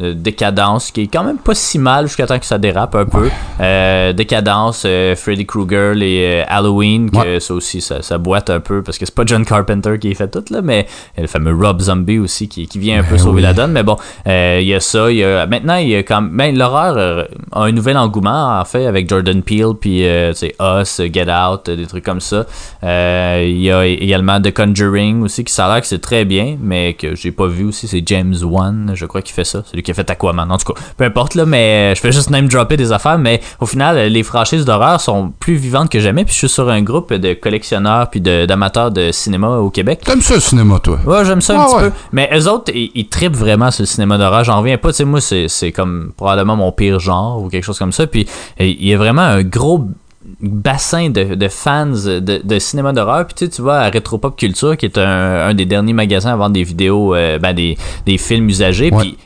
De 0.01 0.13
Décadence, 0.13 0.91
qui 0.91 1.01
est 1.03 1.07
quand 1.07 1.23
même 1.23 1.37
pas 1.37 1.53
si 1.53 1.77
mal 1.79 2.07
jusqu'à 2.07 2.25
temps 2.25 2.39
que 2.39 2.45
ça 2.45 2.57
dérape 2.57 2.95
un 2.95 3.05
peu. 3.05 3.29
Euh, 3.59 4.13
Décadence, 4.13 4.83
euh, 4.85 5.15
Freddy 5.15 5.45
Krueger 5.45 5.93
et 6.01 6.41
euh, 6.41 6.43
Halloween, 6.47 7.09
que 7.11 7.17
Ouais. 7.17 7.39
ça 7.39 7.53
aussi, 7.53 7.81
ça, 7.81 8.01
ça 8.01 8.17
boite 8.17 8.49
un 8.49 8.59
peu 8.59 8.81
parce 8.81 8.97
que 8.97 9.05
c'est 9.05 9.13
pas 9.13 9.23
John 9.25 9.45
Carpenter 9.45 9.99
qui 9.99 10.13
fait 10.15 10.29
tout, 10.29 10.43
là, 10.49 10.61
mais 10.63 10.87
a 11.17 11.21
le 11.21 11.27
fameux 11.27 11.53
Rob 11.55 11.79
Zombie 11.81 12.17
aussi 12.19 12.47
qui, 12.47 12.67
qui 12.67 12.79
vient 12.79 12.99
un 12.99 13.03
peu 13.03 13.15
Ben 13.15 13.19
sauver 13.19 13.35
oui. 13.37 13.41
la 13.43 13.53
donne. 13.53 13.71
Mais 13.71 13.83
bon, 13.83 13.95
euh, 14.27 14.59
il 14.61 14.67
y 14.67 14.73
a 14.73 14.79
ça. 14.79 15.11
Y 15.11 15.23
a, 15.23 15.45
maintenant, 15.45 15.75
il 15.75 15.89
y 15.89 15.95
a 15.95 15.99
quand 16.03 16.21
même. 16.21 16.57
L'horreur 16.57 16.95
euh, 16.97 17.23
a 17.51 17.63
un 17.63 17.71
nouvel 17.71 17.97
engouement, 17.97 18.59
en 18.59 18.65
fait, 18.65 18.85
avec 18.87 19.07
Jordan 19.09 19.41
Peele, 19.43 19.73
puis 19.79 20.05
euh, 20.05 20.33
sais, 20.33 20.55
Us, 20.59 21.01
Get 21.13 21.27
Out, 21.31 21.69
euh, 21.69 21.75
des 21.75 21.85
trucs 21.85 22.03
comme 22.03 22.19
ça. 22.21 22.45
Euh, 22.83 23.43
il 23.45 23.61
y 23.61 23.71
a 23.71 23.85
également 23.85 24.41
The 24.41 24.51
Conjuring 24.53 25.21
aussi, 25.23 25.43
qui 25.43 25.53
ça 25.53 25.67
a 25.67 25.73
l'air 25.73 25.81
que 25.81 25.87
c'est 25.87 26.01
très 26.01 26.25
bien, 26.25 26.57
mais 26.61 26.93
que 26.93 27.15
j'ai 27.15 27.31
pas 27.31 27.47
vu 27.47 27.65
aussi. 27.65 27.87
C'est 27.87 28.03
James 28.07 28.35
Wan, 28.43 28.91
je 28.95 29.05
crois, 29.05 29.21
qui 29.21 29.33
fait 29.33 29.43
ça. 29.43 29.63
C'est 29.65 29.75
lui 29.75 29.83
qui 29.83 29.90
a 29.91 29.93
fait 29.93 30.09
Aquaman. 30.09 30.51
En 30.51 30.57
tout 30.57 30.73
cas, 30.73 30.79
peu 30.97 31.03
importe, 31.03 31.35
là, 31.35 31.45
mais 31.45 31.93
je 31.95 32.01
fais 32.01 32.11
juste 32.11 32.29
name 32.29 32.47
dropper 32.47 32.77
des 32.77 32.91
affaires, 32.91 33.17
mais 33.17 33.41
au 33.59 33.65
final, 33.65 33.97
les 34.07 34.23
franchises 34.23 34.65
d'horreur 34.65 34.99
sont 34.99 35.31
plus 35.39 35.55
vivantes 35.55 35.89
que 35.89 35.99
jamais. 35.99 36.25
Puis 36.25 36.33
je 36.33 36.39
suis 36.39 36.49
sur 36.49 36.69
un 36.69 36.81
groupe 36.81 37.13
de 37.13 37.33
collectionneurs 37.33 38.09
puis 38.09 38.21
de- 38.21 38.45
d'amateurs 38.45 38.91
de, 38.91 39.11
cinéma 39.11 39.57
au 39.57 39.69
Québec. 39.69 40.01
T'aimes 40.03 40.21
ça, 40.21 40.35
le 40.35 40.39
cinéma, 40.39 40.79
toi? 40.79 40.99
Ouais, 41.05 41.25
j'aime 41.25 41.41
ça 41.41 41.59
un 41.59 41.65
petit 41.65 41.75
ouais. 41.75 41.81
peu. 41.89 41.91
Mais 42.11 42.29
eux 42.33 42.47
autres, 42.47 42.71
ils, 42.73 42.91
ils 42.95 43.07
trippent 43.07 43.35
vraiment 43.35 43.71
sur 43.71 43.83
le 43.83 43.87
cinéma 43.87 44.17
d'horreur. 44.17 44.43
J'en 44.43 44.59
reviens 44.59 44.77
pas. 44.77 44.89
Tu 44.89 44.97
sais, 44.97 45.05
moi, 45.05 45.19
c'est, 45.21 45.71
comme 45.71 46.11
probablement 46.15 46.55
mon 46.55 46.71
pire 46.71 46.99
genre 46.99 47.41
ou 47.41 47.49
quelque 47.49 47.63
chose 47.63 47.79
comme 47.79 47.91
ça. 47.91 48.07
Puis 48.07 48.27
il 48.59 48.87
y 48.87 48.93
a 48.93 48.97
vraiment 48.97 49.21
un 49.21 49.43
gros 49.43 49.87
bassin 50.41 51.09
de, 51.09 51.36
de 51.36 51.47
fans 51.47 51.88
de, 51.88 52.19
de 52.43 52.59
cinéma 52.59 52.93
d'horreur. 52.93 53.25
Puis 53.25 53.36
tu 53.36 53.45
sais, 53.45 53.51
tu 53.51 53.61
vas 53.61 53.82
à 53.82 53.89
Retropop 53.89 54.36
Culture, 54.38 54.77
qui 54.77 54.86
est 54.86 54.97
un, 54.97 55.47
un 55.49 55.53
des 55.53 55.65
derniers 55.65 55.93
magasins 55.93 56.34
à 56.34 56.36
vendre 56.36 56.53
des 56.53 56.63
vidéos, 56.63 57.13
euh, 57.15 57.39
ben, 57.39 57.53
des, 57.53 57.77
des 58.05 58.17
films 58.17 58.47
usagés. 58.49 58.91
Puis 59.01 59.17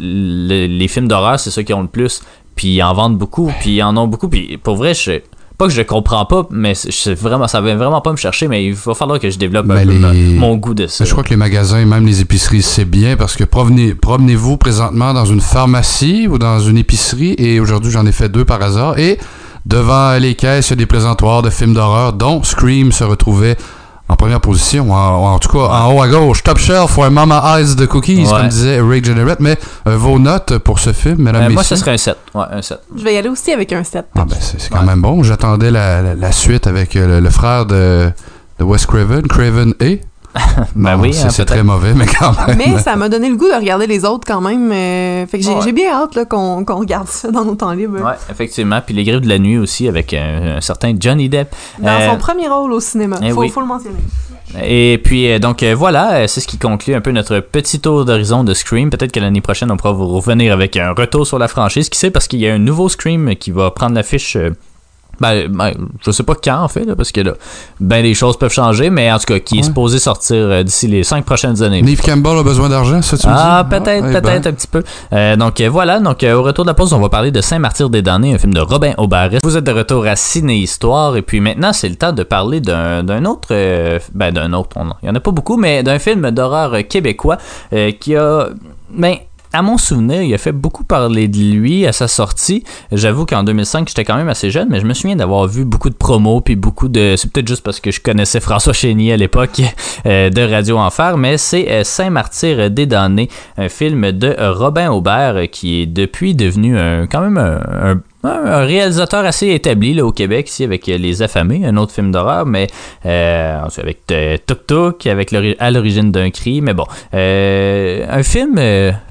le- 0.00 0.66
les 0.66 0.88
films 0.88 1.08
d'horreur, 1.08 1.38
c'est 1.40 1.50
ceux 1.50 1.62
qui 1.62 1.72
ont 1.74 1.82
le 1.82 1.88
plus. 1.88 2.22
Puis 2.56 2.68
ils 2.74 2.82
en 2.82 2.92
vendent 2.92 3.16
beaucoup. 3.18 3.50
Puis 3.60 3.76
ils 3.76 3.82
en 3.82 3.96
ont 3.96 4.06
beaucoup. 4.06 4.28
Puis 4.28 4.58
pour 4.62 4.76
vrai, 4.76 4.94
je 4.94 5.20
pas 5.56 5.66
que 5.66 5.74
je 5.74 5.82
comprends 5.82 6.24
pas, 6.24 6.46
mais 6.50 6.74
c'est- 6.74 6.90
c'est 6.90 7.12
vraiment, 7.12 7.46
ça 7.46 7.60
va 7.60 7.74
vraiment 7.74 8.00
pas 8.00 8.12
me 8.12 8.16
chercher, 8.16 8.48
mais 8.48 8.64
il 8.64 8.72
va 8.72 8.94
falloir 8.94 9.18
que 9.20 9.28
je 9.28 9.38
développe 9.38 9.70
un 9.70 9.74
Mais 9.74 9.84
peu 9.84 9.90
les- 9.90 9.98
mon- 9.98 10.40
mon 10.48 10.56
goût 10.56 10.72
de 10.72 10.86
ça. 10.86 11.04
Je 11.04 11.10
crois 11.12 11.22
que 11.22 11.28
les 11.28 11.36
magasins, 11.36 11.84
même 11.84 12.06
les 12.06 12.22
épiceries, 12.22 12.62
c'est 12.62 12.86
bien 12.86 13.14
parce 13.18 13.36
que 13.36 13.44
provenez- 13.44 13.94
promenez-vous 13.94 14.56
présentement 14.56 15.12
dans 15.12 15.26
une 15.26 15.42
pharmacie 15.42 16.26
ou 16.28 16.38
dans 16.38 16.60
une 16.60 16.78
épicerie? 16.78 17.34
Et 17.36 17.60
aujourd'hui 17.60 17.90
j'en 17.90 18.06
ai 18.06 18.12
fait 18.12 18.30
deux 18.30 18.46
par 18.46 18.62
hasard 18.62 18.98
et 18.98 19.18
devant 19.70 20.18
les 20.18 20.34
caisses 20.34 20.68
il 20.68 20.70
y 20.70 20.72
a 20.74 20.76
des 20.76 20.86
présentoirs 20.86 21.42
de 21.42 21.50
films 21.50 21.74
d'horreur 21.74 22.12
dont 22.12 22.42
Scream 22.42 22.92
se 22.92 23.04
retrouvait 23.04 23.56
en 24.08 24.16
première 24.16 24.40
position, 24.40 24.92
en, 24.92 25.34
en 25.34 25.38
tout 25.38 25.48
cas 25.50 25.58
en 25.68 25.92
haut 25.94 26.02
à 26.02 26.08
gauche, 26.08 26.42
top 26.42 26.58
shelf 26.58 26.90
for 26.90 27.08
Mama 27.12 27.40
Eyes 27.60 27.76
de 27.76 27.86
Cookies, 27.86 28.24
Ouais. 28.24 28.30
comme 28.40 28.48
disait 28.48 28.80
Ray 28.80 29.04
Generate. 29.04 29.38
Mais 29.38 29.56
euh, 29.86 29.96
vos 29.96 30.18
notes 30.18 30.58
pour 30.58 30.80
ce 30.80 30.92
film, 30.92 31.18
mesdames, 31.22 31.44
Euh, 31.44 31.50
moi, 31.50 31.62
ce 31.62 31.76
serait 31.76 31.92
un 31.92 31.96
7. 31.96 32.16
Ouais, 32.34 32.42
un 32.50 32.60
7. 32.60 32.80
Je 32.96 33.04
vais 33.04 33.14
y 33.14 33.16
aller 33.18 33.28
aussi 33.28 33.52
avec 33.52 33.72
un 33.72 33.84
7. 33.84 34.06
Ah 34.16 34.24
ben 34.28 34.36
c'est 34.40 34.68
quand 34.68 34.80
Ouais. 34.80 34.84
même 34.86 35.00
bon. 35.00 35.22
J'attendais 35.22 35.70
la, 35.70 36.02
la- 36.02 36.14
la 36.16 36.32
suite 36.32 36.66
avec 36.66 36.96
euh, 36.96 37.06
le, 37.06 37.20
le 37.20 37.30
frère 37.30 37.66
de, 37.66 38.10
de 38.58 38.64
Wes 38.64 38.84
Craven, 38.84 39.22
Craven 39.28 39.74
A. 39.80 39.84
Ben 40.76 40.96
Non, 40.96 41.02
oui, 41.02 41.12
c'est 41.12 41.24
hein, 41.26 41.30
c'est 41.30 41.44
très 41.44 41.62
mauvais, 41.64 41.92
mais 41.94 42.06
quand 42.06 42.32
même. 42.46 42.56
Mais 42.56 42.78
ça 42.78 42.94
m'a 42.96 43.08
donné 43.08 43.28
le 43.28 43.36
goût 43.36 43.48
de 43.48 43.54
regarder 43.54 43.86
les 43.86 44.04
autres 44.04 44.24
quand 44.26 44.40
même. 44.40 44.70
euh, 44.70 45.26
fait 45.26 45.38
que 45.38 45.44
j'ai 45.44 45.50
Ouais. 45.50 45.60
j'ai 45.64 45.72
bien 45.72 45.92
hâte 45.92 46.14
là, 46.14 46.24
qu'on 46.24 46.64
qu'on 46.64 46.76
regarde 46.78 47.08
ça 47.08 47.30
dans 47.30 47.44
nos 47.44 47.54
temps 47.56 47.72
libres. 47.72 47.98
Ouais, 48.00 48.12
effectivement. 48.30 48.80
Puis 48.84 48.94
les 48.94 49.02
griffes 49.04 49.22
de 49.22 49.28
la 49.28 49.38
nuit 49.38 49.58
aussi 49.58 49.88
avec 49.88 50.14
un, 50.14 50.56
un 50.58 50.60
certain 50.60 50.94
Johnny 50.98 51.28
Depp. 51.28 51.54
Dans 51.78 51.88
Euh, 51.90 52.10
son 52.10 52.16
premier 52.18 52.48
rôle 52.48 52.72
au 52.72 52.80
cinéma. 52.80 53.18
eh 53.22 53.30
faut, 53.30 53.40
oui. 53.40 53.48
faut 53.48 53.60
le 53.60 53.66
mentionner. 53.66 53.98
Et 54.64 55.00
puis, 55.02 55.30
euh, 55.30 55.38
donc 55.38 55.62
voilà, 55.62 56.26
c'est 56.28 56.40
ce 56.40 56.46
qui 56.48 56.58
conclut 56.58 56.94
un 56.94 57.00
peu 57.00 57.10
notre 57.12 57.38
petit 57.40 57.80
tour 57.80 58.04
d'horizon 58.04 58.42
de 58.44 58.52
Scream. 58.54 58.90
Peut-être 58.90 59.12
que 59.12 59.20
l'année 59.20 59.40
prochaine, 59.40 59.70
on 59.70 59.76
pourra 59.76 59.92
vous 59.92 60.08
revenir 60.08 60.52
avec 60.52 60.76
un 60.76 60.92
retour 60.92 61.26
sur 61.26 61.38
la 61.38 61.48
franchise. 61.48 61.88
Qui 61.88 61.98
sait, 61.98 62.10
parce 62.10 62.26
qu'il 62.28 62.40
y 62.40 62.48
a 62.48 62.54
un 62.54 62.58
nouveau 62.58 62.88
Scream 62.88 63.34
qui 63.36 63.50
va 63.50 63.70
prendre 63.70 63.94
l'affiche. 63.94 64.36
Ben, 65.20 65.48
ben, 65.48 65.72
je 66.04 66.10
sais 66.10 66.22
pas 66.22 66.34
quand 66.34 66.62
en 66.62 66.68
fait, 66.68 66.84
là, 66.84 66.96
parce 66.96 67.12
que 67.12 67.20
là, 67.20 67.34
ben 67.78 68.02
des 68.02 68.14
choses 68.14 68.38
peuvent 68.38 68.52
changer, 68.52 68.90
mais 68.90 69.12
en 69.12 69.18
tout 69.18 69.26
cas, 69.26 69.38
qui 69.38 69.58
est 69.58 69.62
supposé 69.62 69.98
sortir 69.98 70.36
euh, 70.36 70.62
d'ici 70.62 70.88
les 70.88 71.04
cinq 71.04 71.24
prochaines 71.24 71.62
années. 71.62 71.82
Neve 71.82 72.00
Campbell 72.00 72.38
a 72.38 72.42
besoin 72.42 72.68
d'argent, 72.68 73.02
ça, 73.02 73.18
tu 73.18 73.26
me 73.26 73.32
Ah, 73.34 73.66
peut-être, 73.68 74.06
eh 74.08 74.12
ben. 74.12 74.20
peut-être 74.20 74.46
un 74.46 74.52
petit 74.52 74.66
peu. 74.66 74.82
Euh, 75.12 75.36
donc 75.36 75.60
euh, 75.60 75.68
voilà, 75.68 76.00
donc 76.00 76.22
au 76.22 76.42
retour 76.42 76.64
de 76.64 76.70
la 76.70 76.74
pause, 76.74 76.92
on 76.92 77.00
va 77.00 77.08
parler 77.08 77.30
de 77.30 77.40
Saint-Martyr 77.40 77.90
des 77.90 78.02
damnés, 78.02 78.34
un 78.34 78.38
film 78.38 78.54
de 78.54 78.60
Robin 78.60 78.94
Aubert. 78.98 79.30
Vous 79.44 79.56
êtes 79.56 79.64
de 79.64 79.72
retour 79.72 80.06
à 80.06 80.16
Ciné 80.16 80.56
Histoire, 80.56 81.16
et 81.16 81.22
puis 81.22 81.40
maintenant, 81.40 81.72
c'est 81.72 81.88
le 81.88 81.96
temps 81.96 82.12
de 82.12 82.22
parler 82.22 82.60
d'un 82.60 83.02
d'un 83.02 83.24
autre, 83.24 83.48
euh, 83.50 83.98
ben 84.14 84.32
d'un 84.32 84.52
autre, 84.52 84.76
il 85.02 85.06
y 85.06 85.10
en 85.10 85.14
a 85.14 85.20
pas 85.20 85.30
beaucoup, 85.30 85.56
mais 85.56 85.82
d'un 85.82 85.98
film 85.98 86.30
d'horreur 86.30 86.76
québécois 86.88 87.38
euh, 87.72 87.92
qui 87.92 88.16
a, 88.16 88.48
ben 88.90 89.16
à 89.52 89.62
mon 89.62 89.78
souvenir, 89.78 90.22
il 90.22 90.32
a 90.32 90.38
fait 90.38 90.52
beaucoup 90.52 90.84
parler 90.84 91.26
de 91.26 91.38
lui 91.38 91.86
à 91.86 91.92
sa 91.92 92.06
sortie. 92.06 92.64
J'avoue 92.92 93.26
qu'en 93.26 93.42
2005, 93.42 93.88
j'étais 93.88 94.04
quand 94.04 94.16
même 94.16 94.28
assez 94.28 94.50
jeune, 94.50 94.68
mais 94.70 94.80
je 94.80 94.86
me 94.86 94.94
souviens 94.94 95.16
d'avoir 95.16 95.46
vu 95.48 95.64
beaucoup 95.64 95.90
de 95.90 95.94
promos 95.94 96.40
puis 96.40 96.54
beaucoup 96.54 96.88
de. 96.88 97.14
C'est 97.16 97.32
peut-être 97.32 97.48
juste 97.48 97.62
parce 97.62 97.80
que 97.80 97.90
je 97.90 98.00
connaissais 98.00 98.40
François 98.40 98.72
Chénier 98.72 99.12
à 99.12 99.16
l'époque 99.16 99.60
euh, 100.06 100.30
de 100.30 100.42
Radio 100.42 100.78
Enfer, 100.78 101.16
mais 101.16 101.36
c'est 101.36 101.68
euh, 101.68 101.84
Saint-Martyr 101.84 102.70
des 102.70 102.86
damnés, 102.86 103.28
un 103.56 103.68
film 103.68 104.12
de 104.12 104.36
Robin 104.38 104.90
Aubert 104.90 105.34
euh, 105.36 105.46
qui 105.46 105.82
est 105.82 105.86
depuis 105.86 106.34
devenu 106.34 106.76
quand 107.10 107.20
même 107.20 107.38
un, 107.38 108.00
réalisateur 108.22 109.24
assez 109.24 109.48
établi 109.48 109.94
là, 109.94 110.04
au 110.04 110.12
Québec, 110.12 110.48
ici 110.48 110.62
avec 110.62 110.86
Les 110.86 111.22
Affamés, 111.22 111.62
un 111.64 111.76
autre 111.76 111.92
film 111.92 112.12
d'horreur, 112.12 112.46
mais 112.46 112.68
avec 113.02 114.06
Tuk 114.46 114.66
Tuk, 114.66 115.06
avec 115.06 115.34
à 115.58 115.70
l'origine 115.70 116.12
d'un 116.12 116.30
cri, 116.30 116.60
mais 116.60 116.74
bon, 116.74 116.84
un 117.12 118.22
film 118.22 118.58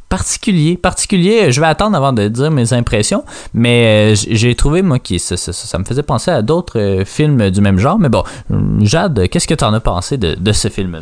particulier, 0.09 0.75
particulier. 0.77 1.51
Je 1.51 1.61
vais 1.61 1.67
attendre 1.67 1.95
avant 1.95 2.11
de 2.13 2.27
dire 2.27 2.51
mes 2.51 2.73
impressions, 2.73 3.23
mais 3.53 4.13
euh, 4.13 4.15
j'ai 4.29 4.55
trouvé 4.55 4.81
moi 4.81 4.99
qui 4.99 5.19
ça, 5.19 5.37
ça- 5.37 5.77
me 5.77 5.83
faisait 5.85 6.03
penser 6.03 6.31
à 6.31 6.41
d'autres 6.41 6.79
euh, 6.79 7.05
films 7.05 7.49
du 7.51 7.61
même 7.61 7.77
genre, 7.79 7.99
mais 7.99 8.09
bon, 8.09 8.23
Jade, 8.81 9.27
qu'est-ce 9.29 9.47
que 9.47 9.53
t'en 9.53 9.73
as 9.73 9.79
pensé 9.79 10.17
de, 10.17 10.35
de 10.35 10.51
ce 10.51 10.67
film-là? 10.67 10.99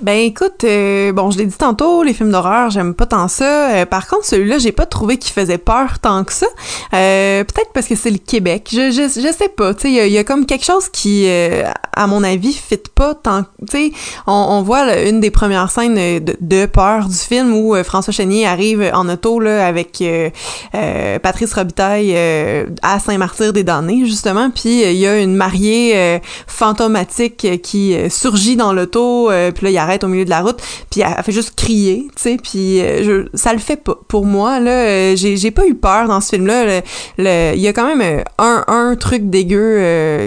Ben 0.00 0.18
écoute, 0.18 0.64
euh, 0.64 1.12
bon, 1.12 1.30
je 1.30 1.38
l'ai 1.38 1.46
dit 1.46 1.56
tantôt, 1.56 2.02
les 2.02 2.12
films 2.14 2.32
d'horreur, 2.32 2.68
j'aime 2.70 2.94
pas 2.94 3.06
tant 3.06 3.28
ça. 3.28 3.70
Euh, 3.70 3.86
par 3.86 4.08
contre, 4.08 4.24
celui-là, 4.24 4.58
j'ai 4.58 4.72
pas 4.72 4.86
trouvé 4.86 5.18
qu'il 5.18 5.32
faisait 5.32 5.56
peur 5.56 6.00
tant 6.00 6.24
que 6.24 6.32
ça. 6.32 6.46
Euh, 6.94 7.44
Peut-être 7.44 7.70
parce 7.72 7.86
que 7.86 7.94
c'est 7.94 8.10
le 8.10 8.18
Québec. 8.18 8.68
Je, 8.72 8.90
je, 8.90 9.02
je 9.20 9.32
sais 9.32 9.48
pas. 9.48 9.70
Il 9.84 9.92
y 9.92 10.18
a- 10.18 10.24
comme 10.24 10.46
quelque 10.46 10.64
chose 10.64 10.88
qui, 10.88 11.26
euh, 11.28 11.62
à 11.94 12.06
mon 12.08 12.24
avis, 12.24 12.52
fit 12.52 12.76
pas 12.92 13.14
tant. 13.14 13.42
Tu 13.70 13.90
sais, 13.90 13.92
on, 14.26 14.32
on 14.32 14.62
voit 14.62 14.98
une 15.04 15.20
des 15.20 15.30
premières 15.30 15.70
scènes 15.70 15.96
euh, 15.96 16.18
de, 16.40 16.66
peur 16.66 17.06
du 17.06 17.14
film 17.16 17.54
où 17.54 17.76
euh, 17.76 17.84
François 17.84 18.12
Chénier 18.12 18.46
arrive 18.48 18.90
en 18.94 19.08
auto 19.08 19.38
là 19.38 19.64
avec 19.64 20.02
Patrice 21.22 21.52
Robitaille 21.54 22.16
à 22.82 22.98
Saint-Martyr 22.98 23.52
des 23.52 23.62
damnés 23.62 24.04
justement. 24.06 24.50
Puis 24.50 24.82
il 24.82 24.96
y 24.96 25.06
a 25.06 25.18
une 25.20 25.34
mariée 25.36 26.20
fantomatique 26.46 27.60
qui 27.62 27.96
surgit 28.10 28.56
dans 28.56 28.72
l'auto. 28.72 29.30
puis 29.54 29.64
là, 29.66 29.70
arrête 29.84 30.02
au 30.04 30.08
milieu 30.08 30.24
de 30.24 30.30
la 30.30 30.40
route. 30.40 30.58
Puis 30.90 31.00
elle, 31.02 31.22
fait 31.22 31.32
juste 31.32 31.54
crier, 31.56 32.06
tu 32.16 32.22
sais. 32.22 32.36
Puis 32.42 32.80
euh, 32.80 33.02
je- 33.04 33.36
ça 33.36 33.52
le 33.52 33.58
fait 33.60 33.76
pas 33.76 33.96
pour 34.08 34.26
moi 34.26 34.58
là. 34.60 34.70
euh, 34.72 35.16
j'ai 35.16 35.36
j'ai 35.36 35.50
pas 35.50 35.66
eu 35.66 35.74
peur 35.74 36.08
dans 36.08 36.20
ce 36.20 36.30
film-là. 36.30 36.64
Le- 36.64 36.82
le- 37.18 37.52
Il 37.54 37.60
y 37.60 37.68
a 37.68 37.72
quand 37.72 37.86
même 37.86 38.00
euh, 38.02 38.22
un, 38.38 38.64
un 38.66 38.96
truc 38.96 39.30
dégueu 39.30 39.60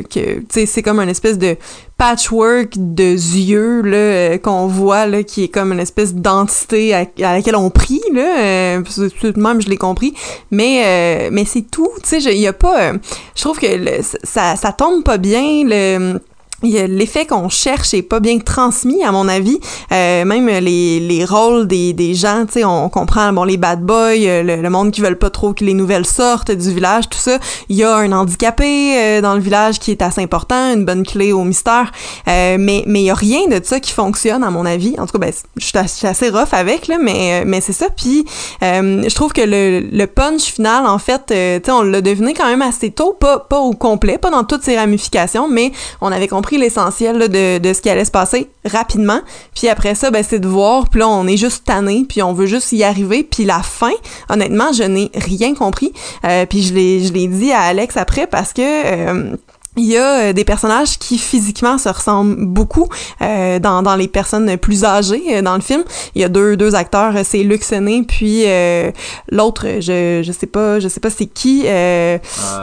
que 0.10 0.40
tu 0.40 0.46
sais 0.50 0.66
c'est 0.66 0.82
comme 0.84 1.00
une 1.00 1.10
espèce 1.10 1.38
de 1.38 1.56
patchwork 1.98 2.74
de 2.78 3.04
yeux 3.04 3.82
là 3.82 4.38
qu'on 4.38 4.68
voit 4.68 5.08
là 5.08 5.24
qui 5.24 5.44
est 5.46 5.48
comme 5.48 5.74
une 5.74 5.80
espèce 5.80 6.14
d'entité 6.14 6.94
à, 6.94 7.06
laquelle 7.18 7.56
on 7.56 7.72
prie 7.72 8.02
là 8.14 8.80
c'est- 8.88 9.10
c'est- 9.20 9.36
même 9.38 9.60
je 9.62 9.68
l'ai 9.68 9.78
compris 9.78 10.14
mais 10.52 11.28
mais 11.32 11.44
c'est 11.46 11.64
tout 11.64 11.90
tu 12.04 12.22
sais 12.22 12.32
il 12.34 12.40
y 12.40 12.46
a 12.48 12.54
pas 12.54 12.94
je 13.36 13.42
trouve 13.42 13.58
que 13.58 13.66
le- 13.66 14.04
ça 14.24 14.56
ça 14.56 14.72
tombe 14.72 15.04
pas 15.04 15.18
bien 15.18 15.64
le 15.66 16.20
l'effet 16.64 17.26
qu'on 17.26 17.50
cherche 17.50 17.94
est 17.94 18.02
pas 18.02 18.20
bien 18.20 18.40
transmis 18.40 19.04
à 19.04 19.12
mon 19.12 19.28
avis. 19.28 19.60
Euh, 19.92 20.26
même 20.26 20.48
les, 20.48 21.00
les 21.00 21.24
rôles 21.26 21.68
des, 21.68 21.94
des 21.94 22.16
gens 22.16 22.46
tu 22.48 22.54
sais 22.54 22.64
on, 22.66 22.90
comprend 22.90 23.32
bon 23.32 23.44
les 23.44 23.58
bad 23.58 23.82
boys 23.84 24.14
euh, 24.18 24.42
le, 24.44 24.62
le 24.62 24.70
monde 24.70 24.92
qui 24.92 25.02
veulent 25.02 25.20
pas 25.20 25.30
trop 25.30 25.54
que 25.54 25.64
les 25.64 25.74
nouvelles 25.76 26.06
sortent 26.06 26.52
du 26.52 26.74
village 26.74 27.10
tout 27.10 27.20
ça. 27.20 27.38
Il 27.70 27.76
y 27.76 27.84
a 27.84 27.96
un 27.96 28.12
handicapé 28.12 28.98
euh, 28.98 29.22
dans 29.22 29.36
le 29.36 29.40
village 29.40 29.78
qui 29.80 29.92
est 29.92 30.02
assez 30.02 30.22
important 30.22 30.74
une 30.74 30.84
bonne 30.84 31.06
clé 31.06 31.32
au 31.32 31.44
mystère. 31.44 31.92
Euh, 32.28 32.58
mais 32.60 32.84
mais 32.88 33.02
il 33.02 33.06
y 33.06 33.12
a 33.12 33.16
rien 33.16 33.48
de 33.48 33.64
ça 33.64 33.80
qui 33.80 33.92
fonctionne 33.92 34.44
à 34.44 34.50
mon 34.50 34.66
avis. 34.66 34.96
En 34.98 35.06
tout 35.06 35.20
cas 35.20 35.28
ben 35.28 35.34
je 35.58 35.66
suis 35.66 36.08
assez- 36.08 36.30
rough 36.30 36.54
avec 36.54 36.88
là 36.88 36.98
mais 37.00 37.42
euh, 37.42 37.44
mais 37.46 37.62
c'est 37.62 37.74
ça. 37.74 37.88
Puis 37.96 38.26
euh, 38.64 39.04
je 39.08 39.14
trouve 39.14 39.32
que 39.32 39.42
le, 39.42 39.82
le 39.92 40.08
punch 40.08 40.54
final 40.54 40.88
en 40.88 40.98
fait 40.98 41.22
tu 41.28 41.34
sais 41.36 41.72
on 41.72 41.84
l'a 41.84 42.02
deviné 42.02 42.34
quand 42.34 42.48
même 42.48 42.62
assez 42.64 42.90
tôt 42.92 43.14
pas 43.14 43.40
pas 43.40 43.60
au 43.60 43.74
complet 43.74 44.18
pas 44.18 44.30
dans 44.32 44.44
toutes 44.44 44.64
ses 44.64 44.76
ramifications 44.78 45.48
mais 45.48 45.72
on 46.02 46.12
avait 46.12 46.28
compris 46.28 46.47
l'essentiel 46.56 47.20
de, 47.20 47.58
de 47.58 47.74
ce 47.74 47.82
qui 47.82 47.90
allait 47.90 48.06
se 48.06 48.12
passer 48.12 48.50
rapidement. 48.64 49.20
Puis 49.54 49.68
après 49.68 49.96
ça 49.96 50.10
ben 50.10 50.24
c'est 50.24 50.40
de 50.40 50.48
voir. 50.48 50.90
Puis 50.90 51.02
là 51.02 51.10
on 51.10 51.28
est 51.28 51.36
juste 51.36 51.66
tanné 51.66 52.06
puis 52.08 52.24
on 52.24 52.32
veut 52.32 52.46
juste 52.46 52.72
y 52.72 52.84
arriver. 52.84 53.24
Puis 53.24 53.44
la 53.44 53.62
fin 53.62 53.92
honnêtement 54.30 54.72
je 54.72 54.84
n'ai 54.84 55.12
rien 55.14 55.54
compris. 55.54 55.92
Euh, 56.24 56.46
puis 56.46 56.64
je 56.64 56.74
l'ai 56.74 57.04
je 57.04 57.12
l'ai 57.12 57.28
dit 57.28 57.52
à 57.52 57.62
Alex 57.62 57.98
après 57.98 58.28
parce 58.28 58.54
que 58.54 58.62
euh, 58.62 59.36
il 59.78 59.86
y 59.86 59.98
a 59.98 60.20
euh, 60.30 60.34
des 60.34 60.44
personnages 60.44 60.98
qui 60.98 61.18
physiquement 61.18 61.78
se 61.78 61.90
ressemblent 61.90 62.46
beaucoup 62.46 62.88
euh, 63.22 63.60
dans, 63.60 63.82
dans 63.84 63.96
les 63.96 64.08
personnes 64.08 64.58
plus 64.58 64.84
âgées 64.84 65.24
euh, 65.32 65.42
dans 65.42 65.56
le 65.56 65.62
film. 65.62 65.84
Il 66.16 66.22
y 66.22 66.26
a 66.26 66.30
deux, 66.30 66.58
deux 66.58 66.76
acteurs, 66.76 67.16
euh, 67.16 67.22
c'est 67.24 67.44
Luc 67.44 67.64
Séné 67.64 68.04
puis 68.08 68.44
euh, 68.46 68.92
l'autre, 69.32 69.66
je, 69.80 70.22
je 70.26 70.32
sais 70.32 70.48
pas, 70.48 70.80
je 70.80 70.88
sais 70.88 71.00
pas 71.00 71.10
c'est 71.10 71.26
qui. 71.28 71.64
Euh, 71.66 72.18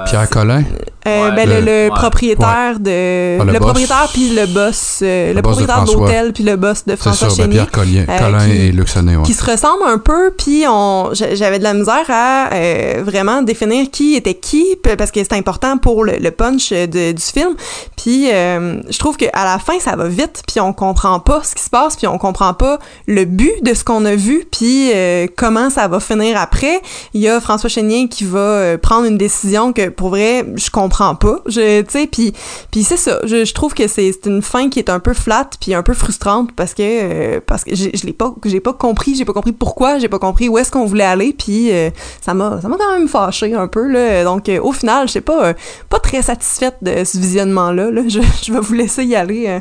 Pierre 0.07 0.29
Collin. 0.29 0.63
euh, 1.07 1.29
Ouais, 1.31 1.37
ben, 1.37 1.49
le, 1.49 1.55
le- 1.57 1.61
le 1.65 1.73
ouais. 1.85 1.91
propriétaire 1.91 2.79
de 2.81 3.39
Ah, 3.41 3.45
le 3.45 3.61
propriétaire 3.61 4.09
puis 4.13 4.31
le 4.31 4.47
boss, 4.47 5.01
euh, 5.03 5.29
le, 5.29 5.35
Le 5.35 5.43
boss 5.43 5.59
de 5.59 5.65
propriétaire 5.65 5.85
de 5.85 6.01
l'hôtel 6.01 6.33
puis 6.33 6.45
le 6.45 6.57
boss 6.57 6.85
de 6.87 6.97
François 6.97 7.29
ben, 7.29 7.35
Chénier 7.35 7.51
Pierre 7.51 7.71
Collin, 7.71 8.05
euh, 8.09 8.19
Collin 8.19 8.47
qui- 8.47 8.53
et 8.53 8.73
Luc 8.73 8.89
ouais. 8.97 9.23
qui 9.25 9.35
se 9.35 9.45
ressemblent 9.45 9.85
un 9.87 9.99
peu, 9.99 10.33
puis 10.37 10.65
on, 10.69 11.11
j'a- 11.13 11.35
j'avais 11.35 11.59
de 11.59 11.65
la 11.65 11.75
misère 11.75 12.05
à 12.09 12.53
euh, 12.55 13.03
vraiment 13.05 13.43
définir 13.43 13.91
qui 13.91 14.15
était 14.15 14.35
qui, 14.35 14.65
parce 14.99 15.11
que 15.11 15.21
c'est 15.23 15.35
important 15.35 15.79
pour 15.79 16.05
le, 16.05 16.17
le 16.17 16.31
punch 16.31 16.71
euh, 16.73 16.87
de- 17.13 17.13
du 17.13 17.23
film. 17.23 17.55
Puis 17.97 18.31
euh, 18.33 18.81
je 18.89 18.99
trouve 18.99 19.17
que 19.17 19.27
à 19.33 19.45
la 19.45 19.59
fin 19.59 19.79
ça 19.79 19.97
va 19.97 20.09
vite, 20.09 20.43
puis 20.47 20.61
on 20.61 20.73
comprend 20.73 21.21
pas 21.21 21.43
ce 21.43 21.55
qui 21.55 21.63
se 21.63 21.71
passe, 21.71 21.97
puis 21.97 22.07
on 22.07 22.19
comprend 22.19 22.55
pas 22.55 22.79
le 23.07 23.25
but 23.25 23.63
de 23.63 23.75
ce 23.75 23.85
qu'on 23.85 24.05
a 24.05 24.15
vu, 24.15 24.47
puis 24.51 24.91
euh, 24.95 25.27
comment 25.37 25.71
ça 25.71 25.89
va 25.89 26.01
finir 26.01 26.37
après. 26.41 26.81
Il 27.13 27.21
y 27.21 27.29
a 27.29 27.41
François 27.41 27.69
Chénier 27.71 28.09
qui 28.09 28.25
va 28.25 28.39
euh, 28.39 28.79
prendre 28.79 29.07
une 29.07 29.19
décision 29.19 29.73
que 29.73 29.89
pour 29.89 30.11
vrai 30.11 30.45
je 30.57 30.71
comprends 30.71 31.15
pas, 31.15 31.41
je, 31.47 31.83
tu 31.83 31.91
sais, 31.91 32.07
puis 32.07 32.33
puis 32.71 32.83
c'est 32.83 32.97
ça. 32.97 33.21
Je, 33.25 33.53
trouve 33.53 33.75
que 33.75 33.87
c'est 33.87 34.13
une 34.27 34.43
fin 34.43 34.69
qui 34.69 34.79
est 34.81 34.91
un 34.91 34.99
peu 34.99 35.15
flat, 35.15 35.49
puis 35.61 35.75
un 35.75 35.83
peu 35.83 35.95
frustrante 35.95 36.51
parce 36.57 36.75
que 36.75 36.83
euh, 36.83 37.41
parce 37.47 37.65
que 37.65 37.75
je 37.75 38.05
l'ai 38.05 38.13
pas 38.13 38.35
j'ai 38.45 38.61
pas 38.61 38.73
compris, 38.73 39.15
j'ai 39.15 39.25
pas 39.25 39.33
compris 39.33 39.53
pourquoi, 39.53 39.99
j'ai 39.99 40.09
pas 40.09 40.19
compris 40.19 40.49
où 40.49 40.59
est-ce 40.59 40.71
qu'on 40.71 40.87
voulait 40.87 41.05
aller, 41.05 41.35
puis 41.37 41.71
euh, 41.73 41.91
ça 42.21 42.35
m'a 42.35 42.61
ça 42.61 42.69
m'a 42.69 42.77
quand 42.77 42.93
même 42.99 43.09
fâché 43.09 43.55
un 43.55 43.69
peu 43.69 43.87
là. 43.87 44.25
Donc 44.25 44.49
euh, 44.49 44.61
au 44.61 44.73
final, 44.73 45.07
je 45.09 45.13
sais 45.13 45.21
pas 45.21 45.47
euh, 45.47 45.55
pas 45.89 46.01
très 46.01 46.23
satisfaite 46.23 46.77
de 46.83 46.94
ce 47.05 47.19
visionnement 47.19 47.73
là. 47.73 47.91
là. 47.91 48.03
Je, 48.09 48.21
je 48.47 48.53
vais 48.53 48.61
vous 48.61 48.75
laisser 48.75 49.05
y 49.05 49.17
aller. 49.17 49.47
euh. 49.49 49.61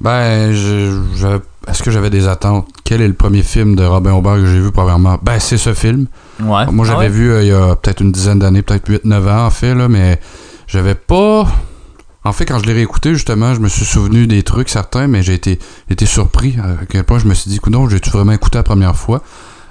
Ben, 0.00 0.52
je, 0.52 1.00
je- 1.16 1.40
est-ce 1.70 1.82
que 1.82 1.90
j'avais 1.90 2.10
des 2.10 2.28
attentes? 2.28 2.68
Quel 2.84 3.00
est 3.02 3.08
le 3.08 3.14
premier 3.14 3.42
film 3.42 3.74
de 3.74 3.84
Robin 3.84 4.12
Aubert 4.12 4.36
que 4.36 4.46
j'ai 4.46 4.60
vu, 4.60 4.70
premièrement? 4.70 5.18
Ben, 5.22 5.38
c'est 5.40 5.58
ce 5.58 5.74
film. 5.74 6.06
Ouais. 6.40 6.66
Moi, 6.70 6.86
j'avais 6.86 6.98
Ah 6.98 7.00
ouais? 7.00 7.08
vu 7.08 7.30
euh, 7.32 7.42
il 7.42 7.48
y 7.48 7.52
a 7.52 7.74
peut-être 7.74 8.00
une 8.00 8.12
dizaine 8.12 8.38
d'années, 8.38 8.62
peut-être 8.62 8.88
8-9 8.88 9.28
ans, 9.28 9.46
en 9.46 9.50
fait, 9.50 9.74
là, 9.74 9.88
mais 9.88 10.20
j'avais 10.66 10.94
pas... 10.94 11.46
En 12.24 12.32
fait, 12.32 12.44
quand 12.44 12.58
je 12.58 12.66
l'ai 12.66 12.72
réécouté, 12.74 13.12
justement, 13.14 13.54
je 13.54 13.60
me 13.60 13.68
suis 13.68 13.84
souvenu 13.84 14.26
des 14.26 14.42
trucs, 14.42 14.68
certains, 14.68 15.08
mais 15.08 15.22
j'ai 15.22 15.34
été, 15.34 15.58
surpris 16.04 16.56
à 16.62 16.84
quel 16.88 17.04
point 17.04 17.18
je 17.18 17.26
me 17.26 17.34
suis 17.34 17.50
dit, 17.50 17.58
non, 17.68 17.88
j'ai-tu 17.88 18.10
vraiment 18.10 18.32
écouté 18.32 18.58
la 18.58 18.62
première 18.64 18.94
fois? 18.96 19.22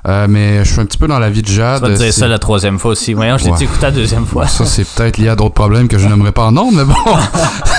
Euh, 0.08 0.26
mais 0.30 0.64
je 0.64 0.72
suis 0.72 0.80
un 0.80 0.86
petit 0.86 0.97
peu 0.97 1.08
dans 1.08 1.20
la 1.20 1.30
vie 1.30 1.41
de 1.41 1.47
Jade. 1.47 1.84
Tu 1.84 1.89
vas 1.89 1.97
te 1.97 2.01
dire 2.03 2.14
ça 2.14 2.28
la 2.30 2.39
troisième 2.39 2.80
fois 2.80 2.91
aussi. 2.91 3.14
Voyons, 3.14 3.38
je 3.38 3.45
l'ai 3.45 3.51
Ouais. 3.51 3.64
écouté 3.64 3.82
la 3.82 3.91
deuxième 3.91 4.26
fois? 4.26 4.47
Ça, 4.47 4.66
c'est 4.66 4.86
peut-être 4.88 5.18
lié 5.18 5.28
à 5.28 5.36
d'autres 5.36 5.53
problèmes 5.53 5.88
que 5.89 5.97
je 5.97 6.08
n'aimerais 6.08 6.32
pas 6.32 6.45
en 6.45 6.51
nom, 6.53 6.72
mais 6.72 6.86
bon. 6.86 6.93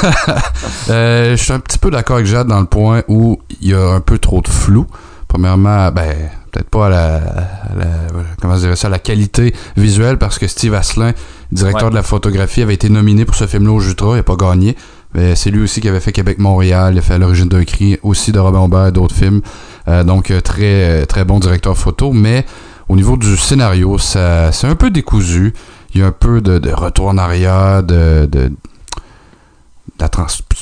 Euh, 0.90 1.36
je 1.36 1.42
suis 1.42 1.52
un 1.52 1.60
petit 1.60 1.78
peu 1.78 1.90
d'accord 1.90 2.16
avec 2.16 2.26
Jade 2.26 2.46
dans 2.46 2.60
le 2.60 2.66
point 2.66 3.02
où 3.08 3.38
il 3.60 3.68
y 3.68 3.74
a 3.74 3.80
un 3.90 4.00
peu 4.00 4.18
trop 4.18 4.40
de 4.40 4.48
flou. 4.48 4.86
Premièrement, 5.28 5.90
ben, 5.90 6.14
peut-être 6.50 6.70
pas 6.70 6.86
à 6.86 6.88
la, 6.88 7.14
à 7.16 7.74
la- 7.76 7.84
comment 8.40 8.54
je 8.54 8.60
dirais 8.60 8.76
ça, 8.76 8.86
à 8.88 8.90
la 8.90 8.98
qualité 8.98 9.54
visuelle, 9.76 10.16
parce 10.16 10.38
que 10.38 10.46
Steve 10.46 10.72
Asselin, 10.74 11.12
directeur 11.52 11.84
Ouais. 11.84 11.90
de 11.90 11.94
la 11.94 12.02
photographie, 12.02 12.62
avait 12.62 12.74
été 12.74 12.88
nominé 12.88 13.24
pour 13.26 13.34
ce 13.34 13.46
film-là 13.46 13.72
au 13.72 13.80
Jutra, 13.80 14.12
il 14.12 14.16
n'a 14.16 14.22
pas 14.22 14.36
gagné. 14.36 14.76
Mais 15.14 15.34
c'est 15.36 15.50
lui 15.50 15.62
aussi 15.62 15.80
qui 15.80 15.88
avait 15.88 16.00
fait 16.00 16.12
Québec-Montréal, 16.12 16.94
il 16.94 16.98
a 16.98 17.02
fait 17.02 17.14
à 17.14 17.18
l'origine 17.18 17.48
d'un 17.48 17.64
cri, 17.64 17.98
aussi 18.02 18.32
de 18.32 18.38
Robin 18.38 18.60
Aubert 18.60 18.86
et 18.86 18.92
d'autres 18.92 19.14
films. 19.14 19.40
Euh, 19.88 20.04
donc, 20.04 20.30
euh, 20.30 20.40
très, 20.40 21.06
très 21.06 21.24
bon 21.24 21.38
directeur 21.38 21.76
photo. 21.76 22.12
Mais 22.12 22.44
au 22.88 22.96
niveau 22.96 23.16
du 23.16 23.36
scénario, 23.36 23.98
ça, 23.98 24.52
c'est 24.52 24.66
un 24.66 24.74
peu 24.74 24.90
décousu. 24.90 25.54
Il 25.94 26.00
y 26.00 26.04
a 26.04 26.06
un 26.06 26.12
peu 26.12 26.40
de, 26.40 26.70
retour 26.70 27.08
en 27.08 27.18
arrière, 27.18 27.82
de, 27.82 28.28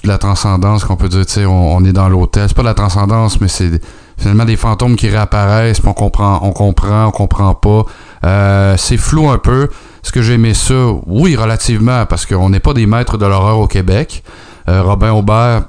la, 0.04 0.18
transcendance 0.18 0.84
qu'on 0.84 0.96
peut 0.96 1.08
dire. 1.08 1.50
On, 1.50 1.76
on 1.76 1.84
est 1.84 1.92
dans 1.92 2.08
l'hôtel. 2.08 2.44
C'est 2.48 2.54
pas 2.54 2.62
de 2.62 2.68
la 2.68 2.74
transcendance, 2.74 3.40
mais 3.40 3.48
c'est 3.48 3.80
finalement 4.16 4.44
des 4.44 4.56
fantômes 4.56 4.96
qui 4.96 5.08
réapparaissent. 5.08 5.80
puis 5.80 5.88
on 5.88 5.94
comprend, 5.94 6.38
on 6.42 6.52
comprend, 6.52 7.06
on 7.06 7.10
comprend 7.10 7.54
pas. 7.54 7.84
Euh, 8.24 8.76
c'est 8.78 8.96
flou 8.96 9.28
un 9.28 9.38
peu. 9.38 9.64
Est-ce 10.04 10.12
que 10.12 10.22
j'ai 10.22 10.34
aimé 10.34 10.54
ça? 10.54 10.74
Oui, 11.06 11.34
relativement, 11.34 12.06
parce 12.06 12.24
qu'on 12.24 12.48
n'est 12.48 12.60
pas 12.60 12.72
des 12.72 12.86
maîtres 12.86 13.18
de 13.18 13.26
l'horreur 13.26 13.58
au 13.58 13.66
Québec. 13.66 14.22
Robin 14.68 15.12
Aubert 15.12 15.62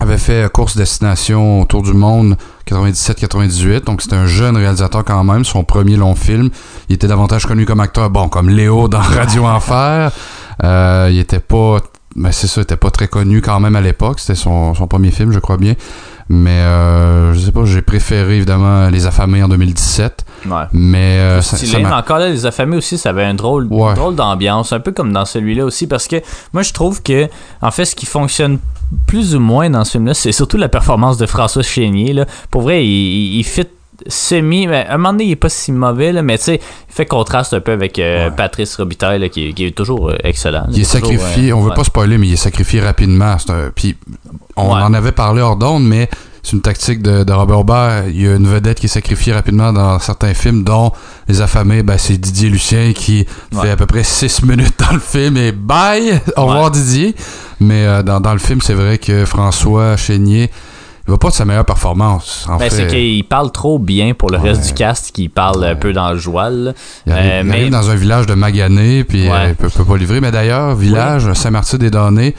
avait 0.00 0.18
fait 0.18 0.50
course 0.52 0.76
destination 0.76 1.60
autour 1.62 1.82
du 1.82 1.92
monde 1.94 2.36
97-98, 2.70 3.84
donc 3.84 4.02
c'était 4.02 4.16
un 4.16 4.26
jeune 4.26 4.56
réalisateur 4.56 5.04
quand 5.04 5.24
même, 5.24 5.44
son 5.44 5.64
premier 5.64 5.96
long 5.96 6.14
film. 6.14 6.50
Il 6.88 6.94
était 6.96 7.06
davantage 7.08 7.46
connu 7.46 7.64
comme 7.64 7.80
acteur, 7.80 8.10
bon, 8.10 8.28
comme 8.28 8.48
Léo 8.50 8.88
dans 8.88 9.00
Radio 9.00 9.46
Enfer. 9.46 10.10
Euh, 10.64 11.08
il 11.10 11.18
était 11.18 11.38
pas, 11.40 11.78
mais 12.14 12.32
c'est 12.32 12.46
ça, 12.46 12.60
il 12.60 12.64
était 12.64 12.76
pas 12.76 12.90
très 12.90 13.08
connu 13.08 13.40
quand 13.40 13.58
même 13.60 13.76
à 13.76 13.80
l'époque. 13.80 14.20
C'était 14.20 14.34
son, 14.34 14.74
son 14.74 14.86
premier 14.86 15.10
film, 15.10 15.32
je 15.32 15.38
crois 15.38 15.56
bien. 15.56 15.74
Mais 16.28 16.50
euh, 16.50 17.32
je 17.34 17.38
sais 17.38 17.52
pas, 17.52 17.64
j'ai 17.64 17.82
préféré 17.82 18.36
évidemment 18.36 18.88
Les 18.88 19.06
Affamés 19.06 19.44
en 19.44 19.48
2017. 19.48 20.24
Ouais. 20.46 20.52
Mais 20.72 21.18
euh, 21.20 21.40
ça, 21.40 21.56
Stylé, 21.56 21.72
ça 21.72 21.78
mais 21.78 21.92
encore 21.94 22.18
là, 22.18 22.28
les 22.28 22.44
affamés 22.46 22.76
aussi, 22.76 22.98
ça 22.98 23.10
avait 23.10 23.22
un 23.24 23.34
drôle, 23.34 23.68
Ouais. 23.70 23.94
drôle 23.94 24.16
d'ambiance, 24.16 24.72
un 24.72 24.80
peu 24.80 24.90
comme 24.90 25.12
dans 25.12 25.24
celui-là 25.24 25.64
aussi, 25.64 25.86
parce 25.86 26.08
que 26.08 26.16
moi 26.52 26.62
je 26.62 26.72
trouve 26.72 27.00
que, 27.02 27.28
en 27.62 27.70
fait, 27.70 27.84
ce 27.84 27.94
qui 27.94 28.06
fonctionne 28.06 28.58
plus 29.06 29.34
ou 29.34 29.40
moins 29.40 29.68
dans 29.70 29.84
ce 29.84 29.92
film-là, 29.92 30.14
c'est 30.14 30.32
surtout 30.32 30.56
la 30.56 30.68
performance 30.68 31.16
de 31.18 31.26
François 31.26 31.62
Chénier. 31.62 32.12
Là. 32.12 32.26
Pour 32.50 32.62
vrai, 32.62 32.84
il, 32.86 33.38
il, 33.38 33.44
fit 33.44 33.66
semi, 34.08 34.66
mais 34.66 34.84
à 34.86 34.94
un 34.94 34.96
moment 34.98 35.12
donné, 35.12 35.24
il 35.24 35.30
est 35.32 35.36
pas 35.36 35.48
si 35.48 35.72
mauvais, 35.72 36.12
là, 36.12 36.22
mais 36.22 36.38
tu 36.38 36.44
sais, 36.44 36.54
il 36.88 36.92
fait 36.94 37.06
contraste 37.06 37.54
un 37.54 37.60
peu 37.60 37.72
avec 37.72 37.98
euh, 37.98 38.30
Patrice 38.30 38.76
Robitaille, 38.76 39.18
là, 39.18 39.28
qui, 39.28 39.54
qui 39.54 39.64
est 39.66 39.70
toujours 39.76 40.10
euh, 40.10 40.16
excellent. 40.22 40.66
Il 40.70 40.80
est 40.80 40.84
Toujours, 40.84 41.10
sacrifié, 41.10 41.50
euh, 41.50 41.56
on 41.56 41.62
veut 41.62 41.70
ouais. 41.70 41.74
pas 41.76 41.84
spoiler, 41.84 42.18
mais 42.18 42.28
il 42.28 42.32
est 42.34 42.36
sacrifié 42.36 42.80
rapidement. 42.80 43.36
Un- 43.48 43.70
Puis 43.74 43.96
on 44.56 44.68
Ouais. 44.74 44.82
en 44.82 44.92
avait 44.94 45.12
parlé 45.12 45.40
hors 45.42 45.56
d'onde, 45.56 45.84
mais 45.84 46.08
c'est 46.46 46.52
une 46.52 46.62
tactique 46.62 47.02
de, 47.02 47.24
de 47.24 47.32
Robert 47.32 47.58
Aubert. 47.58 48.04
Il 48.08 48.22
y 48.22 48.28
a 48.28 48.36
une 48.36 48.46
vedette 48.46 48.78
qui 48.78 48.86
est 48.86 48.88
sacrifiée 48.88 49.32
rapidement 49.32 49.72
dans 49.72 49.98
certains 49.98 50.32
films, 50.32 50.62
dont 50.62 50.92
Les 51.26 51.40
Affamés. 51.40 51.82
Ben, 51.82 51.98
c'est 51.98 52.16
Didier 52.18 52.48
Lucien 52.48 52.92
qui 52.94 53.26
Ouais. 53.52 53.62
fait 53.62 53.70
à 53.70 53.76
peu 53.76 53.86
près 53.86 54.04
6 54.04 54.42
minutes 54.44 54.76
dans 54.78 54.94
le 54.94 55.00
film 55.00 55.36
et 55.38 55.50
bye! 55.50 56.20
Au 56.36 56.46
revoir 56.46 56.70
Didier. 56.70 57.16
Mais 57.58 57.84
euh, 57.84 58.02
dans, 58.04 58.20
dans 58.20 58.32
le 58.32 58.38
film, 58.38 58.60
c'est 58.60 58.74
vrai 58.74 58.98
que 58.98 59.24
François 59.24 59.96
Chénier, 59.96 60.48
il 61.08 61.10
va 61.10 61.18
pas 61.18 61.30
de 61.30 61.34
sa 61.34 61.44
meilleure 61.44 61.64
performance. 61.64 62.46
En 62.48 62.58
Ben, 62.58 62.70
c'est 62.70 62.86
qu'il 62.86 63.24
parle 63.24 63.50
trop 63.50 63.78
bien 63.80 64.14
pour 64.14 64.30
le 64.30 64.38
reste 64.38 64.66
du 64.68 64.72
cast 64.74 65.10
qui 65.12 65.28
parle 65.28 65.64
un 65.64 65.74
peu 65.74 65.92
dans 65.92 66.12
le 66.12 66.18
joual. 66.18 66.74
il 67.06 67.12
arrive, 67.12 67.30
Euh, 67.30 67.40
il 67.42 67.46
mais- 67.46 67.52
arrive 67.54 67.70
dans 67.70 67.90
un 67.90 67.94
village 67.96 68.26
de 68.26 68.34
Magané, 68.34 69.02
puis 69.02 69.28
Ouais. 69.28 69.34
euh, 69.34 69.48
il 69.48 69.54
peut, 69.56 69.68
peut 69.68 69.84
pas 69.84 69.96
livrer. 69.96 70.20
Mais 70.20 70.30
d'ailleurs, 70.30 70.76
village 70.76 71.32
Saint-Martyr-des-Données, 71.32 72.34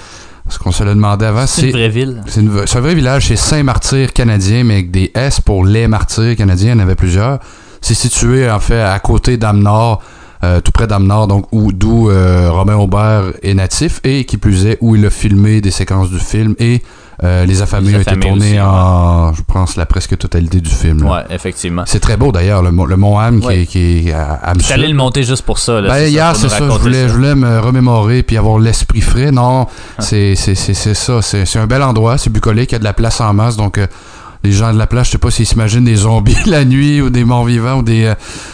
ce 0.50 0.60
qu'on 0.60 0.72
se 0.72 0.84
l'a 0.84 0.94
demandé 0.94 1.26
avant, 1.26 1.46
C'est 1.46 1.70
une 1.70 1.72
vraie 1.72 1.90
ville. 1.90 2.24
C'est 2.28 2.78
un 2.78 2.82
vrai 2.82 2.96
village, 2.96 3.28
c'est 3.28 3.36
Saint-Martyr 3.36 4.14
canadien, 4.14 4.64
mais 4.64 4.76
avec 4.76 4.92
des 4.92 5.12
S 5.14 5.42
pour 5.42 5.66
les 5.66 5.88
martyrs 5.88 6.36
canadiens, 6.36 6.74
il 6.74 6.78
y 6.78 6.80
en 6.80 6.84
avait 6.84 6.96
plusieurs. 6.96 7.40
C'est 7.82 7.94
situé, 7.94 8.50
en 8.50 8.60
fait, 8.60 8.82
à 8.82 9.00
côté 9.00 9.38
d'Amnord, 9.38 10.02
euh, 10.44 10.62
tout 10.62 10.72
près 10.72 10.88
d'Amnord, 10.88 11.28
donc 11.28 11.48
où- 11.52 11.72
d'où 11.72 12.10
euh, 12.10 12.50
Romain 12.52 12.76
Aubert 12.76 13.24
est 13.44 13.54
natif, 13.54 14.00
et 14.04 14.26
qui 14.26 14.38
plus 14.38 14.66
est, 14.66 14.78
où 14.82 14.96
il 14.96 15.06
a 15.06 15.10
filmé 15.10 15.62
des 15.62 15.72
séquences 15.72 16.10
du 16.10 16.20
film, 16.20 16.56
et 16.60 16.82
euh, 17.24 17.46
Les 17.46 17.64
Affamés 17.64 17.96
ont 17.96 18.00
été 18.00 18.16
tournés 18.20 18.62
en, 18.62 19.34
je 19.34 19.42
pense, 19.42 19.76
la 19.76 19.88
presque 19.88 20.16
totalité 20.20 20.62
du 20.62 20.70
film. 20.70 21.02
là. 21.04 21.12
Ouais, 21.12 21.22
effectivement. 21.36 21.82
C'est 21.88 22.00
très 22.00 22.16
beau, 22.16 22.32
d'ailleurs, 22.32 22.62
le, 22.62 22.70
Mont- 22.72 22.86
le 22.86 22.96
Mont 22.96 23.18
Ham 23.18 23.40
qui, 23.40 23.48
Ouais. 23.48 23.62
est- 23.62 23.66
qui 23.66 24.10
est 24.10 24.14
à, 24.14 24.34
à 24.44 24.54
allé 24.72 24.88
le 24.88 24.94
monter 24.94 25.24
juste 25.24 25.42
pour 25.44 25.58
ça. 25.58 25.82
Là, 25.82 25.90
ben, 25.90 26.08
hier, 26.08 26.36
c'est 26.36 26.48
ça. 26.50 26.58
Je 26.60 26.64
voulais, 26.78 27.04
ça. 27.04 27.08
je 27.08 27.14
voulais 27.14 27.34
me 27.34 27.60
remémorer 27.60 28.22
puis 28.22 28.38
avoir 28.38 28.60
l'esprit 28.60 29.02
frais. 29.02 29.32
Non, 29.32 29.66
c'est 29.98 30.36
c'est- 30.36 30.54
c'est- 30.54 30.76
c'est 30.76 30.94
ça. 30.94 31.24
C'est 31.24 31.46
c'est 31.46 31.58
un 31.58 31.66
bel 31.66 31.82
endroit. 31.82 32.20
C'est 32.20 32.30
bucolique. 32.30 32.72
Il 32.72 32.74
y 32.74 32.76
a 32.76 32.80
de 32.80 32.84
la 32.84 32.94
place 32.94 33.20
en 33.20 33.34
masse. 33.34 33.58
Donc, 33.58 33.80
euh, 33.80 33.88
les 34.44 34.52
gens 34.52 34.74
de 34.74 34.78
la 34.78 34.88
place, 34.88 35.08
je 35.08 35.12
sais 35.14 35.18
pas 35.18 35.32
s'ils 35.32 35.46
s'imaginent 35.46 35.86
des 35.86 35.96
zombies 35.96 36.38
la 36.46 36.64
nuit 36.66 37.02
ou 37.02 37.10
des 37.10 37.24
morts 37.24 37.46
vivants 37.46 37.80
ou 37.80 37.84
des, 37.84 38.06
euh, 38.06 38.14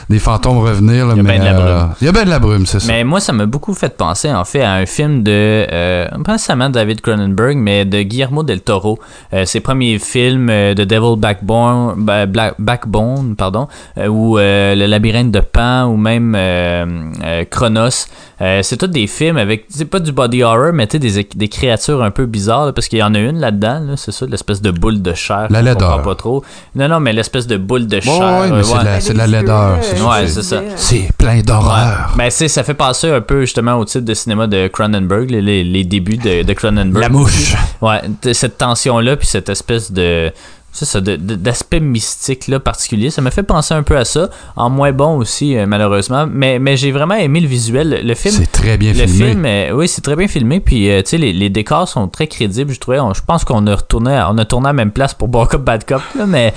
des 0.10 0.20
fantômes 0.20 0.58
revenir. 0.60 1.06
là, 1.08 1.14
Il 1.16 1.20
y 1.20 1.24
mais, 1.24 1.38
ben 1.38 1.40
de 1.42 1.46
la 1.46 1.52
euh, 1.60 1.80
brume. 1.84 1.90
Il 2.02 2.06
y 2.06 2.08
a 2.08 2.12
bien 2.12 2.24
de 2.26 2.30
la 2.30 2.40
brume, 2.40 2.66
c'est 2.66 2.80
ça. 2.80 2.88
Mais 2.88 3.04
moi, 3.04 3.20
ça 3.20 3.34
m'a 3.34 3.46
beaucoup 3.46 3.74
fait 3.74 3.96
penser, 3.96 4.32
en 4.32 4.46
fait, 4.46 4.62
à 4.62 4.74
un 4.74 4.86
film 4.86 5.24
de, 5.24 5.32
euh, 5.32 6.08
pas 6.26 6.34
nécessairement 6.34 6.70
David 6.70 7.02
Cronenberg, 7.02 7.58
mais 7.58 7.86
de 7.86 8.02
Guillermo 8.02 8.44
del 8.44 8.62
Toro. 8.62 9.00
Ses 9.46 9.60
premiers 9.60 10.00
films 10.00 10.48
de 10.48 10.84
Devil 10.84 11.18
Backbone, 11.18 11.94
ba- 12.04 12.26
Black- 12.26 12.56
Backbone 12.60 13.36
pardon, 13.36 13.68
ou 13.98 14.38
Le 14.38 14.86
labyrinthe 14.86 15.32
de 15.32 15.40
Pan, 15.40 15.86
ou 15.86 15.98
même 15.98 16.36
Chronos. 17.50 18.08
C'est 18.62 18.78
tous 18.78 18.88
des 18.88 19.08
films 19.08 19.38
avec, 19.38 19.66
c'est 19.70 19.86
pas 19.86 20.00
du 20.00 20.12
body 20.12 20.44
horror, 20.44 20.72
mais 20.74 20.88
tu 20.88 20.94
sais, 20.94 21.00
des, 21.00 21.28
des 21.36 21.48
créatures 21.48 22.04
un 22.04 22.12
peu 22.12 22.26
bizarres, 22.26 22.66
là, 22.68 22.74
parce 22.74 22.88
qu'il 22.88 23.00
y 23.00 23.04
en 23.04 23.14
a 23.16 23.20
une 23.20 23.40
là-dedans, 23.40 23.80
là, 23.80 23.94
c'est 23.96 24.12
ça, 24.12 24.26
l'espèce 24.26 24.62
de 24.62 24.72
boule 24.72 25.02
de 25.02 25.14
chair. 25.14 25.48
La 25.50 25.62
pas 26.04 26.16
trop. 26.16 26.44
Non, 26.76 26.88
non, 26.88 27.00
mais 27.00 27.14
l'espèce 27.14 27.48
de 27.48 27.58
boule 27.58 27.88
de 27.88 28.00
chair. 28.00 28.14
ouais, 28.42 28.50
mais 28.52 28.64
c'est 29.02 29.14
de 29.14 29.18
la, 29.18 29.28
laideur. 29.28 29.78
c'est- 29.82 30.02
Ouais, 30.02 30.28
c'est- 30.28 30.42
c'est 30.42 30.44
ça. 30.44 30.62
C'est 30.76 31.10
plein 31.18 31.42
d'horreur. 31.42 32.10
Ouais. 32.12 32.18
Ben, 32.26 32.30
c'est, 32.30 32.48
ça 32.48 32.64
fait 32.64 32.74
passer 32.74 33.10
un 33.12 33.22
peu 33.22 33.42
justement 33.42 33.76
au 33.76 33.86
titre 33.86 34.06
de 34.06 34.14
cinéma 34.14 34.48
de 34.48 34.68
Cronenberg, 34.68 35.30
les, 35.30 35.42
les, 35.42 35.64
les 35.64 35.84
débuts 35.84 36.18
de, 36.18 36.44
de 36.44 36.54
Cronenberg. 36.54 37.02
La 37.02 37.10
mouche. 37.10 37.56
Ouais, 37.82 38.02
cette 38.34 38.58
tension-là, 38.58 39.18
puis 39.18 39.28
cette 39.28 39.50
espèce 39.50 39.92
de. 39.92 40.32
C'est 40.76 40.86
ça, 40.86 41.00
d'aspect 41.02 41.80
mystique 41.80 42.48
là, 42.48 42.60
particulier. 42.60 43.12
Ça 43.12 43.22
m'a 43.22 43.30
fait 43.30 43.44
penser 43.44 43.76
un 43.76 43.84
peu 43.84 43.96
à 43.96 44.06
ça. 44.06 44.30
En 44.56 44.72
moins 44.72 44.92
bon 44.92 45.18
aussi, 45.18 45.56
euh, 45.56 45.68
malheureusement. 45.68 46.26
Mais, 46.28 46.58
mais 46.58 46.78
j'ai 46.78 46.92
vraiment 46.92 47.14
aimé 47.14 47.42
le 47.42 47.48
visuel. 47.48 48.02
Le 48.04 48.14
film. 48.16 48.34
C'est 48.34 48.52
très 48.52 48.76
bien 48.78 48.92
Le 48.92 49.06
filmé. 49.06 49.30
film, 49.30 49.46
euh, 49.46 49.72
oui, 49.74 49.88
c'est 49.88 50.02
très 50.02 50.16
bien 50.16 50.28
filmé. 50.28 50.60
Puis, 50.60 50.90
euh, 50.90 51.04
tu 51.04 51.12
sais, 51.12 51.18
les, 51.20 51.32
les 51.32 51.52
décors 51.52 51.88
sont 51.88 52.08
très 52.08 52.26
crédibles, 52.26 52.74
je 52.74 52.80
trouvais. 52.80 53.00
On- 53.00 53.14
je 53.14 53.22
pense 53.22 53.44
qu'on 53.46 53.68
a 53.68 53.76
retourné, 53.76 54.16
à- 54.16 54.32
on 54.32 54.38
a 54.40 54.46
tourné 54.46 54.66
à 54.66 54.70
la 54.70 54.74
même 54.74 54.92
place 54.92 55.14
pour 55.14 55.28
Bon 55.28 55.46
Cop, 55.46 55.62
Bad 55.64 55.86
Cop, 55.86 56.02
là, 56.18 56.26
mais, 56.26 56.54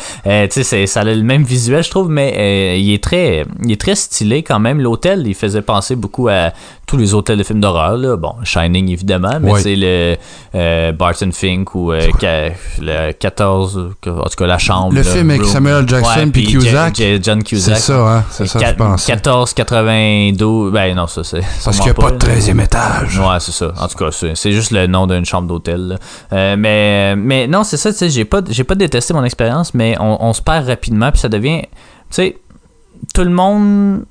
tu 0.48 0.64
sais, 0.64 0.86
ça 0.86 1.00
a 1.00 1.04
le 1.04 1.22
même 1.22 1.42
visuel, 1.42 1.84
je 1.84 1.90
trouve, 1.90 2.08
mais 2.08 2.80
il 2.80 2.94
est 2.94 3.02
très, 3.04 3.44
il 3.64 3.70
est 3.72 3.80
très 3.80 3.94
stylé 3.96 4.42
quand 4.42 4.58
même. 4.58 4.80
L'hôtel, 4.80 5.24
il 5.26 5.34
faisait 5.34 5.60
penser 5.60 5.94
beaucoup 5.94 6.28
à 6.28 6.52
tous 6.86 6.96
les 6.96 7.12
hôtels 7.12 7.36
de 7.36 7.42
films 7.42 7.60
d'horreur, 7.60 7.98
là. 7.98 8.16
Bon, 8.16 8.32
Shining, 8.44 8.88
évidemment, 8.90 9.38
mais 9.42 9.52
Ouais. 9.52 9.60
c'est 9.60 9.76
le 9.76 10.92
Barton 10.92 11.30
Fink 11.32 11.74
ou 11.74 11.92
le 11.92 13.12
14, 13.12 13.90
en 14.10 14.22
tout 14.24 14.36
cas, 14.36 14.46
la 14.46 14.58
chambre. 14.58 14.92
Le 14.94 15.02
là, 15.02 15.10
film 15.10 15.30
avec 15.30 15.42
Room. 15.42 15.50
Samuel. 15.52 15.88
Jackson 15.88 16.30
puis 16.32 16.46
Cusack. 16.46 16.94
J- 16.96 17.18
John 17.22 17.42
Cusack. 17.42 17.76
C'est 17.76 17.82
ça, 17.82 17.98
hein? 17.98 18.24
C'est 18.30 18.46
ça, 18.46 18.58
je 18.58 18.74
pense. 18.74 19.04
14, 19.04 19.54
92, 19.54 20.72
ben 20.72 20.94
non, 20.96 21.06
ça 21.06 21.24
c'est. 21.24 21.40
Parce 21.64 21.76
qu'il 21.76 21.84
n'y 21.86 21.90
a 21.90 21.94
pas 21.94 22.10
de 22.10 22.26
là. 22.26 22.34
13e 22.34 22.62
étage. 22.64 23.18
Ouais, 23.18 23.40
c'est 23.40 23.52
ça. 23.52 23.72
En 23.78 23.88
tout 23.88 23.96
cas, 23.98 24.10
c'est 24.12 24.52
juste 24.52 24.70
le 24.70 24.86
nom 24.86 25.06
d'une 25.06 25.24
chambre 25.24 25.48
d'hôtel. 25.48 25.98
Euh, 26.32 26.56
mais, 26.58 27.14
mais 27.16 27.46
non, 27.46 27.64
c'est 27.64 27.76
ça, 27.76 27.92
tu 27.92 27.98
sais, 27.98 28.10
j'ai 28.10 28.24
pas, 28.24 28.40
j'ai 28.48 28.64
pas 28.64 28.74
détesté 28.74 29.14
mon 29.14 29.24
expérience, 29.24 29.74
mais 29.74 29.96
on, 30.00 30.24
on 30.24 30.32
se 30.32 30.42
perd 30.42 30.66
rapidement, 30.66 31.10
puis 31.10 31.20
ça 31.20 31.28
devient. 31.28 31.62
Tu 31.62 31.68
sais, 32.10 32.36
tout 33.14 33.22
le 33.24 33.30
monde. 33.30 34.04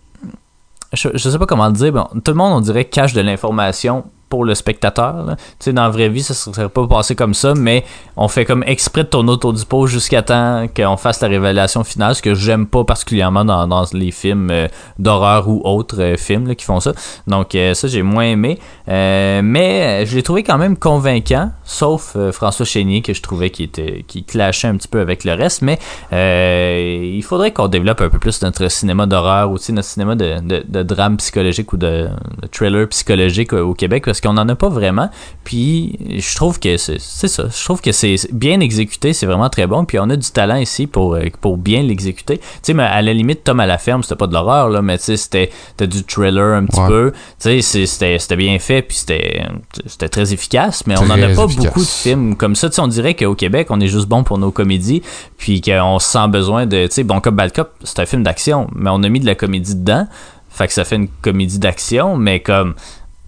Je, 0.93 1.09
je 1.13 1.29
sais 1.29 1.37
pas 1.39 1.45
comment 1.45 1.67
le 1.67 1.73
dire, 1.73 1.91
mais 1.93 1.99
on- 1.99 2.19
tout 2.19 2.31
le 2.31 2.35
monde, 2.35 2.53
on 2.53 2.61
dirait, 2.61 2.85
cache 2.85 3.13
de 3.13 3.21
l'information 3.21 4.05
le 4.43 4.55
spectateur. 4.55 5.35
Tu 5.37 5.45
sais, 5.59 5.73
dans 5.73 5.83
la 5.83 5.89
vraie 5.89 6.09
vie, 6.09 6.23
ça 6.23 6.33
serait 6.33 6.69
pas 6.69 6.87
passé 6.87 7.15
comme 7.15 7.33
ça, 7.33 7.53
mais 7.55 7.83
on 8.17 8.27
fait 8.27 8.45
comme 8.45 8.63
exprès 8.65 9.03
de 9.03 9.09
tourner 9.09 9.31
autour 9.31 9.53
du 9.53 9.65
pot 9.65 9.87
jusqu'à 9.87 10.21
temps 10.21 10.67
qu'on 10.75 10.97
fasse 10.97 11.21
la 11.21 11.27
révélation 11.27 11.83
finale, 11.83 12.15
ce 12.15 12.21
que 12.21 12.33
j'aime 12.33 12.67
pas 12.67 12.83
particulièrement 12.83 13.45
dans, 13.45 13.85
les 13.93 14.11
films 14.11 14.49
euh, 14.51 14.67
d'horreur 14.99 15.47
ou 15.47 15.61
autres 15.63 16.01
euh, 16.01 16.17
films 16.17 16.55
qui 16.55 16.65
font 16.65 16.79
ça. 16.79 16.93
Donc 17.27 17.55
euh, 17.55 17.73
ça, 17.73 17.87
j'ai 17.87 18.01
moins 18.01 18.25
aimé. 18.25 18.59
Mais 18.87 20.05
je 20.05 20.15
l'ai 20.15 20.23
trouvé 20.23 20.43
quand 20.43 20.57
même 20.57 20.77
convaincant, 20.77 21.51
sauf 21.63 22.15
François 22.31 22.65
Chénier, 22.65 23.01
que 23.01 23.13
je 23.13 23.21
trouvais 23.21 23.49
qui 23.49 23.63
était 23.63 24.05
qui 24.07 24.23
clashait 24.23 24.67
un 24.67 24.77
petit 24.77 24.87
peu 24.87 24.99
avec 24.99 25.23
le 25.23 25.33
reste. 25.33 25.61
Mais 25.61 25.79
il 26.11 27.21
faudrait 27.23 27.51
qu'on 27.51 27.67
développe 27.67 28.01
un 28.01 28.09
peu 28.09 28.19
plus 28.19 28.41
notre 28.41 28.69
cinéma 28.69 29.05
d'horreur, 29.05 29.51
aussi 29.51 29.73
notre 29.73 29.87
cinéma 29.87 30.15
de, 30.15 30.83
drame 30.83 31.17
psychologique 31.17 31.73
ou 31.73 31.77
de, 31.77 32.09
de 32.41 32.47
thriller 32.51 32.87
psychologique 32.89 33.53
au 33.53 33.73
Québec, 33.73 34.03
parce 34.05 34.21
qu'on 34.25 34.33
n'en 34.33 34.47
a 34.49 34.55
pas 34.55 34.69
vraiment. 34.69 35.09
Puis 35.43 35.97
je 36.19 36.35
trouve 36.35 36.59
que 36.59 36.77
c'est 36.77 36.99
ça. 36.99 37.45
Je 37.49 37.63
trouve 37.63 37.81
que 37.81 37.91
c'est 37.91 38.15
bien 38.31 38.59
exécuté, 38.59 39.13
c'est 39.13 39.25
vraiment 39.25 39.49
très 39.49 39.67
bon. 39.67 39.85
Puis 39.85 39.99
on 39.99 40.09
a 40.09 40.15
du 40.15 40.29
talent 40.31 40.55
ici 40.55 40.87
pour, 40.87 41.15
euh, 41.15 41.25
pour 41.41 41.57
bien 41.57 41.83
l'exécuter. 41.83 42.39
Tu 42.39 42.43
sais, 42.63 42.73
mais 42.73 42.83
à 42.83 43.01
la 43.01 43.13
limite, 43.13 43.43
Tom 43.43 43.59
à 43.59 43.65
la 43.65 43.77
ferme, 43.77 44.03
c'était 44.03 44.15
pas 44.15 44.27
de 44.27 44.33
l'horreur, 44.33 44.69
là, 44.69 44.81
mais 44.81 44.97
tu 44.97 45.03
sais, 45.05 45.17
c'était 45.17 45.51
du 45.87 46.03
thriller 46.03 46.55
un 46.57 46.65
petit 46.65 46.79
Ouais. 46.79 46.87
peu. 46.87 47.13
Tu 47.41 47.61
sais, 47.61 47.85
c'était 47.85 48.35
bien 48.35 48.57
fait, 48.59 48.81
puis 48.81 48.97
c'était 48.97 49.43
c'était 49.85 50.09
très 50.09 50.33
efficace. 50.33 50.85
Mais 50.87 50.97
on 50.99 51.05
n'en 51.05 51.15
a 51.21 51.27
pas 51.35 51.45
efficace. 51.45 51.55
beaucoup 51.65 51.81
de 51.81 51.85
films 51.85 52.35
comme 52.35 52.55
ça. 52.55 52.69
Tu 52.69 52.75
sais, 52.75 52.81
on 52.81 52.87
dirait 52.87 53.13
qu'au 53.13 53.35
Québec, 53.35 53.67
on 53.69 53.79
est 53.79 53.87
juste 53.87 54.07
bon 54.07 54.23
pour 54.23 54.37
nos 54.37 54.51
comédies, 54.51 55.01
puis 55.37 55.61
qu'on 55.61 55.99
se 55.99 56.09
sent 56.09 56.27
besoin 56.29 56.65
de. 56.65 56.87
Tu 56.87 56.91
sais, 56.93 57.03
Bon 57.03 57.21
Cop, 57.21 57.35
Bad 57.35 57.53
Cop, 57.53 57.71
c'est 57.83 57.99
un 57.99 58.05
film 58.05 58.23
d'action, 58.23 58.67
mais 58.75 58.89
on 58.91 59.03
a 59.03 59.09
mis 59.09 59.19
de 59.19 59.25
la 59.25 59.35
comédie 59.35 59.75
dedans. 59.75 60.07
Fait 60.49 60.67
que 60.67 60.73
ça 60.73 60.85
fait 60.85 60.95
une 60.95 61.09
comédie 61.21 61.59
d'action, 61.59 62.15
mais 62.17 62.39
comme. 62.39 62.73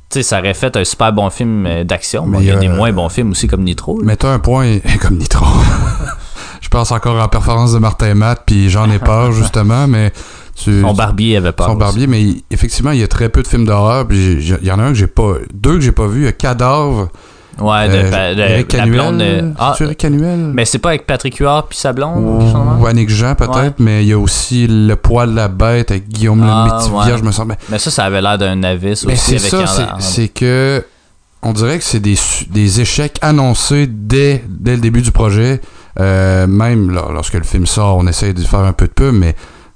Sais, 0.10 0.24
ça 0.24 0.40
aurait 0.40 0.54
fait 0.54 0.76
un 0.78 0.86
super 0.86 1.12
bon 1.12 1.30
film 1.30 1.66
euh, 1.66 1.84
d'action. 1.84 2.24
Bon, 2.24 2.40
Mais, 2.40 2.46
il 2.46 2.46
y 2.46 2.52
a 2.52 2.56
des 2.56 2.68
euh, 2.70 2.76
moins 2.76 2.94
bons 2.94 3.10
films 3.10 3.32
aussi 3.32 3.48
comme 3.48 3.64
Nitro. 3.64 4.00
Mettons 4.04 4.30
un 4.30 4.40
point 4.40 4.80
comme 5.02 5.18
Nitro. 5.18 5.46
Je 6.62 6.70
pense 6.70 6.92
encore 6.92 7.22
en 7.22 7.28
performance 7.28 7.74
de 7.74 7.80
Martin 7.80 8.14
Matt, 8.16 8.44
puis 8.46 8.70
j'en 8.70 8.90
ai 8.90 9.00
peur, 9.00 9.32
justement, 9.34 9.88
mais 9.88 10.12
tu. 10.56 10.82
Son 10.82 10.94
barbier 10.94 11.38
avait 11.38 11.52
peur. 11.52 11.68
Son 11.68 11.72
aussi. 11.74 11.80
barbier, 11.80 12.08
mais 12.08 12.22
il- 12.24 12.44
effectivement, 12.52 12.92
il 12.92 13.00
y 13.00 13.04
a 13.04 13.08
très 13.08 13.30
peu 13.30 13.44
de 13.44 13.48
films 13.48 13.66
d'horreur. 13.66 14.08
Puis 14.08 14.34
il 14.62 14.66
y 14.66 14.72
en 14.72 14.80
a 14.80 14.84
un 14.84 14.90
que 14.90 14.96
j'ai 14.98 15.08
pas. 15.08 15.34
Deux 15.54 15.76
que 15.76 15.82
j'ai 15.82 15.92
pas 15.92 16.08
vu. 16.08 16.32
Cadavre 16.34 17.10
Ouais, 17.60 17.90
de, 17.90 17.94
Euh, 17.96 18.36
de- 18.36 18.40
Eric 18.42 18.74
la 18.74 18.86
blonde, 18.86 19.18
Canuel. 19.18 19.54
ah, 19.58 19.76
Eric 19.80 19.98
Canuel? 19.98 20.52
mais 20.54 20.66
c'est 20.66 20.78
pas 20.80 20.90
avec 20.90 21.08
Patrick 21.08 21.38
Huard 21.38 21.68
puis 21.68 21.78
sa 21.78 21.92
blonde 21.94 22.24
ou 22.24 22.44
de? 22.44 22.80
Ou 22.80 22.86
Annick 22.86 23.10
Jean, 23.10 23.34
peut-être, 23.36 23.56
Ouais. 23.58 23.72
mais 23.80 24.04
il 24.04 24.10
y 24.10 24.14
a 24.14 24.20
aussi 24.20 24.68
Le 24.68 24.96
poil 24.96 25.32
de 25.32 25.36
la 25.36 25.48
bête 25.48 25.90
avec 25.92 26.08
Guillaume 26.08 26.44
Ah, 26.48 26.80
le 26.88 26.94
ouais. 27.12 27.18
je 27.18 27.24
me 27.24 27.32
sens. 27.32 27.48
Mais 27.70 27.80
ça, 27.80 27.90
ça 27.92 28.06
avait 28.06 28.22
l'air 28.22 28.38
d'un 28.38 28.56
navis 28.56 29.04
mais 29.08 29.14
aussi 29.14 29.40
c'est 29.40 29.54
avec 29.56 29.68
ça, 29.68 29.96
c'est- 30.00 30.28
que 30.28 30.84
on 31.44 31.54
dirait 31.54 31.78
que 31.78 31.84
c'est 31.84 32.00
des, 32.00 32.16
des 32.50 32.82
échecs 32.82 33.18
annoncés 33.22 33.88
dès, 33.88 34.44
dès 34.48 34.76
le 34.76 34.82
début 34.82 35.02
du 35.02 35.12
projet. 35.12 35.62
Euh, 36.00 36.46
même 36.46 36.92
lor- 36.92 37.12
lorsque 37.12 37.34
le 37.34 37.44
film 37.44 37.66
sort, 37.66 37.98
on 37.98 38.06
essaye 38.08 38.34
de 38.34 38.42
faire 38.42 38.60
un 38.60 38.74
peu 38.74 38.86
de 38.86 38.92
pub, 38.94 39.14
mais 39.16 39.36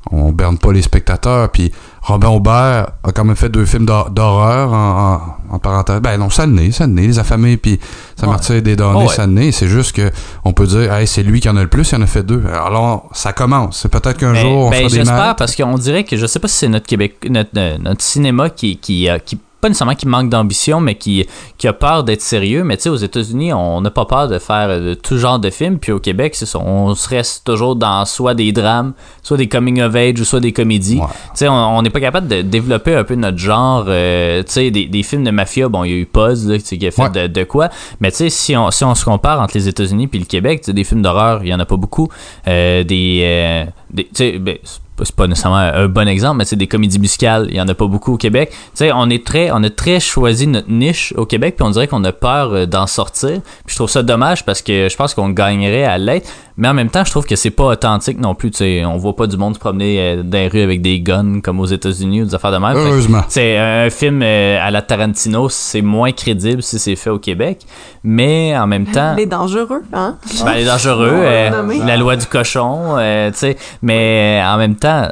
on 0.10 0.32
berne 0.32 0.58
pas 0.58 0.72
les 0.74 0.82
spectateurs. 0.82 1.50
Puis 1.52 1.72
Robin 2.02 2.30
Aubert 2.30 2.88
a 3.04 3.12
quand 3.14 3.24
même 3.24 3.36
fait 3.36 3.50
deux 3.50 3.66
films 3.66 3.86
d'hor- 3.86 4.10
d'horreur 4.10 4.74
en, 4.74 5.14
en, 5.52 5.56
en 5.56 5.60
parenthèse. 5.60 6.00
Ben 6.02 6.18
non, 6.18 6.30
ça 6.30 6.48
naît, 6.48 6.72
ça 6.72 6.88
naît. 6.88 7.04
Les 7.08 7.20
affamés, 7.20 7.58
puis 7.58 7.80
ça 8.16 8.26
Ouais. 8.26 8.32
martyr 8.32 8.62
des 8.62 8.76
données, 8.76 9.02
Oh, 9.04 9.08
ouais. 9.10 9.16
ça 9.16 9.28
naît. 9.28 9.52
C'est 9.52 9.68
juste 9.68 9.92
que 9.96 10.10
on 10.44 10.54
peut 10.54 10.66
dire, 10.66 10.92
hey, 10.92 11.06
c'est 11.06 11.24
lui 11.24 11.40
qui 11.40 11.50
en 11.50 11.56
a 11.58 11.62
le 11.62 11.68
plus, 11.70 11.92
il 11.92 11.96
en 11.98 12.02
a 12.02 12.08
fait 12.08 12.24
deux. 12.24 12.44
Alors, 12.48 13.10
ça 13.14 13.32
commence. 13.34 13.80
C'est 13.82 13.90
peut-être 13.90 14.18
qu'un 14.18 14.34
Ben- 14.34 14.42
jour, 14.42 14.66
on 14.66 14.70
ben, 14.72 14.78
fera 14.78 14.90
des 14.90 14.96
J'espère 14.96 15.36
parce 15.36 15.56
qu'on 15.56 15.78
dirait 15.78 16.04
que 16.04 16.18
je 16.18 16.26
sais 16.26 16.40
pas 16.40 16.48
si 16.48 16.58
c'est 16.58 16.70
notre 16.70 16.88
Québec, 16.88 17.18
notre, 17.30 17.52
euh, 17.58 17.78
notre 17.78 18.02
cinéma 18.02 18.50
qui, 18.50 18.78
qui, 18.78 19.08
euh, 19.10 19.20
qui 19.20 19.38
pas 19.62 19.70
nécessairement 19.70 19.96
qui 19.96 20.08
manque 20.08 20.30
d'ambition, 20.30 20.80
mais 20.82 20.96
qui, 20.96 21.26
qui 21.58 21.68
a 21.68 21.74
peur 21.74 22.04
d'être 22.04 22.22
sérieux. 22.22 22.64
Mais 22.64 22.78
tu 22.78 22.84
sais, 22.84 22.90
aux 22.90 22.96
États-Unis, 22.96 23.54
on 23.54 23.80
n'a 23.82 23.92
pas 23.92 24.06
peur 24.06 24.28
de 24.28 24.40
faire 24.40 24.68
euh, 24.70 24.90
de 24.90 24.94
tout 24.96 25.18
genre 25.18 25.40
de 25.40 25.50
films. 25.50 25.78
Puis 25.80 25.92
au 25.92 26.00
Québec, 26.00 26.34
c'est 26.36 26.46
ça, 26.46 26.60
on 26.60 26.96
se 26.96 27.08
reste 27.08 27.46
toujours 27.46 27.76
dans 27.76 28.04
soit 28.06 28.34
des 28.34 28.52
drames, 28.52 28.94
soit 29.24 29.38
des 29.38 29.48
coming 29.48 29.82
of 29.82 29.96
age, 29.96 30.20
ou 30.20 30.26
soit 30.26 30.40
des 30.40 30.52
comédies. 30.52 30.98
Ouais. 31.00 31.06
Tu 31.08 31.30
sais, 31.36 31.48
on 31.48 31.82
n'est 31.82 31.90
pas 31.90 32.00
capable 32.02 32.28
de 32.28 32.42
développer 32.42 32.96
un 32.96 33.04
peu 33.04 33.16
notre 33.16 33.38
genre. 33.38 33.86
euh, 33.88 34.44
tu 34.44 34.52
sais, 34.52 34.72
des, 34.72 34.86
des 34.88 35.04
films 35.04 35.24
de 35.24 35.32
mafia, 35.32 35.70
bon, 35.70 35.84
il 35.84 35.92
y 35.92 35.94
a 35.94 35.98
eu 35.98 36.06
Puzz, 36.06 36.48
là, 36.48 36.58
tu 36.58 36.66
sais, 36.66 36.78
qui 36.78 36.88
a 36.88 36.92
fait 36.92 37.02
Ouais. 37.04 37.10
de, 37.10 37.28
de 37.28 37.44
quoi. 37.44 37.70
Mais 38.00 38.12
tu 38.12 38.18
sais, 38.18 38.30
si 38.30 38.56
on, 38.58 38.72
si 38.72 38.84
on 38.84 38.96
se 38.96 39.06
compare 39.06 39.40
entre 39.42 39.56
les 39.56 39.68
États-Unis 39.68 40.08
puis 40.08 40.20
le 40.20 40.26
Québec, 40.26 40.62
tu 40.62 40.66
sais, 40.68 40.74
des 40.74 40.84
films 40.84 41.02
d'horreur, 41.02 41.44
il 41.44 41.50
y 41.50 41.54
en 41.54 41.60
a 41.60 41.66
pas 41.66 41.78
beaucoup. 41.78 42.08
Euh, 42.48 42.84
des, 42.84 43.22
euh, 43.24 43.66
des- 43.92 44.06
tu 44.06 44.10
sais, 44.14 44.40
ben, 44.40 44.58
c'est 45.04 45.16
pas- 45.16 45.28
nécessairement 45.28 45.58
un 45.58 45.88
bon 45.88 46.08
exemple, 46.08 46.38
mais 46.38 46.46
c'est 46.46 46.56
des 46.56 46.68
comédies 46.68 47.00
musicales, 47.00 47.48
il 47.50 47.56
y 47.56 47.62
en 47.62 47.68
a 47.68 47.74
pas 47.74 47.88
beaucoup 47.88 48.14
au 48.14 48.18
Québec. 48.18 48.50
Tu 48.52 48.58
sais, 48.76 48.92
on 48.94 49.10
est 49.10 49.26
très, 49.26 49.52
on 49.52 49.64
a 49.64 49.70
très 49.70 50.00
choisi 50.00 50.48
notre 50.48 50.70
niche 50.70 51.14
au 51.18 51.26
Québec, 51.26 51.56
puis 51.58 51.66
on 51.66 51.72
dirait 51.72 51.88
qu'on 51.88 52.04
a 52.04 52.12
peur 52.12 52.54
euh, 52.54 52.66
d'en 52.66 52.88
sortir. 52.88 53.40
Puis 53.66 53.74
je 53.74 53.76
trouve 53.76 53.90
ça 53.90 54.04
dommage 54.04 54.46
parce 54.46 54.62
que 54.62 54.88
je 54.90 54.96
pense 54.96 55.14
qu'on 55.14 55.30
gagnerait 55.30 55.84
à 55.86 55.98
l'être, 55.98 56.30
mais 56.58 56.68
en 56.68 56.74
même 56.74 56.90
temps, 56.90 57.04
je 57.06 57.12
trouve 57.12 57.26
que 57.26 57.36
c'est 57.36 57.50
pas 57.50 57.64
authentique 57.66 58.20
non 58.20 58.36
plus. 58.36 58.52
Tu 58.52 58.58
sais, 58.58 58.86
on 58.86 58.98
voit 58.98 59.16
pas 59.16 59.26
du 59.28 59.38
monde 59.38 59.56
se 59.56 59.60
promener 59.60 60.00
euh, 60.00 60.24
dans 60.24 60.38
les 60.38 60.48
rues 60.48 60.62
avec 60.62 60.82
des 60.82 61.00
guns 61.00 61.40
comme 61.42 61.60
aux 61.60 61.66
États-Unis 61.66 62.22
ou 62.24 62.26
des 62.26 62.36
affaires 62.36 62.52
de 62.52 62.58
même. 62.58 62.76
Heureusement. 62.76 63.22
c'est 63.30 63.58
un 63.58 63.90
film 63.90 64.22
euh, 64.24 64.58
à 64.62 64.70
la 64.72 64.82
Tarantino, 64.82 65.50
c'est 65.50 65.82
moins 65.82 66.12
crédible 66.12 66.62
si 66.62 66.78
c'est 66.80 66.96
fait 66.96 67.10
au 67.10 67.20
Québec, 67.20 67.62
mais 68.04 68.58
en 68.58 68.68
même 68.68 68.86
temps, 68.86 69.16
Les 69.16 69.26
dangereux, 69.26 69.82
hein? 69.94 70.18
ben, 70.44 70.54
il 70.56 70.62
est 70.62 70.66
dangereux, 70.66 71.10
euh, 71.12 71.86
la 71.86 71.98
loi 71.98 72.16
du 72.16 72.26
cochon, 72.26 72.96
euh, 72.98 73.32
tu 73.32 73.38
sais, 73.38 73.58
mais 73.82 74.42
en 74.46 74.58
même 74.58 74.76
temps, 74.76 74.91
euh, 74.92 75.10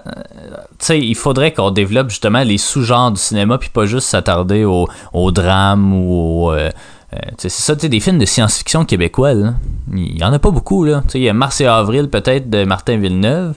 sais, 0.80 1.00
il 1.00 1.16
faudrait 1.16 1.54
qu'on 1.54 1.72
développe 1.72 2.10
justement 2.10 2.44
les 2.44 2.58
sous-genres 2.58 3.12
du 3.12 3.20
cinéma, 3.20 3.58
puis 3.58 3.70
pas 3.70 3.86
juste 3.86 4.08
s'attarder 4.08 4.64
au, 4.66 4.88
au 5.14 5.32
drame 5.32 5.94
ou 5.94 6.48
au, 6.48 6.52
euh, 6.52 6.70
euh, 7.14 7.18
c'est 7.38 7.50
ça, 7.50 7.76
tu 7.76 7.82
sais, 7.82 7.90
des 7.90 8.00
films 8.00 8.20
de 8.20 8.26
science-fiction 8.26 8.86
québécois, 8.86 9.34
là. 9.34 9.54
il 9.94 10.18
y 10.18 10.24
en 10.24 10.32
a 10.32 10.40
pas 10.40 10.52
beaucoup, 10.52 10.84
là. 10.84 11.02
Tu 11.06 11.14
sais, 11.14 11.20
il 11.20 11.24
y 11.24 11.30
a 11.30 11.34
Mars 11.34 11.60
et 11.62 11.66
Avril, 11.66 12.10
peut-être, 12.10 12.50
de 12.50 12.64
Martin 12.66 12.98
Villeneuve. 12.98 13.56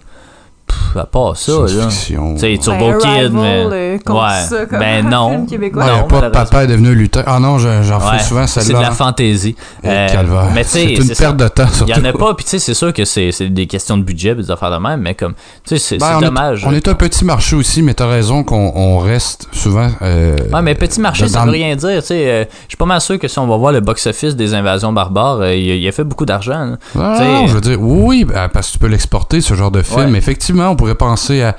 Pff, 0.93 0.97
à 0.97 1.07
part 1.07 1.37
ça, 1.37 1.53
là. 1.53 1.87
Tu 1.89 2.17
sais, 2.39 2.59
Turbo 2.63 2.79
Ben, 2.93 2.99
Kid, 2.99 3.07
Arrival, 3.09 3.31
mais... 3.33 3.67
euh, 3.73 3.99
compte 4.05 4.31
ça 4.49 4.67
comme 4.67 4.79
ben 4.79 5.09
non. 5.11 5.31
film 5.31 5.47
québécois. 5.47 5.85
Ouais, 5.85 5.91
y 5.91 5.93
a 5.95 6.01
Non, 6.03 6.09
pas. 6.09 6.31
Papa 6.31 6.65
est 6.65 6.67
devenu 6.67 6.95
lutin. 6.95 7.23
Ah 7.27 7.39
non, 7.41 7.59
je- 7.59 7.83
j'en 7.83 7.99
Ouais, 7.99 8.19
fais 8.19 8.25
souvent 8.25 8.47
c'est 8.47 8.61
de 8.61 8.65
celle-là. 8.67 8.83
la 8.83 8.91
fantaisie. 8.91 9.55
Euh, 9.85 10.09
calvaire. 10.09 10.49
mais 10.55 10.65
C'est 10.65 10.85
une 10.95 11.07
perte 11.09 11.19
ça. 11.19 11.33
de 11.33 11.49
temps, 11.49 11.67
Il 11.87 11.89
y 11.89 11.95
en 11.95 12.05
a 12.05 12.13
pas, 12.13 12.35
puis 12.35 12.45
tu 12.45 12.51
sais, 12.53 12.59
c'est 12.59 12.75
sûr 12.75 12.93
que 12.93 13.05
c'est 13.05 13.31
des 13.51 13.67
questions 13.67 13.97
de 13.97 14.03
budget, 14.03 14.35
des 14.35 14.51
affaires 14.51 14.71
de 14.71 14.77
même, 14.79 15.01
mais 15.01 15.15
comme, 15.15 15.35
tu 15.35 15.77
sais, 15.77 15.79
c'est 15.79 15.99
Ben, 15.99 16.07
c'est 16.09 16.15
on 16.17 16.21
est- 16.21 16.25
dommage. 16.25 16.65
on 16.67 16.73
est 16.73 16.89
un 16.89 16.95
petit 16.95 17.25
marché 17.25 17.57
aussi, 17.57 17.83
mais 17.83 17.95
t'as 17.95 18.07
raison 18.07 18.45
qu'on 18.45 18.73
on 18.75 18.99
reste 18.99 19.49
souvent. 19.53 19.91
euh, 20.03 20.37
Ouais, 20.53 20.63
mais 20.63 20.75
petit 20.75 21.01
marché, 21.01 21.29
ça 21.29 21.45
veut 21.45 21.51
rien 21.51 21.75
dire. 21.77 22.01
Tu 22.01 22.07
sais, 22.09 22.29
euh, 22.31 22.45
je 22.65 22.69
suis 22.69 22.77
pas 22.77 22.87
mal 22.87 23.01
sûr 23.01 23.19
que 23.19 23.29
si 23.29 23.39
on 23.39 23.47
va 23.47 23.57
voir 23.57 23.73
le 23.73 23.81
box-office 23.81 24.37
des 24.37 24.55
invasions 24.55 24.93
barbares, 24.93 25.41
euh, 25.41 25.55
il, 25.55 25.87
a, 25.87 25.93
fait 25.93 26.05
beaucoup 26.05 26.25
d'argent. 26.27 26.77
Ah, 26.99 27.19
non, 27.21 27.47
je 27.47 27.55
veux 27.55 27.61
dire, 27.61 27.81
oui, 27.81 28.25
ben, 28.25 28.49
parce 28.49 28.69
que 28.69 28.73
tu 28.75 28.79
peux 28.79 28.87
l'exporter, 28.89 29.41
ce 29.41 29.55
genre 29.55 29.71
de 29.71 29.83
film. 29.83 30.01
Ouais. 30.01 30.07
On 30.71 30.77
pourrait 30.77 30.95
penser 30.95 31.43
à 31.43 31.57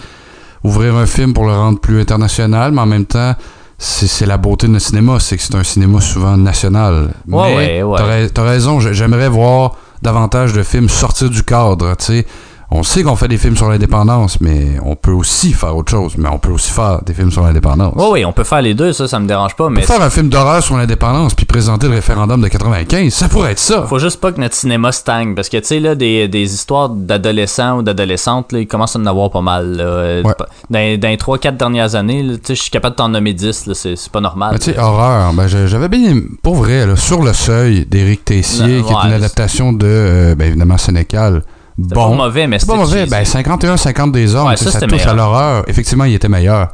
ouvrir 0.63 0.95
un 0.95 1.05
film 1.05 1.33
pour 1.33 1.45
le 1.45 1.51
rendre 1.53 1.79
plus 1.79 1.99
international, 1.99 2.71
mais 2.71 2.81
en 2.81 2.85
même 2.85 3.05
temps, 3.05 3.33
c'est 3.77 4.25
la 4.25 4.37
beauté 4.37 4.67
de 4.67 4.71
notre 4.73 4.85
cinéma, 4.85 5.19
c'est 5.19 5.35
que 5.35 5.43
c'est 5.43 5.55
un 5.55 5.63
cinéma 5.63 5.99
souvent 5.99 6.37
national. 6.37 7.09
Ouais, 7.27 7.55
mais 7.55 7.83
ouais, 7.83 7.83
ouais. 7.83 7.97
t'as 7.97 8.05
rais- 8.05 8.29
t'as 8.29 8.43
raison, 8.43 8.79
j'ai- 8.79 8.93
j'aimerais 8.93 9.27
voir 9.29 9.75
davantage 10.01 10.53
de 10.53 10.63
films 10.63 10.87
sortir 10.89 11.29
du 11.29 11.43
cadre, 11.43 11.95
tu 11.97 12.05
sais. 12.05 12.27
On 12.75 12.81
sait 12.81 13.03
qu'on 13.03 13.15
fait 13.15 13.27
des 13.27 13.37
films 13.37 13.55
sur 13.55 13.69
l'indépendance, 13.69 14.41
mais 14.41 14.77
on 14.83 14.95
peut 14.95 15.11
aussi 15.11 15.53
faire 15.53 15.77
autre 15.77 15.91
chose. 15.91 16.13
Mais 16.17 16.27
on 16.29 16.39
peut 16.39 16.49
aussi 16.49 16.71
faire 16.71 17.01
des 17.05 17.13
films 17.13 17.31
sur 17.31 17.43
l'indépendance. 17.43 17.93
Ouais, 17.95 18.07
oui, 18.11 18.25
on 18.25 18.33
peut 18.33 18.43
faire 18.43 18.63
les 18.63 18.73
deux, 18.73 18.93
ça, 18.93 19.07
ça 19.07 19.19
me 19.19 19.27
dérange 19.27 19.55
pas, 19.55 19.69
mais 19.69 19.83
Faire 19.83 20.01
un 20.01 20.09
film 20.09 20.29
d'horreur 20.29 20.63
sur 20.63 20.75
l'indépendance 20.75 21.35
puis 21.35 21.45
présenter 21.45 21.87
le 21.87 21.93
référendum 21.93 22.41
de 22.41 22.47
95, 22.47 23.13
ça 23.13 23.29
pourrait 23.29 23.51
être 23.51 23.59
ça. 23.59 23.83
faut 23.87 23.99
juste 23.99 24.19
pas 24.19 24.31
que 24.31 24.41
notre 24.41 24.55
cinéma 24.55 24.91
stagne, 24.91 25.35
parce 25.35 25.49
que, 25.49 25.57
tu 25.57 25.65
sais, 25.65 25.79
là, 25.79 25.93
des, 25.93 26.27
des 26.27 26.51
histoires 26.51 26.89
d'adolescents 26.89 27.77
ou 27.77 27.83
d'adolescentes, 27.83 28.47
ils 28.53 28.65
commencent 28.67 28.95
à 28.95 28.99
en 28.99 29.05
avoir 29.05 29.29
pas 29.29 29.41
mal, 29.41 29.77
là. 29.77 29.83
Euh, 29.83 30.23
Ouais. 30.23 30.33
Dans, 30.69 30.99
dans 30.99 31.09
les 31.09 31.17
3-4 31.17 31.57
dernières 31.57 31.93
années, 31.95 32.25
je 32.47 32.53
suis 32.53 32.71
capable 32.71 32.93
de 32.95 32.97
t'en 32.97 33.09
nommer 33.09 33.33
10, 33.33 33.67
là, 33.67 33.73
c'est 33.75 34.09
pas 34.09 34.21
normal. 34.21 34.57
Tu 34.57 34.71
sais, 34.71 34.79
horreur, 34.79 35.31
ben, 35.33 35.45
j'avais 35.47 35.89
bien, 35.89 36.15
pour 36.41 36.55
vrai, 36.55 36.87
là, 36.87 36.95
sur 36.95 37.21
le 37.21 37.33
seuil 37.33 37.85
d'Éric 37.85 38.25
Tessier, 38.25 38.77
Non, 38.79 38.83
qui 38.83 38.93
est 38.93 39.07
une 39.07 39.13
adaptation 39.13 39.73
de, 39.73 39.85
euh, 39.85 40.35
ben, 40.35 40.47
évidemment, 40.47 40.77
Sénécal. 40.79 41.43
Bon. 41.77 42.09
pas 42.09 42.15
mauvais, 42.15 42.47
mais 42.47 42.59
C'est 42.59 42.67
pas 42.67 42.75
mauvais. 42.75 43.05
Ben, 43.07 43.23
51-50 43.23 44.11
des 44.11 44.35
hommes, 44.35 44.47
Ouais, 44.47 44.57
ça, 44.57 44.71
ça, 44.71 44.81
touche 44.81 45.05
à 45.05 45.13
l'horreur. 45.13 45.63
Effectivement, 45.67 46.03
il 46.05 46.13
était 46.13 46.29
meilleur. 46.29 46.69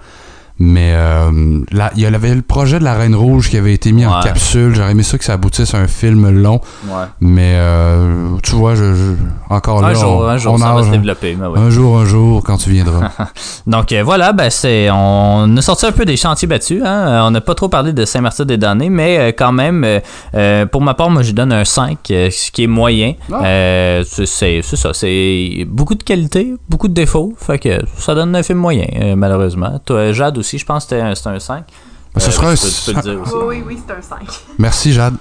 Mais 0.62 0.92
euh, 0.94 1.62
là, 1.72 1.92
il 1.96 2.02
y 2.02 2.06
avait 2.06 2.36
le 2.36 2.42
projet 2.42 2.80
de 2.80 2.84
la 2.84 2.94
Reine 2.96 3.16
Rouge 3.16 3.50
qui 3.50 3.56
avait 3.58 3.74
été 3.74 3.92
mis 3.94 4.06
en 4.06 4.20
capsule. 4.20 4.76
J'aurais 4.76 4.92
aimé 4.92 5.04
ça 5.04 5.18
que 5.18 5.24
ça 5.24 5.34
aboutisse 5.34 5.74
à 5.74 5.78
un 5.78 5.88
film 5.88 6.30
long. 6.30 6.60
Ouais. 6.86 7.06
Mais 7.22 7.54
euh, 7.56 8.36
tu 8.44 8.56
vois, 8.56 8.76
je, 8.76 8.94
je- 8.94 9.14
encore 9.50 9.80
Un 9.84 9.88
là, 9.90 9.94
jour, 9.94 10.18
on, 10.22 10.28
un 10.28 10.38
jour, 10.38 10.54
on 10.54 10.58
ça 10.58 10.74
va 10.74 10.84
se 10.84 10.90
développer. 10.92 11.36
ouais. 11.36 11.60
Un 11.60 11.70
jour, 11.70 11.98
un 12.00 12.06
jour, 12.06 12.44
quand 12.44 12.58
tu 12.58 12.72
viendras. 12.72 13.10
Donc 13.68 13.92
euh, 13.94 14.04
voilà, 14.04 14.34
ben 14.34 14.50
c'est 14.50 14.90
on 14.92 15.56
a 15.56 15.62
sorti 15.62 15.86
un 15.86 15.92
peu 15.94 16.04
des 16.06 16.18
chantiers 16.18 16.48
battus. 16.48 16.82
Hein? 16.84 17.08
Euh, 17.08 17.22
On 17.22 17.32
n'a 17.32 17.42
pas 17.42 17.56
trop 17.56 17.70
parlé 17.70 17.94
de 17.94 18.04
Saint-Martin-des-Damnés, 18.04 18.90
mais 18.90 19.18
euh, 19.18 19.32
quand 19.36 19.54
même, 19.54 19.86
pour 20.72 20.82
ma 20.82 20.94
part, 20.94 21.10
moi 21.10 21.24
je 21.24 21.32
donne 21.32 21.54
un 21.54 21.64
5, 21.64 21.98
euh, 22.12 22.30
ce 22.32 22.52
qui 22.52 22.64
est 22.64 22.68
moyen. 22.68 23.14
Ah. 23.32 24.02
C'est 24.06 24.26
ça, 24.62 24.94
c'est 24.94 25.66
beaucoup 25.70 25.96
de 25.96 26.04
qualité, 26.04 26.54
beaucoup 26.68 26.88
de 26.90 26.94
défauts, 26.94 27.34
fait 27.38 27.60
que 27.60 27.80
ça 27.98 28.14
donne 28.14 28.36
un 28.36 28.44
film 28.44 28.58
moyen, 28.60 29.16
malheureusement. 29.16 29.80
Toi, 29.86 30.12
Jade 30.12 30.38
aussi, 30.38 30.49
je 30.58 30.66
pense 30.66 30.86
que 30.86 30.90
c'était 30.96 31.02
un- 31.30 31.34
un 31.36 31.40
5. 31.40 31.66
Ben, 32.16 32.20
ce 32.22 32.32
sera 32.32 32.50
un 32.50 32.56
tu, 32.56 32.62
peux, 32.64 32.70
tu 32.70 32.82
peux 32.86 32.94
le 32.94 33.02
dire 33.04 33.22
aussi. 33.22 33.34
Oui, 33.36 33.44
oui, 33.48 33.64
oui, 33.68 33.80
c'est 33.86 33.94
un 33.94 34.02
5. 34.02 34.28
Merci, 34.58 34.94
Jade. 34.94 35.14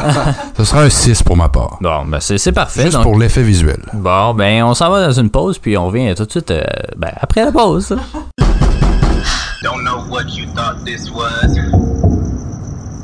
Ce 0.56 0.64
sera 0.64 0.82
un 0.82 0.88
6 0.88 1.24
pour 1.24 1.36
ma 1.36 1.48
part. 1.48 1.78
Bon, 1.80 2.04
ben 2.04 2.20
c'est 2.20 2.38
c'est 2.38 2.52
parfait. 2.52 2.82
Juste 2.82 2.92
donc- 2.94 3.02
pour 3.02 3.18
l'effet 3.18 3.42
visuel. 3.42 3.82
Bon, 3.92 4.34
ben 4.34 4.62
on 4.62 4.72
s'en 4.74 4.88
va 4.88 5.04
dans 5.04 5.12
une 5.12 5.30
pause, 5.30 5.58
puis 5.58 5.76
on 5.76 5.86
revient 5.88 6.14
tout 6.14 6.24
de 6.26 6.30
suite 6.30 6.52
euh, 6.52 6.62
ben, 6.96 7.10
après 7.20 7.44
la 7.44 7.50
pause. 7.50 7.96
Don't 9.64 9.82
know 9.82 9.98
what 10.08 10.26
you 10.28 10.46
thought 10.54 10.84
this 10.84 11.10
was, 11.10 11.48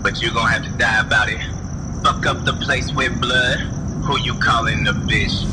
but 0.05 0.22
you're 0.22 0.32
gonna 0.32 0.48
have 0.48 0.62
to 0.62 0.70
die 0.78 1.01
about 1.01 1.28
it. 1.28 1.40
Fuck 2.05 2.24
up 2.26 2.44
the 2.44 2.52
place 2.64 2.92
with 2.94 3.10
blood. 3.20 3.59
Who 4.02 4.18
you 4.20 4.34
calling 4.34 4.86
a 4.86 4.92
bitch? 4.92 5.44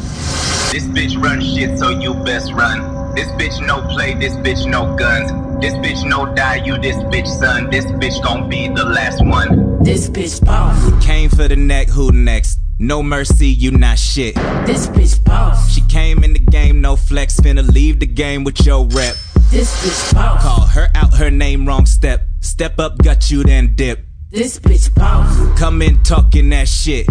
This 0.72 0.86
bitch 0.86 1.22
run 1.22 1.42
shit, 1.42 1.78
so 1.78 1.90
you 1.90 2.14
best 2.14 2.52
run. 2.54 3.14
This 3.16 3.28
bitch 3.34 3.66
no 3.66 3.82
play, 3.94 4.14
this 4.14 4.34
bitch 4.38 4.66
no 4.66 4.96
guns. 4.96 5.32
This 5.62 5.74
bitch 5.76 6.08
no 6.08 6.34
die, 6.34 6.64
you 6.66 6.78
this 6.80 6.98
bitch 6.98 7.28
son. 7.28 7.70
This 7.70 7.86
bitch 7.86 8.24
gon' 8.24 8.50
be 8.50 8.68
the 8.70 8.86
last 8.86 9.24
one. 9.24 9.84
This 9.84 10.10
bitch 10.10 10.44
boss. 10.46 11.06
Came 11.06 11.30
for 11.30 11.48
the 11.48 11.56
neck, 11.56 11.90
who 11.90 12.12
next? 12.12 12.60
No 12.80 13.04
mercy, 13.04 13.48
you 13.48 13.72
not 13.72 14.00
shit. 14.00 14.36
This 14.66 14.88
bitch 14.88 15.24
boss. 15.24 15.72
She 15.72 15.82
came 15.82 16.24
in 16.24 16.34
the 16.34 16.40
game, 16.40 16.82
no 16.82 16.96
flex, 16.96 17.40
finna 17.40 17.68
leave 17.72 18.00
the 18.00 18.08
game 18.08 18.44
with 18.44 18.66
your 18.66 18.86
rep. 18.86 19.16
This 19.52 19.72
bitch 19.84 20.14
boss. 20.14 20.42
Call 20.42 20.66
her 20.68 20.90
out, 20.96 21.14
her 21.16 21.30
name 21.30 21.68
wrong 21.68 21.86
step. 21.86 22.22
Step 22.40 22.80
up, 22.80 22.98
got 22.98 23.30
you, 23.30 23.44
then 23.44 23.76
dip. 23.76 24.06
This 24.32 24.58
bitch 24.60 24.96
boss. 24.96 25.60
Come 25.60 25.82
in 25.82 26.02
talking 26.04 26.50
that 26.50 26.70
shit. 26.70 27.08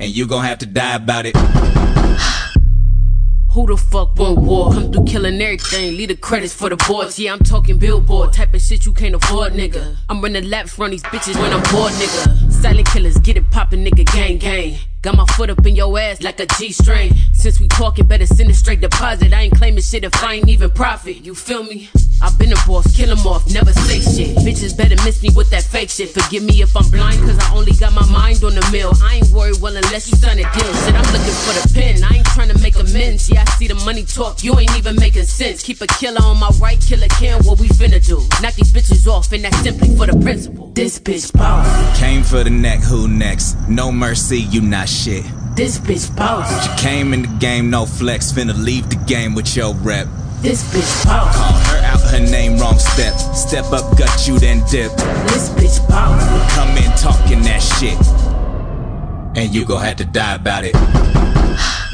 And 0.00 0.10
you 0.10 0.26
gon' 0.26 0.44
have 0.44 0.58
to 0.58 0.66
die 0.66 0.96
about 0.96 1.24
it. 1.26 1.36
Who 3.52 3.66
the 3.66 3.76
fuck 3.76 4.18
want 4.18 4.40
war? 4.40 4.72
Come 4.72 4.90
through 4.92 5.04
killing 5.04 5.40
everything, 5.40 5.96
leave 5.96 6.08
the 6.08 6.16
credits 6.16 6.52
for 6.52 6.68
the 6.68 6.76
boards. 6.88 7.16
Yeah, 7.16 7.32
I'm 7.32 7.38
talking 7.38 7.78
billboard, 7.78 8.32
type 8.32 8.52
of 8.52 8.60
shit 8.60 8.84
you 8.84 8.92
can't 8.92 9.14
afford, 9.14 9.52
nigga. 9.52 9.96
I'm 10.08 10.20
running 10.20 10.50
laps, 10.50 10.76
run 10.76 10.90
these 10.90 11.04
bitches 11.04 11.40
when 11.40 11.52
I'm 11.52 11.62
bored, 11.72 11.92
nigga. 11.92 12.52
Silent 12.52 12.88
killers, 12.88 13.16
get 13.18 13.36
it 13.36 13.48
poppin', 13.52 13.84
nigga, 13.84 14.04
gang 14.12 14.38
gang. 14.38 14.78
Got 15.04 15.18
my 15.18 15.26
foot 15.36 15.50
up 15.50 15.66
in 15.66 15.76
your 15.76 15.98
ass 15.98 16.22
like 16.22 16.40
a 16.40 16.46
G 16.58 16.72
string. 16.72 17.12
Since 17.34 17.60
we 17.60 17.68
talking, 17.68 18.06
better 18.06 18.24
send 18.24 18.48
a 18.48 18.54
straight 18.54 18.80
deposit. 18.80 19.34
I 19.34 19.42
ain't 19.42 19.54
claiming 19.54 19.82
shit 19.82 20.02
if 20.02 20.24
I 20.24 20.36
ain't 20.36 20.48
even 20.48 20.70
profit. 20.70 21.26
You 21.26 21.34
feel 21.34 21.62
me? 21.62 21.90
I've 22.22 22.38
been 22.38 22.52
a 22.52 22.56
boss, 22.66 22.86
kill 22.96 23.10
'em 23.10 23.26
off, 23.26 23.46
never 23.52 23.70
say 23.72 24.00
shit. 24.00 24.34
Bitches 24.38 24.74
better 24.74 24.96
miss 25.04 25.22
me 25.22 25.28
with 25.36 25.50
that 25.50 25.62
fake 25.62 25.90
shit. 25.90 26.08
Forgive 26.08 26.42
me 26.42 26.62
if 26.62 26.74
I'm 26.74 26.88
blind, 26.88 27.20
cause 27.20 27.38
I 27.38 27.54
only 27.54 27.72
got 27.72 27.92
my 27.92 28.06
mind 28.06 28.42
on 28.44 28.54
the 28.54 28.66
mill. 28.72 28.96
I 29.02 29.16
ain't 29.16 29.28
worried, 29.28 29.60
well, 29.60 29.76
unless 29.76 30.10
you 30.10 30.16
sign 30.16 30.38
a 30.38 30.42
deal. 30.54 30.72
Shit, 30.84 30.94
I'm 30.94 31.12
looking 31.12 31.36
for 31.44 31.52
the 31.52 31.70
pen. 31.74 32.02
I 32.02 32.16
ain't 32.16 32.26
trying 32.26 32.48
to 32.48 32.58
make 32.60 32.76
amends. 32.76 33.28
Yeah, 33.28 33.44
I 33.46 33.50
see 33.58 33.68
the 33.68 33.74
money 33.84 34.04
talk, 34.04 34.42
you 34.42 34.58
ain't 34.58 34.74
even 34.78 34.96
making 34.96 35.24
sense. 35.24 35.62
Keep 35.62 35.82
a 35.82 35.86
killer 35.86 36.22
on 36.22 36.40
my 36.40 36.48
right, 36.62 36.80
killer 36.80 37.08
can, 37.08 37.42
what 37.44 37.60
we 37.60 37.68
finna 37.68 38.00
do. 38.02 38.26
Knock 38.40 38.54
these 38.54 38.72
bitches 38.72 39.06
off, 39.06 39.30
and 39.32 39.44
that's 39.44 39.58
simply 39.58 39.94
for 39.94 40.06
the 40.06 40.16
principle. 40.18 40.68
This 40.68 40.98
bitch 40.98 41.30
boss. 41.34 41.98
Came 41.98 42.22
for 42.22 42.42
the 42.42 42.50
neck, 42.50 42.80
who 42.80 43.06
next? 43.06 43.56
No 43.68 43.92
mercy, 43.92 44.40
you 44.40 44.62
not 44.62 44.88
shit. 44.94 45.24
This 45.56 45.78
bitch 45.78 46.14
boss. 46.16 46.48
You 46.66 46.74
came 46.76 47.12
in 47.12 47.22
the 47.22 47.36
game, 47.38 47.70
no 47.70 47.84
flex, 47.86 48.32
finna 48.32 48.56
leave 48.56 48.88
the 48.88 48.96
game 48.96 49.34
with 49.34 49.56
your 49.56 49.74
rep. 49.74 50.06
This 50.40 50.62
bitch 50.72 51.04
boss. 51.04 51.36
Call 51.36 51.52
her 51.52 51.84
out 51.84 52.00
her 52.10 52.20
name, 52.20 52.58
wrong 52.58 52.78
step. 52.78 53.14
Step 53.34 53.66
up, 53.72 53.96
gut 53.98 54.26
you, 54.26 54.38
then 54.38 54.58
dip. 54.70 54.92
This 55.28 55.50
bitch 55.50 55.86
boss. 55.88 56.54
Come 56.54 56.76
in 56.76 56.90
talking 56.96 57.42
that 57.42 57.60
shit. 57.60 57.98
And 59.36 59.52
you 59.52 59.64
gon' 59.64 59.82
have 59.82 59.96
to 59.96 60.04
die 60.04 60.36
about 60.36 60.64
it. 60.64 60.74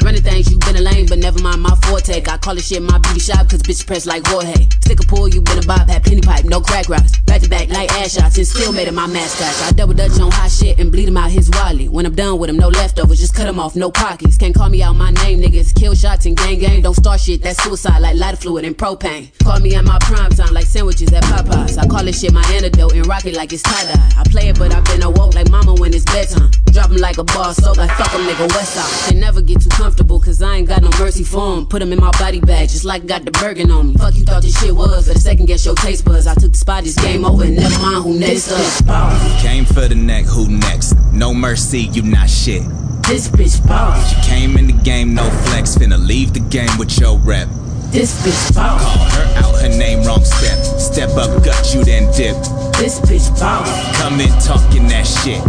Running 0.03 0.23
things, 0.23 0.51
you 0.51 0.59
been 0.59 0.77
a 0.77 0.81
lame, 0.81 1.07
but 1.07 1.19
never 1.19 1.41
mind 1.43 1.63
my 1.63 1.75
forte. 1.83 2.23
I 2.27 2.39
call 2.39 2.55
this 2.55 2.69
shit 2.69 2.83
my 2.83 2.99
beauty 2.99 3.21
shop, 3.21 3.49
cause 3.51 3.63
bitch 3.63 3.87
press 3.87 4.07
like 4.07 4.27
Jorge. 4.27 4.67
Stick 4.81 5.01
a 5.01 5.07
pull, 5.07 5.29
you 5.29 5.41
been 5.41 5.59
a 5.59 5.67
bob, 5.67 5.89
had 5.89 6.03
penny 6.03 6.21
pipe, 6.21 6.45
no 6.45 6.61
crack 6.61 6.89
rocks. 6.89 7.19
Back 7.27 7.43
to 7.43 7.49
back 7.49 7.69
like 7.69 7.91
ass 7.93 8.15
shots, 8.15 8.39
and 8.39 8.47
still 8.47 8.73
made 8.73 8.89
it 8.89 8.95
my 8.95 9.07
mascot. 9.07 9.69
I 9.69 9.73
double 9.73 9.95
dutch 9.95 10.19
on 10.19 10.31
hot 10.31 10.51
shit 10.51 10.79
and 10.79 10.91
bleed 10.91 11.09
him 11.09 11.17
out 11.17 11.31
his 11.31 11.51
wallet. 11.51 11.91
When 11.91 12.07
I'm 12.07 12.15
done 12.15 12.39
with 12.39 12.51
him, 12.51 12.57
no 12.57 12.69
leftovers, 12.69 13.21
just 13.21 13.35
cut 13.35 13.47
him 13.47 13.61
off, 13.61 13.77
no 13.77 13.91
pockets. 13.91 14.39
Can't 14.39 14.55
call 14.55 14.69
me 14.69 14.83
out 14.83 14.95
my 14.95 15.11
name, 15.11 15.41
niggas. 15.41 15.75
Kill 15.75 15.95
shots 15.95 16.27
and 16.27 16.37
gang 16.37 16.59
gang, 16.59 16.81
don't 16.83 16.95
start 16.95 17.21
shit, 17.21 17.43
that's 17.43 17.63
suicide 17.63 18.01
like 18.01 18.17
lighter 18.17 18.39
fluid 18.39 18.65
and 18.65 18.77
propane. 18.77 19.31
Call 19.45 19.61
me 19.61 19.75
at 19.75 19.85
my 19.85 19.99
prime 20.01 20.31
time 20.31 20.55
like 20.55 20.67
sandwiches 20.67 21.13
at 21.13 21.25
Popeyes. 21.25 21.79
I 21.79 21.87
call 21.87 22.05
this 22.05 22.21
shit 22.21 22.33
my 22.33 22.45
antidote 22.53 22.95
and 22.95 23.07
rock 23.07 23.27
it 23.27 23.37
like 23.37 23.53
it's 23.53 23.63
tie 23.63 23.85
dye. 23.85 24.11
I 24.17 24.25
play 24.31 24.49
it, 24.49 24.59
but 24.59 24.73
I've 24.73 24.85
been 24.85 25.03
awoke 25.03 25.35
like 25.35 25.51
mama 25.51 25.75
when 25.75 25.93
it's 25.93 26.05
bedtime. 26.07 26.51
Drop 26.73 26.91
him 26.91 26.97
like 26.97 27.19
a 27.19 27.25
bar 27.25 27.53
soap, 27.53 27.77
like 27.77 27.91
fuck 27.91 28.13
him, 28.13 28.23
nigga, 28.23 28.49
West 28.55 28.75
Side. 28.75 29.11
Can 29.11 29.21
never 29.21 29.43
get 29.43 29.61
too 29.61 29.69
comfortable, 29.71 29.90
cause 29.97 30.43
I 30.43 30.57
ain't 30.57 30.69
got 30.69 30.83
no 30.83 30.91
mercy 30.99 31.25
for 31.25 31.57
him. 31.57 31.67
Put 31.67 31.83
him 31.83 31.93
in 31.93 32.01
my 32.01 32.11
body 32.13 32.41
bag, 32.41 32.69
just 32.69 32.85
like 32.85 33.07
got 33.07 33.25
the 33.25 33.31
Bergen 33.31 33.71
on 33.71 33.89
me. 33.89 33.95
Fuck 33.97 34.15
you 34.15 34.25
thought 34.25 34.43
this 34.43 34.59
shit 34.61 34.75
was, 34.75 35.09
for 35.09 35.15
the 35.15 35.21
second 35.21 35.47
guess 35.47 35.65
your 35.65 35.75
taste 35.75 36.05
buds. 36.05 36.27
I 36.27 36.35
took 36.35 36.53
the 36.53 36.59
spot, 36.59 36.85
this 36.85 36.97
game 36.97 37.25
over, 37.25 37.45
and 37.45 37.57
never 37.57 37.79
mind 37.81 38.05
who 38.05 38.19
next 38.19 38.51
up. 38.53 39.41
Came 39.41 39.65
for 39.65 39.89
the 39.89 39.95
neck, 39.95 40.25
who 40.27 40.49
next? 40.49 40.95
No 41.13 41.35
mercy, 41.35 41.83
you 41.93 42.03
not 42.03 42.31
shit. 42.31 42.63
This 43.07 43.29
bitch 43.29 43.67
boss. 43.67 44.15
You 44.15 44.23
came 44.23 44.57
in 44.57 44.67
the 44.67 44.83
game, 44.85 45.15
no 45.15 45.29
flex, 45.47 45.77
finna 45.77 45.99
leave 45.99 46.33
the 46.33 46.41
game 46.41 46.71
with 46.79 46.99
your 46.99 47.19
rep. 47.19 47.49
This 47.91 48.15
bitch 48.23 48.55
boss. 48.55 48.83
Call 48.83 49.09
her 49.09 49.39
out 49.39 49.61
her 49.63 49.69
name, 49.69 50.05
wrong 50.07 50.25
step. 50.25 50.59
Step 50.79 51.11
up, 51.17 51.45
gut 51.45 51.75
you, 51.75 51.85
then 51.85 52.05
dip. 52.13 52.37
This 52.79 53.01
bitch 53.01 53.29
boss. 53.39 53.69
Come 53.97 54.21
in 54.21 54.31
talking 54.41 54.87
that 54.89 55.07
shit. 55.07 55.43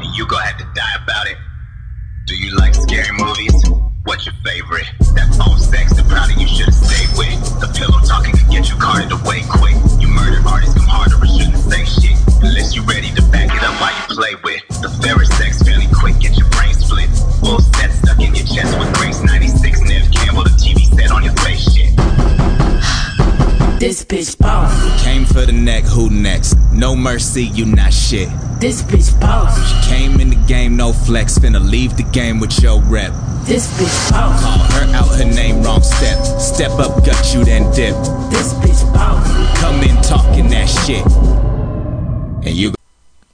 And 0.00 0.14
you 0.16 0.26
gon' 0.26 0.42
have 0.42 0.58
to 0.58 0.66
die 0.74 1.02
about 1.02 1.26
it. 1.28 1.47
Do 2.28 2.36
you 2.36 2.54
like 2.56 2.74
scary 2.74 3.08
movies? 3.16 3.56
What's 4.04 4.26
your 4.26 4.34
favorite? 4.44 4.84
That 5.16 5.32
phone 5.40 5.56
sex, 5.58 5.96
the 5.96 6.04
powder 6.12 6.36
you 6.36 6.46
should've 6.46 6.74
stayed 6.74 7.08
with. 7.16 7.40
The 7.56 7.72
pillow 7.72 8.04
talking 8.04 8.36
can 8.36 8.50
get 8.50 8.68
you 8.68 8.76
carted 8.76 9.12
away 9.12 9.40
quick. 9.48 9.72
You 9.96 10.08
murder 10.08 10.27
No 26.88 26.96
mercy, 26.96 27.44
you 27.44 27.66
not 27.66 27.92
shit. 27.92 28.30
This 28.60 28.80
bitch 28.80 29.12
boss. 29.20 29.52
She 29.68 29.90
came 29.90 30.20
in 30.20 30.30
the 30.30 30.42
game, 30.46 30.74
no 30.74 30.94
flex, 30.94 31.38
finna 31.38 31.60
leave 31.60 31.98
the 31.98 32.02
game 32.02 32.40
with 32.40 32.62
your 32.62 32.80
rep. 32.80 33.12
This 33.44 33.66
bitch 33.76 34.10
boss. 34.10 34.42
Call 34.42 34.58
her 34.58 34.96
out 34.96 35.14
her 35.18 35.26
name, 35.26 35.62
wrong 35.62 35.82
step. 35.82 36.16
Step 36.40 36.70
up, 36.80 37.04
gut 37.04 37.34
you, 37.34 37.44
then 37.44 37.70
dip. 37.74 37.94
This 38.30 38.54
bitch 38.64 38.82
boss. 38.94 39.20
Come 39.60 39.82
in 39.82 40.00
talking 40.00 40.48
that 40.48 40.64
shit. 40.64 41.04
And 42.46 42.56
you 42.56 42.72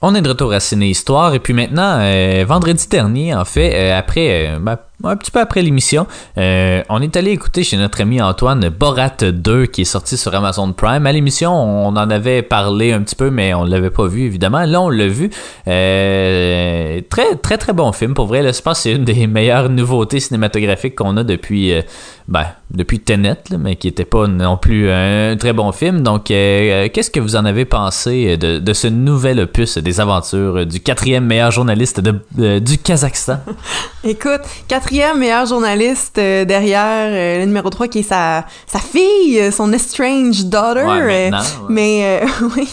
On 0.02 0.16
est 0.16 0.20
de 0.22 0.28
retour 0.30 0.52
à 0.52 0.58
Ciné 0.58 0.90
Histoire 0.90 1.32
et 1.34 1.38
puis 1.38 1.54
maintenant, 1.54 1.98
euh, 2.00 2.44
vendredi 2.44 2.88
dernier, 2.88 3.36
en 3.36 3.44
fait, 3.44 3.72
euh, 3.72 3.96
après, 3.96 4.48
euh, 4.48 4.58
ben, 4.58 4.78
un 5.02 5.16
petit 5.16 5.30
peu 5.30 5.40
après 5.40 5.60
l'émission, 5.62 6.06
euh, 6.38 6.82
on 6.88 7.02
est 7.02 7.16
allé 7.16 7.32
écouter 7.32 7.64
chez 7.64 7.76
notre 7.76 8.00
ami 8.00 8.22
Antoine 8.22 8.68
Borat 8.68 9.16
2 9.20 9.66
qui 9.66 9.82
est 9.82 9.84
sorti 9.84 10.16
sur 10.16 10.34
Amazon 10.34 10.72
Prime. 10.72 11.06
À 11.06 11.12
l'émission, 11.12 11.52
on 11.52 11.88
en 11.88 12.10
avait 12.10 12.42
parlé 12.42 12.92
un 12.92 13.02
petit 13.02 13.16
peu, 13.16 13.30
mais 13.30 13.54
on 13.54 13.64
l'avait 13.64 13.90
pas 13.90 14.06
vu 14.06 14.22
évidemment. 14.22 14.64
Là, 14.64 14.80
on 14.80 14.88
l'a 14.88 15.08
vu. 15.08 15.30
Euh, 15.66 17.00
très 17.10 17.36
très 17.36 17.58
très 17.58 17.72
bon 17.72 17.92
film 17.92 18.14
pour 18.14 18.26
vrai. 18.26 18.52
Je 18.52 18.62
pense 18.62 18.80
c'est 18.80 18.92
une 18.92 19.04
des 19.04 19.26
meilleures 19.26 19.68
nouveautés 19.68 20.20
cinématographiques 20.20 20.94
qu'on 20.94 21.16
a 21.16 21.24
depuis, 21.24 21.72
euh, 21.72 21.82
ben, 22.28 22.46
depuis 22.70 23.00
Tenet, 23.00 23.42
mais 23.58 23.76
qui 23.76 23.88
était 23.88 24.04
pas 24.04 24.26
non 24.26 24.56
plus 24.56 24.90
un 24.90 25.36
très 25.36 25.52
bon 25.52 25.72
film. 25.72 26.02
Donc, 26.02 26.30
euh, 26.30 26.88
qu'est-ce 26.92 27.10
que 27.10 27.20
vous 27.20 27.36
en 27.36 27.44
avez 27.44 27.64
pensé 27.64 28.36
de, 28.36 28.58
de 28.58 28.72
ce 28.72 28.86
nouvel 28.86 29.40
opus 29.40 29.78
des 29.78 30.00
aventures 30.00 30.66
du 30.66 30.80
quatrième 30.80 31.26
meilleur 31.26 31.50
journaliste 31.50 32.00
du 32.00 32.78
Kazakhstan? 32.78 33.38
Écoute, 34.04 34.42
quatrième 34.84 35.18
meilleur 35.18 35.46
journaliste 35.46 36.18
euh, 36.18 36.44
derrière 36.44 37.08
euh, 37.10 37.38
le 37.38 37.46
numéro 37.46 37.70
3 37.70 37.88
qui 37.88 38.00
est 38.00 38.02
sa, 38.02 38.44
sa 38.66 38.78
fille, 38.78 39.40
euh, 39.40 39.50
son 39.50 39.72
estranged 39.72 40.50
daughter. 40.50 40.84
Ouais, 40.84 41.30
maintenant, 41.30 41.38
ouais. 41.38 41.70
Mais 41.70 42.22
oui. 42.56 42.68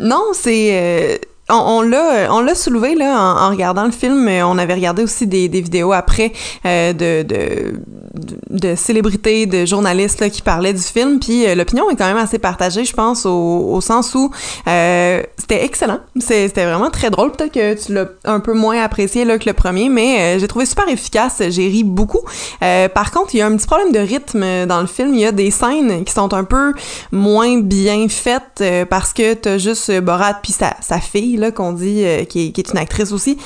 Non, 0.00 0.22
c'est. 0.32 1.20
on, 1.50 1.82
l'a 1.82 2.28
on 2.30 2.40
l'a 2.40 2.54
soulevé 2.54 2.94
là 2.94 3.14
en, 3.18 3.46
en 3.46 3.50
regardant 3.50 3.84
le 3.84 3.90
film 3.90 4.26
on 4.28 4.56
avait 4.56 4.74
regardé 4.74 5.02
aussi 5.02 5.26
des, 5.26 5.48
des 5.48 5.60
vidéos 5.60 5.92
après 5.92 6.32
euh, 6.64 6.92
de, 6.94 7.22
de, 7.22 7.74
de 8.14 8.74
célébrités 8.74 9.46
de 9.46 9.64
journalistes 9.64 10.20
là, 10.20 10.28
qui 10.28 10.42
parlaient 10.42 10.72
du 10.72 10.82
film. 10.82 11.18
Puis 11.18 11.46
euh, 11.46 11.54
l'opinion 11.54 11.88
est 11.90 11.96
quand 11.96 12.06
même 12.06 12.18
assez 12.18 12.38
partagée 12.38 12.84
je 12.84 12.92
pense 12.92 13.24
au, 13.26 13.70
au 13.72 13.80
sens 13.80 14.14
où 14.14 14.30
euh, 14.68 15.22
c'était 15.38 15.64
excellent. 15.64 16.00
C'était 16.18 16.64
vraiment 16.64 16.90
très 16.90 17.10
drôle. 17.10 17.32
Peut-être 17.32 17.52
que 17.52 17.84
tu 17.84 17.94
l'as 17.94 18.08
un 18.24 18.40
peu 18.40 18.52
moins 18.52 18.82
apprécié 18.82 19.24
là, 19.24 19.38
que 19.38 19.48
le 19.48 19.54
premier 19.54 19.88
mais 19.88 20.36
euh, 20.36 20.38
j'ai 20.38 20.48
trouvé 20.48 20.66
super 20.66 20.88
efficace. 20.88 21.42
J'ai 21.48 21.68
ri 21.68 21.84
beaucoup. 21.84 22.22
Euh, 22.62 22.88
par 22.88 23.10
contre 23.10 23.34
il 23.34 23.38
y 23.38 23.40
a 23.40 23.46
un 23.46 23.56
petit 23.56 23.66
problème 23.66 23.92
de 23.92 23.98
rythme 23.98 24.66
dans 24.66 24.80
le 24.80 24.86
film. 24.86 25.14
Il 25.14 25.20
y 25.20 25.26
a 25.26 25.32
des 25.32 25.50
scènes 25.50 26.04
qui 26.04 26.12
sont 26.12 26.34
un 26.34 26.44
peu 26.44 26.74
moins 27.12 27.60
bien 27.60 28.06
faites 28.08 28.62
parce 28.90 29.12
que 29.12 29.34
t'as 29.34 29.58
juste 29.58 29.90
Borat 30.00 30.34
puis 30.42 30.52
sa, 30.52 30.74
sa 30.80 31.00
fille 31.00 31.36
là 31.36 31.50
qu'on 31.50 31.72
dit 31.72 32.04
qui, 32.28 32.48
est, 32.48 32.52
qui 32.52 32.60
est 32.60 32.70
une 32.70 32.78
actrice 32.78 33.12
aussi 33.12 33.38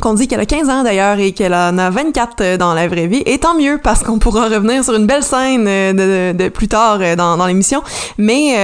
qu'on 0.00 0.14
dit 0.14 0.28
qu'elle 0.28 0.40
a 0.40 0.46
15 0.46 0.68
ans 0.68 0.82
d'ailleurs 0.82 1.18
et 1.18 1.32
qu'elle 1.32 1.54
en 1.54 1.78
a 1.78 1.90
24 1.90 2.40
euh, 2.40 2.56
dans 2.56 2.74
la 2.74 2.88
vraie 2.88 3.06
vie. 3.06 3.22
Et 3.24 3.38
tant 3.38 3.54
mieux 3.54 3.78
parce 3.82 4.02
qu'on 4.02 4.18
pourra 4.18 4.48
revenir 4.48 4.84
sur 4.84 4.94
une 4.94 5.06
belle 5.06 5.22
scène 5.22 5.66
euh, 5.66 6.32
de, 6.32 6.36
de, 6.36 6.48
plus 6.50 6.68
tard 6.68 6.98
euh, 7.00 7.16
dans, 7.16 7.36
dans 7.36 7.46
l'émission. 7.46 7.82
Mais 8.18 8.56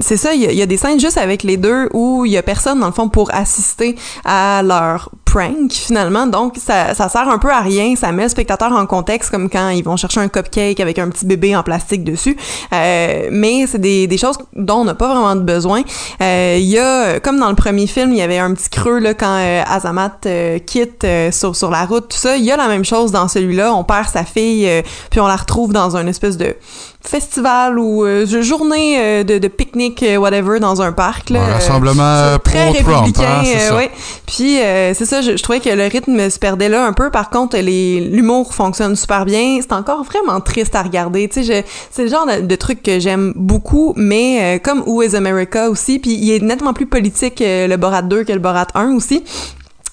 c'est 0.00 0.16
ça, 0.16 0.34
il 0.34 0.42
y, 0.42 0.54
y 0.54 0.62
a 0.62 0.66
des 0.66 0.76
scènes 0.76 1.00
juste 1.00 1.16
avec 1.18 1.42
les 1.42 1.56
deux 1.56 1.88
où 1.92 2.24
il 2.24 2.32
y 2.32 2.36
a 2.36 2.42
personne 2.42 2.80
dans 2.80 2.86
le 2.86 2.92
fond 2.92 3.08
pour 3.08 3.34
assister 3.34 3.96
à 4.24 4.62
leur 4.62 5.10
prank 5.30 5.72
finalement. 5.72 6.26
Donc 6.26 6.56
ça, 6.56 6.94
sert 6.94 7.28
un 7.28 7.38
peu 7.38 7.50
à 7.50 7.60
rien. 7.60 7.94
Ça 7.96 8.12
met 8.12 8.24
le 8.24 8.28
spectateur 8.28 8.72
en 8.72 8.86
contexte 8.86 9.30
comme 9.30 9.48
quand 9.48 9.70
ils 9.70 9.84
vont 9.84 9.96
chercher 9.96 10.20
un 10.20 10.28
cupcake 10.28 10.80
avec 10.80 10.98
un 10.98 11.08
petit 11.08 11.24
bébé 11.24 11.54
en 11.54 11.62
plastique 11.62 12.04
dessus. 12.04 12.36
Euh, 12.72 13.28
mais 13.30 13.66
c'est 13.66 13.78
des, 13.80 14.06
des 14.06 14.18
choses 14.18 14.36
dont 14.54 14.78
on 14.80 14.84
n'a 14.84 14.94
pas 14.94 15.08
vraiment 15.08 15.36
de 15.36 15.42
besoin. 15.42 15.82
Euh, 16.20 16.56
Il 16.58 16.66
y 16.66 16.78
a, 16.78 17.20
comme 17.20 17.38
dans 17.38 17.48
le 17.48 17.54
premier 17.54 17.86
film, 17.86 18.12
il 18.12 18.18
y 18.18 18.22
avait 18.22 18.38
un 18.38 18.52
petit 18.54 18.68
creux 18.68 18.98
là 18.98 19.14
quand 19.14 19.36
euh, 19.38 19.62
Azamat 19.66 20.18
euh, 20.26 20.58
quitte 20.58 21.06
sur, 21.30 21.54
sur 21.54 21.70
la 21.70 21.84
route, 21.84 22.08
tout 22.08 22.18
ça. 22.18 22.36
Il 22.36 22.44
y 22.44 22.50
a 22.50 22.56
la 22.56 22.68
même 22.68 22.84
chose 22.84 23.12
dans 23.12 23.28
celui-là. 23.28 23.72
On 23.74 23.84
perd 23.84 24.08
sa 24.08 24.24
fille, 24.24 24.68
puis 25.10 25.20
on 25.20 25.26
la 25.26 25.36
retrouve 25.36 25.72
dans 25.72 25.96
un 25.96 26.06
espèce 26.06 26.36
de 26.36 26.56
festival 27.02 27.78
ou 27.78 28.04
euh, 28.04 28.26
journée 28.42 28.96
euh, 28.98 29.24
de, 29.24 29.38
de 29.38 29.48
pique-nique, 29.48 30.02
euh, 30.02 30.16
whatever, 30.16 30.60
dans 30.60 30.82
un 30.82 30.92
parc. 30.92 31.30
Là, 31.30 31.40
Un 31.40 31.48
Euh, 31.48 31.52
rassemblement 31.54 32.38
très 32.44 32.70
républicain, 32.70 33.40
hein, 33.40 33.42
c'est 33.44 33.72
euh, 33.72 33.76
ouais. 33.76 33.90
Puis 34.26 34.60
euh, 34.60 34.92
c'est 34.94 35.06
ça, 35.06 35.20
je, 35.22 35.36
je 35.36 35.42
trouvais 35.42 35.60
que 35.60 35.70
le 35.70 35.84
rythme 35.86 36.28
se 36.30 36.38
perdait 36.38 36.68
là 36.68 36.84
un 36.86 36.92
peu. 36.92 37.10
Par 37.10 37.30
contre, 37.30 37.56
les 37.56 38.00
l'humour 38.00 38.54
fonctionne 38.54 38.96
super 38.96 39.24
bien. 39.24 39.58
C'est 39.60 39.72
encore 39.72 40.04
vraiment 40.04 40.40
triste 40.40 40.74
à 40.74 40.82
regarder. 40.82 41.28
Tu 41.28 41.44
sais, 41.44 41.64
c'est 41.90 42.02
le 42.04 42.08
genre 42.08 42.26
de, 42.26 42.42
de 42.46 42.56
truc 42.56 42.82
que 42.82 43.00
j'aime 43.00 43.32
beaucoup, 43.34 43.92
mais 43.96 44.56
euh, 44.56 44.58
comme 44.62 44.82
Who 44.86 45.02
is 45.02 45.16
America 45.16 45.70
aussi. 45.70 45.98
Puis 45.98 46.12
il 46.12 46.30
est 46.32 46.40
nettement 46.42 46.72
plus 46.74 46.86
politique 46.86 47.40
euh, 47.40 47.66
le 47.66 47.76
Borat 47.76 48.02
2 48.02 48.24
que 48.24 48.32
le 48.32 48.38
Borat 48.38 48.66
1 48.74 48.94
aussi. 48.94 49.24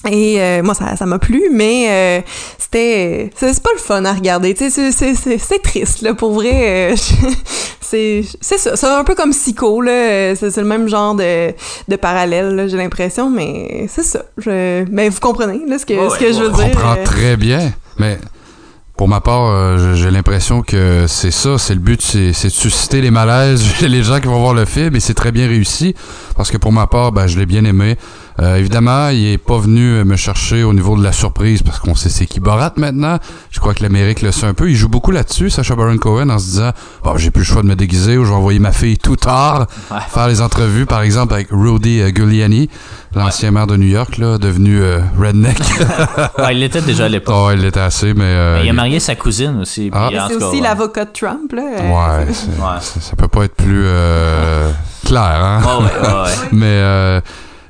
Et 0.10 0.40
euh, 0.40 0.62
moi, 0.64 0.74
ça 0.76 0.96
ça 0.96 1.06
m'a 1.06 1.18
plu, 1.20 1.42
mais 1.52 1.88
euh, 1.90 2.22
c'était... 2.60 3.32
C'est 3.36 3.62
pas 3.64 3.72
le 3.74 3.80
fun 3.80 4.06
à 4.06 4.14
regarder, 4.14 4.54
tu 4.54 4.70
sais, 4.70 4.92
c'est- 4.92 5.60
triste, 5.64 6.02
là, 6.02 6.14
pour 6.14 6.32
vrai. 6.34 6.92
euh, 6.92 6.96
c'est 7.82 8.24
ça. 8.42 8.76
C'est 8.76 8.86
un 8.88 9.04
peu 9.04 9.16
comme 9.16 9.32
Psycho, 9.32 9.82
là. 9.82 10.36
C'est 10.36 10.56
le 10.58 10.64
même 10.66 10.88
genre 10.88 11.16
de, 11.16 11.52
de 11.88 11.96
parallèle, 11.96 12.68
j'ai 12.70 12.78
l'impression, 12.78 13.30
mais 13.30 13.88
c'est 13.90 14.04
ça. 14.04 14.22
Je, 14.38 14.86
mais 14.92 15.10
vous 15.10 15.20
comprenez, 15.20 15.62
là, 15.68 15.80
ce 15.80 15.86
que, 15.86 15.94
ce 16.10 16.18
que 16.20 16.32
je 16.32 16.40
veux 16.40 16.52
Je 16.52 16.56
dire. 16.56 16.72
comprends 16.72 16.94
euh, 16.98 17.04
très 17.04 17.36
bien, 17.36 17.74
mais 17.98 18.18
pour 18.96 19.08
ma 19.08 19.20
part, 19.22 19.50
euh, 19.50 19.96
j'ai 19.96 20.12
l'impression 20.12 20.62
que 20.62 21.06
c'est 21.08 21.32
ça, 21.32 21.58
c'est 21.58 21.74
le 21.74 21.80
but, 21.80 22.02
c'est 22.02 22.34
c'est 22.34 22.48
de 22.48 22.54
susciter 22.54 23.02
les 23.02 23.12
malaises 23.12 23.64
chez 23.80 23.88
les 23.88 24.04
gens 24.04 24.20
qui 24.20 24.28
vont 24.28 24.40
voir 24.40 24.54
le 24.54 24.66
film, 24.66 24.96
et 24.96 25.00
c'est 25.00 25.14
très 25.16 25.32
bien 25.32 25.48
réussi, 25.48 25.96
parce 26.36 26.50
que 26.52 26.58
pour 26.58 26.72
ma 26.72 26.88
part, 26.88 27.12
ben, 27.12 27.28
je 27.28 27.38
l'ai 27.40 27.46
bien 27.48 27.66
aimé. 27.66 27.96
Euh, 28.40 28.56
évidemment, 28.58 29.10
il 29.10 29.26
est 29.28 29.38
pas 29.38 29.58
venu 29.58 30.04
me 30.04 30.16
chercher 30.16 30.64
au 30.64 30.74
niveau 30.74 30.96
de 30.96 31.04
la 31.04 31.12
surprise, 31.12 31.64
parce 31.64 31.80
qu'on 31.80 31.96
sait 31.96 32.10
c'est 32.10 32.26
qui 32.28 32.40
Borat 32.40 32.74
maintenant. 32.78 33.18
Je 33.52 33.60
crois 33.60 33.74
que 33.74 33.82
l'Amérique 33.82 34.22
le 34.22 34.32
sait 34.32 34.46
un 34.46 34.54
peu. 34.54 34.70
Il 34.70 34.76
joue 34.76 34.90
beaucoup 34.90 35.12
là-dessus, 35.12 35.50
Sacha 35.50 35.76
Baron 35.76 35.98
Cohen, 35.98 36.30
en 36.30 36.38
se 36.38 36.46
disant, 36.46 36.72
bon, 37.04 37.18
j'ai 37.18 37.32
plus 37.32 37.42
le 37.42 37.46
choix 37.46 37.62
de 37.64 37.68
me 37.68 37.76
déguiser, 37.76 38.18
ou 38.18 38.26
je 38.26 38.30
vais 38.30 38.36
envoyer 38.36 38.60
ma 38.60 38.72
fille 38.72 38.98
tout 38.98 39.16
tard 39.16 39.66
faire 40.10 40.28
les 40.28 40.42
entrevues, 40.42 40.86
par 40.86 41.02
exemple, 41.02 41.34
avec 41.34 41.48
Rudy 41.52 42.02
euh, 42.02 42.12
Giuliani, 42.14 42.70
l'ancien 43.16 43.52
maire 43.52 43.68
de 43.68 43.76
New 43.76 43.88
York, 43.88 44.18
là, 44.18 44.38
devenu 44.38 44.82
euh, 44.82 45.00
redneck. 45.20 45.58
Ouais, 46.38 46.54
il 46.54 46.60
l'était 46.60 46.82
déjà 46.82 47.06
à 47.06 47.10
l'époque. 47.10 47.36
Oh, 47.38 47.50
il 47.54 47.62
l'était 47.62 47.80
assez, 47.80 48.14
mais... 48.14 48.24
euh, 48.24 48.62
il 48.64 48.70
a 48.70 48.74
marié 48.74 49.00
sa 49.00 49.16
cousine 49.16 49.60
aussi. 49.62 49.90
Ah. 49.94 50.10
C'est 50.28 50.36
aussi 50.36 50.58
ouais. 50.58 50.62
l'avocat 50.62 51.06
de 51.06 51.12
Trump, 51.12 51.52
là. 51.54 51.62
euh, 51.80 52.26
Ouais, 52.26 52.34
ça 52.82 53.16
peut 53.18 53.28
pas 53.28 53.46
être 53.46 53.56
plus 53.56 53.84
euh, 53.86 54.70
clair, 55.06 55.22
hein? 55.42 55.62
Ouais, 55.64 55.86
ouais, 55.86 56.08
ouais, 56.08 56.24
ouais. 56.24 56.32
mais 56.52 56.66
euh, 56.66 57.22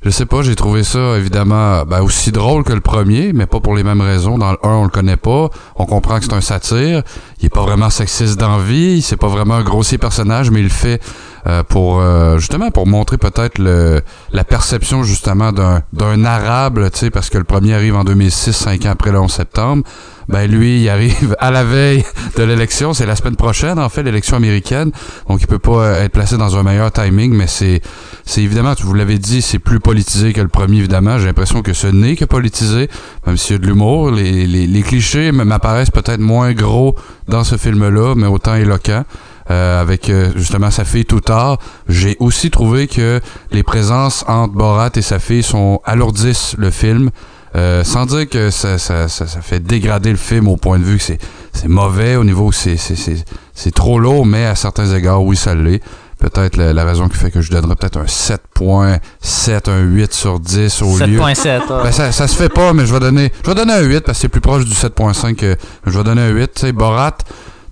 je 0.03 0.09
sais 0.09 0.25
pas, 0.25 0.41
j'ai 0.41 0.55
trouvé 0.55 0.83
ça 0.83 1.17
évidemment 1.17 1.83
ben, 1.85 2.01
aussi 2.01 2.31
drôle 2.31 2.63
que 2.63 2.73
le 2.73 2.81
premier, 2.81 3.33
mais 3.33 3.45
pas 3.45 3.59
pour 3.59 3.75
les 3.75 3.83
mêmes 3.83 4.01
raisons. 4.01 4.37
Dans 4.37 4.51
le 4.51 4.57
1, 4.63 4.69
on 4.69 4.83
le 4.83 4.89
connaît 4.89 5.17
pas, 5.17 5.49
on 5.75 5.85
comprend 5.85 6.19
que 6.19 6.25
c'est 6.25 6.33
un 6.33 6.41
satire. 6.41 7.03
Il 7.39 7.45
est 7.47 7.49
pas 7.49 7.63
vraiment 7.63 7.89
sexiste 7.89 8.39
d'envie, 8.39 9.01
c'est 9.01 9.17
pas 9.17 9.27
vraiment 9.27 9.55
un 9.55 9.63
grossier 9.63 9.97
personnage, 9.97 10.51
mais 10.51 10.61
il 10.61 10.69
fait 10.69 11.01
euh, 11.47 11.63
pour 11.63 12.01
euh, 12.01 12.39
justement 12.39 12.71
pour 12.71 12.87
montrer 12.87 13.17
peut-être 13.17 13.57
le 13.57 14.01
la 14.33 14.43
perception 14.43 15.03
justement 15.03 15.53
d'un 15.53 15.81
d'un 15.93 16.25
arabe, 16.25 16.89
tu 16.91 16.99
sais, 16.99 17.09
parce 17.09 17.29
que 17.29 17.37
le 17.37 17.45
premier 17.45 17.73
arrive 17.73 17.95
en 17.95 18.03
2006, 18.03 18.51
cinq 18.51 18.85
ans 18.85 18.89
après 18.89 19.11
le 19.11 19.19
11 19.19 19.31
septembre. 19.31 19.83
Ben 20.27 20.49
lui, 20.51 20.81
il 20.81 20.89
arrive 20.89 21.37
à 21.39 21.51
la 21.51 21.63
veille 21.63 22.03
de 22.35 22.43
l'élection, 22.43 22.93
c'est 22.93 23.05
la 23.05 23.15
semaine 23.15 23.37
prochaine 23.37 23.79
en 23.79 23.87
fait 23.87 24.03
l'élection 24.03 24.35
américaine, 24.35 24.91
donc 25.29 25.41
il 25.41 25.47
peut 25.47 25.59
pas 25.59 25.83
euh, 25.83 26.03
être 26.03 26.11
placé 26.11 26.35
dans 26.35 26.57
un 26.57 26.63
meilleur 26.63 26.91
timing, 26.91 27.33
mais 27.33 27.47
c'est 27.47 27.81
c'est 28.25 28.41
évidemment, 28.41 28.75
tu 28.75 28.83
vous 28.83 28.93
l'avez 28.93 29.17
dit, 29.17 29.41
c'est 29.41 29.59
plus 29.59 29.79
politisé 29.79 30.33
que 30.33 30.41
le 30.41 30.49
premier 30.49 30.79
évidemment. 30.79 31.17
J'ai 31.17 31.27
l'impression 31.27 31.61
que 31.61 31.71
ce 31.71 31.87
n'est 31.87 32.17
que 32.17 32.25
politisé, 32.25 32.89
même 33.25 33.37
s'il 33.37 33.53
y 33.53 33.55
a 33.55 33.59
de 33.59 33.67
l'humour, 33.67 34.11
les, 34.11 34.47
les, 34.47 34.67
les 34.67 34.81
clichés 34.81 35.31
m'apparaissent 35.31 35.91
peut-être 35.91 36.19
moins 36.19 36.51
gros 36.51 36.95
dans 37.29 37.45
ce 37.45 37.55
film-là, 37.55 38.15
mais 38.17 38.27
autant 38.27 38.55
éloquents. 38.55 39.05
Euh, 39.49 39.81
avec 39.81 40.09
euh, 40.09 40.33
justement 40.35 40.71
sa 40.71 40.83
fille 40.83 41.05
tout 41.05 41.21
tard. 41.21 41.57
J'ai 41.87 42.17
aussi 42.19 42.51
trouvé 42.51 42.87
que 42.87 43.21
les 43.51 43.63
présences 43.63 44.25
entre 44.27 44.53
Borat 44.53 44.89
et 44.95 45.01
sa 45.01 45.19
fille 45.19 45.41
sont 45.41 45.79
alourdissent 45.85 46.55
le 46.57 46.69
film. 46.69 47.11
Euh, 47.55 47.85
sans 47.85 48.05
dire 48.05 48.27
que 48.27 48.49
ça, 48.51 48.77
ça, 48.77 49.07
ça, 49.07 49.25
ça 49.25 49.41
fait 49.41 49.61
dégrader 49.61 50.11
le 50.11 50.17
film 50.17 50.49
au 50.49 50.57
point 50.57 50.79
de 50.79 50.83
vue 50.83 50.97
que 50.97 51.03
c'est, 51.03 51.17
c'est 51.53 51.69
mauvais 51.69 52.17
au 52.17 52.25
niveau 52.25 52.51
c'est, 52.51 52.75
c'est, 52.75 52.97
c'est, 52.97 53.23
c'est 53.53 53.73
trop 53.73 53.99
lourd, 53.99 54.25
mais 54.25 54.45
à 54.45 54.55
certains 54.55 54.93
égards, 54.93 55.23
oui, 55.23 55.37
ça 55.37 55.55
l'est. 55.55 55.81
Peut-être 56.19 56.57
la, 56.57 56.73
la 56.73 56.83
raison 56.83 57.07
qui 57.07 57.15
fait 57.15 57.31
que 57.31 57.39
je 57.39 57.49
donnerais 57.49 57.75
peut-être 57.75 57.97
un 57.97 58.03
7.7, 58.03 59.69
un 59.69 59.79
8 59.79 60.13
sur 60.13 60.41
10 60.41 60.81
au 60.81 60.97
lieu. 60.97 61.19
7.7. 61.19 61.61
ah. 61.69 61.81
Ben, 61.83 61.91
ça, 61.93 62.11
ça 62.11 62.27
se 62.27 62.35
fait 62.35 62.49
pas, 62.49 62.73
mais 62.73 62.85
je 62.85 62.93
vais 62.93 62.99
donner, 62.99 63.31
je 63.45 63.49
vais 63.49 63.55
donner 63.55 63.73
un 63.73 63.81
8 63.81 64.01
parce 64.01 64.17
que 64.17 64.23
c'est 64.23 64.29
plus 64.29 64.41
proche 64.41 64.65
du 64.65 64.73
7.5 64.73 65.35
que 65.35 65.55
je 65.85 65.97
vais 65.97 66.03
donner 66.03 66.23
un 66.23 66.29
8. 66.31 66.53
Tu 66.53 66.61
sais, 66.61 66.71
Borat, 66.73 67.17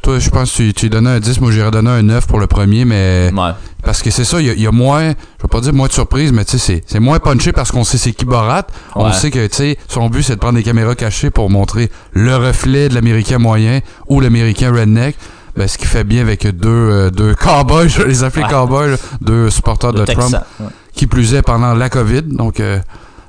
toi, 0.06 0.20
je 0.20 0.30
pense 0.30 0.52
que 0.52 0.58
tu, 0.58 0.74
tu 0.74 0.86
lui 0.86 0.90
donnais 0.92 1.10
un 1.10 1.20
10, 1.20 1.42
moi 1.42 1.52
j'irais 1.52 1.72
donner 1.72 1.90
un 1.90 2.02
9 2.04 2.28
pour 2.28 2.40
le 2.40 2.48
premier, 2.48 2.86
mais. 2.86 3.32
Parce 3.84 4.02
que 4.02 4.10
c'est 4.10 4.24
ça, 4.24 4.40
il 4.42 4.48
y, 4.48 4.50
a- 4.50 4.54
il 4.54 4.62
y 4.62 4.68
a 4.68 4.72
moins, 4.72 5.10
je 5.10 5.44
vais 5.44 5.48
pas 5.50 5.62
dire 5.62 5.74
moins 5.74 5.88
de 5.88 5.94
surprise, 5.94 6.32
mais 6.32 6.44
tu 6.46 6.58
sais, 6.58 6.84
c'est- 6.88 7.00
moins 7.00 7.20
punché 7.20 7.52
parce 7.52 7.72
qu'on 7.72 7.84
sait 7.84 7.98
c'est 8.00 8.14
qui 8.14 8.26
Borat. 8.26 8.66
On 8.96 9.06
Ouais. 9.08 9.14
sait 9.14 9.30
que, 9.30 9.46
tu 9.46 9.56
sais, 9.56 9.78
son 9.88 10.10
but 10.10 10.24
c'est 10.24 10.36
de 10.36 10.40
prendre 10.40 10.56
des 10.58 10.64
caméras 10.64 10.96
cachées 10.96 11.30
pour 11.30 11.50
montrer 11.52 11.92
le 12.14 12.36
reflet 12.36 12.90
de 12.90 12.96
l'américain 12.96 13.38
moyen 13.38 13.82
ou 14.08 14.22
l'américain 14.22 14.72
redneck. 14.74 15.16
Ben, 15.56 15.68
ce 15.68 15.78
qui 15.78 15.86
fait 15.86 16.04
bien 16.04 16.22
avec 16.22 16.46
deux, 16.48 16.68
euh, 16.70 17.10
deux 17.12 17.34
cowboys, 17.36 17.88
je 17.96 18.02
les 18.04 18.24
appeler 18.24 18.44
Ouais. 18.46 18.50
cowboys, 18.52 18.98
deux 19.22 19.50
supporters 19.52 19.94
De 19.94 20.04
Trump, 20.06 20.36
ouais. 20.60 20.66
qui 20.96 21.06
plus 21.08 21.34
est 21.36 21.44
pendant 21.44 21.74
la 21.76 21.90
COVID. 21.90 22.24
Donc, 22.24 22.60
euh, 22.60 22.80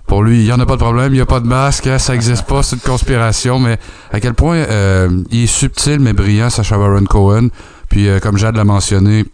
pour 0.06 0.22
lui, 0.22 0.40
il 0.40 0.46
y 0.46 0.52
en 0.52 0.60
a 0.60 0.66
pas 0.66 0.74
de 0.74 0.80
problème, 0.80 1.14
il 1.14 1.18
y 1.18 1.20
a 1.20 1.26
pas 1.26 1.40
de 1.40 1.46
masque, 1.46 1.86
hein, 1.88 1.98
ça 1.98 2.14
existe 2.14 2.46
pas, 2.46 2.62
c'est 2.62 2.76
une 2.76 2.82
conspiration, 2.82 3.58
mais 3.58 3.76
à 4.12 4.20
quel 4.20 4.34
point 4.34 4.56
euh, 4.56 5.08
il 5.30 5.44
est 5.44 5.46
subtil 5.46 5.98
mais 5.98 6.12
brillant, 6.12 6.48
Sacha 6.48 6.78
Baron 6.78 7.04
Cohen. 7.04 7.48
Puis, 7.88 8.08
euh, 8.08 8.20
comme 8.20 8.36
Jade 8.36 8.56
l'a 8.56 8.64
mentionné, 8.64 9.24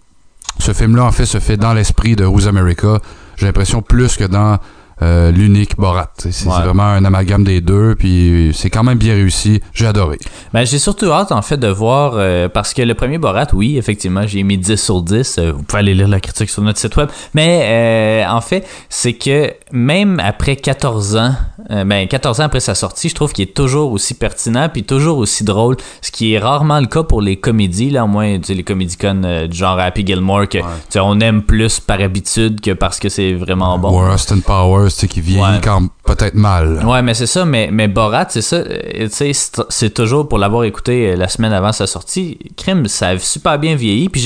ce 0.59 0.73
film-là, 0.73 1.05
en 1.05 1.13
fait, 1.13 1.27
se 1.27 1.41
fait 1.41 1.57
dans 1.57 1.75
l'esprit 1.75 2.17
de 2.17 2.25
Who's 2.25 2.47
America. 2.47 3.01
J'ai 3.37 3.47
l'impression 3.47 3.83
plus 3.83 4.17
que 4.17 4.25
dans 4.25 4.59
euh, 5.03 5.31
l'unique 5.33 5.77
Borat. 5.77 6.13
C'est 6.19 6.47
Ouais. 6.47 6.63
vraiment 6.63 6.85
un 6.85 7.05
amalgame 7.05 7.45
des 7.45 7.61
deux, 7.61 7.95
puis 7.97 8.53
c'est 8.55 8.71
quand 8.71 8.83
même 8.85 8.99
bien 8.99 9.15
réussi. 9.15 9.61
J'ai 9.75 9.87
adoré. 9.87 10.19
Ben, 10.53 10.65
j'ai 10.65 10.79
surtout 10.79 11.11
hâte, 11.11 11.33
en 11.33 11.43
fait, 11.43 11.57
de 11.57 11.69
voir, 11.69 12.13
euh, 12.17 12.49
parce 12.49 12.73
que 12.73 12.83
le 12.83 12.95
premier 12.95 13.19
Borat, 13.19 13.47
oui, 13.53 13.77
effectivement, 13.79 14.27
j'ai 14.27 14.43
mis 14.43 14.57
10 14.59 14.77
sur 14.77 15.03
10. 15.03 15.37
euh, 15.39 15.53
vous 15.53 15.63
pouvez 15.63 15.81
aller 15.81 15.95
lire 15.95 16.09
la 16.09 16.21
critique 16.21 16.51
sur 16.51 16.63
notre 16.63 16.79
site 16.79 16.97
web. 16.97 17.09
Mais, 17.35 17.61
euh, 17.65 18.31
en 18.31 18.41
fait, 18.41 18.67
c'est 18.89 19.15
que 19.15 19.53
même 19.73 20.21
après 20.25 20.57
14 20.57 21.17
ans, 21.17 21.35
ben, 21.69 22.07
14 22.07 22.41
ans 22.41 22.45
après 22.45 22.61
sa 22.61 22.75
sortie, 22.75 23.09
je 23.09 23.15
trouve 23.15 23.33
qu'il 23.33 23.45
est 23.49 23.55
toujours 23.55 23.93
aussi 23.93 24.15
pertinent, 24.15 24.69
puis 24.69 24.85
toujours 24.85 25.19
aussi 25.19 25.43
drôle, 25.45 25.77
ce 26.01 26.11
qui 26.11 26.35
est 26.35 26.39
rarement 26.39 26.81
le 26.81 26.87
cas 26.87 27.03
pour 27.03 27.23
les 27.23 27.37
comédies, 27.37 27.91
là, 27.91 28.05
au 28.05 28.09
moins, 28.09 28.39
tu 28.39 28.45
sais, 28.49 28.55
les 28.55 28.63
comédicones 28.63 29.47
du 29.47 29.57
genre 29.57 29.79
Happy 29.79 30.07
Gilmore, 30.07 30.49
que, 30.49 30.59
tu 30.59 30.65
sais, 30.91 31.01
on 31.01 31.19
aime 31.21 31.43
plus 31.43 31.81
par 31.81 32.01
habitude 32.01 32.61
que 32.61 32.73
parce 32.73 32.99
que 32.99 33.09
c'est 33.09 33.33
vraiment 33.33 33.79
bon. 33.79 33.91
Ou 34.01 34.13
Austin 34.13 34.41
Powers, 34.41 34.91
tu 34.95 35.01
sais, 35.01 35.09
qui 35.09 35.21
vieillit 35.21 35.41
Ouais. 35.43 35.61
quand 35.63 35.89
peut-être 36.05 36.35
mal. 36.35 36.85
Ouais, 36.85 37.01
mais 37.03 37.15
c'est 37.15 37.27
ça, 37.27 37.45
mais, 37.45 37.71
mais 37.73 37.89
Borat, 37.89 38.27
c'est 38.29 38.43
ça, 38.43 38.57
euh, 38.57 39.09
tu 39.09 39.11
sais, 39.11 39.33
c'est- 39.69 39.91
toujours 39.95 40.29
pour 40.29 40.39
l'avoir 40.39 40.65
écouté 40.65 41.11
euh, 41.11 41.17
la 41.17 41.29
semaine 41.29 41.53
avant 41.53 41.73
sa 41.73 41.87
sortie, 41.87 42.39
Crime, 42.57 42.87
ça 42.89 43.09
a 43.09 43.19
super 43.19 43.59
bien 43.59 43.75
vieilli, 43.77 44.09
puis 44.09 44.21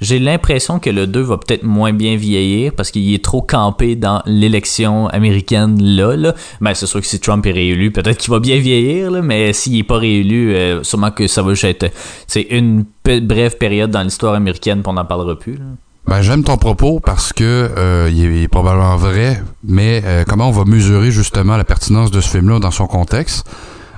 j'ai, 0.00 0.18
l'impression 0.18 0.78
que 0.78 0.90
le 0.90 1.06
2 1.06 1.20
va 1.20 1.38
peut-être 1.38 1.62
moins 1.64 1.92
bien 1.92 2.16
vieillir 2.16 2.72
parce 2.76 2.90
qu'il 2.90 3.12
est 3.14 3.24
trop 3.24 3.42
campé 3.42 3.96
dans 3.96 4.22
l'élection 4.26 5.06
américaine 5.08 5.82
là, 5.82 6.16
là. 6.16 6.34
Ben, 6.60 6.74
c'est 6.74 6.86
sûr 6.86 7.00
que 7.00 7.06
si 7.06 7.18
Trump 7.20 7.44
est 7.46 7.52
réélu, 7.52 7.90
peut-être 7.90 8.18
qu'il 8.18 8.30
va 8.30 8.38
bien 8.40 8.58
vieillir, 8.58 9.10
là, 9.10 9.22
mais 9.22 9.52
s'il 9.52 9.76
est 9.76 9.82
pas 9.82 9.98
réélu, 9.98 10.54
euh, 10.54 10.82
sûrement 10.82 11.10
que 11.10 11.26
ça 11.26 11.42
va 11.42 11.50
juste 11.54 11.64
être, 11.64 11.92
c'est 12.26 12.46
une 12.50 12.84
brève 13.04 13.56
période 13.56 13.90
dans 13.90 14.02
l'histoire 14.02 14.34
américaine, 14.34 14.82
puis 14.82 14.88
on 14.90 14.94
n'en 14.94 15.04
parlera 15.04 15.38
plus, 15.38 15.54
là. 15.54 15.64
Ben, 16.08 16.22
j'aime 16.22 16.42
ton 16.42 16.56
propos 16.56 17.00
parce 17.04 17.34
que 17.34 17.44
euh, 17.76 18.08
il, 18.10 18.24
est, 18.24 18.36
il 18.38 18.42
est 18.44 18.48
probablement 18.48 18.96
vrai, 18.96 19.42
mais 19.62 20.02
euh, 20.06 20.24
comment 20.26 20.48
on 20.48 20.52
va 20.52 20.64
mesurer 20.64 21.10
justement 21.10 21.56
la 21.58 21.64
pertinence 21.64 22.10
de 22.10 22.20
ce 22.22 22.30
film-là 22.30 22.60
dans 22.60 22.70
son 22.70 22.86
contexte? 22.86 23.46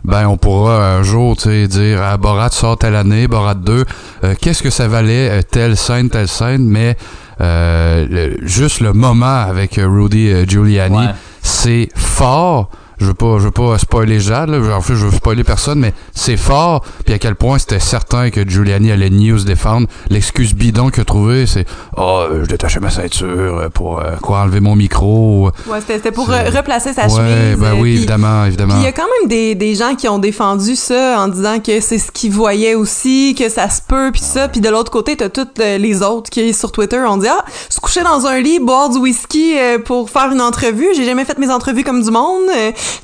Ben, 0.03 0.27
on 0.27 0.37
pourra 0.37 0.95
un 0.97 1.03
jour, 1.05 1.37
tu 1.37 1.45
sais, 1.45 1.69
dire 1.69 2.01
ah, 2.03 2.17
Borat 2.17 2.51
sort 2.51 2.79
telle 2.79 2.97
année, 2.97 3.29
Borat 3.29 3.55
2, 3.55 3.85
euh, 4.25 4.35
qu'est-ce 4.41 4.63
que 4.63 4.71
ça 4.71 4.89
valait 4.89 5.31
euh, 5.31 5.43
telle 5.49 5.77
scène, 5.77 6.11
telle 6.11 6.27
scène, 6.27 6.65
mais 6.67 6.97
euh, 7.41 8.07
le- 8.11 8.47
juste 8.47 8.81
le 8.81 8.93
moment 8.93 9.43
avec 9.43 9.79
euh, 9.79 9.87
Rudy 9.87 10.33
Giuliani, 10.49 10.97
Ouais. 10.97 11.05
c'est 11.43 11.89
fort. 11.95 12.71
Je 13.01 13.07
veux 13.07 13.15
pas, 13.15 13.39
je 13.39 13.45
veux 13.45 13.51
pas 13.51 13.79
spoiler 13.79 14.21
Jade, 14.21 14.51
là. 14.51 14.77
en 14.77 14.81
fait, 14.83 14.95
je 14.95 15.07
veux 15.07 15.17
spoiler 15.17 15.43
personne, 15.43 15.79
mais 15.79 15.95
c'est 16.15 16.37
fort. 16.37 16.85
Puis 17.05 17.15
à 17.15 17.19
quel 17.19 17.35
point 17.35 17.59
c'était 17.59 17.79
certain 17.81 18.29
que 18.31 18.47
Giuliani 18.49 18.93
allait 18.93 19.11
ou 19.33 19.39
se 19.39 19.45
défendre. 19.47 19.87
L'excuse 20.11 20.55
bidon 20.55 20.91
qu'il 20.91 21.01
a 21.03 21.05
trouvé, 21.05 21.47
c'est 21.47 21.65
oh, 21.97 22.25
je 22.43 22.47
détachais 22.47 22.79
ma 22.81 22.91
ceinture 22.91 23.27
euh, 23.59 23.69
pour 23.71 24.01
euh, 24.01 24.17
quoi 24.23 24.41
enlever 24.41 24.61
mon 24.61 24.77
micro. 24.77 25.51
Ouais, 25.67 25.81
c'était 25.81 25.97
c'était 25.97 26.13
pour 26.13 26.29
re- 26.31 26.55
replacer 26.57 26.93
sa 26.93 27.05
ouais, 27.05 27.09
chemise. 27.11 27.59
ben 27.59 27.73
oui, 27.75 27.81
puis- 27.91 27.95
évidemment, 27.99 28.45
évidemment. 28.45 28.75
Il 28.79 28.83
y 28.85 28.87
a 28.87 28.93
quand 28.93 29.07
même 29.21 29.29
des, 29.29 29.55
des 29.55 29.75
gens 29.75 29.95
qui 29.95 30.07
ont 30.09 30.19
défendu 30.19 30.77
ça 30.77 31.21
en 31.21 31.29
disant 31.29 31.59
que 31.61 31.81
c'est 31.81 31.99
ce 31.99 32.11
qu'ils 32.13 32.33
voyaient 32.33 32.75
aussi, 32.75 33.35
que 33.39 33.49
ça 33.49 33.69
se 33.71 33.81
peut, 33.83 34.11
puis 34.13 34.21
ça. 34.23 34.49
Puis 34.49 34.61
de 34.61 34.69
l'autre 34.69 34.91
côté, 34.93 35.17
t'as 35.17 35.29
toutes 35.29 35.59
les 35.59 36.03
autres 36.03 36.31
qui, 36.31 36.53
sur 36.55 36.71
Twitter, 36.73 36.99
ont 36.99 37.17
dit 37.17 37.29
«Ah, 37.31 37.45
se 37.69 37.81
coucher 37.81 38.03
dans 38.03 38.27
un 38.27 38.41
lit, 38.41 38.59
boire 38.61 38.91
du 38.91 38.99
whisky 38.99 39.55
pour 39.85 40.11
faire 40.11 40.31
une 40.33 40.41
entrevue. 40.43 40.89
J'ai 40.95 41.05
jamais 41.05 41.25
fait 41.25 41.39
mes 41.39 41.51
entrevues 41.51 41.85
comme 41.85 42.03
du 42.03 42.11
monde. 42.11 42.45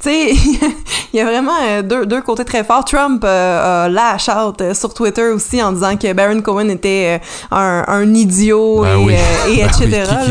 Tu 0.03 0.11
sais, 0.11 0.31
il 1.13 1.17
y 1.17 1.21
a 1.21 1.25
vraiment 1.25 1.53
euh, 1.63 1.83
deux, 1.83 2.07
deux 2.07 2.23
côtés 2.23 2.45
très 2.45 2.65
forts. 2.65 2.85
Trump 2.85 3.23
euh, 3.25 3.85
a 3.87 3.89
lash 3.89 4.29
out 4.29 4.61
euh, 4.61 4.75
sur 4.75 4.93
Twitter 4.95 5.29
aussi 5.29 5.63
en 5.63 5.73
disant 5.73 5.97
que 5.97 6.13
Baron 6.13 6.41
Cohen 6.43 6.69
était 6.69 7.21
euh, 7.21 7.57
un, 7.57 7.85
un 7.89 8.15
idiot 8.15 8.83
Ben 8.83 8.99
et, 8.99 9.05
oui. 9.05 9.15
euh, 9.15 9.53
et 9.53 9.57
Ben 9.63 9.67
etc. 9.67 10.05
oui, 10.11 10.27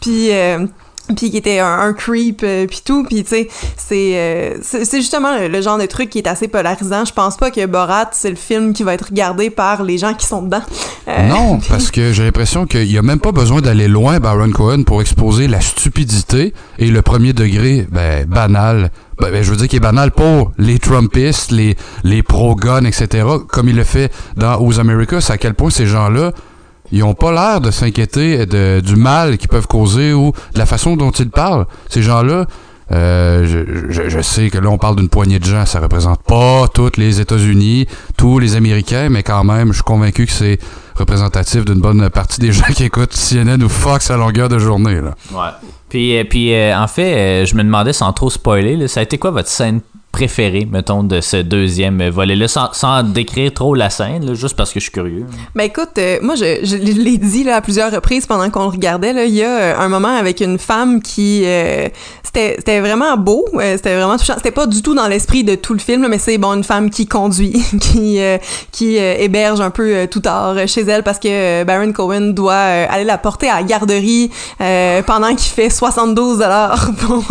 qui 0.00 0.28
là. 0.28 0.38
Puis... 0.60 0.68
puis 1.16 1.30
qui 1.30 1.36
était 1.36 1.58
un, 1.58 1.80
un 1.80 1.92
creep 1.92 2.40
euh, 2.42 2.66
puis 2.66 2.80
tout 2.84 3.04
puis 3.04 3.22
tu 3.24 3.30
sais 3.30 3.48
c'est 3.76 4.12
euh, 4.14 4.56
c'est 4.62 5.00
justement 5.00 5.36
le, 5.38 5.48
le 5.48 5.60
genre 5.60 5.76
de 5.76 5.86
truc 5.86 6.08
qui 6.08 6.18
est 6.18 6.26
assez 6.26 6.48
polarisant 6.48 7.04
je 7.04 7.12
pense 7.12 7.36
pas 7.36 7.50
que 7.50 7.66
Borat 7.66 8.08
c'est 8.12 8.30
le 8.30 8.36
film 8.36 8.72
qui 8.72 8.82
va 8.84 8.94
être 8.94 9.06
regardé 9.10 9.50
par 9.50 9.82
les 9.82 9.98
gens 9.98 10.14
qui 10.14 10.26
sont 10.26 10.42
dedans 10.42 10.62
Euh, 11.08 11.28
Non, 11.28 11.58
parce 11.68 11.90
que 11.90 12.12
j'ai 12.12 12.24
l'impression 12.24 12.66
qu'il 12.66 12.88
n'y 12.88 12.96
a 12.96 13.02
même 13.02 13.18
pas 13.20 13.32
besoin 13.32 13.60
d'aller 13.60 13.88
loin, 13.88 14.20
Baron 14.20 14.50
Cohen, 14.50 14.84
pour 14.84 15.00
exposer 15.02 15.48
la 15.48 15.60
stupidité 15.60 16.54
et 16.78 16.86
le 16.86 17.02
premier 17.02 17.32
degré 17.32 17.86
ben, 17.90 18.24
banal. 18.26 18.90
Ben, 19.18 19.30
ben, 19.30 19.42
je 19.42 19.50
veux 19.50 19.56
dire 19.56 19.68
qu'il 19.68 19.76
est 19.78 19.80
banal 19.80 20.10
pour 20.10 20.52
les 20.58 20.78
Trumpistes, 20.78 21.50
les, 21.50 21.76
les 22.04 22.22
pro-guns, 22.22 22.84
etc., 22.84 23.26
comme 23.48 23.68
il 23.68 23.76
le 23.76 23.84
fait 23.84 24.12
dans 24.36 24.58
Who's 24.58 24.78
America. 24.78 25.20
C'est 25.20 25.32
à 25.32 25.38
quel 25.38 25.54
point 25.54 25.70
ces 25.70 25.86
gens-là, 25.86 26.32
ils 26.94 27.02
ont 27.02 27.14
pas 27.14 27.32
l'air 27.32 27.60
de 27.60 27.70
s'inquiéter 27.70 28.46
de, 28.46 28.80
du 28.80 28.96
mal 28.96 29.36
qu'ils 29.36 29.48
peuvent 29.48 29.66
causer 29.66 30.12
ou 30.12 30.32
de 30.54 30.58
la 30.58 30.66
façon 30.66 30.96
dont 30.96 31.10
ils 31.10 31.30
parlent. 31.30 31.66
Ces 31.88 32.02
gens-là, 32.02 32.46
euh, 32.92 33.64
je, 33.88 34.20
sais 34.20 34.50
que 34.50 34.58
là, 34.58 34.68
on 34.68 34.78
parle 34.78 34.96
d'une 34.96 35.08
poignée 35.08 35.38
de 35.38 35.44
gens, 35.44 35.66
ça 35.66 35.80
représente 35.80 36.22
pas 36.22 36.68
tous 36.68 36.96
les 36.96 37.20
États-Unis, 37.20 37.86
tous 38.16 38.38
les 38.38 38.54
Américains, 38.54 39.08
mais 39.08 39.22
quand 39.22 39.42
même, 39.42 39.68
je 39.68 39.74
suis 39.74 39.82
convaincu 39.82 40.26
que 40.26 40.32
c'est 40.32 40.58
représentatif 40.94 41.64
d'une 41.64 41.80
bonne 41.80 42.08
partie 42.10 42.40
des 42.40 42.52
gens 42.52 42.72
qui 42.72 42.84
écoutent 42.84 43.14
CNN 43.14 43.62
ou 43.62 43.68
Fox 43.68 44.10
à 44.10 44.16
longueur 44.16 44.48
de 44.48 44.58
journée. 44.58 45.00
Ouais. 45.00 45.40
Puis, 45.88 46.16
euh, 46.16 46.24
puis 46.24 46.54
euh, 46.54 46.76
en 46.76 46.86
fait, 46.86 47.14
euh, 47.14 47.46
je 47.46 47.54
me 47.54 47.62
demandais 47.62 47.92
sans 47.92 48.12
trop 48.12 48.30
spoiler, 48.30 48.88
ça 48.88 49.00
a 49.00 49.02
été 49.02 49.18
quoi 49.18 49.30
votre 49.30 49.48
scène 49.48 49.80
préférée, 50.14 50.64
mettons, 50.70 51.02
de 51.02 51.20
ce 51.20 51.38
deuxième 51.38 52.08
volet-là, 52.08 52.46
sans, 52.46 52.72
sans 52.72 53.02
décrire 53.02 53.52
trop 53.52 53.74
la 53.74 53.90
scène, 53.90 54.34
juste 54.34 54.54
parce 54.54 54.72
que 54.72 54.78
je 54.78 54.84
suis 54.84 54.92
curieux. 54.92 55.26
Ben 55.56 55.64
écoute, 55.64 55.98
euh, 55.98 56.20
moi 56.22 56.36
je, 56.36 56.60
je 56.62 56.76
l'ai 56.76 57.18
dit 57.18 57.42
là, 57.42 57.56
à 57.56 57.60
plusieurs 57.60 57.90
reprises 57.90 58.24
pendant 58.24 58.48
qu'on 58.48 58.62
le 58.62 58.68
regardait, 58.68 59.12
là, 59.12 59.24
il 59.24 59.34
y 59.34 59.42
a 59.42 59.48
euh, 59.48 59.74
un 59.76 59.88
moment 59.88 60.16
avec 60.16 60.40
une 60.40 60.56
femme 60.56 61.02
qui 61.02 61.42
euh, 61.44 61.88
c'était 62.22 62.80
vraiment 62.80 63.16
beau, 63.16 63.44
euh, 63.54 63.76
c'était 63.76 63.96
vraiment 63.96 64.16
touchant. 64.16 64.34
C'était 64.36 64.52
pas 64.52 64.68
du 64.68 64.82
tout 64.82 64.94
dans 64.94 65.08
l'esprit 65.08 65.42
de 65.42 65.56
tout 65.56 65.72
le 65.72 65.80
film, 65.80 66.06
mais 66.08 66.18
c'est 66.18 66.38
bon 66.38 66.52
une 66.54 66.64
femme 66.64 66.90
qui 66.90 67.06
conduit, 67.06 67.52
qui 67.80 68.20
qui 68.70 68.96
héberge 68.96 69.60
un 69.60 69.70
peu 69.70 70.06
tout 70.08 70.20
tard 70.20 70.56
chez 70.66 70.82
elle 70.82 71.02
parce 71.02 71.18
que 71.18 71.64
Baron 71.64 71.92
Cohen 71.92 72.32
doit 72.32 72.54
aller 72.54 73.04
la 73.04 73.18
porter 73.18 73.48
à 73.48 73.56
la 73.56 73.62
garderie 73.62 74.30
pendant 75.06 75.34
qu'il 75.34 75.52
fait 75.52 75.70
72 75.70 76.38
dollars 76.38 76.90
pour 76.98 77.24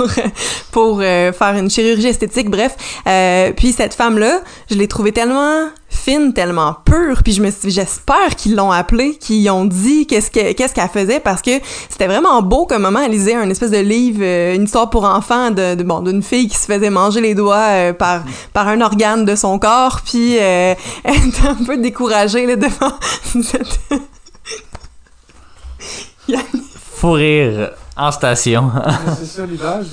pour 0.71 0.99
faire 0.99 1.55
une 1.57 1.69
chirurgie 1.69 2.07
esthétique. 2.07 2.49
Bref, 2.49 2.72
euh, 3.07 3.51
puis 3.55 3.71
cette 3.71 3.93
femme 3.93 4.17
là, 4.17 4.41
je 4.69 4.75
l'ai 4.75 4.87
trouvée 4.87 5.11
tellement 5.11 5.67
fine, 5.89 6.33
tellement 6.33 6.75
pure, 6.85 7.21
puis 7.23 7.33
je 7.33 7.69
j'espère 7.69 8.35
qu'ils 8.35 8.55
l'ont 8.55 8.71
appelée, 8.71 9.15
qu'ils 9.17 9.49
ont 9.51 9.65
dit 9.65 10.07
qu'est-ce 10.07 10.31
que 10.31 10.53
qu'est-ce 10.53 10.73
qu'elle 10.73 10.89
faisait 10.89 11.19
parce 11.19 11.41
que 11.41 11.51
c'était 11.89 12.07
vraiment 12.07 12.41
beau 12.41 12.65
comme 12.65 12.81
moment 12.81 12.99
elle 12.99 13.11
lisait 13.11 13.35
un 13.35 13.49
espèce 13.49 13.71
de 13.71 13.77
livre 13.77 14.19
euh, 14.21 14.55
une 14.55 14.63
histoire 14.63 14.89
pour 14.89 15.05
enfants 15.05 15.51
de, 15.51 15.75
d'une 15.75 16.23
fille 16.23 16.47
qui 16.47 16.57
se 16.57 16.65
faisait 16.65 16.89
manger 16.89 17.21
les 17.21 17.35
doigts 17.35 17.67
euh, 17.69 17.93
par 17.93 18.67
un 18.67 18.81
organe 18.81 19.23
de 19.23 19.35
son 19.35 19.59
corps 19.59 20.01
puis 20.03 20.33
elle 20.35 20.77
était 21.03 21.47
un 21.47 21.63
peu 21.63 21.77
découragée 21.77 22.45
là 22.47 22.55
devant 22.55 22.93
cette 23.43 23.79
Fou 26.95 27.11
rire 27.11 27.71
en 27.95 28.11
station. 28.11 28.71
C'est 29.19 29.25
ça 29.25 29.45
l'image. 29.45 29.85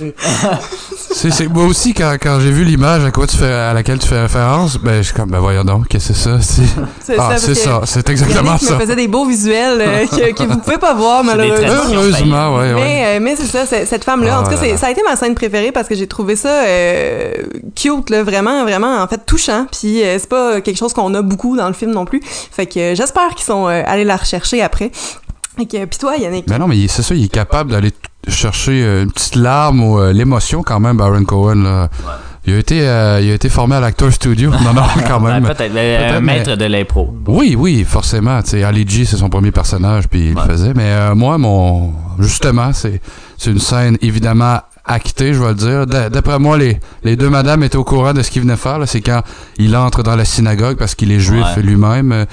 C'est, 1.31 1.49
moi 1.49 1.65
aussi, 1.65 1.93
quand, 1.93 2.17
quand 2.21 2.41
j'ai 2.41 2.51
vu 2.51 2.65
l'image 2.65 3.05
à, 3.05 3.11
quoi 3.11 3.27
tu 3.27 3.37
fais, 3.37 3.53
à 3.53 3.75
laquelle 3.75 3.99
tu 3.99 4.07
fais 4.07 4.23
référence, 4.23 4.79
ben, 4.79 4.99
je 4.99 5.03
suis 5.03 5.15
comme, 5.15 5.31
ben 5.31 5.41
voyons 5.41 5.65
donc, 5.65 5.89
qu'est-ce 5.89 6.09
que 6.09 6.15
c'est 6.15 6.23
ça? 6.23 6.41
C'est, 6.41 7.19
ah, 7.19 7.37
ça, 7.37 7.39
c'est 7.39 7.55
ça, 7.55 8.01
exactement 8.11 8.57
ça. 8.57 8.75
me 8.77 8.81
faisait 8.81 8.97
des 8.97 9.09
beaux 9.09 9.27
visuels 9.27 9.81
euh, 9.81 10.07
que, 10.07 10.33
que 10.33 10.43
vous 10.45 10.59
pouvez 10.59 10.79
pas 10.79 10.95
voir 10.95 11.23
C'est 11.25 11.37
des 11.37 11.49
malheureusement. 11.49 11.93
Heureusement, 11.93 12.57
ouais. 12.57 12.75
Mais, 12.75 13.05
euh, 13.07 13.21
mais 13.21 13.37
c'est 13.37 13.45
ça, 13.45 13.67
cette 13.67 14.05
femme-là, 14.05 14.37
Ah, 14.37 14.41
en 14.41 14.45
tout 14.45 14.51
cas, 14.51 14.77
ça 14.77 14.87
a 14.87 14.91
été 14.91 15.03
ma 15.03 15.17
scène 15.17 15.35
préférée 15.35 15.73
parce 15.73 15.89
que 15.89 15.95
j'ai 15.95 16.07
trouvé 16.07 16.37
ça 16.37 16.63
euh, 16.65 17.35
cute, 17.75 18.09
là, 18.11 18.23
vraiment, 18.23 18.63
vraiment, 18.63 19.03
en 19.03 19.09
fait, 19.09 19.21
touchant. 19.27 19.67
Puis 19.71 20.03
euh, 20.03 20.19
c'est 20.19 20.29
pas 20.29 20.61
quelque 20.61 20.77
chose 20.77 20.93
qu'on 20.93 21.15
a 21.15 21.23
beaucoup 21.23 21.57
dans 21.57 21.69
le 21.69 21.75
film 21.75 21.93
non 21.93 22.05
plus. 22.05 22.21
Fait 22.25 22.67
que 22.67 22.79
euh, 22.79 22.95
j'espère 22.95 23.35
qu'ils 23.35 23.45
sont 23.45 23.69
euh, 23.69 23.83
allés 23.87 24.05
la 24.05 24.17
rechercher 24.17 24.63
après. 24.63 24.91
Que, 25.57 25.85
puis 25.85 25.99
toi, 25.99 26.17
Yannick? 26.17 26.47
Mais 26.49 26.59
non, 26.59 26.67
mais 26.69 26.79
il- 26.79 26.89
c'est 26.89 27.03
ça, 27.03 27.15
il 27.15 27.25
est 27.25 27.29
capable 27.29 27.73
d'aller 27.73 27.93
chercher 28.29 28.83
euh, 28.83 29.03
une 29.03 29.13
petite 29.13 29.37
larme 29.37 29.83
ou 29.83 29.99
euh, 29.99 30.13
l'émotion 30.13 30.63
quand 30.63 30.81
même, 30.81 30.97
Baron 30.97 31.25
Cohen. 31.25 31.63
Là. 31.63 31.89
Il, 32.47 32.55
a 32.55 32.59
été, 32.59 32.89
euh, 32.89 33.21
il 33.23 33.31
a 33.31 33.35
été 33.35 33.49
formé 33.51 33.77
à 33.77 33.81
l'Actor 33.81 34.11
Studio. 34.13 34.51
Non, 34.65 34.73
non, 34.73 34.83
quand 35.07 35.21
même. 35.21 35.43
Ben, 35.43 35.55
peut-être, 35.55 35.73
le- 35.75 36.21
mais- 36.21 36.39
maître 36.39 36.55
de 36.57 36.65
l'impro. 36.65 37.15
Oui, 37.27 37.57
oui, 37.59 37.85
forcément. 37.85 38.41
Ali 38.65 38.87
G, 38.89 39.05
c'est 39.05 39.17
son 39.19 39.29
premier 39.29 39.51
personnage, 39.51 40.09
puis 40.09 40.29
il 40.31 40.35
Ouais. 40.35 40.43
le 40.47 40.51
faisait. 40.53 40.73
Mais 40.75 40.91
euh, 40.93 41.15
moi, 41.15 41.37
mon 41.37 41.93
justement, 42.19 42.73
c'est 42.73 43.01
c'est 43.41 43.51
une 43.51 43.59
scène 43.59 43.97
évidemment 44.03 44.59
actée, 44.85 45.33
je 45.33 45.41
vais 45.41 45.49
le 45.49 45.55
dire. 45.55 45.87
D'a- 45.87 46.11
D'après 46.11 46.39
moi, 46.39 46.59
les, 46.59 46.79
les 47.05 47.17
deux 47.17 47.31
madames 47.31 47.63
étaient 47.63 47.77
au 47.77 47.85
courant 47.85 48.13
de 48.13 48.21
ce 48.23 48.31
qu'il 48.31 48.43
venait 48.43 48.57
faire. 48.57 48.79
C'est 48.87 49.01
quand 49.01 49.23
il 49.57 49.75
entre 49.77 50.03
dans 50.03 50.15
la 50.17 50.25
synagogue 50.27 50.77
parce 50.77 50.95
qu'il 50.95 51.11
est 51.13 51.21
juif 51.21 51.45
Ouais. 51.57 51.63
lui-même, 51.63 52.13
euh, 52.13 52.25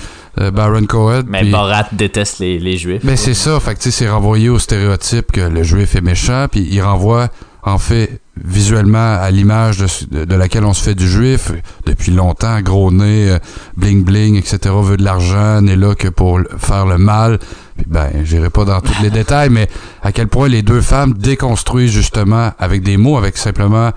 euh, 0.41 0.51
Baron 0.51 0.85
Cohen. 0.85 1.23
Mais 1.27 1.41
puis- 1.41 1.51
Borat 1.51 1.85
déteste 1.93 2.39
les, 2.39 2.59
les 2.59 2.75
juifs. 2.77 3.05
ben 3.05 3.15
c'est 3.15 3.33
ça, 3.35 3.59
fait 3.61 3.75
que 3.75 3.89
c'est 3.89 4.09
renvoyé 4.09 4.49
au 4.49 4.59
stéréotype 4.59 5.31
que 5.31 5.41
le 5.41 5.63
juif 5.63 5.95
est 5.95 6.01
méchant, 6.01 6.47
puis 6.51 6.67
il 6.69 6.81
renvoie 6.81 7.29
en 7.63 7.77
fait 7.77 8.21
visuellement 8.43 9.17
à 9.19 9.29
l'image 9.29 9.77
de, 10.11 10.25
de- 10.25 10.35
laquelle 10.35 10.63
on 10.63 10.73
se 10.73 10.81
fait 10.83 10.95
du 10.95 11.07
juif 11.07 11.51
depuis 11.85 12.11
longtemps, 12.11 12.59
gros 12.61 12.91
nez, 12.91 13.29
euh, 13.31 13.39
bling 13.75 14.03
bling, 14.03 14.35
etc., 14.35 14.57
veut 14.81 14.97
de 14.97 15.03
l'argent, 15.03 15.61
n'est 15.61 15.75
là 15.75 15.93
que 15.95 16.07
pour 16.07 16.39
faire 16.57 16.85
le 16.85 16.97
mal. 16.97 17.39
Puis 17.77 17.85
ben, 17.87 18.09
j'irai 18.23 18.49
pas 18.49 18.65
dans 18.65 18.81
tous 18.81 19.01
les 19.03 19.09
détails, 19.11 19.49
mais 19.49 19.67
à 20.01 20.11
quel 20.11 20.27
point 20.27 20.47
les 20.47 20.61
deux 20.63 20.81
femmes 20.81 21.13
déconstruisent 21.13 21.91
justement 21.91 22.51
avec 22.59 22.81
des 22.83 22.97
mots, 22.97 23.17
avec 23.17 23.37
simplement 23.37 23.91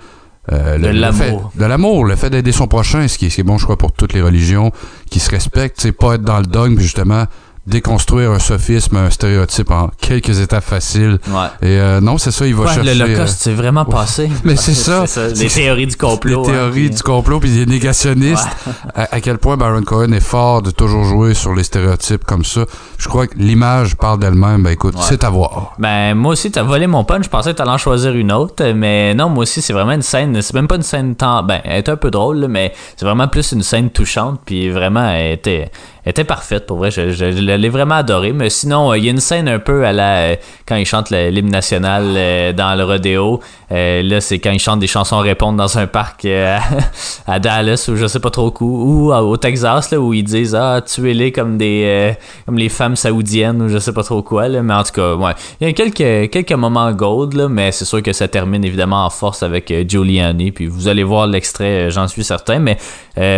euh, 0.51 0.77
De 0.77 0.87
le- 0.87 0.91
l'amour. 0.93 1.51
de 1.55 1.65
l'amour, 1.65 2.05
le 2.05 2.15
fait 2.15 2.29
d'aider 2.29 2.51
son 2.51 2.67
prochain, 2.67 3.07
ce 3.07 3.17
qui, 3.17 3.25
est- 3.27 3.29
ce 3.29 3.35
qui 3.35 3.41
est 3.41 3.43
bon, 3.43 3.57
je 3.57 3.63
crois, 3.65 3.77
pour 3.77 3.91
toutes 3.91 4.13
les 4.13 4.21
religions 4.21 4.71
qui 5.09 5.19
se 5.19 5.29
respectent, 5.29 5.79
c'est 5.81 5.91
pas 5.91 6.15
être 6.15 6.23
dans 6.23 6.39
le 6.39 6.45
dogme, 6.45 6.79
justement 6.79 7.25
déconstruire 7.67 8.31
un 8.31 8.39
sophisme, 8.39 8.97
un 8.97 9.09
stéréotype 9.11 9.69
en 9.71 9.89
quelques 9.99 10.39
étapes 10.39 10.63
faciles. 10.63 11.19
Ouais. 11.27 11.47
Et 11.61 11.79
euh, 11.79 12.01
non, 12.01 12.17
c'est 12.17 12.31
ça, 12.31 12.47
il 12.47 12.55
va 12.55 12.63
Ouais, 12.63 12.73
chercher... 12.73 12.95
L'Holocauste, 12.95 13.37
c'est 13.39 13.53
vraiment 13.53 13.83
ouais. 13.85 13.91
passé. 13.93 14.29
Mais 14.43 14.55
c'est 14.55 14.73
ça. 14.73 15.05
Les 15.35 15.47
théories 15.47 15.85
du 15.85 15.91
Les 15.91 15.97
complot. 15.97 16.41
hein, 16.47 16.51
théories 16.51 16.87
puis- 16.87 16.89
du 16.89 17.03
complot 17.03 17.39
puis 17.39 17.51
des 17.53 17.65
négationnistes. 17.67 18.47
À, 18.95 19.15
à 19.15 19.21
quel 19.21 19.37
point 19.37 19.57
Baron 19.57 19.83
Cohen 19.83 20.11
est 20.11 20.19
fort 20.19 20.61
de 20.63 20.71
toujours 20.71 21.03
jouer 21.03 21.33
sur 21.35 21.53
les 21.53 21.63
stéréotypes 21.63 22.23
comme 22.25 22.43
ça. 22.43 22.65
Je 22.97 23.07
crois 23.07 23.27
que 23.27 23.35
l'image 23.37 23.95
parle 23.95 24.19
d'elle-même. 24.19 24.63
Ben 24.63 24.71
écoute, 24.71 24.95
Ouais. 24.95 25.01
c'est 25.07 25.23
à 25.23 25.29
voir. 25.29 25.75
Ben, 25.77 26.15
moi 26.15 26.31
aussi, 26.33 26.51
t'as 26.51 26.63
volé 26.63 26.87
mon 26.87 27.03
punch. 27.03 27.25
Je 27.25 27.29
pensais 27.29 27.51
que 27.51 27.57
t'allais 27.57 27.69
en 27.71 27.77
choisir 27.77 28.13
une 28.13 28.31
autre. 28.31 28.63
Mais 28.73 29.13
non, 29.13 29.29
moi 29.29 29.43
aussi, 29.43 29.61
c'est 29.61 29.73
vraiment 29.73 29.91
une 29.93 30.01
scène. 30.01 30.41
C'est 30.41 30.53
même 30.55 30.67
pas 30.67 30.75
une 30.77 30.81
scène 30.81 31.15
tant. 31.15 31.43
Ben, 31.43 31.61
elle 31.63 31.77
est 31.77 31.89
un 31.89 31.95
peu 31.95 32.09
drôle, 32.09 32.37
là, 32.39 32.47
mais 32.47 32.73
c'est 32.97 33.05
vraiment 33.05 33.27
plus 33.27 33.51
une 33.51 33.61
scène 33.63 33.91
touchante. 33.91 34.41
Puis 34.45 34.69
vraiment, 34.69 35.07
elle 35.09 35.33
était, 35.33 35.71
était 36.05 36.23
parfaite. 36.23 36.65
Pour 36.65 36.77
vrai, 36.77 36.89
je, 36.91 37.01
l'ai 37.01 37.69
vraiment 37.69 37.95
adorée. 37.95 38.33
Mais 38.33 38.49
sinon, 38.49 38.91
euh, 38.91 38.97
il 38.97 39.05
y 39.05 39.07
a 39.07 39.11
une 39.11 39.19
scène 39.19 39.47
un 39.47 39.59
peu 39.59 39.85
à 39.85 39.93
la. 39.93 40.17
euh, 40.17 40.35
quand 40.67 40.75
ils 40.75 40.85
chantent 40.85 41.11
l'hymne 41.11 41.49
national 41.49 42.03
euh, 42.15 42.53
dans 42.53 42.75
le 42.75 42.83
rodéo. 42.83 43.39
Là, 43.69 44.19
c'est 44.19 44.39
quand 44.39 44.51
ils 44.51 44.59
chantent 44.59 44.79
des 44.79 44.87
chansons 44.87 45.19
répondre 45.19 45.57
dans 45.57 45.77
un 45.77 45.87
parc 45.87 46.25
à 47.27 47.39
Dallas 47.39 47.87
ou 47.89 47.95
je 47.95 48.05
sais 48.05 48.19
pas 48.19 48.29
trop 48.29 48.53
où. 48.59 48.65
Ou 48.65 49.13
au 49.13 49.37
Texas, 49.37 49.91
là, 49.91 49.99
où 49.99 50.13
ils 50.13 50.23
disent 50.23 50.55
Ah, 50.55 50.81
tuez-les 50.81 51.31
comme 51.31 51.57
des. 51.57 52.13
comme 52.45 52.57
les 52.57 52.69
femmes 52.69 52.95
saoudiennes 52.95 53.61
ou 53.61 53.69
je 53.69 53.77
sais 53.77 53.93
pas 53.93 54.03
trop 54.03 54.21
quoi. 54.21 54.47
Là. 54.47 54.61
Mais 54.61 54.73
en 54.73 54.83
tout 54.83 54.91
cas, 54.91 55.15
ouais. 55.15 55.31
Il 55.61 55.67
y 55.67 55.69
a 55.69 55.73
quelques, 55.73 56.31
quelques 56.31 56.51
moments 56.51 56.91
gold, 56.91 57.33
là, 57.33 57.47
mais 57.47 57.71
c'est 57.71 57.85
sûr 57.85 58.03
que 58.03 58.11
ça 58.11 58.27
termine 58.27 58.65
évidemment 58.65 59.05
en 59.05 59.09
force 59.09 59.43
avec 59.43 59.73
Giuliani. 59.87 60.51
Puis 60.51 60.67
vous 60.67 60.89
allez 60.89 61.03
voir 61.03 61.27
l'extrait, 61.27 61.89
j'en 61.91 62.07
suis 62.07 62.25
certain. 62.25 62.59
Mais 62.59 62.77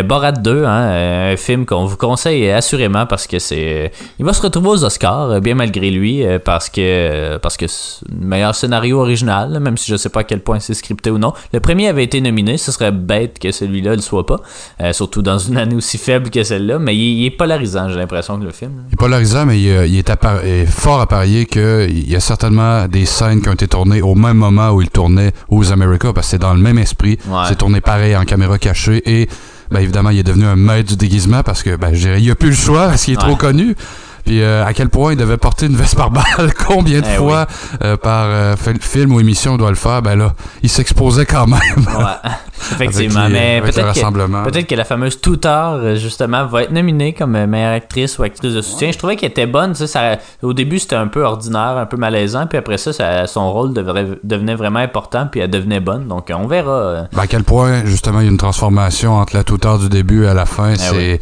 Borat 0.03 0.31
2, 0.31 0.65
hein, 0.65 1.31
un 1.31 1.37
film 1.37 1.65
qu'on 1.67 1.85
vous 1.85 1.97
conseille 1.97 2.52
assurément 2.53 3.05
parce 3.05 3.27
que 3.27 3.39
c'est. 3.39 3.91
Il 4.19 4.25
va 4.25 4.33
se 4.33 4.41
retrouver 4.41 4.69
aux 4.69 4.83
Oscars, 4.83 5.29
euh, 5.31 5.39
bien 5.39 5.55
malgré 5.55 5.91
lui, 5.91 6.25
euh, 6.25 6.39
parce 6.43 6.69
que 6.69 6.81
euh, 6.81 7.39
parce 7.39 7.57
que 7.57 7.67
c'est 7.67 8.05
le 8.09 8.25
meilleur 8.25 8.55
scénario 8.55 8.99
original, 8.99 9.59
même 9.59 9.77
si 9.77 9.91
je 9.91 9.95
sais 9.97 10.09
pas 10.09 10.21
à 10.21 10.23
quel 10.23 10.41
point 10.41 10.59
c'est 10.59 10.73
scripté 10.73 11.11
ou 11.11 11.17
non. 11.17 11.33
Le 11.51 11.59
premier 11.59 11.87
avait 11.87 12.03
été 12.03 12.21
nominé, 12.21 12.57
ce 12.57 12.71
serait 12.71 12.91
bête 12.91 13.39
que 13.39 13.51
celui-là 13.51 13.91
ne 13.91 13.95
le 13.97 14.01
soit 14.01 14.25
pas, 14.25 14.37
euh, 14.81 14.93
surtout 14.93 15.21
dans 15.21 15.37
une 15.37 15.57
année 15.57 15.75
aussi 15.75 15.97
faible 15.97 16.29
que 16.29 16.43
celle-là, 16.43 16.79
mais 16.79 16.95
il, 16.95 17.19
il 17.21 17.25
est 17.25 17.31
polarisant, 17.31 17.89
j'ai 17.89 17.97
l'impression 17.97 18.39
que 18.39 18.43
le 18.45 18.51
film. 18.51 18.77
là. 18.77 18.83
Il 18.89 18.93
est 18.93 18.97
polarisant, 18.97 19.45
mais 19.45 19.59
il, 19.59 19.69
euh, 19.69 19.85
il 19.85 19.97
est, 19.97 20.09
appar- 20.09 20.43
est 20.43 20.65
fort 20.65 21.01
à 21.01 21.07
parier 21.07 21.45
qu'il 21.45 22.09
y 22.09 22.15
a 22.15 22.19
certainement 22.19 22.87
des 22.87 23.05
scènes 23.05 23.41
qui 23.41 23.49
ont 23.49 23.53
été 23.53 23.67
tournées 23.67 24.01
au 24.01 24.15
même 24.15 24.37
moment 24.37 24.69
où 24.71 24.81
il 24.81 24.89
tournait 24.89 25.31
aux 25.49 25.71
America, 25.71 26.11
parce 26.13 26.27
que 26.27 26.31
c'est 26.31 26.39
dans 26.39 26.53
le 26.53 26.59
même 26.61 26.77
esprit. 26.77 27.17
Ouais. 27.27 27.41
C'est 27.47 27.57
tourné 27.57 27.81
pareil 27.81 28.15
en 28.15 28.25
caméra 28.25 28.57
cachée 28.57 29.01
et 29.05 29.27
ben, 29.71 29.79
évidemment, 29.79 30.09
il 30.11 30.19
est 30.19 30.23
devenu 30.23 30.45
un 30.45 30.55
maître 30.55 30.89
du 30.89 30.95
déguisement 30.97 31.43
parce 31.43 31.63
que 31.63 31.75
ben, 31.75 31.93
je 31.93 31.99
dirais, 31.99 32.21
il 32.21 32.29
a 32.31 32.35
plus 32.35 32.49
le 32.49 32.55
choix 32.55 32.87
parce 32.87 33.03
qu'il 33.03 33.13
est 33.13 33.17
Ouais. 33.17 33.23
trop 33.23 33.35
connu. 33.35 33.75
Puis 34.25 34.41
euh, 34.41 34.65
à 34.65 34.73
quel 34.73 34.89
point 34.89 35.11
il 35.13 35.17
devait 35.17 35.37
porter 35.37 35.65
une 35.65 35.75
veste 35.75 35.95
par 35.95 36.09
balle, 36.09 36.53
combien 36.67 37.01
de 37.01 37.05
Eh 37.13 37.17
fois 37.17 37.45
euh, 37.83 37.97
par 37.97 38.25
euh, 38.27 38.55
fil- 38.55 38.79
film 38.81 39.13
ou 39.13 39.19
émission 39.19 39.53
on 39.53 39.57
doit 39.57 39.69
le 39.69 39.75
faire, 39.75 40.01
ben 40.01 40.15
là, 40.15 40.33
il 40.61 40.69
s'exposait 40.69 41.25
quand 41.25 41.45
même. 41.47 41.59
Ouais, 41.77 42.31
effectivement. 42.71 43.27
Les- 43.27 43.33
mais 43.33 43.61
peut-être 43.61 43.75
que, 43.93 43.99
peut-être 44.45 44.67
que 44.67 44.75
la 44.75 44.85
fameuse 44.85 45.19
Toutar, 45.19 45.73
euh, 45.73 45.95
justement, 45.95 46.45
va 46.45 46.63
être 46.63 46.71
nominée 46.71 47.13
comme 47.13 47.31
meilleure 47.45 47.73
actrice 47.73 48.17
ou 48.17 48.23
actrice 48.23 48.53
de 48.53 48.61
soutien. 48.61 48.91
Je 48.91 48.97
trouvais 48.97 49.15
qu'elle 49.15 49.31
était 49.31 49.45
bonne. 49.47 49.75
sais, 49.75 49.87
Ça, 49.87 50.17
au 50.41 50.53
début, 50.53 50.79
c'était 50.79 50.95
un 50.95 51.07
peu 51.07 51.23
ordinaire, 51.23 51.75
un 51.77 51.85
peu 51.85 51.97
malaisant. 51.97 52.47
Puis 52.47 52.57
après 52.57 52.77
ça, 52.77 52.93
ça- 52.93 53.27
son 53.27 53.51
rôle 53.51 53.73
devrait- 53.73 54.19
devenait 54.23 54.55
vraiment 54.55 54.79
important. 54.79 55.27
Puis 55.29 55.41
elle 55.41 55.49
devenait 55.49 55.79
bonne. 55.81 56.07
Donc, 56.07 56.31
on 56.33 56.47
verra. 56.47 57.07
Ben, 57.13 57.21
à 57.23 57.27
quel 57.27 57.43
point, 57.43 57.83
justement, 57.85 58.19
il 58.21 58.25
y 58.25 58.27
a 58.29 58.31
une 58.31 58.37
transformation 58.37 59.15
entre 59.17 59.35
la 59.35 59.43
toute 59.43 59.63
du 59.79 59.89
début 59.89 60.25
et 60.25 60.27
à 60.27 60.33
la 60.33 60.45
fin. 60.45 60.75
c'est, 60.75 60.91
oui. 60.95 61.19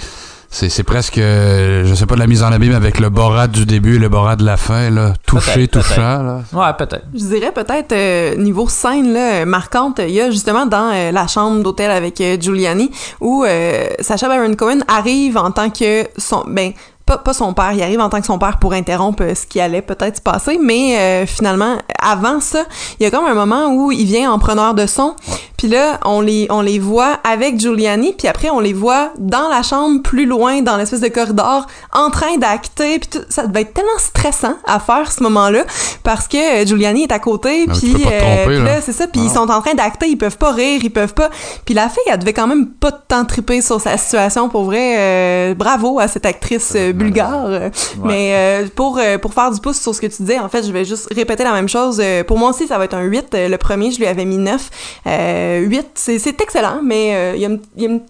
C'est, 0.52 0.68
c'est 0.68 0.84
presque, 0.84 1.18
euh, 1.18 1.86
je 1.86 1.96
sais 1.96 2.06
pas, 2.06 2.16
de 2.16 2.20
la 2.20 2.28
mise 2.28 2.44
en 2.44 2.52
abîme 2.52 2.76
avec 2.76 3.00
le 3.00 3.10
Borat 3.10 3.48
du 3.48 3.66
début 3.66 3.96
et 3.96 4.00
le 4.00 4.10
Borat 4.10 4.36
de 4.36 4.44
la 4.44 4.58
fin, 4.58 4.90
là. 4.90 5.14
Touché, 5.26 5.68
Peut-être, 5.68 5.88
touchant, 5.88 6.22
là. 6.22 6.42
Ouais, 6.52 6.74
peut-être. 6.78 7.06
Je 7.14 7.24
dirais 7.24 7.54
peut-être 7.54 7.94
euh, 7.94 8.36
niveau 8.36 8.68
scène 8.68 9.14
là, 9.14 9.46
marquante, 9.46 10.02
il 10.06 10.12
y 10.12 10.20
a 10.20 10.30
justement 10.30 10.66
dans 10.66 10.92
euh, 10.94 11.12
la 11.12 11.26
chambre 11.28 11.64
d'hôtel 11.64 11.90
avec 11.90 12.20
euh, 12.20 12.38
Giuliani 12.40 12.92
où 13.22 13.46
euh, 13.46 13.88
Sacha 14.02 14.28
Baron 14.28 14.54
Cohen 14.56 14.80
arrive 14.90 15.38
en 15.38 15.52
tant 15.52 15.70
que 15.70 16.06
son 16.18 16.44
ben 16.46 16.74
pas, 17.06 17.18
pas 17.18 17.34
son 17.34 17.54
père, 17.54 17.72
il 17.74 17.82
arrive 17.82 18.00
en 18.00 18.10
tant 18.10 18.20
que 18.20 18.26
son 18.26 18.38
père 18.38 18.58
pour 18.60 18.74
interrompre 18.74 19.24
ce 19.36 19.46
qui 19.46 19.60
allait 19.60 19.82
peut-être 19.82 20.18
se 20.18 20.22
passer, 20.22 20.60
mais 20.62 20.98
euh, 20.98 21.26
finalement, 21.26 21.78
avant 22.00 22.40
ça, 22.40 22.64
il 23.00 23.04
y 23.04 23.06
a 23.06 23.12
comme 23.12 23.26
un 23.26 23.34
moment 23.34 23.74
où 23.74 23.92
il 23.92 24.06
vient 24.06 24.32
en 24.32 24.40
preneur 24.40 24.74
de 24.74 24.86
son, 24.86 25.16
puis 25.62 25.70
là, 25.70 26.00
on 26.06 26.22
les, 26.22 26.48
on 26.50 26.62
les 26.62 26.80
voit 26.80 27.20
avec 27.24 27.60
Giuliani, 27.60 28.16
puis 28.18 28.28
après, 28.28 28.50
on 28.50 28.60
les 28.60 28.74
voit 28.74 29.12
dans 29.20 29.48
la 29.48 29.62
chambre, 29.62 30.02
plus 30.02 30.26
loin, 30.26 30.64
dans 30.64 30.76
l'espèce 30.76 31.02
de 31.02 31.08
corridor, 31.08 31.68
en 31.94 32.10
train 32.10 32.36
d'acter, 32.40 32.98
puis 32.98 33.10
tout- 33.12 33.26
ça 33.30 33.46
devait 33.46 33.62
être 33.62 33.76
tellement 33.76 33.92
stressant 34.00 34.56
à 34.66 34.80
faire 34.80 35.12
ce 35.12 35.22
moment-là, 35.22 35.64
parce 36.04 36.28
que 36.28 36.64
euh, 36.64 36.66
Giuliani 36.66 37.04
est 37.04 37.12
à 37.12 37.20
côté, 37.20 37.68
Ah, 37.70 37.74
puis 37.78 37.94
euh, 38.12 38.64
là. 38.64 38.64
là, 38.74 38.82
c'est 38.82 38.92
ça, 38.92 39.06
puis 39.06 39.22
Ah. 39.24 39.28
ils 39.28 39.32
sont 39.32 39.52
en 39.52 39.62
train 39.62 39.76
d'acter, 39.76 40.08
ils 40.08 40.18
peuvent 40.18 40.40
pas 40.40 40.52
rire, 40.52 40.80
ils 40.84 40.90
peuvent 40.90 41.14
pas. 41.14 41.30
Puis 41.64 41.76
la 41.76 41.90
fille, 41.90 42.02
elle 42.08 42.18
devait 42.18 42.34
quand 42.34 42.48
même 42.48 42.66
pas 42.66 42.92
temps 42.92 43.24
triper 43.26 43.62
sur 43.62 43.80
sa 43.80 43.98
situation, 43.98 44.50
pour 44.50 44.64
vrai. 44.64 44.96
euh, 44.98 45.54
bravo 45.54 46.00
à 46.00 46.08
cette 46.08 46.26
actrice 46.26 46.74
euh, 46.76 46.92
bulgare. 46.92 47.70
Mais 48.04 48.66
pour, 48.76 49.00
pour 49.22 49.34
faire 49.36 49.52
du 49.52 49.60
pouce 49.62 49.80
sur 49.80 49.94
ce 49.94 50.02
que 50.02 50.08
tu 50.08 50.24
disais, 50.24 50.40
en 50.40 50.50
fait, 50.50 50.64
je 50.66 50.72
vais 50.72 50.86
juste 50.86 51.08
répéter 51.14 51.44
la 51.44 51.52
même 51.54 51.70
chose. 51.70 52.02
Pour 52.28 52.40
moi 52.40 52.50
aussi, 52.50 52.66
ça 52.68 52.80
va 52.80 52.86
être 52.86 52.96
un 52.96 53.04
8. 53.04 53.36
Euh, 53.36 53.48
le 53.48 53.58
premier, 53.58 53.92
je 53.92 54.00
lui 54.00 54.08
avais 54.08 54.26
mis 54.26 54.38
9. 54.40 54.70
Euh, 55.06 55.51
8, 55.60 55.88
c'est 55.96 56.20
c'est 56.20 56.40
excellent, 56.42 56.82
mais 56.84 57.36
euh, 57.38 57.58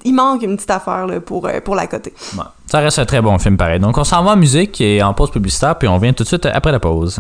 il 0.05 0.13
manque 0.13 0.43
une 0.43 0.55
petite 0.55 0.72
affaire 0.72 1.07
pour, 1.26 1.47
euh, 1.47 1.59
pour 1.63 1.76
la 1.76 1.88
côté. 1.88 2.13
Ouais. 2.38 2.43
Ça 2.68 2.80
reste 2.80 2.99
un 2.99 3.05
très 3.05 3.22
bon 3.22 3.38
film 3.38 3.57
pareil. 3.57 3.80
Donc 3.80 3.97
on 3.97 4.03
s'en 4.03 4.23
va 4.23 4.31
en 4.31 4.38
musique 4.38 4.80
et 4.81 5.01
en 5.03 5.13
pause 5.13 5.31
publicitaire, 5.31 5.77
puis 5.77 5.88
on 5.88 5.97
vient 5.97 6.13
tout 6.13 6.23
de 6.23 6.27
suite 6.27 6.45
après 6.45 6.72
la 6.72 6.80
pause. 6.80 7.19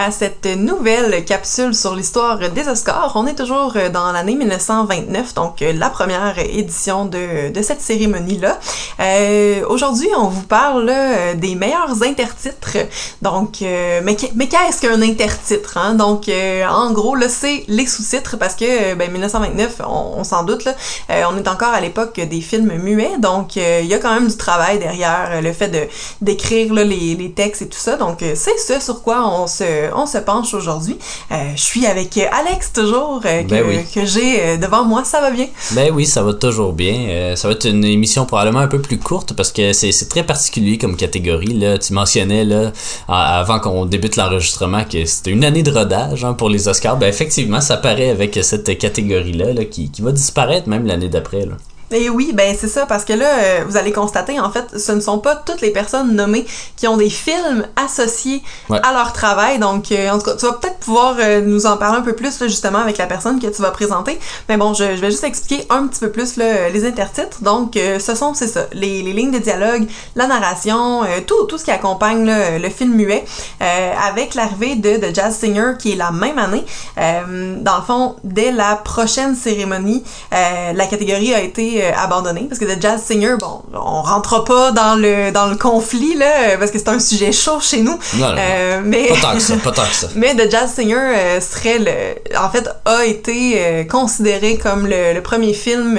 À 0.00 0.10
cette 0.10 0.46
nouvelle 0.46 1.26
capsule 1.26 1.74
sur 1.74 1.94
l'histoire 1.94 2.38
des 2.38 2.68
Oscars. 2.68 3.12
On 3.16 3.26
est 3.26 3.34
toujours 3.34 3.74
euh, 3.76 3.90
dans 3.90 4.12
l'année 4.12 4.34
1929, 4.34 5.34
donc 5.34 5.60
euh, 5.60 5.74
la 5.74 5.90
première 5.90 6.38
édition 6.38 7.04
de, 7.04 7.52
de 7.52 7.62
cette 7.62 7.82
cérémonie-là. 7.82 8.58
Euh, 9.00 9.62
Aujourd'hui, 9.68 10.08
on 10.16 10.28
vous 10.28 10.42
parle 10.42 10.86
là, 10.86 11.34
des 11.34 11.54
meilleurs 11.54 12.02
intertitres. 12.02 12.78
Donc, 13.20 13.60
euh, 13.60 14.00
mais, 14.02 14.16
mais 14.34 14.48
qu'est-ce 14.48 14.80
qu'un 14.80 15.02
intertitre? 15.02 15.76
Hein? 15.76 15.94
Donc, 15.94 16.28
euh, 16.28 16.64
en 16.66 16.92
gros, 16.92 17.14
là, 17.14 17.28
c'est 17.28 17.64
les 17.68 17.86
sous-titres 17.86 18.38
parce 18.38 18.54
que 18.54 18.94
ben, 18.94 19.10
1929, 19.10 19.82
on, 19.86 20.24
s'en 20.24 20.44
doute, 20.44 20.64
là, 20.64 20.74
euh, 21.10 21.24
on 21.30 21.36
est 21.36 21.48
encore 21.48 21.74
à 21.74 21.80
l'époque 21.80 22.18
des 22.18 22.40
films 22.40 22.72
muets, 22.78 23.18
donc 23.18 23.56
euh, 23.56 23.80
il 23.82 23.88
y 23.88 23.94
a 23.94 23.98
quand 23.98 24.14
même 24.14 24.28
du 24.28 24.36
travail 24.36 24.78
derrière 24.78 25.28
euh, 25.32 25.40
le 25.40 25.52
fait 25.52 25.90
d'écrire 26.20 26.72
les, 26.72 27.14
les 27.14 27.32
textes 27.32 27.62
et 27.62 27.68
tout 27.68 27.78
ça. 27.78 27.96
Donc, 27.96 28.22
euh, 28.22 28.32
c'est 28.34 28.58
ce 28.58 28.80
sur 28.80 29.02
quoi 29.02 29.26
on 29.28 29.46
se, 29.46 29.89
on 29.94 30.06
se 30.06 30.18
penche 30.18 30.54
aujourd'hui. 30.54 30.98
Euh, 31.30 31.52
je 31.54 31.60
suis 31.60 31.86
avec 31.86 32.16
Alex 32.16 32.72
toujours, 32.72 33.20
euh, 33.24 33.42
que, 33.42 33.48
Ben 33.48 33.64
oui. 33.66 33.78
que 33.94 34.04
j'ai 34.04 34.42
euh, 34.42 34.56
devant 34.56 34.84
moi. 34.84 35.04
Ça 35.04 35.20
va 35.20 35.30
bien? 35.30 35.46
Ben 35.72 35.92
oui, 35.92 36.06
ça 36.06 36.22
va 36.22 36.34
toujours 36.34 36.72
bien. 36.72 37.34
Ça 37.36 37.48
va 37.48 37.54
être 37.54 37.66
une 37.66 37.84
émission 37.84 38.26
probablement 38.26 38.60
un 38.60 38.68
peu 38.68 38.80
plus 38.80 38.98
courte 38.98 39.34
parce 39.34 39.52
que 39.52 39.72
c'est 39.72 40.08
très 40.08 40.24
particulier 40.24 40.78
comme 40.78 40.96
catégorie. 40.96 41.54
Là. 41.54 41.78
Tu 41.78 41.92
mentionnais 41.92 42.44
là, 42.44 42.72
avant 43.08 43.60
qu'on 43.60 43.86
débute 43.86 44.16
l'enregistrement 44.16 44.84
que 44.84 45.04
c'était 45.04 45.30
une 45.30 45.44
année 45.44 45.62
de 45.62 45.70
rodage 45.70 46.24
hein, 46.24 46.34
pour 46.34 46.48
les 46.48 46.68
Oscars. 46.68 46.96
Ben 46.96 47.08
effectivement, 47.08 47.60
ça 47.60 47.76
paraît 47.76 48.10
avec 48.10 48.38
cette 48.42 48.78
catégorie-là 48.78 49.52
là, 49.52 49.64
qui, 49.64 49.90
qui 49.90 50.02
va 50.02 50.12
disparaître 50.12 50.68
même 50.68 50.86
l'année 50.86 51.08
d'après. 51.08 51.46
Et 51.92 52.08
oui, 52.08 52.32
ben 52.34 52.54
c'est 52.58 52.68
ça, 52.68 52.86
parce 52.86 53.04
que 53.04 53.12
là, 53.12 53.26
euh, 53.38 53.64
vous 53.66 53.76
allez 53.76 53.92
constater, 53.92 54.38
en 54.38 54.50
fait, 54.50 54.78
ce 54.78 54.92
ne 54.92 55.00
sont 55.00 55.18
pas 55.18 55.34
toutes 55.36 55.60
les 55.60 55.70
personnes 55.70 56.14
nommées 56.14 56.46
qui 56.76 56.86
ont 56.86 56.96
des 56.96 57.10
films 57.10 57.66
associés 57.76 58.42
Ouais. 58.68 58.78
à 58.84 58.92
leur 58.92 59.12
travail. 59.12 59.58
Donc, 59.58 59.90
euh, 59.90 60.10
en 60.10 60.18
tout 60.18 60.24
cas, 60.26 60.36
tu 60.36 60.46
vas 60.46 60.52
peut-être 60.52 60.78
pouvoir 60.78 61.16
euh, 61.18 61.40
nous 61.40 61.66
en 61.66 61.76
parler 61.76 61.98
un 61.98 62.02
peu 62.02 62.12
plus, 62.14 62.38
là, 62.40 62.46
justement, 62.46 62.78
avec 62.78 62.98
la 62.98 63.06
personne 63.06 63.40
que 63.40 63.48
tu 63.48 63.60
vas 63.62 63.70
présenter. 63.72 64.18
Mais 64.48 64.56
bon, 64.56 64.72
je, 64.74 64.96
je 64.96 65.00
vais 65.00 65.10
juste 65.10 65.24
expliquer 65.24 65.66
un 65.70 65.86
petit 65.88 66.00
peu 66.00 66.10
plus 66.10 66.36
là, 66.36 66.68
les 66.68 66.86
intertitres. 66.86 67.42
Donc, 67.42 67.72
ce 67.74 68.14
sont, 68.14 68.34
c'est 68.34 68.46
ça, 68.46 68.66
les, 68.72 69.02
les 69.02 69.12
lignes 69.12 69.32
de 69.32 69.38
dialogue, 69.38 69.86
la 70.14 70.26
narration, 70.26 71.02
tout, 71.26 71.44
tout 71.46 71.58
ce 71.58 71.64
qui 71.64 71.70
accompagne 71.70 72.24
là, 72.24 72.58
le 72.58 72.68
film 72.70 72.94
muet, 72.94 73.24
euh, 73.62 73.92
avec 74.08 74.34
l'arrivée 74.34 74.76
de 74.76 74.96
The 74.96 75.14
Jazz 75.14 75.36
Singer, 75.36 75.72
qui 75.78 75.92
est 75.92 75.96
la 75.96 76.10
même 76.10 76.38
année. 76.38 76.64
Euh, 76.98 77.56
dans 77.60 77.76
le 77.76 77.82
fond, 77.82 78.16
dès 78.24 78.52
la 78.52 78.76
prochaine 78.76 79.34
cérémonie, 79.34 80.02
euh, 80.32 80.72
la 80.72 80.86
catégorie 80.86 81.34
a 81.34 81.40
été 81.40 81.79
euh, 81.82 81.92
abandonnée 81.96 82.46
parce 82.48 82.58
que 82.58 82.64
The 82.64 82.80
Jazz 82.80 83.02
Singer, 83.02 83.36
bon, 83.38 83.62
on 83.72 84.02
rentre 84.02 84.44
pas 84.44 84.72
dans 84.72 84.94
le 84.94 85.30
dans 85.30 85.46
le 85.46 85.56
conflit 85.56 86.14
là, 86.14 86.56
parce 86.58 86.70
que 86.70 86.78
c'est 86.78 86.88
un 86.88 86.98
sujet 86.98 87.32
chaud 87.32 87.60
chez 87.60 87.82
nous. 87.82 87.98
Non, 88.14 88.28
non, 88.28 88.34
non. 88.34 88.36
Euh, 88.38 88.80
mais 88.84 89.08
Pas 89.08 89.16
tant 89.20 89.34
que 89.34 89.40
ça, 89.40 89.56
pas 89.56 89.72
tant 89.72 89.84
que 89.86 89.94
ça. 89.94 90.08
mais 90.14 90.34
The 90.34 90.50
Jazz 90.50 90.72
Singer 90.74 90.94
euh, 90.96 91.40
serait 91.40 91.78
le, 91.78 92.36
en 92.38 92.50
fait, 92.50 92.68
a 92.84 93.04
été 93.04 93.54
euh, 93.56 93.84
considéré 93.84 94.56
comme 94.56 94.86
le, 94.86 95.12
le 95.14 95.22
premier 95.22 95.52
film. 95.52 95.98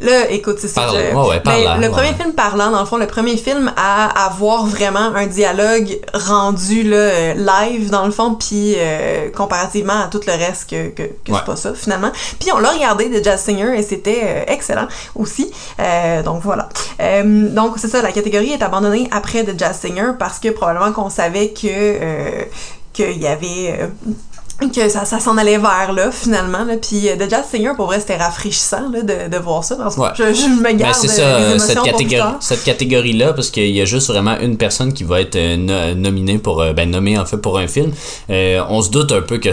Là, 0.00 0.30
écoute, 0.30 0.56
c'est 0.60 0.68
ça. 0.68 0.82
Parlant, 0.82 0.98
je- 0.98 1.16
ouais, 1.16 1.28
ouais, 1.28 1.34
mais 1.36 1.40
parlant, 1.40 1.76
le 1.76 1.82
ouais. 1.82 1.88
premier 1.90 2.14
film 2.14 2.32
parlant, 2.32 2.70
dans 2.70 2.80
le 2.80 2.86
fond, 2.86 2.96
le 2.96 3.06
premier 3.06 3.36
film 3.36 3.72
à 3.76 4.26
avoir 4.26 4.66
vraiment 4.66 5.12
un 5.14 5.26
dialogue 5.26 5.98
rendu 6.14 6.82
là, 6.84 6.96
euh, 6.96 7.34
live, 7.34 7.90
dans 7.90 8.04
le 8.06 8.10
fond, 8.12 8.34
puis 8.34 8.74
euh, 8.76 9.30
comparativement 9.30 10.04
à 10.04 10.06
tout 10.08 10.20
le 10.26 10.32
reste 10.32 10.70
que, 10.70 10.88
que, 10.88 11.02
que 11.24 11.32
Ouais. 11.32 11.38
c'est 11.38 11.44
pas 11.44 11.56
ça, 11.56 11.74
finalement. 11.74 12.10
Puis 12.40 12.50
on 12.52 12.58
l'a 12.58 12.70
regardé, 12.70 13.10
The 13.10 13.24
Jazz 13.24 13.40
Singer, 13.42 13.76
et 13.78 13.82
c'était 13.82 14.20
euh, 14.24 14.44
excellent 14.46 14.88
aussi. 15.14 15.50
Euh, 15.80 16.22
donc 16.22 16.42
voilà. 16.42 16.68
Euh, 17.00 17.48
donc 17.48 17.74
c'est 17.78 17.88
ça, 17.88 18.02
la 18.02 18.12
catégorie 18.12 18.52
est 18.52 18.62
abandonnée 18.62 19.08
après 19.10 19.44
The 19.44 19.58
Jazz 19.58 19.78
Singer 19.80 20.12
parce 20.18 20.38
que 20.38 20.48
probablement 20.48 20.92
qu'on 20.92 21.10
savait 21.10 21.48
que 21.50 21.66
euh, 21.66 22.42
qu'il 22.92 23.18
y 23.22 23.26
avait 23.26 23.76
euh, 23.80 23.86
que 24.66 24.88
ça, 24.88 25.04
ça 25.04 25.20
s'en 25.20 25.36
allait 25.38 25.56
vers 25.58 25.92
là 25.92 26.10
finalement 26.10 26.64
là 26.64 26.74
puis 26.76 27.08
euh, 27.08 27.16
The 27.16 27.30
Jazz 27.30 27.44
Singer 27.50 27.72
pour 27.76 27.86
vrai 27.86 28.00
c'était 28.00 28.16
rafraîchissant 28.16 28.88
là, 28.90 29.02
de, 29.02 29.28
de 29.30 29.36
voir 29.38 29.62
ça 29.62 29.76
parce 29.76 29.94
que 29.94 30.00
Ouais. 30.00 30.08
je, 30.16 30.24
je 30.34 30.46
me 30.48 30.62
Ben, 30.62 30.76
garde 30.76 30.94
c'est 30.96 31.08
euh, 31.08 31.12
ça, 31.12 31.38
les 31.38 31.44
euh, 31.54 31.58
cette 31.58 31.82
catégorie, 31.82 32.32
cette 32.40 32.64
catégorie-là, 32.64 33.32
parce 33.34 33.50
qu'il 33.50 33.70
y 33.70 33.80
a 33.80 33.84
juste 33.84 34.08
vraiment 34.08 34.36
une 34.40 34.56
personne 34.56 34.92
qui 34.92 35.04
va 35.04 35.20
être 35.20 35.36
euh, 35.36 35.56
no- 35.56 35.94
nominée 35.94 36.38
pour, 36.38 36.60
euh, 36.60 36.72
ben, 36.72 36.90
nommée 36.90 37.16
en 37.18 37.24
fait 37.24 37.36
pour 37.38 37.58
un 37.58 37.68
film. 37.68 37.92
Euh, 38.30 38.60
on 38.68 38.82
se 38.82 38.90
doute 38.90 39.12
un 39.12 39.20
peu 39.22 39.38
que 39.38 39.50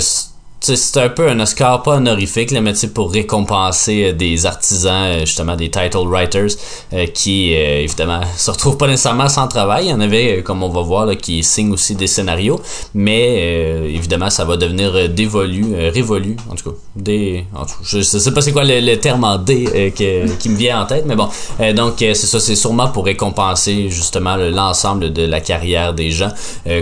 c'est 0.73 0.97
un 0.99 1.09
peu 1.09 1.27
un 1.29 1.39
Oscar, 1.39 1.83
pas 1.83 1.97
honorifique, 1.97 2.51
là, 2.51 2.61
mais 2.61 2.73
pour 2.93 3.11
récompenser 3.11 4.05
euh, 4.05 4.13
des 4.13 4.45
artisans, 4.45 5.05
euh, 5.05 5.19
justement 5.21 5.55
des 5.55 5.69
title 5.69 6.07
writers, 6.07 6.49
euh, 6.93 7.05
qui 7.07 7.53
euh, 7.55 7.81
évidemment 7.81 8.21
se 8.37 8.49
retrouvent 8.51 8.77
pas 8.77 8.87
nécessairement 8.87 9.29
sans 9.29 9.47
travail. 9.47 9.85
Il 9.85 9.89
y 9.91 9.93
en 9.93 10.01
avait, 10.01 10.41
comme 10.43 10.63
on 10.63 10.69
va 10.69 10.81
voir, 10.81 11.15
qui 11.17 11.43
signent 11.43 11.71
aussi 11.73 11.95
des 11.95 12.07
scénarios, 12.07 12.59
mais 12.93 13.93
évidemment, 13.93 14.29
ça 14.29 14.45
va 14.45 14.57
devenir 14.57 15.09
dévolu, 15.09 15.75
révolu, 15.91 16.35
en 16.49 16.55
tout 16.55 16.71
cas. 16.71 16.75
Des, 16.95 17.45
en 17.53 17.65
tout 17.65 17.73
cas, 17.83 18.01
sais 18.01 18.31
pas 18.33 18.41
c'est 18.41 18.51
quoi 18.51 18.63
le, 18.65 18.95
terme 18.95 19.23
en 19.23 19.37
D 19.37 19.93
que- 19.97 20.27
qui 20.37 20.49
me 20.49 20.55
vient 20.55 20.81
en 20.81 20.85
tête, 20.85 21.05
mais 21.05 21.15
bon. 21.15 21.27
Donc, 21.75 21.95
c'est 21.99 22.15
ça, 22.15 22.39
c'est 22.39 22.55
sûrement 22.55 22.87
pour 22.87 23.05
récompenser 23.05 23.89
justement 23.89 24.35
le- 24.35 24.49
l'ensemble 24.49 25.11
de 25.13 25.23
la 25.23 25.41
carrière 25.41 25.93
des 25.93 26.11
gens 26.11 26.31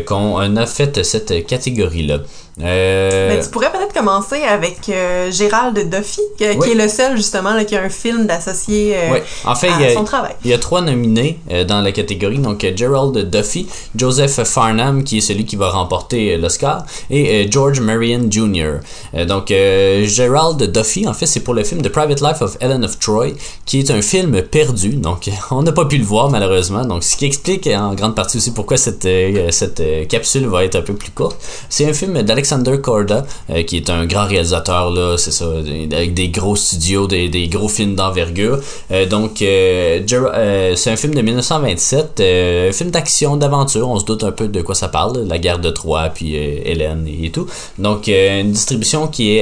qu'on 0.05 0.55
a 0.55 0.65
fait 0.65 1.03
cette 1.03 1.45
catégorie-là. 1.47 2.19
Euh, 2.61 3.29
Mais 3.35 3.43
tu 3.43 3.49
pourrais 3.49 3.71
peut-être 3.71 3.93
commencer 3.93 4.43
avec 4.43 4.87
euh, 4.89 5.31
Gérald 5.31 5.89
Duffy, 5.89 6.21
que- 6.39 6.55
Oui. 6.55 6.59
qui 6.65 6.71
est 6.71 6.83
le 6.83 6.87
seul 6.87 7.17
justement 7.17 7.53
là, 7.53 7.65
qui 7.65 7.75
a 7.75 7.81
un 7.81 7.89
film 7.89 8.27
d'associé 8.27 8.95
euh, 8.95 9.09
Oui, 9.13 9.19
en 9.45 9.55
fait, 9.55 9.69
à 9.69 9.79
il 9.79 9.81
y, 9.81 9.85
a, 9.91 9.93
son 9.95 10.03
travail. 10.03 10.33
il 10.45 10.51
y 10.51 10.53
a 10.53 10.59
trois 10.59 10.81
nominés 10.81 11.39
euh, 11.51 11.63
dans 11.63 11.81
la 11.81 11.91
catégorie. 11.91 12.37
Donc, 12.37 12.63
euh, 12.63 12.71
Gerald 12.75 13.29
Duffy, 13.29 13.67
Joseph 13.95 14.43
Farnham, 14.43 15.03
qui 15.03 15.17
est 15.17 15.21
celui 15.21 15.45
qui 15.45 15.55
va 15.55 15.69
remporter 15.71 16.33
euh, 16.33 16.37
l'Oscar, 16.37 16.85
et 17.09 17.45
euh, 17.45 17.47
George 17.49 17.79
Marion 17.79 18.27
Jr. 18.29 18.81
Euh, 19.15 19.25
donc, 19.25 19.49
euh, 19.49 20.05
Gerald 20.05 20.61
Duffy, 20.71 21.07
en 21.07 21.13
fait, 21.13 21.25
c'est 21.25 21.39
pour 21.39 21.55
le 21.55 21.63
film 21.63 21.81
The 21.81 21.89
Private 21.89 22.21
Life 22.21 22.41
of 22.41 22.57
Ellen 22.59 22.83
of 22.85 22.99
Troy, 22.99 23.29
qui 23.65 23.79
est 23.79 23.89
un 23.89 24.01
film 24.03 24.41
perdu. 24.43 24.89
Donc, 24.89 25.27
on 25.51 25.63
n'a 25.63 25.71
pas 25.71 25.85
pu 25.85 25.97
le 25.97 26.05
voir, 26.05 26.29
malheureusement. 26.29 26.85
Donc, 26.85 27.03
ce 27.03 27.17
qui 27.17 27.25
explique 27.25 27.67
en 27.67 27.95
grande 27.95 28.15
partie 28.15 28.37
aussi 28.37 28.51
pourquoi 28.51 28.77
cette, 28.77 29.05
euh, 29.05 29.47
cette 29.49 29.79
euh, 29.79 30.05
capsule 30.05 30.45
va 30.45 30.63
être 30.63 30.75
un 30.75 30.81
peu 30.81 30.93
plus 30.93 31.09
courte. 31.11 31.37
C'est 31.69 31.87
un 31.89 31.93
film 31.93 32.21
d'Alexander 32.43 32.81
Korda, 32.81 33.25
euh, 33.49 33.63
qui 33.63 33.77
est 33.77 33.89
un 33.89 34.05
grand 34.05 34.25
réalisateur, 34.25 34.91
là, 34.91 35.17
c'est 35.17 35.31
ça, 35.31 35.45
avec 35.91 36.13
des 36.13 36.29
gros 36.29 36.55
studios, 36.55 37.07
des, 37.07 37.47
gros 37.47 37.69
films 37.69 37.95
d'envergure. 37.95 38.59
Euh, 38.91 39.05
donc, 39.05 39.41
euh, 39.41 40.75
c'est 40.75 40.91
un 40.91 40.95
film 40.95 41.15
de 41.15 41.21
1927, 41.21 42.19
euh, 42.19 42.69
un 42.69 42.73
film 42.73 42.91
d'action, 42.91 43.37
d'aventure. 43.37 43.89
On 43.89 43.99
se 43.99 44.05
doute 44.05 44.23
un 44.23 44.31
peu 44.31 44.47
de 44.47 44.61
quoi 44.61 44.75
ça 44.75 44.89
parle, 44.89 45.25
la 45.25 45.37
guerre 45.39 45.59
de 45.59 45.69
Troie, 45.69 46.09
puis 46.13 46.35
Hélène 46.35 47.07
et, 47.07 47.29
tout. 47.29 47.47
Donc, 47.77 48.07
une 48.07 48.51
distribution 48.51 49.07
qui 49.07 49.41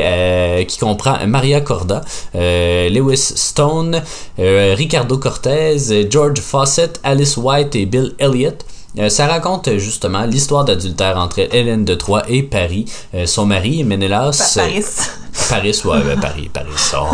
comprend 0.80 1.18
Maria 1.28 1.62
Corda, 1.62 2.02
euh, 2.36 2.90
Lewis 2.90 3.34
Stone, 3.36 4.02
Ricardo 4.38 5.18
Cortez, 5.18 6.08
George 6.10 6.40
Fawcett, 6.40 7.00
Alice 7.04 7.38
White 7.38 7.76
et 7.76 7.86
Bill 7.86 8.14
Elliott. 8.20 8.64
Euh, 9.00 9.08
ça 9.10 9.26
raconte 9.28 9.68
euh, 9.70 9.78
justement 9.78 10.24
l'histoire 10.26 10.66
d'adultère 10.66 11.18
entre 11.18 11.40
Hélène 11.56 11.86
de 11.86 11.96
Troyes 11.96 12.24
et 12.28 12.44
Paris. 12.44 12.86
Euh, 13.16 13.26
son 13.26 13.46
mari, 13.46 13.84
Ménélas. 13.86 14.52
Pa- 14.56 14.62
Paris. 14.64 14.84
Paris, 15.50 15.82
ouais, 15.86 16.16
Paris, 16.22 16.50
Paris. 16.52 16.68
Oh, 16.94 17.06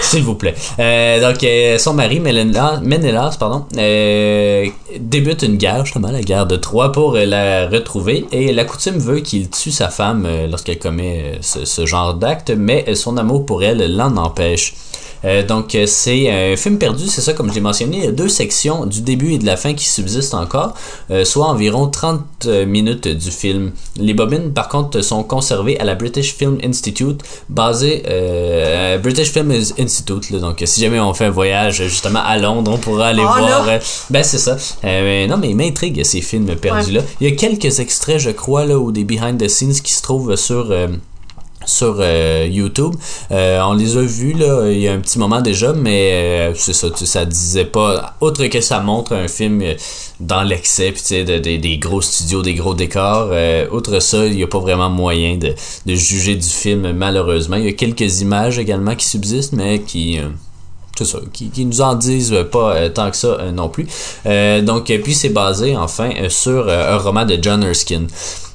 S'il 0.00 0.22
vous 0.22 0.34
plaît. 0.34 0.54
Euh, 0.78 1.20
donc, 1.20 1.44
euh, 1.44 1.76
son 1.76 1.92
mari, 1.92 2.18
Ménélas, 2.20 2.80
Ménélas 2.82 3.36
pardon, 3.38 3.66
euh, 3.76 4.66
débute 4.98 5.42
une 5.42 5.56
guerre, 5.56 5.84
justement, 5.84 6.10
la 6.10 6.22
guerre 6.22 6.46
de 6.46 6.56
Troie, 6.56 6.90
pour 6.90 7.14
la 7.16 7.68
retrouver. 7.68 8.24
Et 8.32 8.52
la 8.54 8.64
coutume 8.64 8.96
veut 8.98 9.20
qu'il 9.20 9.50
tue 9.50 9.70
sa 9.72 9.90
femme 9.90 10.26
lorsqu'elle 10.50 10.78
commet 10.78 11.38
ce, 11.42 11.66
ce 11.66 11.84
genre 11.84 12.14
d'acte, 12.14 12.50
mais 12.56 12.94
son 12.94 13.18
amour 13.18 13.44
pour 13.44 13.62
elle 13.62 13.94
l'en 13.94 14.16
empêche. 14.16 14.72
Euh, 15.24 15.42
donc 15.42 15.74
euh, 15.74 15.84
c'est 15.86 16.30
un 16.30 16.56
film 16.56 16.78
perdu, 16.78 17.06
c'est 17.06 17.20
ça 17.20 17.32
comme 17.32 17.48
je 17.48 17.54
l'ai 17.54 17.60
mentionné, 17.60 17.98
il 17.98 18.04
y 18.04 18.08
a 18.08 18.12
deux 18.12 18.28
sections 18.28 18.86
du 18.86 19.00
début 19.00 19.32
et 19.32 19.38
de 19.38 19.46
la 19.46 19.56
fin 19.56 19.74
qui 19.74 19.88
subsistent 19.88 20.34
encore, 20.34 20.74
euh, 21.10 21.24
soit 21.24 21.46
environ 21.46 21.88
30 21.88 22.46
minutes 22.66 23.08
du 23.08 23.30
film. 23.30 23.72
Les 23.96 24.12
bobines 24.14 24.52
par 24.52 24.68
contre 24.68 25.00
sont 25.00 25.22
conservées 25.22 25.78
à 25.80 25.84
la 25.84 25.94
British 25.94 26.34
Film 26.34 26.58
Institute, 26.62 27.22
basée 27.48 28.02
à 28.06 28.98
British 28.98 29.32
Film 29.32 29.50
Institute. 29.78 30.30
là. 30.30 30.38
donc 30.40 30.62
si 30.64 30.80
jamais 30.80 31.00
on 31.00 31.14
fait 31.14 31.26
un 31.26 31.30
voyage 31.30 31.82
justement 31.84 32.20
à 32.24 32.36
Londres, 32.38 32.72
on 32.74 32.78
pourra 32.78 33.08
aller 33.08 33.22
Oh, 33.24 33.38
voir. 33.38 33.66
là! 33.66 33.78
ben 34.10 34.22
c'est 34.22 34.38
ça. 34.38 34.56
Mais 34.82 35.26
non 35.26 35.38
mais 35.38 35.50
il 35.50 35.56
m'intrigue 35.56 36.04
ces 36.04 36.20
films 36.20 36.54
perdus 36.56 36.92
là. 36.92 37.00
Il 37.20 37.28
y 37.28 37.32
a 37.32 37.34
quelques 37.36 37.80
extraits 37.80 38.18
je 38.18 38.30
crois 38.30 38.66
là 38.66 38.78
ou 38.78 38.92
des 38.92 39.04
behind 39.04 39.38
the 39.42 39.48
scenes 39.48 39.72
qui 39.82 39.92
se 39.92 40.02
trouvent 40.02 40.36
sur 40.36 40.70
sur 41.66 41.96
euh, 42.00 42.46
YouTube. 42.50 42.94
Euh, 43.30 43.60
on 43.62 43.72
les 43.74 43.96
a 43.96 44.02
vus 44.02 44.34
il 44.36 44.78
y 44.78 44.88
a 44.88 44.92
un 44.92 45.00
petit 45.00 45.18
moment 45.18 45.40
déjà, 45.40 45.72
mais 45.72 46.10
euh, 46.12 46.54
c'est 46.54 46.72
ça, 46.72 46.90
tu 46.90 47.06
ça 47.06 47.24
disait 47.24 47.64
pas. 47.64 48.14
Autre 48.20 48.46
que 48.46 48.60
ça 48.60 48.80
montre 48.80 49.14
un 49.14 49.28
film 49.28 49.62
dans 50.20 50.42
l'excès, 50.42 50.92
puis 50.92 51.00
tu 51.00 51.06
sais, 51.08 51.24
de- 51.24 51.38
de- 51.38 51.56
des 51.56 51.78
gros 51.78 52.00
studios, 52.00 52.42
des 52.42 52.54
gros 52.54 52.74
décors. 52.74 53.30
outre 53.72 54.00
ça, 54.00 54.26
il 54.26 54.36
n'y 54.36 54.42
a 54.42 54.46
pas 54.46 54.58
vraiment 54.58 54.90
moyen 54.90 55.36
de, 55.36 55.54
juger 55.94 56.36
du 56.36 56.48
film, 56.48 56.92
malheureusement. 56.92 57.56
Il 57.56 57.64
y 57.64 57.68
a 57.68 57.72
quelques 57.72 58.20
images 58.20 58.58
également 58.58 58.94
qui 58.94 59.06
subsistent, 59.06 59.52
mais 59.54 59.80
qui. 59.80 60.18
c'est 60.96 61.04
ça, 61.04 61.18
qui, 61.32 61.48
qui 61.50 61.64
nous 61.64 61.80
en 61.80 61.94
disent 61.94 62.34
pas 62.52 62.88
tant 62.90 63.10
que 63.10 63.16
ça 63.16 63.38
non 63.52 63.68
plus. 63.68 63.86
Donc, 64.62 64.92
puis 65.02 65.14
c'est 65.14 65.28
basé 65.30 65.76
enfin 65.76 66.10
sur 66.28 66.68
un 66.68 66.96
roman 66.98 67.24
de 67.24 67.38
John 67.40 67.62
Erskine. 67.62 68.06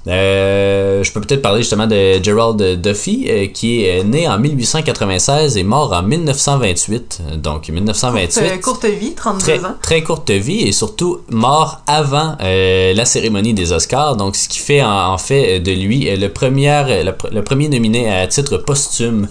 Euh, 0.07 1.03
je 1.03 1.11
peux 1.11 1.21
peut-être 1.21 1.41
parler 1.41 1.61
justement 1.61 1.87
de 1.87 2.21
Gerald 2.23 2.81
Duffy, 2.81 3.25
euh, 3.29 3.47
qui 3.47 3.85
est 3.85 4.03
né 4.03 4.27
en 4.27 4.39
1896 4.39 5.57
et 5.57 5.63
mort 5.63 5.91
en 5.93 6.03
1928. 6.03 7.21
Donc 7.43 7.67
1928. 7.69 8.43
Euh, 8.43 8.57
courte 8.57 8.85
vie, 8.85 9.13
32 9.13 9.39
Très, 9.43 9.65
ans. 9.65 9.75
très 9.81 10.03
courte 10.03 10.31
vie 10.31 10.61
et 10.67 10.71
surtout 10.71 11.19
mort 11.29 11.81
avant 11.87 12.35
euh, 12.41 12.93
la 12.93 13.05
cérémonie 13.05 13.53
des 13.53 13.71
Oscars. 13.71 14.15
Donc, 14.15 14.35
ce 14.35 14.47
qui 14.49 14.59
fait 14.59 14.81
en, 14.81 15.13
en 15.13 15.17
fait 15.17 15.59
de 15.59 15.71
lui 15.71 16.09
le 16.15 16.27
premier, 16.29 17.03
le, 17.03 17.11
pr- 17.11 17.31
le 17.33 17.43
premier 17.43 17.67
nominé 17.69 18.09
à 18.11 18.25
titre 18.27 18.57
posthume. 18.57 19.27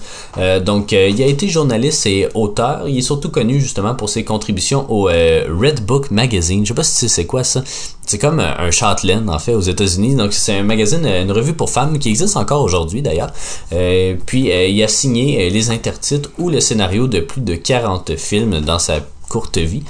Donc, 0.65 0.93
il 0.93 1.23
a 1.23 1.27
été 1.27 1.49
journaliste 1.49 2.07
et 2.07 2.29
auteur. 2.35 2.89
Il 2.89 2.99
est 2.99 3.03
surtout 3.03 3.31
connu 3.31 3.61
justement 3.61 3.95
pour 3.95 4.09
ses 4.09 4.25
contributions 4.25 4.87
au 4.91 5.05
Red 5.05 5.85
Book 5.85 6.11
Magazine. 6.11 6.65
Je 6.65 6.69
sais 6.69 6.75
pas 6.75 6.83
si 6.85 7.09
c'est 7.09 7.27
quoi 7.27 7.45
ça. 7.45 7.63
C'est 8.07 8.19
comme 8.19 8.41
un 8.41 8.71
Chatelaine 8.71 9.29
en 9.29 9.39
fait 9.39 9.55
aux 9.55 9.61
États-Unis. 9.61 10.15
Donc, 10.15 10.33
c'est 10.33 10.58
un 10.59 10.63
magazine, 10.63 11.07
une 11.07 11.33
revue 11.33 11.55
pour 11.55 11.71
femmes 11.71 11.99
qui 11.99 12.09
existe 12.09 12.37
encore 12.37 12.63
aujourd'hui 12.63 13.03
d'ailleurs. 13.03 13.33
Euh, 13.73 14.15
puis, 14.27 14.51
euh, 14.51 14.67
il 14.67 14.83
a 14.83 14.89
signé 14.89 15.47
euh, 15.47 15.51
les 15.51 15.71
intertitres 15.71 16.31
ou 16.39 16.51
le 16.51 16.61
scénario 16.61 17.07
de 17.07 17.21
plus 17.21 17.41
de 17.41 17.55
40 17.55 18.17
films 18.17 18.61
dans 18.61 18.79
sa 18.79 19.01
courte 19.29 19.59
vie. 19.59 19.83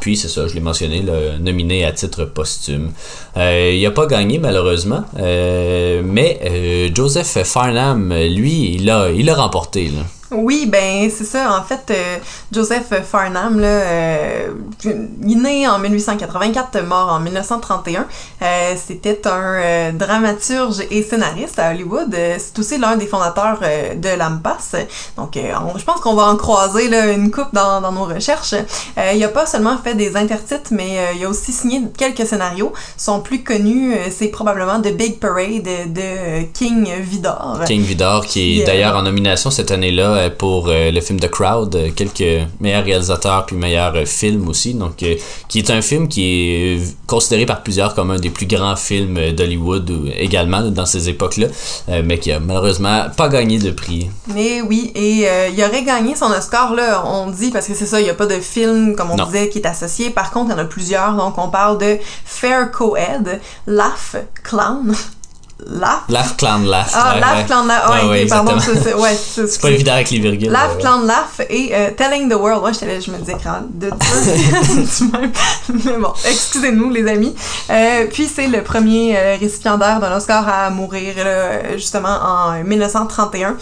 Puis 0.00 0.16
c'est 0.16 0.28
ça, 0.28 0.46
je 0.48 0.54
l'ai 0.54 0.60
mentionné, 0.60 1.02
le 1.02 1.36
nominé 1.36 1.84
à 1.84 1.92
titre 1.92 2.24
posthume. 2.24 2.90
Il 3.36 3.82
n'a 3.82 3.90
pas 3.90 4.06
gagné 4.06 4.38
malheureusement, 4.38 5.04
mais 5.14 6.90
Joseph 6.94 7.42
Farnham, 7.44 8.14
lui, 8.14 8.76
il 8.76 8.88
a, 8.88 9.10
il 9.10 9.28
a 9.28 9.34
remporté. 9.34 9.88
Là. 9.88 10.04
Oui, 10.32 10.66
ben 10.66 11.10
c'est 11.10 11.24
ça. 11.24 11.58
En 11.58 11.62
fait, 11.62 11.90
euh, 11.90 12.18
Joseph 12.52 12.92
Farnham, 13.10 13.58
là, 13.58 13.66
euh, 13.66 14.48
il 14.84 15.32
est 15.32 15.34
né 15.34 15.68
en 15.68 15.78
1884, 15.78 16.82
mort 16.84 17.08
en 17.12 17.20
1931. 17.20 18.06
Euh, 18.42 18.74
C'était 18.76 19.26
un 19.26 19.54
euh, 19.54 19.92
dramaturge 19.92 20.82
et 20.90 21.02
scénariste 21.02 21.58
à 21.58 21.70
Hollywood. 21.70 22.14
Euh, 22.14 22.36
C'est 22.38 22.58
aussi 22.58 22.78
l'un 22.78 22.96
des 22.96 23.06
fondateurs 23.06 23.58
euh, 23.62 23.94
de 23.94 24.08
l'AMPAS. 24.16 24.76
Donc, 25.16 25.36
euh, 25.36 25.52
on- 25.74 25.78
je 25.78 25.84
pense 25.84 26.00
qu'on 26.00 26.14
va 26.14 26.24
en 26.26 26.36
croiser 26.36 26.88
là, 26.88 27.10
une 27.12 27.30
coupe 27.30 27.52
dans, 27.52 27.80
dans 27.80 27.92
nos 27.92 28.04
recherches. 28.04 28.54
Euh, 28.54 29.12
il 29.14 29.24
a 29.24 29.28
pas 29.28 29.46
seulement 29.46 29.76
fait 29.82 29.94
des 29.94 30.16
intertitres, 30.16 30.70
mais 30.70 30.98
il 31.16 31.24
a 31.24 31.28
aussi 31.28 31.52
signé 31.52 31.82
quelques 31.96 32.26
scénarios. 32.26 32.72
Son 32.96 33.20
plus 33.20 33.42
connu, 33.42 33.94
c'est 34.10 34.28
probablement 34.28 34.80
The 34.80 34.94
Big 34.94 35.18
Parade 35.18 35.64
de 35.92 36.42
King 36.52 36.88
Vidor. 37.00 37.60
King 37.66 37.82
Vidor, 37.82 38.24
qui 38.26 38.60
est 38.60 38.64
d'ailleurs 38.64 38.96
en 38.96 39.02
nomination 39.02 39.50
cette 39.50 39.70
année-là 39.70 40.19
euh, 40.20 40.30
pour 40.30 40.68
euh, 40.68 40.90
le 40.90 41.00
film 41.00 41.18
The 41.18 41.28
Crowd, 41.28 41.74
euh, 41.74 41.90
quelques 41.94 42.46
meilleurs 42.60 42.84
réalisateurs 42.84 43.46
puis 43.46 43.56
meilleurs 43.56 43.96
films 44.06 44.48
aussi. 44.48 44.74
Donc, 44.74 45.04
qui 45.48 45.58
est 45.58 45.70
un 45.70 45.82
film 45.82 46.08
qui 46.08 46.24
est 46.24 46.96
considéré 47.06 47.46
par 47.46 47.62
plusieurs 47.62 47.94
comme 47.94 48.10
un 48.10 48.18
des 48.18 48.30
plus 48.30 48.46
grands 48.46 48.76
films 48.76 49.32
d'Hollywood 49.32 50.12
également 50.16 50.62
dans 50.62 50.86
ces 50.86 51.08
époques-là, 51.08 51.46
mais 52.04 52.18
qui 52.18 52.32
a 52.32 52.40
malheureusement 52.40 53.06
pas 53.16 53.28
gagné 53.28 53.58
de 53.58 53.70
prix. 53.70 54.08
Mais 54.34 54.60
oui, 54.62 54.92
et 54.94 55.26
il 55.52 55.64
aurait 55.64 55.82
gagné 55.84 56.14
son 56.14 56.30
Oscar, 56.30 56.74
là, 56.74 57.02
on 57.06 57.30
dit, 57.30 57.50
parce 57.50 57.66
que 57.66 57.74
c'est 57.74 57.86
ça, 57.86 58.00
il 58.00 58.04
n'y 58.04 58.10
a 58.10 58.14
pas 58.14 58.26
de 58.26 58.40
film, 58.40 58.94
comme 58.96 59.10
on 59.10 59.16
Non. 59.16 59.26
disait, 59.26 59.48
qui 59.48 59.58
est 59.58 59.66
associé. 59.66 60.10
Par 60.10 60.30
contre, 60.30 60.50
il 60.50 60.52
y 60.52 60.54
en 60.54 60.58
a 60.58 60.64
plusieurs, 60.64 61.14
donc 61.14 61.36
on 61.38 61.48
parle 61.48 61.78
de 61.78 61.98
Fair 62.24 62.70
Co-Ed, 62.70 63.40
Laugh 63.66 64.16
Clown. 64.42 64.94
Laugh? 65.68 66.02
Laugh 66.08 66.36
Clown 66.36 66.64
Laugh. 66.66 66.86
Ah, 66.94 67.14
ouais, 67.14 67.20
Laugh 67.20 67.36
ouais. 67.36 67.44
Clown 67.46 67.66
Laugh, 67.68 67.90
ouais, 67.90 68.08
Ouais, 68.08 68.22
ok, 68.24 68.28
pardon, 68.30 68.52
c'est- 68.58 68.94
ouais, 68.94 69.16
pas 69.62 69.70
évident 69.70 69.92
avec 69.92 70.10
les 70.10 70.18
virgules. 70.20 70.50
Laugh, 70.50 70.70
euh, 70.76 70.80
Clown, 70.80 71.06
Laugh 71.06 71.46
et 71.48 71.70
euh, 71.74 71.90
Telling 71.96 72.28
the 72.30 72.34
World. 72.34 72.60
Moi, 72.60 72.72
j'étais 72.72 72.86
là, 72.86 73.00
je 73.00 73.10
me 73.10 73.18
disais, 73.18 73.34
crâne 73.34 73.66
de. 73.74 73.90
Mais 75.84 75.98
bon, 75.98 76.12
excusez-nous, 76.28 76.90
les 76.90 77.06
amis. 77.08 77.34
Euh, 77.70 78.06
puis, 78.12 78.26
c'est 78.32 78.46
le 78.46 78.62
premier 78.62 79.16
euh, 79.16 79.36
récipiendaire 79.40 80.00
d'un 80.00 80.16
Oscar 80.16 80.46
à 80.48 80.70
mourir, 80.70 81.14
là, 81.24 81.76
justement, 81.76 82.08
en 82.22 82.62
1931. 82.64 83.50
Euh, 83.50 83.52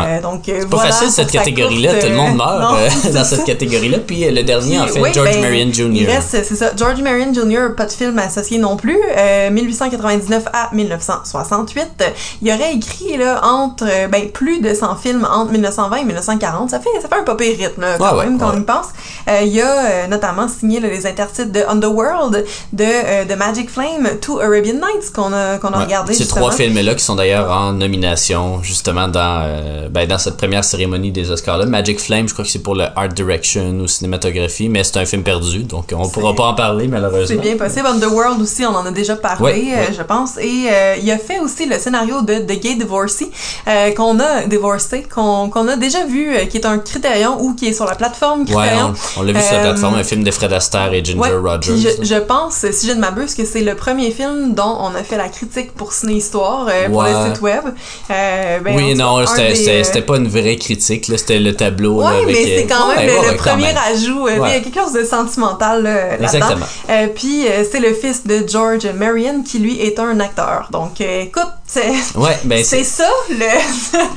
Ouais. 0.00 0.20
Donc, 0.20 0.48
euh, 0.48 0.58
C'est 0.60 0.68
pas 0.68 0.76
voilà 0.76 0.92
facile 0.92 1.10
cette 1.10 1.30
catégorie-là, 1.30 1.94
tout 2.00 2.06
le 2.06 2.14
monde 2.14 2.30
euh, 2.32 2.34
meurt 2.36 2.60
non, 2.60 2.74
euh, 2.76 2.88
c'est 3.02 3.10
dans 3.12 3.24
cette 3.24 3.44
catégorie-là. 3.44 3.98
Puis 4.06 4.24
euh, 4.24 4.30
le 4.30 4.42
dernier, 4.44 4.78
en 4.80 4.86
fait, 4.86 5.00
Oui, 5.00 5.10
George 5.12 5.30
ben, 5.32 5.40
Marion 5.42 5.72
Jr. 5.72 5.90
Il 5.92 6.06
reste, 6.06 6.30
c'est 6.44 6.54
ça. 6.56 6.70
George 6.76 7.00
Marion 7.02 7.32
Jr., 7.34 7.74
pas 7.76 7.86
de 7.86 7.92
film 7.92 8.18
associé 8.18 8.58
non 8.58 8.76
plus. 8.76 8.98
Euh, 9.16 9.50
1899 9.50 10.44
à 10.52 10.68
1968. 11.44 12.04
Il 12.42 12.52
aurait 12.52 12.74
écrit 12.74 13.16
là, 13.16 13.40
entre 13.44 13.84
euh, 13.88 14.08
ben, 14.08 14.30
plus 14.30 14.60
de 14.60 14.74
100 14.74 14.96
films 14.96 15.26
entre 15.30 15.52
1920 15.52 15.96
et 15.96 16.04
1940. 16.04 16.70
Ça 16.70 16.80
fait, 16.80 16.88
ça 17.00 17.08
fait 17.08 17.14
un 17.20 17.22
pas 17.24 17.34
pire 17.34 17.56
rythme 17.58 17.80
là, 17.82 17.96
quand 17.98 18.16
Ouais, 18.16 18.24
même 18.26 18.38
quand 18.38 18.50
ouais. 18.50 18.56
on 18.56 18.60
y 18.60 18.64
pense. 18.64 18.86
Euh, 19.28 19.40
il 19.44 19.60
a 19.60 19.84
euh, 19.84 20.06
notamment 20.06 20.48
signé 20.48 20.80
là, 20.80 20.88
les 20.88 21.06
intertitres 21.06 21.52
de 21.52 21.60
Underworld, 21.68 22.44
de 22.72 22.84
euh, 22.84 23.24
The 23.24 23.36
Magic 23.36 23.70
Flame, 23.70 24.08
To 24.20 24.40
Arabian 24.40 24.74
Nights 24.74 25.12
qu'on 25.14 25.32
a, 25.32 25.58
qu'on 25.58 25.68
a 25.68 25.78
Ouais. 25.78 25.84
regardé 25.84 26.12
Ces 26.14 26.26
trois 26.26 26.50
films-là 26.52 26.94
qui 26.94 27.04
sont 27.04 27.14
d'ailleurs 27.16 27.50
en 27.50 27.72
nomination, 27.72 28.62
justement, 28.62 29.08
dans, 29.08 29.42
euh, 29.44 29.88
ben, 29.88 30.06
dans 30.06 30.18
cette 30.18 30.36
première 30.36 30.64
cérémonie 30.64 31.10
des 31.12 31.30
Oscars-là. 31.30 31.64
Magic 31.66 32.00
Flame, 32.00 32.28
je 32.28 32.32
crois 32.34 32.44
que 32.44 32.50
c'est 32.50 32.58
pour 32.62 32.74
le 32.74 32.84
Art 32.96 33.08
Direction 33.08 33.70
ou 33.80 33.86
cinématographie, 33.86 34.68
mais 34.68 34.84
c'est 34.84 34.98
un 34.98 35.06
film 35.06 35.22
perdu, 35.22 35.62
donc 35.64 35.92
on 35.96 36.08
pourra 36.08 36.34
pas 36.34 36.44
en 36.44 36.54
parler, 36.54 36.84
C'est 36.84 36.90
malheureusement. 36.90 37.40
bien 37.42 37.56
possible. 37.56 37.86
Underworld 37.86 38.40
aussi, 38.42 38.64
on 38.66 38.74
en 38.74 38.84
a 38.84 38.90
déjà 38.90 39.16
parlé, 39.16 39.72
je 39.96 40.02
pense. 40.02 40.36
Et 40.38 40.68
il 41.02 41.10
a 41.10 41.18
fait 41.18 41.29
aussi 41.38 41.66
le 41.66 41.78
scénario 41.78 42.22
de 42.22 42.34
The 42.40 42.60
Gay 42.60 42.74
Divorcee, 42.74 43.30
euh, 43.68 43.92
qu'on 43.92 44.18
a 44.20 44.42
divorcé, 44.46 45.04
qu'on 45.14 45.50
a 45.68 45.76
déjà 45.76 46.04
vu, 46.04 46.34
euh, 46.34 46.46
qui 46.46 46.56
est 46.58 46.66
un 46.66 46.78
Criterion 46.78 47.40
ou 47.40 47.54
qui 47.54 47.68
est 47.68 47.72
sur 47.72 47.84
la 47.86 47.94
plateforme 47.94 48.40
Ouais, 48.42 48.46
Criterion. 48.54 48.94
on, 49.16 49.20
on 49.20 49.22
l'a 49.22 49.32
vu 49.32 49.40
sur 49.40 49.52
la 49.52 49.58
Euh, 49.58 49.62
plateforme, 49.62 49.94
un 49.94 50.04
film 50.04 50.24
de 50.24 50.30
Fred 50.30 50.52
Astaire 50.52 50.92
et 50.92 51.04
Ginger 51.04 51.18
Ouais, 51.20 51.30
Rogers. 51.36 51.72
je, 51.76 52.04
je 52.04 52.14
pense, 52.20 52.66
si 52.72 52.86
je 52.86 52.92
ne 52.92 53.00
m'abuse, 53.00 53.34
que 53.34 53.44
c'est 53.44 53.60
le 53.60 53.74
premier 53.74 54.10
film 54.10 54.54
dont 54.54 54.76
on 54.80 54.94
a 54.94 55.02
fait 55.02 55.16
la 55.16 55.28
critique 55.28 55.72
pour 55.74 55.92
Ciné 55.92 56.14
Histoire 56.14 56.66
pour 56.88 56.96
Ouais. 56.98 57.10
le 57.12 57.32
site 57.34 57.42
web. 57.42 57.62
Ben, 58.08 58.62
en 58.66 58.76
oui, 58.76 58.94
non, 58.94 59.24
c'était 59.26 60.02
pas 60.02 60.16
une 60.16 60.28
vraie 60.28 60.56
critique, 60.56 61.08
là, 61.08 61.16
c'était 61.18 61.38
le 61.38 61.54
tableau. 61.54 62.00
là, 62.00 62.06
Ouais, 62.10 62.22
avec, 62.22 62.26
mais 62.28 62.44
c'est 62.58 62.66
quand 62.66 62.88
même 62.88 62.98
ouais, 62.98 63.06
le, 63.06 63.12
ouais, 63.20 63.28
ouais, 63.30 63.36
premier 63.36 63.74
ajout. 63.92 64.22
Ouais. 64.24 64.36
Il 64.36 64.52
y 64.52 64.56
a 64.56 64.60
quelque 64.60 64.80
chose 64.80 64.92
de 64.92 65.04
sentimental 65.04 65.82
là, 65.82 66.16
là-dedans. 66.16 66.24
Exactement. 66.24 66.66
Euh, 66.90 67.06
puis 67.14 67.44
c'est 67.70 67.80
le 67.80 67.92
fils 67.94 68.26
de 68.26 68.44
George 68.46 68.86
Marion 68.94 69.42
qui 69.42 69.58
lui 69.58 69.80
est 69.80 69.98
un 69.98 70.18
acteur. 70.20 70.68
Donc 70.70 71.00
euh, 71.20 71.24
écoute, 71.24 71.42
C'est 71.42 71.59
Ouais, 72.16 72.38
ben 72.44 72.64
c'est 72.64 72.84
ça, 72.84 73.08
le... 73.30 73.46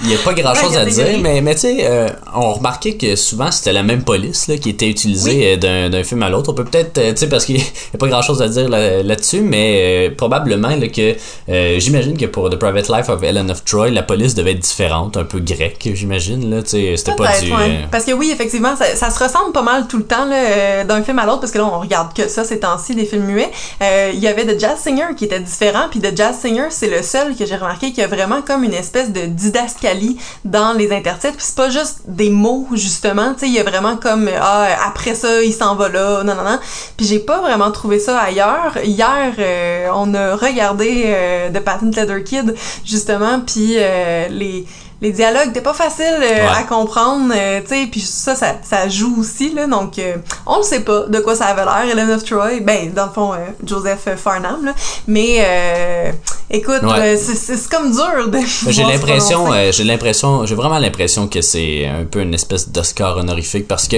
Il 0.04 0.10
n'y 0.10 0.16
a 0.16 0.18
pas 0.20 0.34
grand 0.34 0.56
chose 0.56 0.76
à 0.76 0.86
dire, 0.86 1.20
mais, 1.22 1.42
mais 1.42 1.54
tu 1.56 1.62
sais, 1.62 1.78
euh, 1.82 2.10
on 2.34 2.54
remarquait 2.54 2.96
que 2.96 3.16
souvent 3.16 3.52
c'était 3.52 3.74
la 3.74 3.84
même 3.84 4.04
police 4.04 4.48
là, 4.48 4.58
qui 4.58 4.70
était 4.70 4.90
utilisée 4.90 5.54
euh, 5.54 5.58
d'un, 5.58 5.90
d'un 5.90 6.04
film 6.04 6.24
à 6.24 6.30
l'autre. 6.30 6.52
On 6.52 6.54
peut 6.54 6.66
peut-être, 6.66 6.98
euh, 6.98 7.12
tu 7.12 7.18
sais, 7.20 7.30
parce 7.30 7.46
qu'il 7.46 7.58
n'y 7.58 7.64
a 7.94 7.98
pas 7.98 8.08
grand 8.08 8.22
chose 8.22 8.42
à 8.42 8.48
dire 8.48 8.70
là, 8.70 9.04
là-dessus, 9.04 9.42
mais 9.42 10.10
euh, 10.10 10.16
probablement 10.16 10.70
là, 10.70 10.88
que 10.88 11.16
euh, 11.50 11.80
j'imagine 11.80 12.18
que 12.18 12.26
pour 12.26 12.50
The 12.50 12.56
Private 12.56 12.90
Life 12.90 13.10
of 13.10 13.22
Ellen 13.24 13.52
of 13.52 13.64
Troy, 13.66 13.90
la 13.90 14.04
police 14.04 14.34
devait 14.36 14.52
être 14.52 14.60
différente, 14.60 15.18
un 15.18 15.24
peu 15.24 15.40
grecque, 15.40 15.90
j'imagine. 15.94 16.50
Là, 16.50 16.62
c'était 16.66 17.16
pas 17.16 17.40
du. 17.40 17.52
ouais. 17.52 17.82
Parce 17.92 18.06
que 18.06 18.14
oui, 18.14 18.32
effectivement, 18.32 18.76
ça, 18.76 18.96
ça 18.96 19.10
se 19.10 19.24
ressemble 19.24 19.52
pas 19.52 19.62
mal 19.62 19.88
tout 19.88 19.98
le 19.98 20.06
temps 20.06 20.26
là, 20.26 20.84
d'un 20.84 21.04
film 21.04 21.20
à 21.20 21.26
l'autre, 21.26 21.42
parce 21.42 21.52
que 21.52 21.60
là, 21.60 21.66
on 21.66 21.80
regarde 21.80 22.14
que 22.16 22.28
ça 22.28 22.44
ces 22.44 22.60
temps-ci, 22.60 22.96
des 22.96 23.06
films 23.06 23.26
muets. 23.26 23.52
Il 23.82 24.20
y 24.20 24.28
avait 24.28 24.46
The 24.46 24.60
Jazz 24.60 24.80
Singer 24.80 25.16
qui 25.16 25.26
était 25.26 25.40
différent, 25.40 25.88
puis 25.90 26.00
The 26.00 26.16
Jazz 26.16 26.38
Singer, 26.42 26.68
c'est 26.70 26.90
le 26.90 27.02
seul 27.02 27.36
que 27.44 27.50
j'ai 27.50 27.56
remarqué 27.56 27.92
qui 27.92 28.02
a 28.02 28.08
vraiment 28.08 28.42
comme 28.42 28.64
une 28.64 28.74
espèce 28.74 29.12
de 29.12 29.26
didascalie 29.26 30.18
dans 30.46 30.74
les 30.74 30.92
intertitres. 30.92 31.36
Puis 31.36 31.46
c'est 31.46 31.56
pas 31.56 31.70
juste 31.70 32.02
des 32.08 32.30
mots, 32.30 32.68
justement, 32.74 33.34
tu 33.34 33.42
sais, 33.42 33.48
il 33.48 33.54
y 33.54 33.60
a 33.60 33.64
vraiment 33.64 33.98
comme, 33.98 34.30
ah, 34.40 34.68
après 34.86 35.16
ça, 35.16 35.42
il 35.44 35.54
s'en 35.54 35.76
va 35.76 35.90
là, 35.90 36.24
non, 36.24 36.36
non, 36.36 36.44
non. 36.44 36.60
Puis 36.98 37.06
j'ai 37.06 37.20
pas 37.20 37.42
vraiment 37.42 37.72
trouvé 37.72 38.00
ça 38.00 38.20
ailleurs. 38.20 38.78
Hier, 38.84 39.34
euh, 39.38 39.88
on 39.94 40.14
a 40.14 40.36
regardé 40.36 41.04
euh, 41.08 41.50
The 41.50 41.60
Patent 41.60 41.96
Leather 41.96 42.24
Kid, 42.24 42.56
justement, 42.86 43.42
puis 43.42 43.76
euh, 43.78 44.28
les 44.30 44.66
les 45.04 45.12
dialogues 45.12 45.50
étaient 45.50 45.62
pas 45.62 45.74
faciles 45.74 46.06
euh, 46.22 46.44
Ouais. 46.48 46.58
à 46.58 46.64
comprendre, 46.64 47.32
euh, 47.36 47.60
tu 47.62 47.68
sais, 47.76 47.88
puis 47.92 48.00
ça, 48.02 48.34
ça, 48.36 48.56
ça 48.64 48.88
joue 48.90 49.20
aussi, 49.20 49.54
là, 49.54 49.68
donc 49.68 50.00
euh, 50.00 50.16
on 50.48 50.60
ne 50.60 50.64
sait 50.64 50.80
pas 50.80 51.02
de 51.08 51.20
quoi 51.20 51.36
ça 51.36 51.46
avait 51.48 51.66
l'air, 51.66 51.84
Ellen 51.92 52.10
of 52.10 52.24
Troy, 52.24 52.62
ben, 52.62 52.92
dans 52.94 53.06
le 53.08 53.12
fond, 53.12 53.34
euh, 53.34 53.38
Joseph 53.66 54.08
Farnham, 54.16 54.66
là, 54.66 54.74
mais 55.08 55.38
euh, 55.40 56.12
écoute, 56.50 56.82
Ouais. 56.84 57.18
c'est- 57.18 57.70
comme 57.70 57.92
dur 57.92 58.28
de 58.30 58.38
J'ai 58.40 58.46
pouvoir 58.46 58.74
se 58.74 58.82
l'impression, 58.94 59.48
j'ai 59.72 59.84
l'impression, 59.84 60.46
j'ai 60.46 60.56
vraiment 60.56 60.80
l'impression 60.80 61.28
que 61.28 61.42
c'est 61.42 61.86
un 61.86 62.06
peu 62.06 62.22
une 62.22 62.34
espèce 62.34 62.70
d'Oscar 62.70 63.18
honorifique 63.18 63.68
parce 63.68 63.88
que 63.88 63.98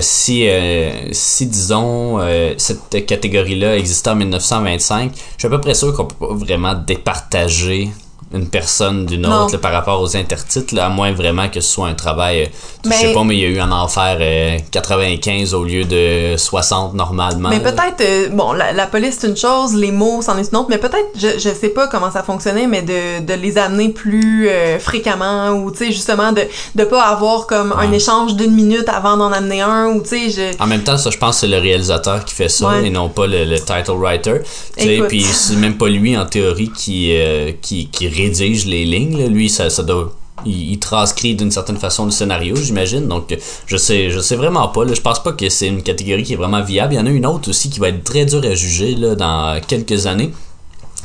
si, 0.00 0.48
euh, 0.48 0.90
si 1.12 1.46
disons 1.46 2.18
cette 2.58 3.06
catégorie-là 3.06 3.76
existait 3.76 4.10
en 4.10 4.16
1925, 4.16 5.12
je 5.14 5.20
suis 5.38 5.46
à 5.46 5.50
peu 5.50 5.60
près 5.60 5.74
sûr 5.74 5.94
qu'on 5.94 6.04
peut 6.04 6.26
pas 6.26 6.34
vraiment 6.34 6.74
départager 6.74 7.88
une 8.34 8.46
personne 8.48 9.06
d'une 9.06 9.24
autre 9.26 9.52
là, 9.52 9.58
par 9.58 9.72
rapport 9.72 10.00
aux 10.02 10.16
intertitres, 10.16 10.74
là, 10.74 10.86
à 10.86 10.88
moins 10.90 11.12
vraiment 11.12 11.48
que 11.48 11.60
ce 11.60 11.72
soit 11.72 11.88
un 11.88 11.94
travail, 11.94 12.42
euh, 12.42 12.46
je 12.84 12.88
Mais- 12.90 12.96
sais 12.96 13.12
pas, 13.14 13.24
mais 13.24 13.36
il 13.36 13.40
y 13.40 13.44
a 13.46 13.48
eu 13.48 13.60
en 13.60 13.70
enfer 13.72 14.18
euh, 14.20 14.58
95 14.70 15.54
au 15.54 15.64
lieu 15.64 15.84
de 15.84 16.36
60 16.36 16.94
normalement. 16.94 17.48
Mais 17.48 17.60
peut-être, 17.60 18.00
euh, 18.02 18.28
bon, 18.30 18.52
la, 18.52 18.72
la 18.72 18.86
police 18.86 19.16
c'est 19.20 19.28
une 19.28 19.36
chose, 19.36 19.74
les 19.74 19.92
mots 19.92 20.20
c'en 20.22 20.36
est 20.38 20.50
une 20.52 20.58
autre, 20.58 20.68
mais 20.68 20.78
peut-être, 20.78 21.08
je, 21.16 21.38
je 21.38 21.48
sais 21.54 21.70
pas 21.70 21.86
comment 21.88 22.10
ça 22.10 22.22
fonctionnait, 22.22 22.66
mais 22.66 22.82
de, 22.82 23.24
de 23.24 23.34
les 23.34 23.56
amener 23.58 23.88
plus 23.90 24.48
euh, 24.48 24.78
fréquemment, 24.78 25.50
ou 25.52 25.70
tu 25.70 25.78
sais, 25.78 25.86
justement, 25.92 26.32
de, 26.32 26.42
de 26.74 26.84
pas 26.84 27.02
avoir 27.04 27.46
comme 27.46 27.72
un 27.78 27.90
échange 27.92 28.34
d'une 28.36 28.54
minute 28.54 28.88
avant 28.88 29.16
d'en 29.16 29.32
amener 29.32 29.62
un, 29.62 29.86
ou 29.88 30.02
tu 30.02 30.30
sais, 30.30 30.52
je... 30.58 30.62
En 30.62 30.66
même 30.66 30.82
temps, 30.82 30.98
ça, 30.98 31.10
je 31.10 31.16
pense 31.18 31.36
que 31.36 31.40
c'est 31.42 31.46
le 31.48 31.58
réalisateur 31.58 32.24
qui 32.24 32.34
fait 32.34 32.48
ça 32.48 32.68
Ouais. 32.68 32.86
et 32.86 32.90
non 32.90 33.08
pas 33.08 33.26
le, 33.26 33.44
le 33.44 33.58
title 33.58 33.92
writer. 33.92 34.40
Tu 34.76 34.84
sais. 34.84 35.02
Puis 35.08 35.22
c'est 35.22 35.56
même 35.56 35.78
pas 35.78 35.88
lui, 35.88 36.16
en 36.18 36.26
théorie, 36.26 36.70
qui, 36.76 37.12
euh, 37.16 37.52
qui, 37.62 37.88
qui 37.88 38.08
rédige 38.22 38.66
les 38.66 38.84
lignes. 38.84 39.26
Lui, 39.26 39.48
ça, 39.48 39.68
doit. 39.82 40.14
Il, 40.46 40.78
transcrit 40.78 41.34
d'une 41.34 41.50
certaine 41.50 41.78
façon 41.78 42.04
le 42.04 42.10
scénario, 42.10 42.54
j'imagine. 42.56 43.08
Donc, 43.08 43.36
je 43.66 43.76
sais, 43.76 44.10
je 44.10 44.20
sais 44.20 44.36
vraiment 44.36 44.68
pas. 44.68 44.84
Là. 44.84 44.94
Je 44.94 45.00
pense 45.00 45.22
pas 45.22 45.32
que 45.32 45.48
c'est 45.48 45.66
une 45.66 45.82
catégorie 45.82 46.22
qui 46.22 46.34
est 46.34 46.36
vraiment 46.36 46.62
viable. 46.62 46.94
Il 46.94 46.96
y 46.96 47.00
en 47.00 47.06
a 47.06 47.10
une 47.10 47.26
autre 47.26 47.50
aussi 47.50 47.70
qui 47.70 47.80
va 47.80 47.88
être 47.88 48.04
très 48.04 48.24
dure 48.24 48.44
à 48.44 48.54
juger 48.54 48.94
dans 48.94 49.60
quelques 49.66 50.06
années. 50.06 50.30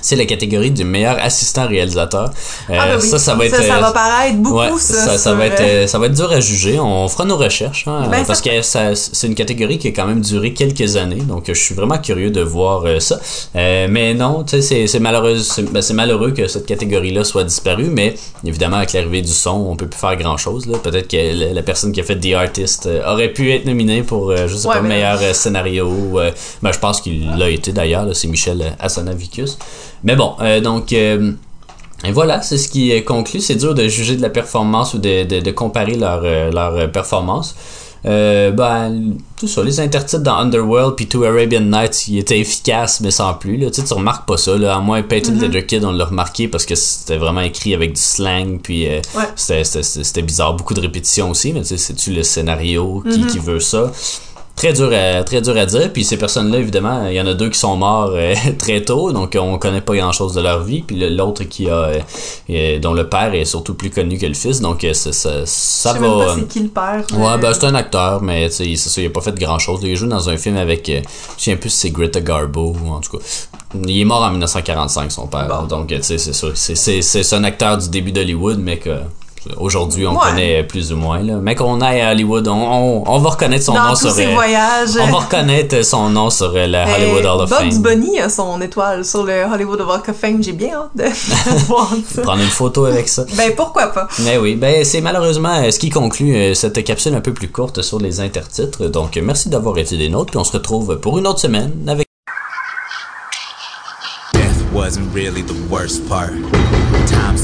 C'est 0.03 0.15
la 0.15 0.25
catégorie 0.25 0.69
du 0.69 0.83
meilleur 0.83 1.17
assistant 1.19 1.67
réalisateur. 1.67 2.29
Euh, 2.69 2.77
Ah, 2.79 2.87
ben 2.89 2.99
oui. 3.01 3.07
Ça, 3.09 3.17
ça 3.17 3.33
va 3.35 3.45
être. 3.45 3.55
ça, 3.55 3.63
euh, 3.77 3.79
va 3.79 3.91
paraître 3.91 4.37
beaucoup, 4.37 4.57
Ouais, 4.59 4.69
ça. 4.77 5.17
ça, 5.17 5.33
va 5.33 5.45
être, 5.47 5.61
euh, 5.61 5.83
euh, 5.85 5.87
ça 5.87 5.97
va 5.97 6.05
être 6.05 6.13
dur 6.13 6.31
à 6.31 6.39
juger. 6.39 6.79
On 6.79 7.07
fera 7.07 7.25
nos 7.25 7.37
recherches, 7.37 7.87
hein, 7.87 8.07
Ben, 8.11 8.23
parce 8.25 8.41
que 8.41 8.61
ça, 8.61 8.93
c'est 8.95 9.25
une 9.27 9.33
catégorie 9.35 9.77
qui 9.79 9.87
a 9.87 9.91
quand 9.91 10.05
même 10.05 10.21
duré 10.21 10.53
quelques 10.53 10.97
années. 10.97 11.21
Donc, 11.21 11.45
je 11.47 11.53
suis 11.53 11.73
vraiment 11.73 11.97
curieux 11.97 12.29
de 12.29 12.41
voir 12.41 12.83
euh, 12.85 12.99
ça. 12.99 13.19
Euh, 13.55 13.87
mais 13.89 14.13
non, 14.13 14.43
tu 14.43 14.57
sais, 14.57 14.61
c'est, 14.61 14.87
c'est 14.87 14.99
malheureux, 14.99 15.39
c'est, 15.39 15.63
ben, 15.71 15.81
malheureux 15.93 16.31
que 16.31 16.47
cette 16.47 16.65
catégorie-là 16.65 17.23
soit 17.23 17.45
disparue. 17.45 17.89
Mais 17.89 18.13
évidemment, 18.45 18.77
avec 18.77 18.93
l'arrivée 18.93 19.21
du 19.21 19.31
son, 19.31 19.51
on 19.69 19.75
peut 19.75 19.87
plus 19.87 19.99
faire 19.99 20.15
grand-chose. 20.17 20.67
Là. 20.67 20.77
Peut-être 20.79 21.07
que 21.07 21.17
la, 21.17 21.53
la 21.53 21.61
personne 21.63 21.91
qui 21.93 22.01
a 22.01 22.03
fait 22.03 22.19
The 22.19 22.33
Artist 22.33 22.85
euh, 22.87 23.01
aurait 23.09 23.29
pu 23.31 23.51
être 23.53 23.65
nominée 23.65 24.03
pour, 24.03 24.31
euh, 24.31 24.47
je 24.47 24.55
sais 24.57 24.67
Ouais, 24.67 24.73
pas, 24.75 24.81
meilleur 24.81 25.19
euh, 25.21 25.33
scénario. 25.33 26.19
euh, 26.19 26.31
ben, 26.61 26.71
je 26.73 26.79
pense 26.79 26.99
qu'il 26.99 27.29
l'a 27.37 27.49
été 27.49 27.71
d'ailleurs. 27.71 28.07
C'est 28.13 28.27
Michel 28.27 28.75
Assanavicius. 28.79 29.57
Mais 30.03 30.15
bon, 30.15 30.33
euh, 30.41 30.59
donc. 30.61 30.93
euh, 30.93 31.31
et 32.05 32.11
voilà, 32.11 32.41
c'est 32.41 32.57
ce 32.57 32.67
qui 32.67 33.01
conclut. 33.05 33.39
C'est 33.39 33.55
dur 33.55 33.73
de 33.73 33.87
juger 33.87 34.17
de 34.17 34.21
la 34.21 34.29
performance 34.29 34.93
ou 34.93 34.97
de, 34.97 35.23
de, 35.23 35.39
de 35.39 35.51
comparer 35.51 35.95
leur, 35.95 36.21
euh, 36.25 36.51
leur 36.51 36.91
performance. 36.91 37.55
Euh, 38.05 38.51
ben, 38.51 39.13
tout 39.39 39.47
ça, 39.47 39.63
les 39.63 39.79
intertitres 39.79 40.21
dans 40.23 40.35
Underworld 40.35 40.95
puis 40.97 41.07
To 41.07 41.23
Arabian 41.23 41.61
Nights, 41.61 42.09
ils 42.09 42.17
étaient 42.19 42.37
efficaces, 42.37 42.99
mais 42.99 43.11
sans 43.11 43.33
plus. 43.35 43.55
Là. 43.55 43.71
Tu 43.71 43.79
sais, 43.79 43.87
tu 43.87 43.93
remarques 43.93 44.27
pas 44.27 44.35
ça. 44.35 44.57
Là. 44.57 44.75
À 44.75 44.79
moins 44.81 45.01
Peyton 45.03 45.31
Mhm. 45.31 45.41
Leather 45.43 45.65
Kid, 45.65 45.85
on 45.85 45.93
l'a 45.93 46.03
remarqué 46.03 46.49
parce 46.49 46.65
que 46.65 46.75
c'était 46.75 47.15
vraiment 47.15 47.39
écrit 47.39 47.73
avec 47.73 47.93
du 47.93 48.01
slang, 48.01 48.59
puis 48.61 48.89
euh, 48.89 48.99
Ouais. 49.15 49.23
c'était, 49.37 50.21
bizarre. 50.21 50.53
Beaucoup 50.55 50.73
de 50.73 50.81
répétitions 50.81 51.29
aussi, 51.29 51.53
mais 51.53 51.61
tu 51.61 51.67
sais, 51.67 51.77
c'est-tu 51.77 52.11
le 52.11 52.23
scénario? 52.23 53.01
Qui, 53.09 53.19
Mhm. 53.19 53.27
qui 53.27 53.39
veut 53.39 53.61
ça? 53.61 53.89
Très 54.55 54.71
dur, 54.71 54.91
à, 54.93 55.23
très 55.23 55.41
dur 55.41 55.57
à 55.57 55.65
dire. 55.65 55.91
Puis 55.91 56.03
ces 56.03 56.17
personnes-là, 56.17 56.59
évidemment, 56.59 57.07
il 57.07 57.15
y 57.15 57.21
en 57.21 57.25
a 57.25 57.33
deux 57.33 57.49
qui 57.49 57.57
sont 57.57 57.75
morts 57.75 58.11
euh, 58.13 58.35
très 58.59 58.81
tôt, 58.81 59.11
donc 59.11 59.35
on 59.39 59.57
connaît 59.57 59.81
pas 59.81 59.95
grand-chose 59.95 60.33
de 60.35 60.41
leur 60.41 60.63
vie. 60.63 60.83
Puis 60.83 60.95
l'autre 61.09 61.43
qui 61.43 61.69
a, 61.69 61.73
euh, 61.73 61.99
euh, 62.49 62.79
dont 62.79 62.93
le 62.93 63.09
père 63.09 63.33
est 63.33 63.45
surtout 63.45 63.73
plus 63.73 63.89
connu 63.89 64.17
que 64.17 64.27
le 64.27 64.35
fils, 64.35 64.61
donc 64.61 64.85
ça, 64.93 65.11
ça, 65.11 65.45
sais 65.45 65.93
va. 65.93 65.99
même 65.99 66.17
pas 66.17 66.35
c'est 66.35 66.47
qui 66.47 66.59
le 66.59 66.69
père. 66.69 67.03
Ouais, 67.13 67.37
ben 67.39 67.53
c'est 67.53 67.65
un 67.65 67.75
acteur, 67.75 68.21
mais 68.21 68.49
sais, 68.49 68.75
c'est 68.75 68.89
ça, 68.89 69.01
il 69.01 69.07
a 69.07 69.09
pas 69.09 69.21
fait 69.21 69.37
grand 69.37 69.57
chose. 69.57 69.79
Il 69.83 69.95
joue 69.95 70.07
dans 70.07 70.29
un 70.29 70.37
film 70.37 70.57
avec, 70.57 70.87
je 70.87 71.01
souviens 71.37 71.57
plus 71.57 71.69
si 71.69 71.79
c'est 71.79 71.91
Greta 71.91 72.21
Garbo, 72.21 72.75
en 72.87 72.99
tout 73.01 73.17
cas. 73.17 73.23
Il 73.85 73.99
est 73.99 74.05
mort 74.05 74.21
en 74.21 74.29
1945, 74.29 75.11
son 75.11 75.27
père. 75.27 75.63
Donc, 75.67 75.87
tu 75.87 76.03
sais, 76.03 76.19
c'est 76.19 76.33
ça. 76.33 76.47
C'est 76.53 77.35
un 77.35 77.43
acteur 77.43 77.79
du 77.79 77.89
début 77.89 78.11
d'Hollywood, 78.11 78.59
mais 78.59 78.77
que. 78.77 78.91
Aujourd'hui, 79.57 80.05
on 80.07 80.13
Ouais. 80.13 80.19
connaît 80.29 80.63
plus 80.63 80.93
ou 80.93 80.97
moins. 80.97 81.19
Là. 81.21 81.35
Mais 81.41 81.55
qu'on 81.55 81.81
aille 81.81 82.01
à 82.01 82.11
Hollywood, 82.11 82.47
on, 82.47 82.53
on, 82.53 83.03
on 83.05 83.19
va 83.19 83.29
reconnaître 83.31 83.65
son 83.65 83.73
dans 83.73 83.83
nom 83.83 83.89
tous 83.91 83.99
sur. 84.01 84.11
ses 84.11 84.27
euh, 84.27 84.33
voyages. 84.33 84.89
on 85.01 85.07
va 85.07 85.19
reconnaître 85.19 85.83
son 85.83 86.09
nom 86.09 86.29
sur 86.29 86.53
euh, 86.55 86.67
la 86.67 86.85
Hollywood 86.95 87.25
Hall 87.25 87.41
of 87.41 87.49
Bugs 87.49 87.57
Fame. 87.71 87.81
Bunny 87.81 88.19
a 88.19 88.29
son 88.29 88.61
étoile 88.61 89.03
sur 89.05 89.23
le 89.23 89.43
Hollywood 89.43 89.81
Walk 89.81 90.09
of 90.09 90.15
Fame. 90.15 90.41
J'ai 90.43 90.53
bien 90.53 90.75
hâte 90.75 90.91
de 90.95 91.03
voir 91.67 91.89
ça. 92.13 92.21
Prendre 92.21 92.41
une 92.41 92.47
photo 92.49 92.85
avec 92.85 93.07
ça. 93.09 93.25
Ben 93.35 93.53
pourquoi 93.55 93.87
pas. 93.87 94.07
Mais 94.19 94.37
oui, 94.37 94.55
ben 94.55 94.83
c'est 94.85 95.01
malheureusement 95.01 95.55
euh, 95.63 95.71
ce 95.71 95.79
qui 95.79 95.89
conclut 95.89 96.35
euh, 96.35 96.53
cette 96.53 96.83
capsule 96.83 97.13
un 97.15 97.21
peu 97.21 97.33
plus 97.33 97.49
courte 97.49 97.81
sur 97.81 97.99
les 97.99 98.19
intertitres. 98.21 98.89
Donc 98.89 99.17
merci 99.21 99.49
d'avoir 99.49 99.77
été 99.77 99.97
des 99.97 100.09
nôtres, 100.09 100.31
puis 100.31 100.39
on 100.39 100.43
se 100.43 100.53
retrouve 100.53 100.97
pour 100.99 101.17
une 101.19 101.27
autre 101.27 101.39
semaine 101.39 101.71
avec 101.87 102.07
Death 104.33 104.73
wasn't 104.73 105.13
really 105.13 105.43
the 105.43 105.53
worst 105.69 106.07
part. 106.07 106.31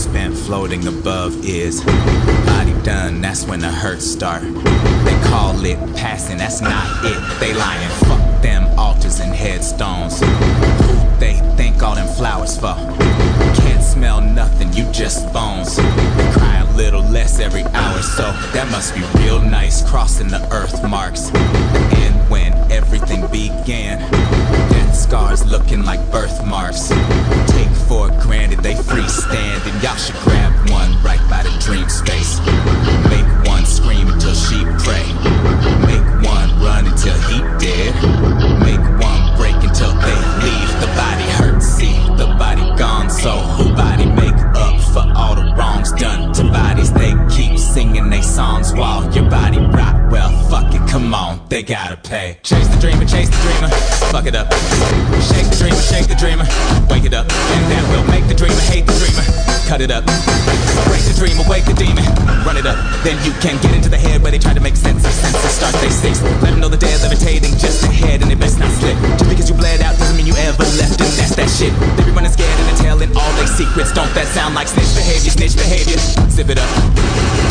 Floating 0.09 0.87
above 0.87 1.45
is 1.45 1.83
body 1.83 2.73
done, 2.83 3.21
that's 3.21 3.45
when 3.45 3.59
the 3.59 3.69
hurts 3.69 4.09
start. 4.09 4.41
They 4.41 5.21
call 5.29 5.63
it 5.63 5.77
passing, 5.95 6.37
that's 6.37 6.59
not 6.59 7.05
it. 7.05 7.39
They 7.39 7.53
lying, 7.53 7.89
fuck 8.05 8.41
them 8.41 8.65
altars 8.79 9.19
and 9.19 9.31
headstones. 9.31 10.19
Who 10.19 11.19
they 11.19 11.35
think 11.55 11.83
all 11.83 11.93
them 11.93 12.07
flowers 12.07 12.57
for? 12.57 12.73
Can't 13.61 13.83
smell 13.83 14.21
nothing, 14.21 14.73
you 14.73 14.91
just 14.91 15.31
bones. 15.31 15.75
They 15.75 16.31
cry 16.33 16.65
a 16.67 16.75
little 16.75 17.03
less 17.03 17.39
every 17.39 17.63
hour, 17.63 18.01
so 18.01 18.31
that 18.53 18.67
must 18.71 18.95
be 18.95 19.01
real 19.21 19.39
nice 19.39 19.87
crossing 19.87 20.29
the 20.29 20.41
earth 20.51 20.83
marks. 20.89 21.29
And 21.33 22.29
when 22.29 22.53
everything 22.71 23.27
began, 23.27 23.99
scars 25.09 25.43
looking 25.51 25.83
like 25.83 25.99
birthmarks. 26.11 26.89
Take 27.47 27.73
for 27.87 28.09
granted 28.21 28.59
they 28.59 28.75
freestand, 28.75 29.65
and 29.65 29.83
y'all 29.83 29.95
should 29.95 30.15
grab 30.17 30.53
one 30.69 30.91
right 31.01 31.19
by 31.27 31.41
the 31.41 31.49
dream 31.59 31.89
space. 31.89 32.37
Make 33.09 33.25
one 33.49 33.65
scream 33.65 34.07
until 34.07 34.35
she 34.35 34.63
pray. 34.85 35.68
Gotta 51.69 51.97
pay. 51.97 52.35
Chase 52.41 52.67
the 52.67 52.81
dreamer, 52.81 53.05
chase 53.05 53.29
the 53.29 53.37
dreamer, 53.45 53.69
fuck 54.09 54.25
it 54.25 54.33
up. 54.33 54.51
Shake 55.21 55.47
the 55.51 55.55
dreamer, 55.55 55.81
shake 55.81 56.07
the 56.07 56.15
dreamer, 56.15 56.45
wake 56.89 57.05
it 57.05 57.13
up, 57.13 57.27
and 57.29 57.71
that 57.71 57.85
will 57.93 58.09
make 58.09 58.27
the 58.27 58.33
dreamer 58.33 58.59
hate 58.61 58.87
the 58.87 58.93
dreamer. 58.93 59.08
Cut 59.69 59.85
it 59.85 59.93
up. 59.93 60.01
Break 60.89 61.05
the 61.05 61.13
dream, 61.13 61.37
awake 61.45 61.61
the 61.69 61.77
demon. 61.77 62.01
Run 62.41 62.57
it 62.57 62.65
up, 62.65 62.73
then 63.05 63.21
you 63.21 63.29
can 63.37 63.53
get 63.61 63.69
into 63.77 63.85
the 63.85 64.01
head 64.01 64.17
where 64.25 64.33
they 64.33 64.41
try 64.41 64.49
to 64.49 64.59
make 64.59 64.73
sense 64.73 65.05
of 65.05 65.13
senses. 65.13 65.53
Start 65.61 65.77
they 65.77 65.93
six. 65.93 66.25
Let 66.41 66.57
them 66.57 66.59
know 66.59 66.73
the 66.73 66.81
dead 66.81 66.97
levitating 67.05 67.53
just 67.61 67.85
ahead 67.85 68.25
and 68.25 68.33
they 68.33 68.39
best 68.39 68.57
not 68.57 68.73
slip. 68.81 68.97
Just 69.21 69.29
because 69.29 69.45
you 69.45 69.53
bled 69.53 69.85
out 69.85 69.93
doesn't 70.01 70.17
mean 70.17 70.25
you 70.25 70.33
ever 70.41 70.65
left, 70.81 70.97
and 70.97 71.13
that's 71.21 71.37
that 71.37 71.53
shit. 71.53 71.69
They 71.93 72.01
be 72.01 72.09
running 72.17 72.33
scared 72.33 72.49
and 72.49 72.65
they're 72.65 72.81
telling 72.81 73.13
all 73.13 73.29
their 73.37 73.45
secrets. 73.45 73.93
Don't 73.93 74.09
that 74.17 74.25
sound 74.33 74.57
like 74.57 74.65
snitch 74.65 74.89
behavior? 74.97 75.37
Snitch 75.37 75.53
behavior. 75.53 76.01
Zip 76.33 76.49
it 76.49 76.57
up. 76.57 76.69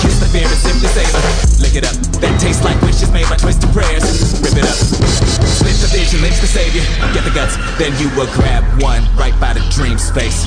Kiss 0.03 0.19
the 0.19 0.27
fear 0.27 0.51
and 0.51 0.59
simply 0.59 0.90
savor. 0.90 1.23
Lick 1.62 1.78
it 1.78 1.86
up. 1.86 1.95
That 2.19 2.35
tastes 2.43 2.66
like 2.66 2.74
wishes 2.82 3.15
made 3.15 3.31
by 3.31 3.39
twisted 3.39 3.70
prayers. 3.70 4.03
Rip 4.43 4.59
it 4.59 4.66
up. 4.66 4.74
Split 4.74 5.78
the 5.78 5.90
vision, 5.95 6.19
lynch 6.23 6.43
the 6.43 6.51
savior. 6.51 6.82
Get 7.15 7.23
the 7.23 7.31
guts, 7.31 7.55
then 7.78 7.95
you 8.03 8.11
will 8.19 8.31
grab 8.35 8.66
one 8.82 9.07
right 9.15 9.35
by 9.39 9.55
the 9.55 9.62
dream 9.70 9.99
space. 9.99 10.47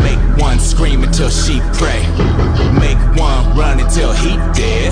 Make 0.00 0.20
one 0.40 0.58
scream 0.58 0.89
until 0.98 1.30
she 1.30 1.60
pray. 1.74 2.02
Make 2.78 2.98
one 3.18 3.56
run 3.56 3.80
until 3.80 4.12
he 4.12 4.36
dead. 4.52 4.90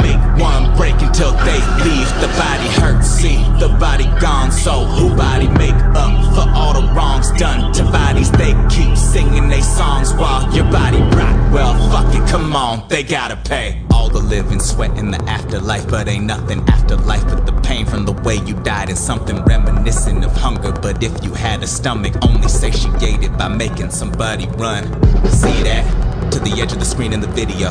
Make 0.00 0.20
one 0.40 0.76
break 0.76 0.94
until 1.00 1.32
they 1.44 1.60
leave. 1.82 2.08
The 2.20 2.30
body 2.38 2.68
hurt, 2.80 3.02
see 3.02 3.36
the 3.58 3.68
body 3.80 4.04
gone. 4.20 4.52
So 4.52 4.84
who 4.84 5.14
body 5.16 5.48
make 5.48 5.74
up 5.94 6.14
for 6.34 6.48
all 6.54 6.74
the 6.80 6.86
wrongs 6.94 7.30
done 7.32 7.72
to 7.74 7.84
bodies? 7.84 8.30
They 8.32 8.52
keep 8.70 8.96
singing 8.96 9.48
they 9.48 9.60
songs 9.60 10.12
while 10.14 10.52
your 10.54 10.70
body 10.70 10.98
rot. 11.16 11.52
Well, 11.52 11.74
fuck 11.90 12.14
it, 12.14 12.28
come 12.28 12.54
on, 12.56 12.88
they 12.88 13.02
gotta 13.02 13.36
pay. 13.36 13.82
All 13.92 14.08
the 14.08 14.18
living, 14.18 14.60
sweat 14.60 14.96
in 14.98 15.10
the 15.10 15.22
afterlife, 15.24 15.88
but 15.88 16.08
ain't 16.08 16.24
nothing 16.24 16.60
afterlife 16.68 17.24
but 17.24 17.46
the 17.46 17.52
pain 17.62 17.86
from 17.86 18.04
the 18.04 18.12
way 18.12 18.36
you 18.36 18.54
died 18.62 18.88
and 18.88 18.98
something 18.98 19.42
reminiscent 19.44 20.24
of 20.24 20.32
hunger. 20.32 20.72
But 20.72 21.02
if 21.02 21.22
you 21.22 21.32
had 21.32 21.62
a 21.62 21.66
stomach, 21.66 22.14
only 22.22 22.48
satiated 22.48 23.38
by 23.38 23.48
making 23.48 23.90
somebody 23.90 24.46
run. 24.58 24.84
See 25.30 25.62
that? 25.62 26.30
To 26.32 26.38
the 26.38 26.60
edge 26.60 26.72
of 26.72 26.78
the 26.78 26.84
screen 26.84 27.12
in 27.12 27.20
the 27.20 27.28
video. 27.28 27.70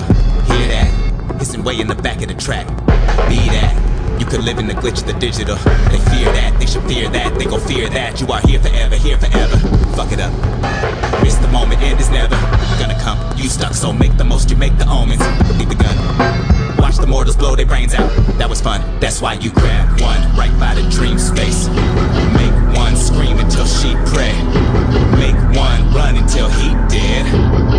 Hear 0.49 0.67
that? 0.67 1.37
Hissing 1.39 1.63
way 1.63 1.79
in 1.79 1.87
the 1.87 1.95
back 1.95 2.21
of 2.21 2.27
the 2.27 2.33
track. 2.35 2.67
Be 3.27 3.37
that. 3.49 4.19
You 4.19 4.25
could 4.25 4.43
live 4.43 4.59
in 4.59 4.67
the 4.67 4.73
glitch 4.73 5.01
of 5.01 5.07
the 5.07 5.13
digital. 5.13 5.55
They 5.89 5.99
fear 6.11 6.31
that, 6.31 6.55
they 6.59 6.65
should 6.65 6.83
fear 6.83 7.09
that, 7.09 7.37
they 7.37 7.45
gon' 7.45 7.59
fear 7.61 7.89
that. 7.89 8.21
You 8.21 8.27
are 8.27 8.39
here 8.41 8.59
forever, 8.59 8.95
here 8.95 9.17
forever. 9.17 9.57
Fuck 9.95 10.11
it 10.11 10.19
up. 10.19 10.31
Miss 11.23 11.35
the 11.35 11.47
moment, 11.49 11.81
end 11.81 11.99
is 11.99 12.09
never 12.09 12.35
gonna 12.79 12.97
come. 13.01 13.17
You 13.37 13.49
stuck, 13.49 13.73
so 13.73 13.91
make 13.91 14.15
the 14.17 14.23
most, 14.23 14.49
you 14.49 14.55
make 14.55 14.77
the 14.77 14.87
omens. 14.87 15.21
Leave 15.57 15.69
the 15.69 15.75
gun. 15.75 16.77
Watch 16.77 16.97
the 16.97 17.07
mortals 17.07 17.35
blow 17.35 17.55
their 17.55 17.65
brains 17.65 17.93
out. 17.93 18.09
That 18.37 18.49
was 18.49 18.61
fun. 18.61 18.81
That's 18.99 19.21
why 19.21 19.33
you 19.33 19.51
grab 19.51 19.99
one 19.99 20.21
right 20.37 20.53
by 20.59 20.75
the 20.75 20.87
dream 20.89 21.17
space. 21.17 21.67
One 22.83 22.97
scream 22.97 23.39
until 23.39 23.65
she 23.65 23.95
pray. 24.11 24.35
Make 25.15 25.39
one 25.55 25.81
run 25.95 26.17
until 26.17 26.49
he 26.49 26.75
dead. 26.91 27.23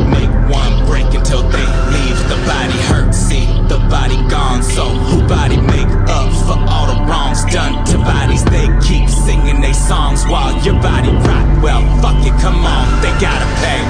Make 0.08 0.32
one 0.50 0.86
break 0.86 1.12
until 1.12 1.42
they 1.42 1.66
leave. 1.92 2.18
The 2.32 2.40
body 2.48 2.78
hurt, 2.88 3.14
see 3.14 3.44
the 3.68 3.76
body 3.90 4.16
gone. 4.30 4.62
So 4.62 4.84
who 4.88 5.20
body 5.28 5.58
make 5.60 5.92
up 6.08 6.32
for 6.46 6.56
all 6.72 6.86
the 6.88 6.96
wrongs 7.04 7.44
done 7.52 7.84
to 7.88 7.98
bodies? 7.98 8.44
They 8.46 8.66
keep 8.80 9.10
singing 9.10 9.60
they 9.60 9.74
songs 9.74 10.24
while 10.24 10.56
your 10.64 10.80
body 10.80 11.10
rot. 11.28 11.62
Well, 11.62 11.82
fuck 12.00 12.24
it, 12.24 12.32
come 12.40 12.64
on, 12.64 13.02
they 13.02 13.12
gotta 13.20 13.46
pay. 13.60 13.82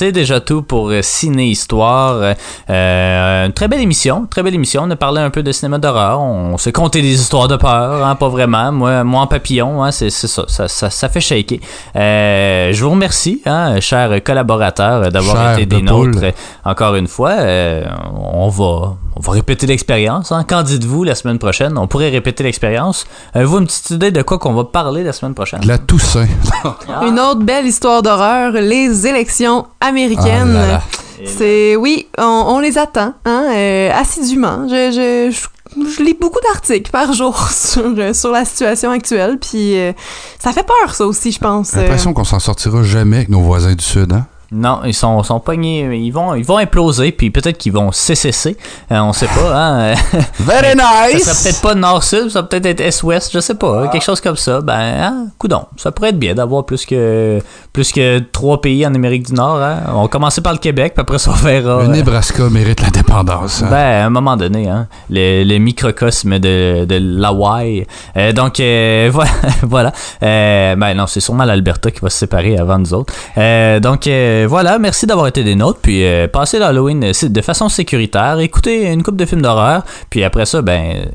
C'est 0.00 0.12
déjà 0.12 0.40
tout 0.40 0.62
pour 0.62 0.88
euh, 0.88 1.02
Ciné 1.02 1.48
Histoire. 1.48 2.34
Euh, 2.70 3.46
une 3.46 3.52
très 3.52 3.68
belle 3.68 3.82
émission, 3.82 4.24
très 4.30 4.42
belle 4.42 4.54
émission. 4.54 4.84
On 4.86 4.90
a 4.90 4.96
parlé 4.96 5.20
un 5.20 5.28
peu 5.28 5.42
de 5.42 5.52
cinéma 5.52 5.76
d'horreur. 5.76 6.22
On 6.22 6.56
s'est 6.56 6.72
conté 6.72 7.02
des 7.02 7.12
histoires 7.12 7.48
de 7.48 7.56
peur, 7.56 8.06
hein, 8.06 8.14
pas 8.14 8.30
vraiment. 8.30 8.72
Moi, 8.72 9.04
moi 9.04 9.20
en 9.20 9.26
papillon, 9.26 9.84
hein, 9.84 9.90
c'est 9.90 10.08
ça, 10.08 10.44
ça, 10.48 10.68
ça, 10.68 10.88
ça 10.88 11.08
fait 11.10 11.20
shaker. 11.20 11.58
Euh, 11.96 12.72
je 12.72 12.82
vous 12.82 12.92
remercie, 12.92 13.42
hein, 13.44 13.78
chers 13.80 14.24
collaborateurs, 14.24 15.12
d'avoir 15.12 15.58
été 15.58 15.66
des 15.66 15.82
poule. 15.84 16.12
nôtres. 16.12 16.34
Encore 16.64 16.94
une 16.94 17.06
fois, 17.06 17.32
euh, 17.32 17.84
on 18.14 18.48
va, 18.48 18.96
on 19.16 19.20
va 19.20 19.32
répéter 19.32 19.66
l'expérience. 19.66 20.32
Hein. 20.32 20.44
Qu'en 20.48 20.62
dites-vous 20.62 21.04
la 21.04 21.14
semaine 21.14 21.38
prochaine? 21.38 21.76
On 21.76 21.86
pourrait 21.86 22.08
répéter 22.08 22.42
l'expérience. 22.42 23.04
Avez-vous 23.34 23.58
une 23.58 23.66
petite 23.66 23.90
idée 23.90 24.12
de 24.12 24.22
quoi 24.22 24.38
qu'on 24.38 24.54
va 24.54 24.64
parler 24.64 25.04
la 25.04 25.12
semaine 25.12 25.34
prochaine? 25.34 25.60
De 25.60 25.68
la 25.68 25.76
Toussaint. 25.76 26.26
Une 27.02 27.20
autre 27.20 27.40
belle 27.40 27.66
histoire 27.66 28.00
d'horreur, 28.00 28.52
les 28.52 29.06
élections 29.06 29.66
américaines. 29.78 29.89
Ah 30.52 30.58
là 30.58 30.66
là. 30.66 30.82
C'est 31.26 31.76
oui, 31.76 32.06
on, 32.18 32.22
on 32.48 32.58
les 32.60 32.78
attend, 32.78 33.12
hein, 33.26 33.44
euh, 33.52 33.90
assidûment. 33.92 34.66
Je, 34.68 34.90
je, 34.90 35.36
je, 35.36 35.90
je 35.96 36.02
lis 36.02 36.16
beaucoup 36.18 36.40
d'articles 36.48 36.90
par 36.90 37.12
jour 37.12 37.48
sur, 37.50 37.84
euh, 37.98 38.14
sur 38.14 38.30
la 38.30 38.44
situation 38.46 38.90
actuelle, 38.90 39.38
puis 39.38 39.78
euh, 39.78 39.92
ça 40.38 40.52
fait 40.52 40.64
peur 40.66 40.94
ça 40.94 41.04
aussi, 41.06 41.30
je 41.30 41.38
pense. 41.38 41.72
J'ai 41.74 41.82
l'impression 41.82 42.14
qu'on 42.14 42.24
s'en 42.24 42.38
sortira 42.38 42.82
jamais 42.82 43.16
avec 43.16 43.28
nos 43.28 43.40
voisins 43.40 43.74
du 43.74 43.84
Sud, 43.84 44.12
hein? 44.12 44.26
Non, 44.52 44.80
ils 44.84 44.94
sont, 44.94 45.22
sont 45.22 45.38
pognés. 45.38 45.88
Ils 45.96 46.10
vont, 46.10 46.34
ils 46.34 46.44
vont 46.44 46.58
imploser, 46.58 47.12
puis 47.12 47.30
peut-être 47.30 47.56
qu'ils 47.56 47.72
vont 47.72 47.92
CCC. 47.92 48.56
Euh, 48.90 48.98
on 49.00 49.12
sait 49.12 49.26
pas, 49.28 49.54
hein. 49.54 49.94
Very 50.40 50.76
Ça 50.76 51.08
nice! 51.12 51.22
serait 51.24 51.42
peut-être 51.50 51.62
pas 51.62 51.74
nord-sud, 51.76 52.30
ça 52.30 52.42
peut 52.42 52.60
peut-être 52.60 52.66
être 52.66 52.80
est-ouest, 52.80 53.30
je 53.32 53.38
sais 53.40 53.54
pas. 53.54 53.86
Quelque 53.88 54.02
chose 54.04 54.20
comme 54.20 54.36
ça. 54.36 54.60
Ben, 54.60 54.74
hein, 54.74 55.26
coudon. 55.38 55.66
Ça 55.76 55.92
pourrait 55.92 56.08
être 56.10 56.18
bien 56.18 56.34
d'avoir 56.34 56.64
plus 56.66 56.84
que, 56.84 57.40
plus 57.72 57.92
que 57.92 58.18
trois 58.18 58.60
pays 58.60 58.84
en 58.86 58.94
Amérique 58.94 59.26
du 59.26 59.34
Nord, 59.34 59.62
hein. 59.62 59.78
On 59.94 60.02
va 60.02 60.08
commencer 60.08 60.40
par 60.40 60.52
le 60.52 60.58
Québec, 60.58 60.94
puis 60.94 61.00
après 61.02 61.18
ça, 61.18 61.30
on 61.30 61.34
verra. 61.34 61.82
Le 61.82 61.88
euh, 61.88 61.92
Nebraska 61.92 62.48
mérite 62.50 62.80
l'indépendance. 62.82 63.62
hein. 63.62 63.68
ben, 63.70 63.76
à 64.02 64.06
un 64.06 64.10
moment 64.10 64.36
donné, 64.36 64.68
hein, 64.68 64.88
le, 65.10 65.44
le 65.44 65.58
microcosme 65.58 66.38
de, 66.40 66.84
de 66.86 66.98
l'Hawaï. 67.00 67.86
Euh, 68.16 68.32
donc, 68.32 68.58
euh, 68.58 69.10
voilà. 69.12 69.30
voilà. 69.62 69.92
Ben 70.20 70.94
non, 70.94 71.06
c'est 71.06 71.20
sûrement 71.20 71.44
l'Alberta 71.44 71.90
qui 71.90 72.00
va 72.00 72.10
se 72.10 72.18
séparer 72.18 72.58
avant 72.58 72.78
nous 72.78 72.92
autres. 72.94 73.14
Euh, 73.38 73.78
donc, 73.80 74.08
voilà. 74.46 74.78
Merci 74.78 75.06
d'avoir 75.06 75.26
été 75.26 75.44
des 75.44 75.54
nôtres. 75.54 75.80
Puis, 75.80 76.04
euh, 76.04 76.28
passez 76.28 76.58
l'Halloween 76.58 77.04
euh, 77.04 77.28
de 77.28 77.40
façon 77.40 77.68
sécuritaire. 77.68 78.38
Écoutez 78.40 78.90
une 78.90 79.02
coupe 79.02 79.16
de 79.16 79.24
films 79.24 79.42
d'horreur. 79.42 79.84
Puis 80.08 80.24
après 80.24 80.46
ça, 80.46 80.62
ben, 80.62 81.06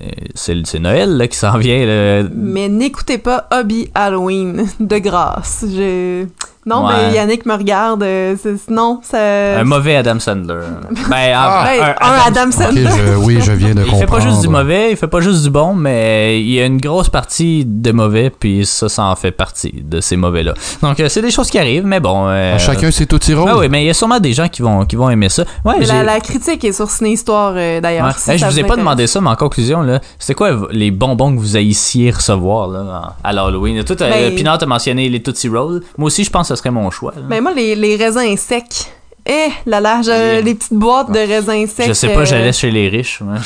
euh, 0.50 0.62
c'est 0.64 0.80
Noël 0.80 1.28
qui 1.30 1.38
s'en 1.38 1.58
vient. 1.58 2.28
Mais 2.34 2.70
n'écoutez 2.70 3.18
pas 3.18 3.48
Hobby 3.52 3.90
Halloween 3.94 4.66
de 4.80 4.98
grâce. 4.98 5.66
Je... 5.68 6.26
Non, 6.66 6.86
Ouais. 6.88 6.94
mais 7.10 7.14
Yannick 7.16 7.46
me 7.46 7.54
regarde. 7.54 8.02
euh, 8.04 8.36
c'est- 8.42 8.70
non, 8.72 9.00
ça. 9.04 9.60
Un 9.60 9.64
mauvais 9.64 9.96
Adam 9.98 10.20
Sandler. 10.20 10.56
Ben, 11.10 11.34
Ah. 11.36 11.62
un- 11.62 11.64
Ben, 11.66 11.84
un- 12.02 12.08
un 12.08 12.20
Adam 12.28 12.52
Sandler. 12.52 12.86
je- 12.86 13.16
oui, 13.18 13.38
je 13.42 13.52
viens 13.52 13.76
de 13.76 13.82
Il 13.82 13.86
comprendre. 13.92 14.00
fait 14.00 14.08
pas 14.12 14.20
juste 14.20 14.42
du 14.42 14.48
mauvais, 14.48 14.92
il 14.92 14.98
fait 14.98 15.08
pas 15.08 15.20
juste 15.22 15.44
du 15.44 15.50
bon, 15.52 15.74
mais 15.76 16.42
il 16.42 16.50
y 16.52 16.60
a 16.60 16.66
une 16.66 16.82
grosse 16.82 17.10
partie 17.10 17.64
de 17.66 17.92
mauvais, 17.92 18.32
puis 18.32 18.66
ça, 18.66 18.90
ça 18.90 19.04
en 19.06 19.16
fait 19.16 19.32
partie 19.32 19.84
de 19.84 20.02
ces 20.02 20.16
mauvais-là. 20.18 20.54
Donc, 20.82 21.00
euh, 21.00 21.08
c'est 21.10 21.22
des 21.22 21.30
choses 21.32 21.50
qui 21.50 21.60
arrivent, 21.60 21.86
mais 21.86 22.00
bon. 22.00 22.26
euh, 22.28 22.58
Chacun 22.58 22.90
ses 22.90 23.06
tout 23.06 23.20
rôles. 23.36 23.50
Ah 23.52 23.58
oui, 23.60 23.68
mais 23.70 23.84
il 23.84 23.88
y 23.88 23.90
a 23.90 23.94
sûrement 23.94 24.20
des 24.20 24.34
gens 24.34 24.48
qui 24.48 24.62
vont, 24.64 24.86
qui 24.86 24.96
vont 24.96 25.10
aimer 25.10 25.30
ça. 25.30 25.44
Ouais, 25.64 25.76
Mais 25.80 25.86
la, 25.86 26.04
la 26.04 26.20
critique 26.20 26.64
est 26.64 26.72
sur 26.74 26.90
Ciné 26.90 27.12
Histoire 27.12 27.54
euh, 27.56 27.80
d'ailleurs. 27.80 28.08
Ouais. 28.08 28.12
si 28.18 28.32
Hey, 28.32 28.38
je 28.40 28.46
vous 28.46 28.60
ai 28.60 28.64
pas 28.64 28.76
demandé 28.76 29.06
ça, 29.08 29.22
mais 29.22 29.30
en 29.30 29.36
conclusion, 29.36 29.82
là, 29.84 30.00
c'était 30.18 30.34
quoi 30.34 30.52
les 30.72 30.90
bonbons 30.92 31.34
que 31.36 31.40
vous 31.40 31.58
haissiez 31.58 32.10
recevoir 32.12 32.68
là, 32.70 33.14
à 33.24 33.34
l'Halloween? 33.34 33.84
Tout, 33.84 34.02
euh, 34.02 34.10
Ben- 34.10 34.36
Pinard 34.36 34.58
a 34.62 34.66
mentionné 34.66 35.10
les 35.10 35.22
Tootsie 35.22 35.48
Rolls. 35.50 35.82
Moi 35.98 36.08
aussi, 36.08 36.24
je 36.24 36.30
pense 36.32 36.50
que 36.50 36.55
ce 36.56 36.60
serait 36.62 36.72
mon 36.72 36.90
choix. 36.92 37.14
là. 37.16 37.22
Ben 37.28 37.42
moi, 37.42 37.52
les, 37.54 37.76
les 37.76 37.96
raisins 37.96 38.36
secs. 38.38 38.92
Eh, 39.28 39.48
là 39.66 39.80
là, 39.80 40.02
j'ai 40.04 40.42
les 40.44 40.54
petites 40.56 40.74
boîtes 40.74 41.12
de 41.12 41.18
raisins 41.20 41.66
secs. 41.68 41.88
je 41.88 41.94
sais 41.94 42.10
pas, 42.10 42.20
euh, 42.22 42.26
j'allais 42.26 42.54
chez 42.54 42.70
les 42.72 42.90
riches. 42.90 43.22
moi. 43.22 43.36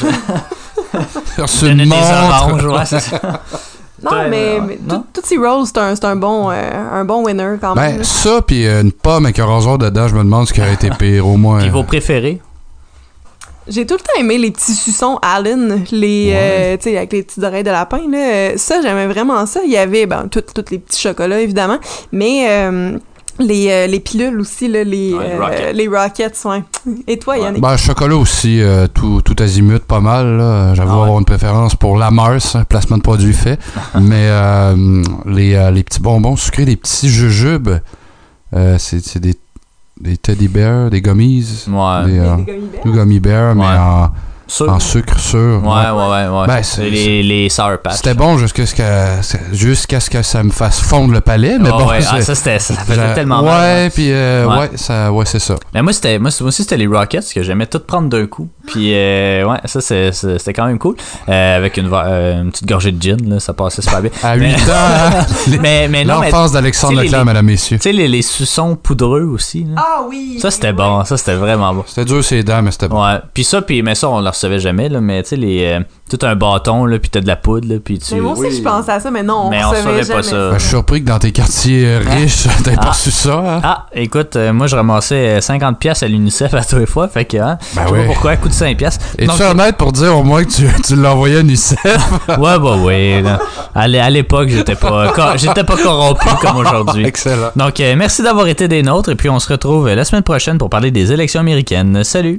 Je 1.38 1.66
une 1.68 1.78
donnais 1.78 1.84
des 1.84 1.90
montre. 1.90 2.12
oranges, 2.12 2.66
ouais, 2.66 2.86
c'est 2.86 3.00
ça. 3.00 3.20
Non, 4.02 4.12
mais, 4.30 4.54
ouais. 4.54 4.62
mais 4.66 4.80
Non? 4.88 5.00
tout- 5.14 5.22
Tootsie 5.22 5.38
Rolls, 5.38 5.66
c'est 5.66 5.78
un, 5.78 5.94
c'est 5.94 6.06
un, 6.06 6.16
bon, 6.16 6.50
euh, 6.50 6.54
un 6.94 7.04
bon 7.04 7.26
winner 7.26 7.56
quand 7.60 7.76
même. 7.76 7.98
Ben, 7.98 8.04
ça, 8.06 8.42
puis 8.42 8.66
euh, 8.66 8.82
une 8.82 8.94
pomme 8.94 9.26
avec 9.26 9.38
un 9.40 9.46
rasoir 9.46 9.78
dedans, 9.78 10.08
je 10.08 10.16
me 10.16 10.24
demande 10.24 10.48
ce 10.48 10.54
qui 10.54 10.62
aurait 10.62 10.74
été 10.76 10.90
pire, 10.90 11.28
au 11.28 11.36
moins. 11.36 11.60
Puis 11.60 11.70
vos 11.70 11.84
préférés? 11.84 12.40
J'ai 13.70 13.86
tout 13.86 13.94
le 13.96 14.00
temps 14.00 14.20
aimé 14.20 14.38
les 14.38 14.52
petits 14.52 14.74
suçons 14.74 15.20
Allen, 15.22 15.84
les, 15.92 16.32
euh, 16.34 16.78
tu 16.78 16.84
sais, 16.90 16.98
avec 16.98 17.14
les 17.14 17.24
petites 17.24 17.44
oreilles 17.44 17.64
de 17.64 17.70
lapin, 17.72 18.02
là. 18.10 18.18
Euh, 18.18 18.54
Ça, 18.58 18.82
j'aimais 18.82 19.08
vraiment 19.08 19.46
ça. 19.46 19.62
Il 19.66 19.72
y 19.72 19.78
avait, 19.78 20.06
ben, 20.06 20.28
tous 20.30 20.42
les 20.72 20.80
petits 20.80 21.00
chocolats, 21.02 21.40
évidemment. 21.42 21.78
Mais, 22.12 22.48
euh, 22.50 22.98
Les, 23.42 23.70
euh, 23.72 23.88
les 23.88 24.02
pilules 24.02 24.38
aussi, 24.42 24.68
là, 24.68 24.84
les, 24.84 25.14
Ouais, 25.14 25.24
les 25.24 25.32
euh, 25.34 25.40
Rockets. 25.40 25.74
les 25.74 25.88
Rockets, 25.88 26.46
ouais. 26.46 26.64
Et 27.08 27.18
toi, 27.20 27.38
Yannick? 27.38 27.62
Ben, 27.62 27.78
chocolat 27.78 28.18
aussi, 28.18 28.62
euh, 28.62 28.88
tout, 28.94 29.22
tout 29.22 29.36
azimut, 29.42 29.80
pas 29.80 30.02
mal. 30.02 30.26
J'avoue 30.76 30.92
Ah 30.92 30.96
ouais. 30.98 31.04
avoir 31.04 31.20
une 31.20 31.24
préférence 31.26 31.74
pour 31.74 31.96
la 31.98 32.12
Mars, 32.12 32.56
hein, 32.58 32.66
placement 32.68 32.98
de 32.98 33.02
produit 33.02 33.32
fait. 33.32 33.58
Mais 34.02 34.28
euh, 34.28 35.02
les, 35.26 35.54
euh, 35.56 35.72
les 35.72 35.84
petits 35.84 36.02
bonbons 36.02 36.36
sucrés, 36.36 36.66
les 36.66 36.76
petits 36.76 37.08
jujubes, 37.08 37.70
euh, 38.56 38.76
c'est 38.78 39.00
c'est 39.06 39.20
des, 39.20 39.36
des 40.00 40.18
teddy 40.18 40.48
bears, 40.48 40.90
des 40.90 41.02
gummies. 41.02 41.46
Ouais. 41.68 42.06
Des, 42.06 42.20
euh, 42.20 42.36
Des 42.38 42.44
gummy 42.44 42.68
bears? 42.72 42.84
des 42.84 42.92
gummy 42.92 43.20
bears, 43.20 43.56
mais 43.56 43.62
Ouais. 43.64 43.78
en, 43.78 44.12
Sûr. 44.50 44.70
en 44.70 44.80
sucre 44.80 45.20
sûr. 45.20 45.62
Ouais, 45.64 45.70
ouais, 45.70 46.28
ouais. 46.28 46.28
ouais. 46.40 46.48
Ben, 46.48 46.64
c'est- 46.64 46.90
les, 46.90 47.24
les 47.24 47.50
Sour 47.50 47.78
Patch. 47.84 47.96
C'était 47.98 48.14
bon 48.16 48.38
jusqu'à 48.38 48.66
ce 48.66 48.76
que 48.76 48.84
jusqu'à 49.56 50.00
ce 50.00 50.10
que 50.10 50.22
ça 50.22 50.44
me 50.44 50.50
fasse 50.52 50.80
fondre 50.82 51.14
le 51.14 51.22
palais, 51.22 51.58
mais 51.60 51.70
Ah 51.72 51.78
bon. 51.78 51.88
ouais, 51.88 52.00
ah, 52.12 52.22
ça, 52.22 52.36
c'était- 52.36 52.60
ça 52.60 52.74
faisait 52.74 53.14
tellement 53.14 53.42
ouais, 53.42 53.48
mal. 53.84 53.92
puis 53.92 54.12
euh, 54.12 54.46
Ouais. 54.48 54.58
ouais, 54.60 54.70
ça, 54.76 55.12
ouais, 55.12 55.26
c'est 55.26 55.40
ça. 55.40 55.56
Mais 55.74 55.82
moi, 55.82 55.94
c'était, 55.94 56.18
moi, 56.20 56.32
moi 56.42 56.48
aussi, 56.48 56.64
c'était 56.64 56.78
les 56.78 56.88
Rockets 56.88 57.32
que 57.34 57.44
j'aimais 57.44 57.68
tout 57.68 57.80
prendre 57.80 58.10
d'un 58.10 58.26
coup. 58.26 58.50
Puis, 58.68 58.92
euh, 58.94 59.46
ouais, 59.46 59.58
ça, 59.66 59.82
c'est- 59.82 60.12
c'est- 60.12 60.38
c'était 60.40 60.54
quand 60.54 60.66
même 60.66 60.80
cool. 60.80 60.96
Euh, 61.30 61.58
avec 61.58 61.78
une, 61.78 61.90
euh, 61.92 62.42
une 62.42 62.52
petite 62.52 62.68
gorgée 62.68 62.92
de 62.92 63.02
gin, 63.02 63.18
là, 63.30 63.40
ça 63.40 63.54
passait 63.54 63.82
super 63.82 64.02
bien. 64.02 64.12
À 64.24 64.36
Mais- 64.36 64.50
8 64.56 64.70
ans, 64.70 64.74
hein? 64.74 65.26
mais, 65.62 65.88
mais 65.88 66.04
non, 66.06 66.20
mais. 66.20 66.32
L'enfance 66.32 66.52
d'Alexandre 66.54 67.02
Leclerc, 67.02 67.26
mesdames, 67.26 67.46
messieurs. 67.46 67.78
Tu 67.78 67.84
sais, 67.84 67.92
les, 67.92 68.08
les 68.08 68.22
suçons 68.22 68.76
poudreux 68.76 69.24
aussi. 69.24 69.64
là. 69.66 69.76
Ah 69.78 70.02
oui! 70.10 70.38
Ça, 70.42 70.50
c'était 70.52 70.74
bon. 70.74 71.04
Ça, 71.06 71.18
c'était 71.18 71.36
vraiment 71.36 71.74
bon. 71.74 71.84
C'était 71.88 72.06
dur, 72.06 72.24
ces 72.24 72.44
dents, 72.44 72.62
mais 72.62 72.72
c'était 72.72 72.88
bon. 72.88 73.04
Ouais. 73.06 73.20
Puis 73.34 73.44
ça, 73.44 73.62
puis, 73.62 73.82
mais 73.84 73.96
ça, 73.96 74.10
on 74.10 74.20
le 74.22 74.32
recevait 74.40 74.60
jamais, 74.60 74.90
là. 74.90 75.02
Mais 75.02 75.22
tu 75.24 75.30
sais, 75.30 75.36
les. 75.36 75.64
euh, 75.66 75.80
tout 76.10 76.26
un 76.26 76.36
bâton, 76.36 76.86
là, 76.86 76.98
puis 76.98 77.10
t'as 77.12 77.22
de 77.22 77.28
la 77.28 77.36
poudre, 77.36 77.68
là, 77.72 77.76
puis 77.84 78.00
tu. 78.00 78.16
Mais 78.16 78.22
moi 78.22 78.34
aussi, 78.34 78.58
je 78.58 78.62
pensais 78.64 78.92
à 78.92 79.00
ça, 79.00 79.12
mais 79.12 79.22
non, 79.22 79.44
on 79.46 79.50
Mais 79.52 79.64
on 79.64 79.70
recevait 79.70 80.04
savait 80.04 80.14
pas 80.16 80.24
ça. 80.24 80.36
Ben, 80.50 80.54
je 80.56 80.60
suis 80.60 80.70
surpris 80.70 81.04
que 81.04 81.08
dans 81.08 81.20
tes 81.20 81.32
quartiers 81.32 81.86
euh, 81.86 82.00
riches, 82.00 82.48
t'aies 82.64 82.76
pas 82.76 82.88
Ah. 82.90 82.94
su 82.94 83.12
ça. 83.12 83.34
Hein? 83.38 83.62
Ah, 83.64 83.86
écoute, 83.94 84.36
euh, 84.36 84.52
moi 84.52 84.66
je 84.68 84.76
ramassais 84.76 85.38
euh, 85.38 85.42
50 85.42 85.78
pièces 85.78 86.02
à 86.02 86.08
l'UNICEF 86.08 86.54
à 86.56 86.64
tous 86.64 86.78
les 86.78 86.86
fois, 86.88 87.08
fait 87.10 87.26
que 87.26 87.38
hein, 87.38 87.58
Ben 87.76 87.84
je 87.84 87.88
sais 87.88 87.94
oui. 87.94 88.00
pas 88.00 88.06
pourquoi, 88.14 88.34
elle 88.34 88.40
coûte 88.40 88.54
5 88.54 88.76
pièces. 88.78 88.98
Es-tu 89.20 89.44
honnête 89.44 89.78
pour 89.78 89.92
dire 89.92 90.18
au 90.18 90.24
moins 90.24 90.44
que 90.44 90.50
tu, 90.52 90.68
tu 90.86 90.96
l'as 90.96 91.14
envoyé 91.14 91.38
à 91.38 91.40
UNICEF? 91.42 91.78
Ouais, 92.40 92.58
bah 92.60 92.76
oui. 92.80 93.24
À 93.76 93.82
à 93.82 94.10
l'époque, 94.10 94.50
j'étais 94.50 94.76
pas 94.76 95.10
cor- 95.10 95.38
j'étais 95.38 95.64
pas 95.64 95.76
corrompu 95.78 96.26
comme 96.42 96.58
aujourd'hui. 96.58 97.06
Excellent. 97.06 97.50
Donc 97.56 97.80
euh, 97.80 97.96
merci 97.98 98.24
d'avoir 98.24 98.48
été 98.48 98.68
des 98.68 98.82
nôtres 98.82 99.10
et 99.10 99.16
puis 99.16 99.30
on 99.30 99.40
se 99.40 99.50
retrouve 99.52 99.88
euh, 99.88 99.96
la 99.96 100.06
semaine 100.06 100.24
prochaine 100.24 100.58
pour 100.58 100.70
parler 100.70 100.92
des 100.92 101.12
élections 101.12 101.40
américaines. 101.42 102.04
Salut. 102.04 102.38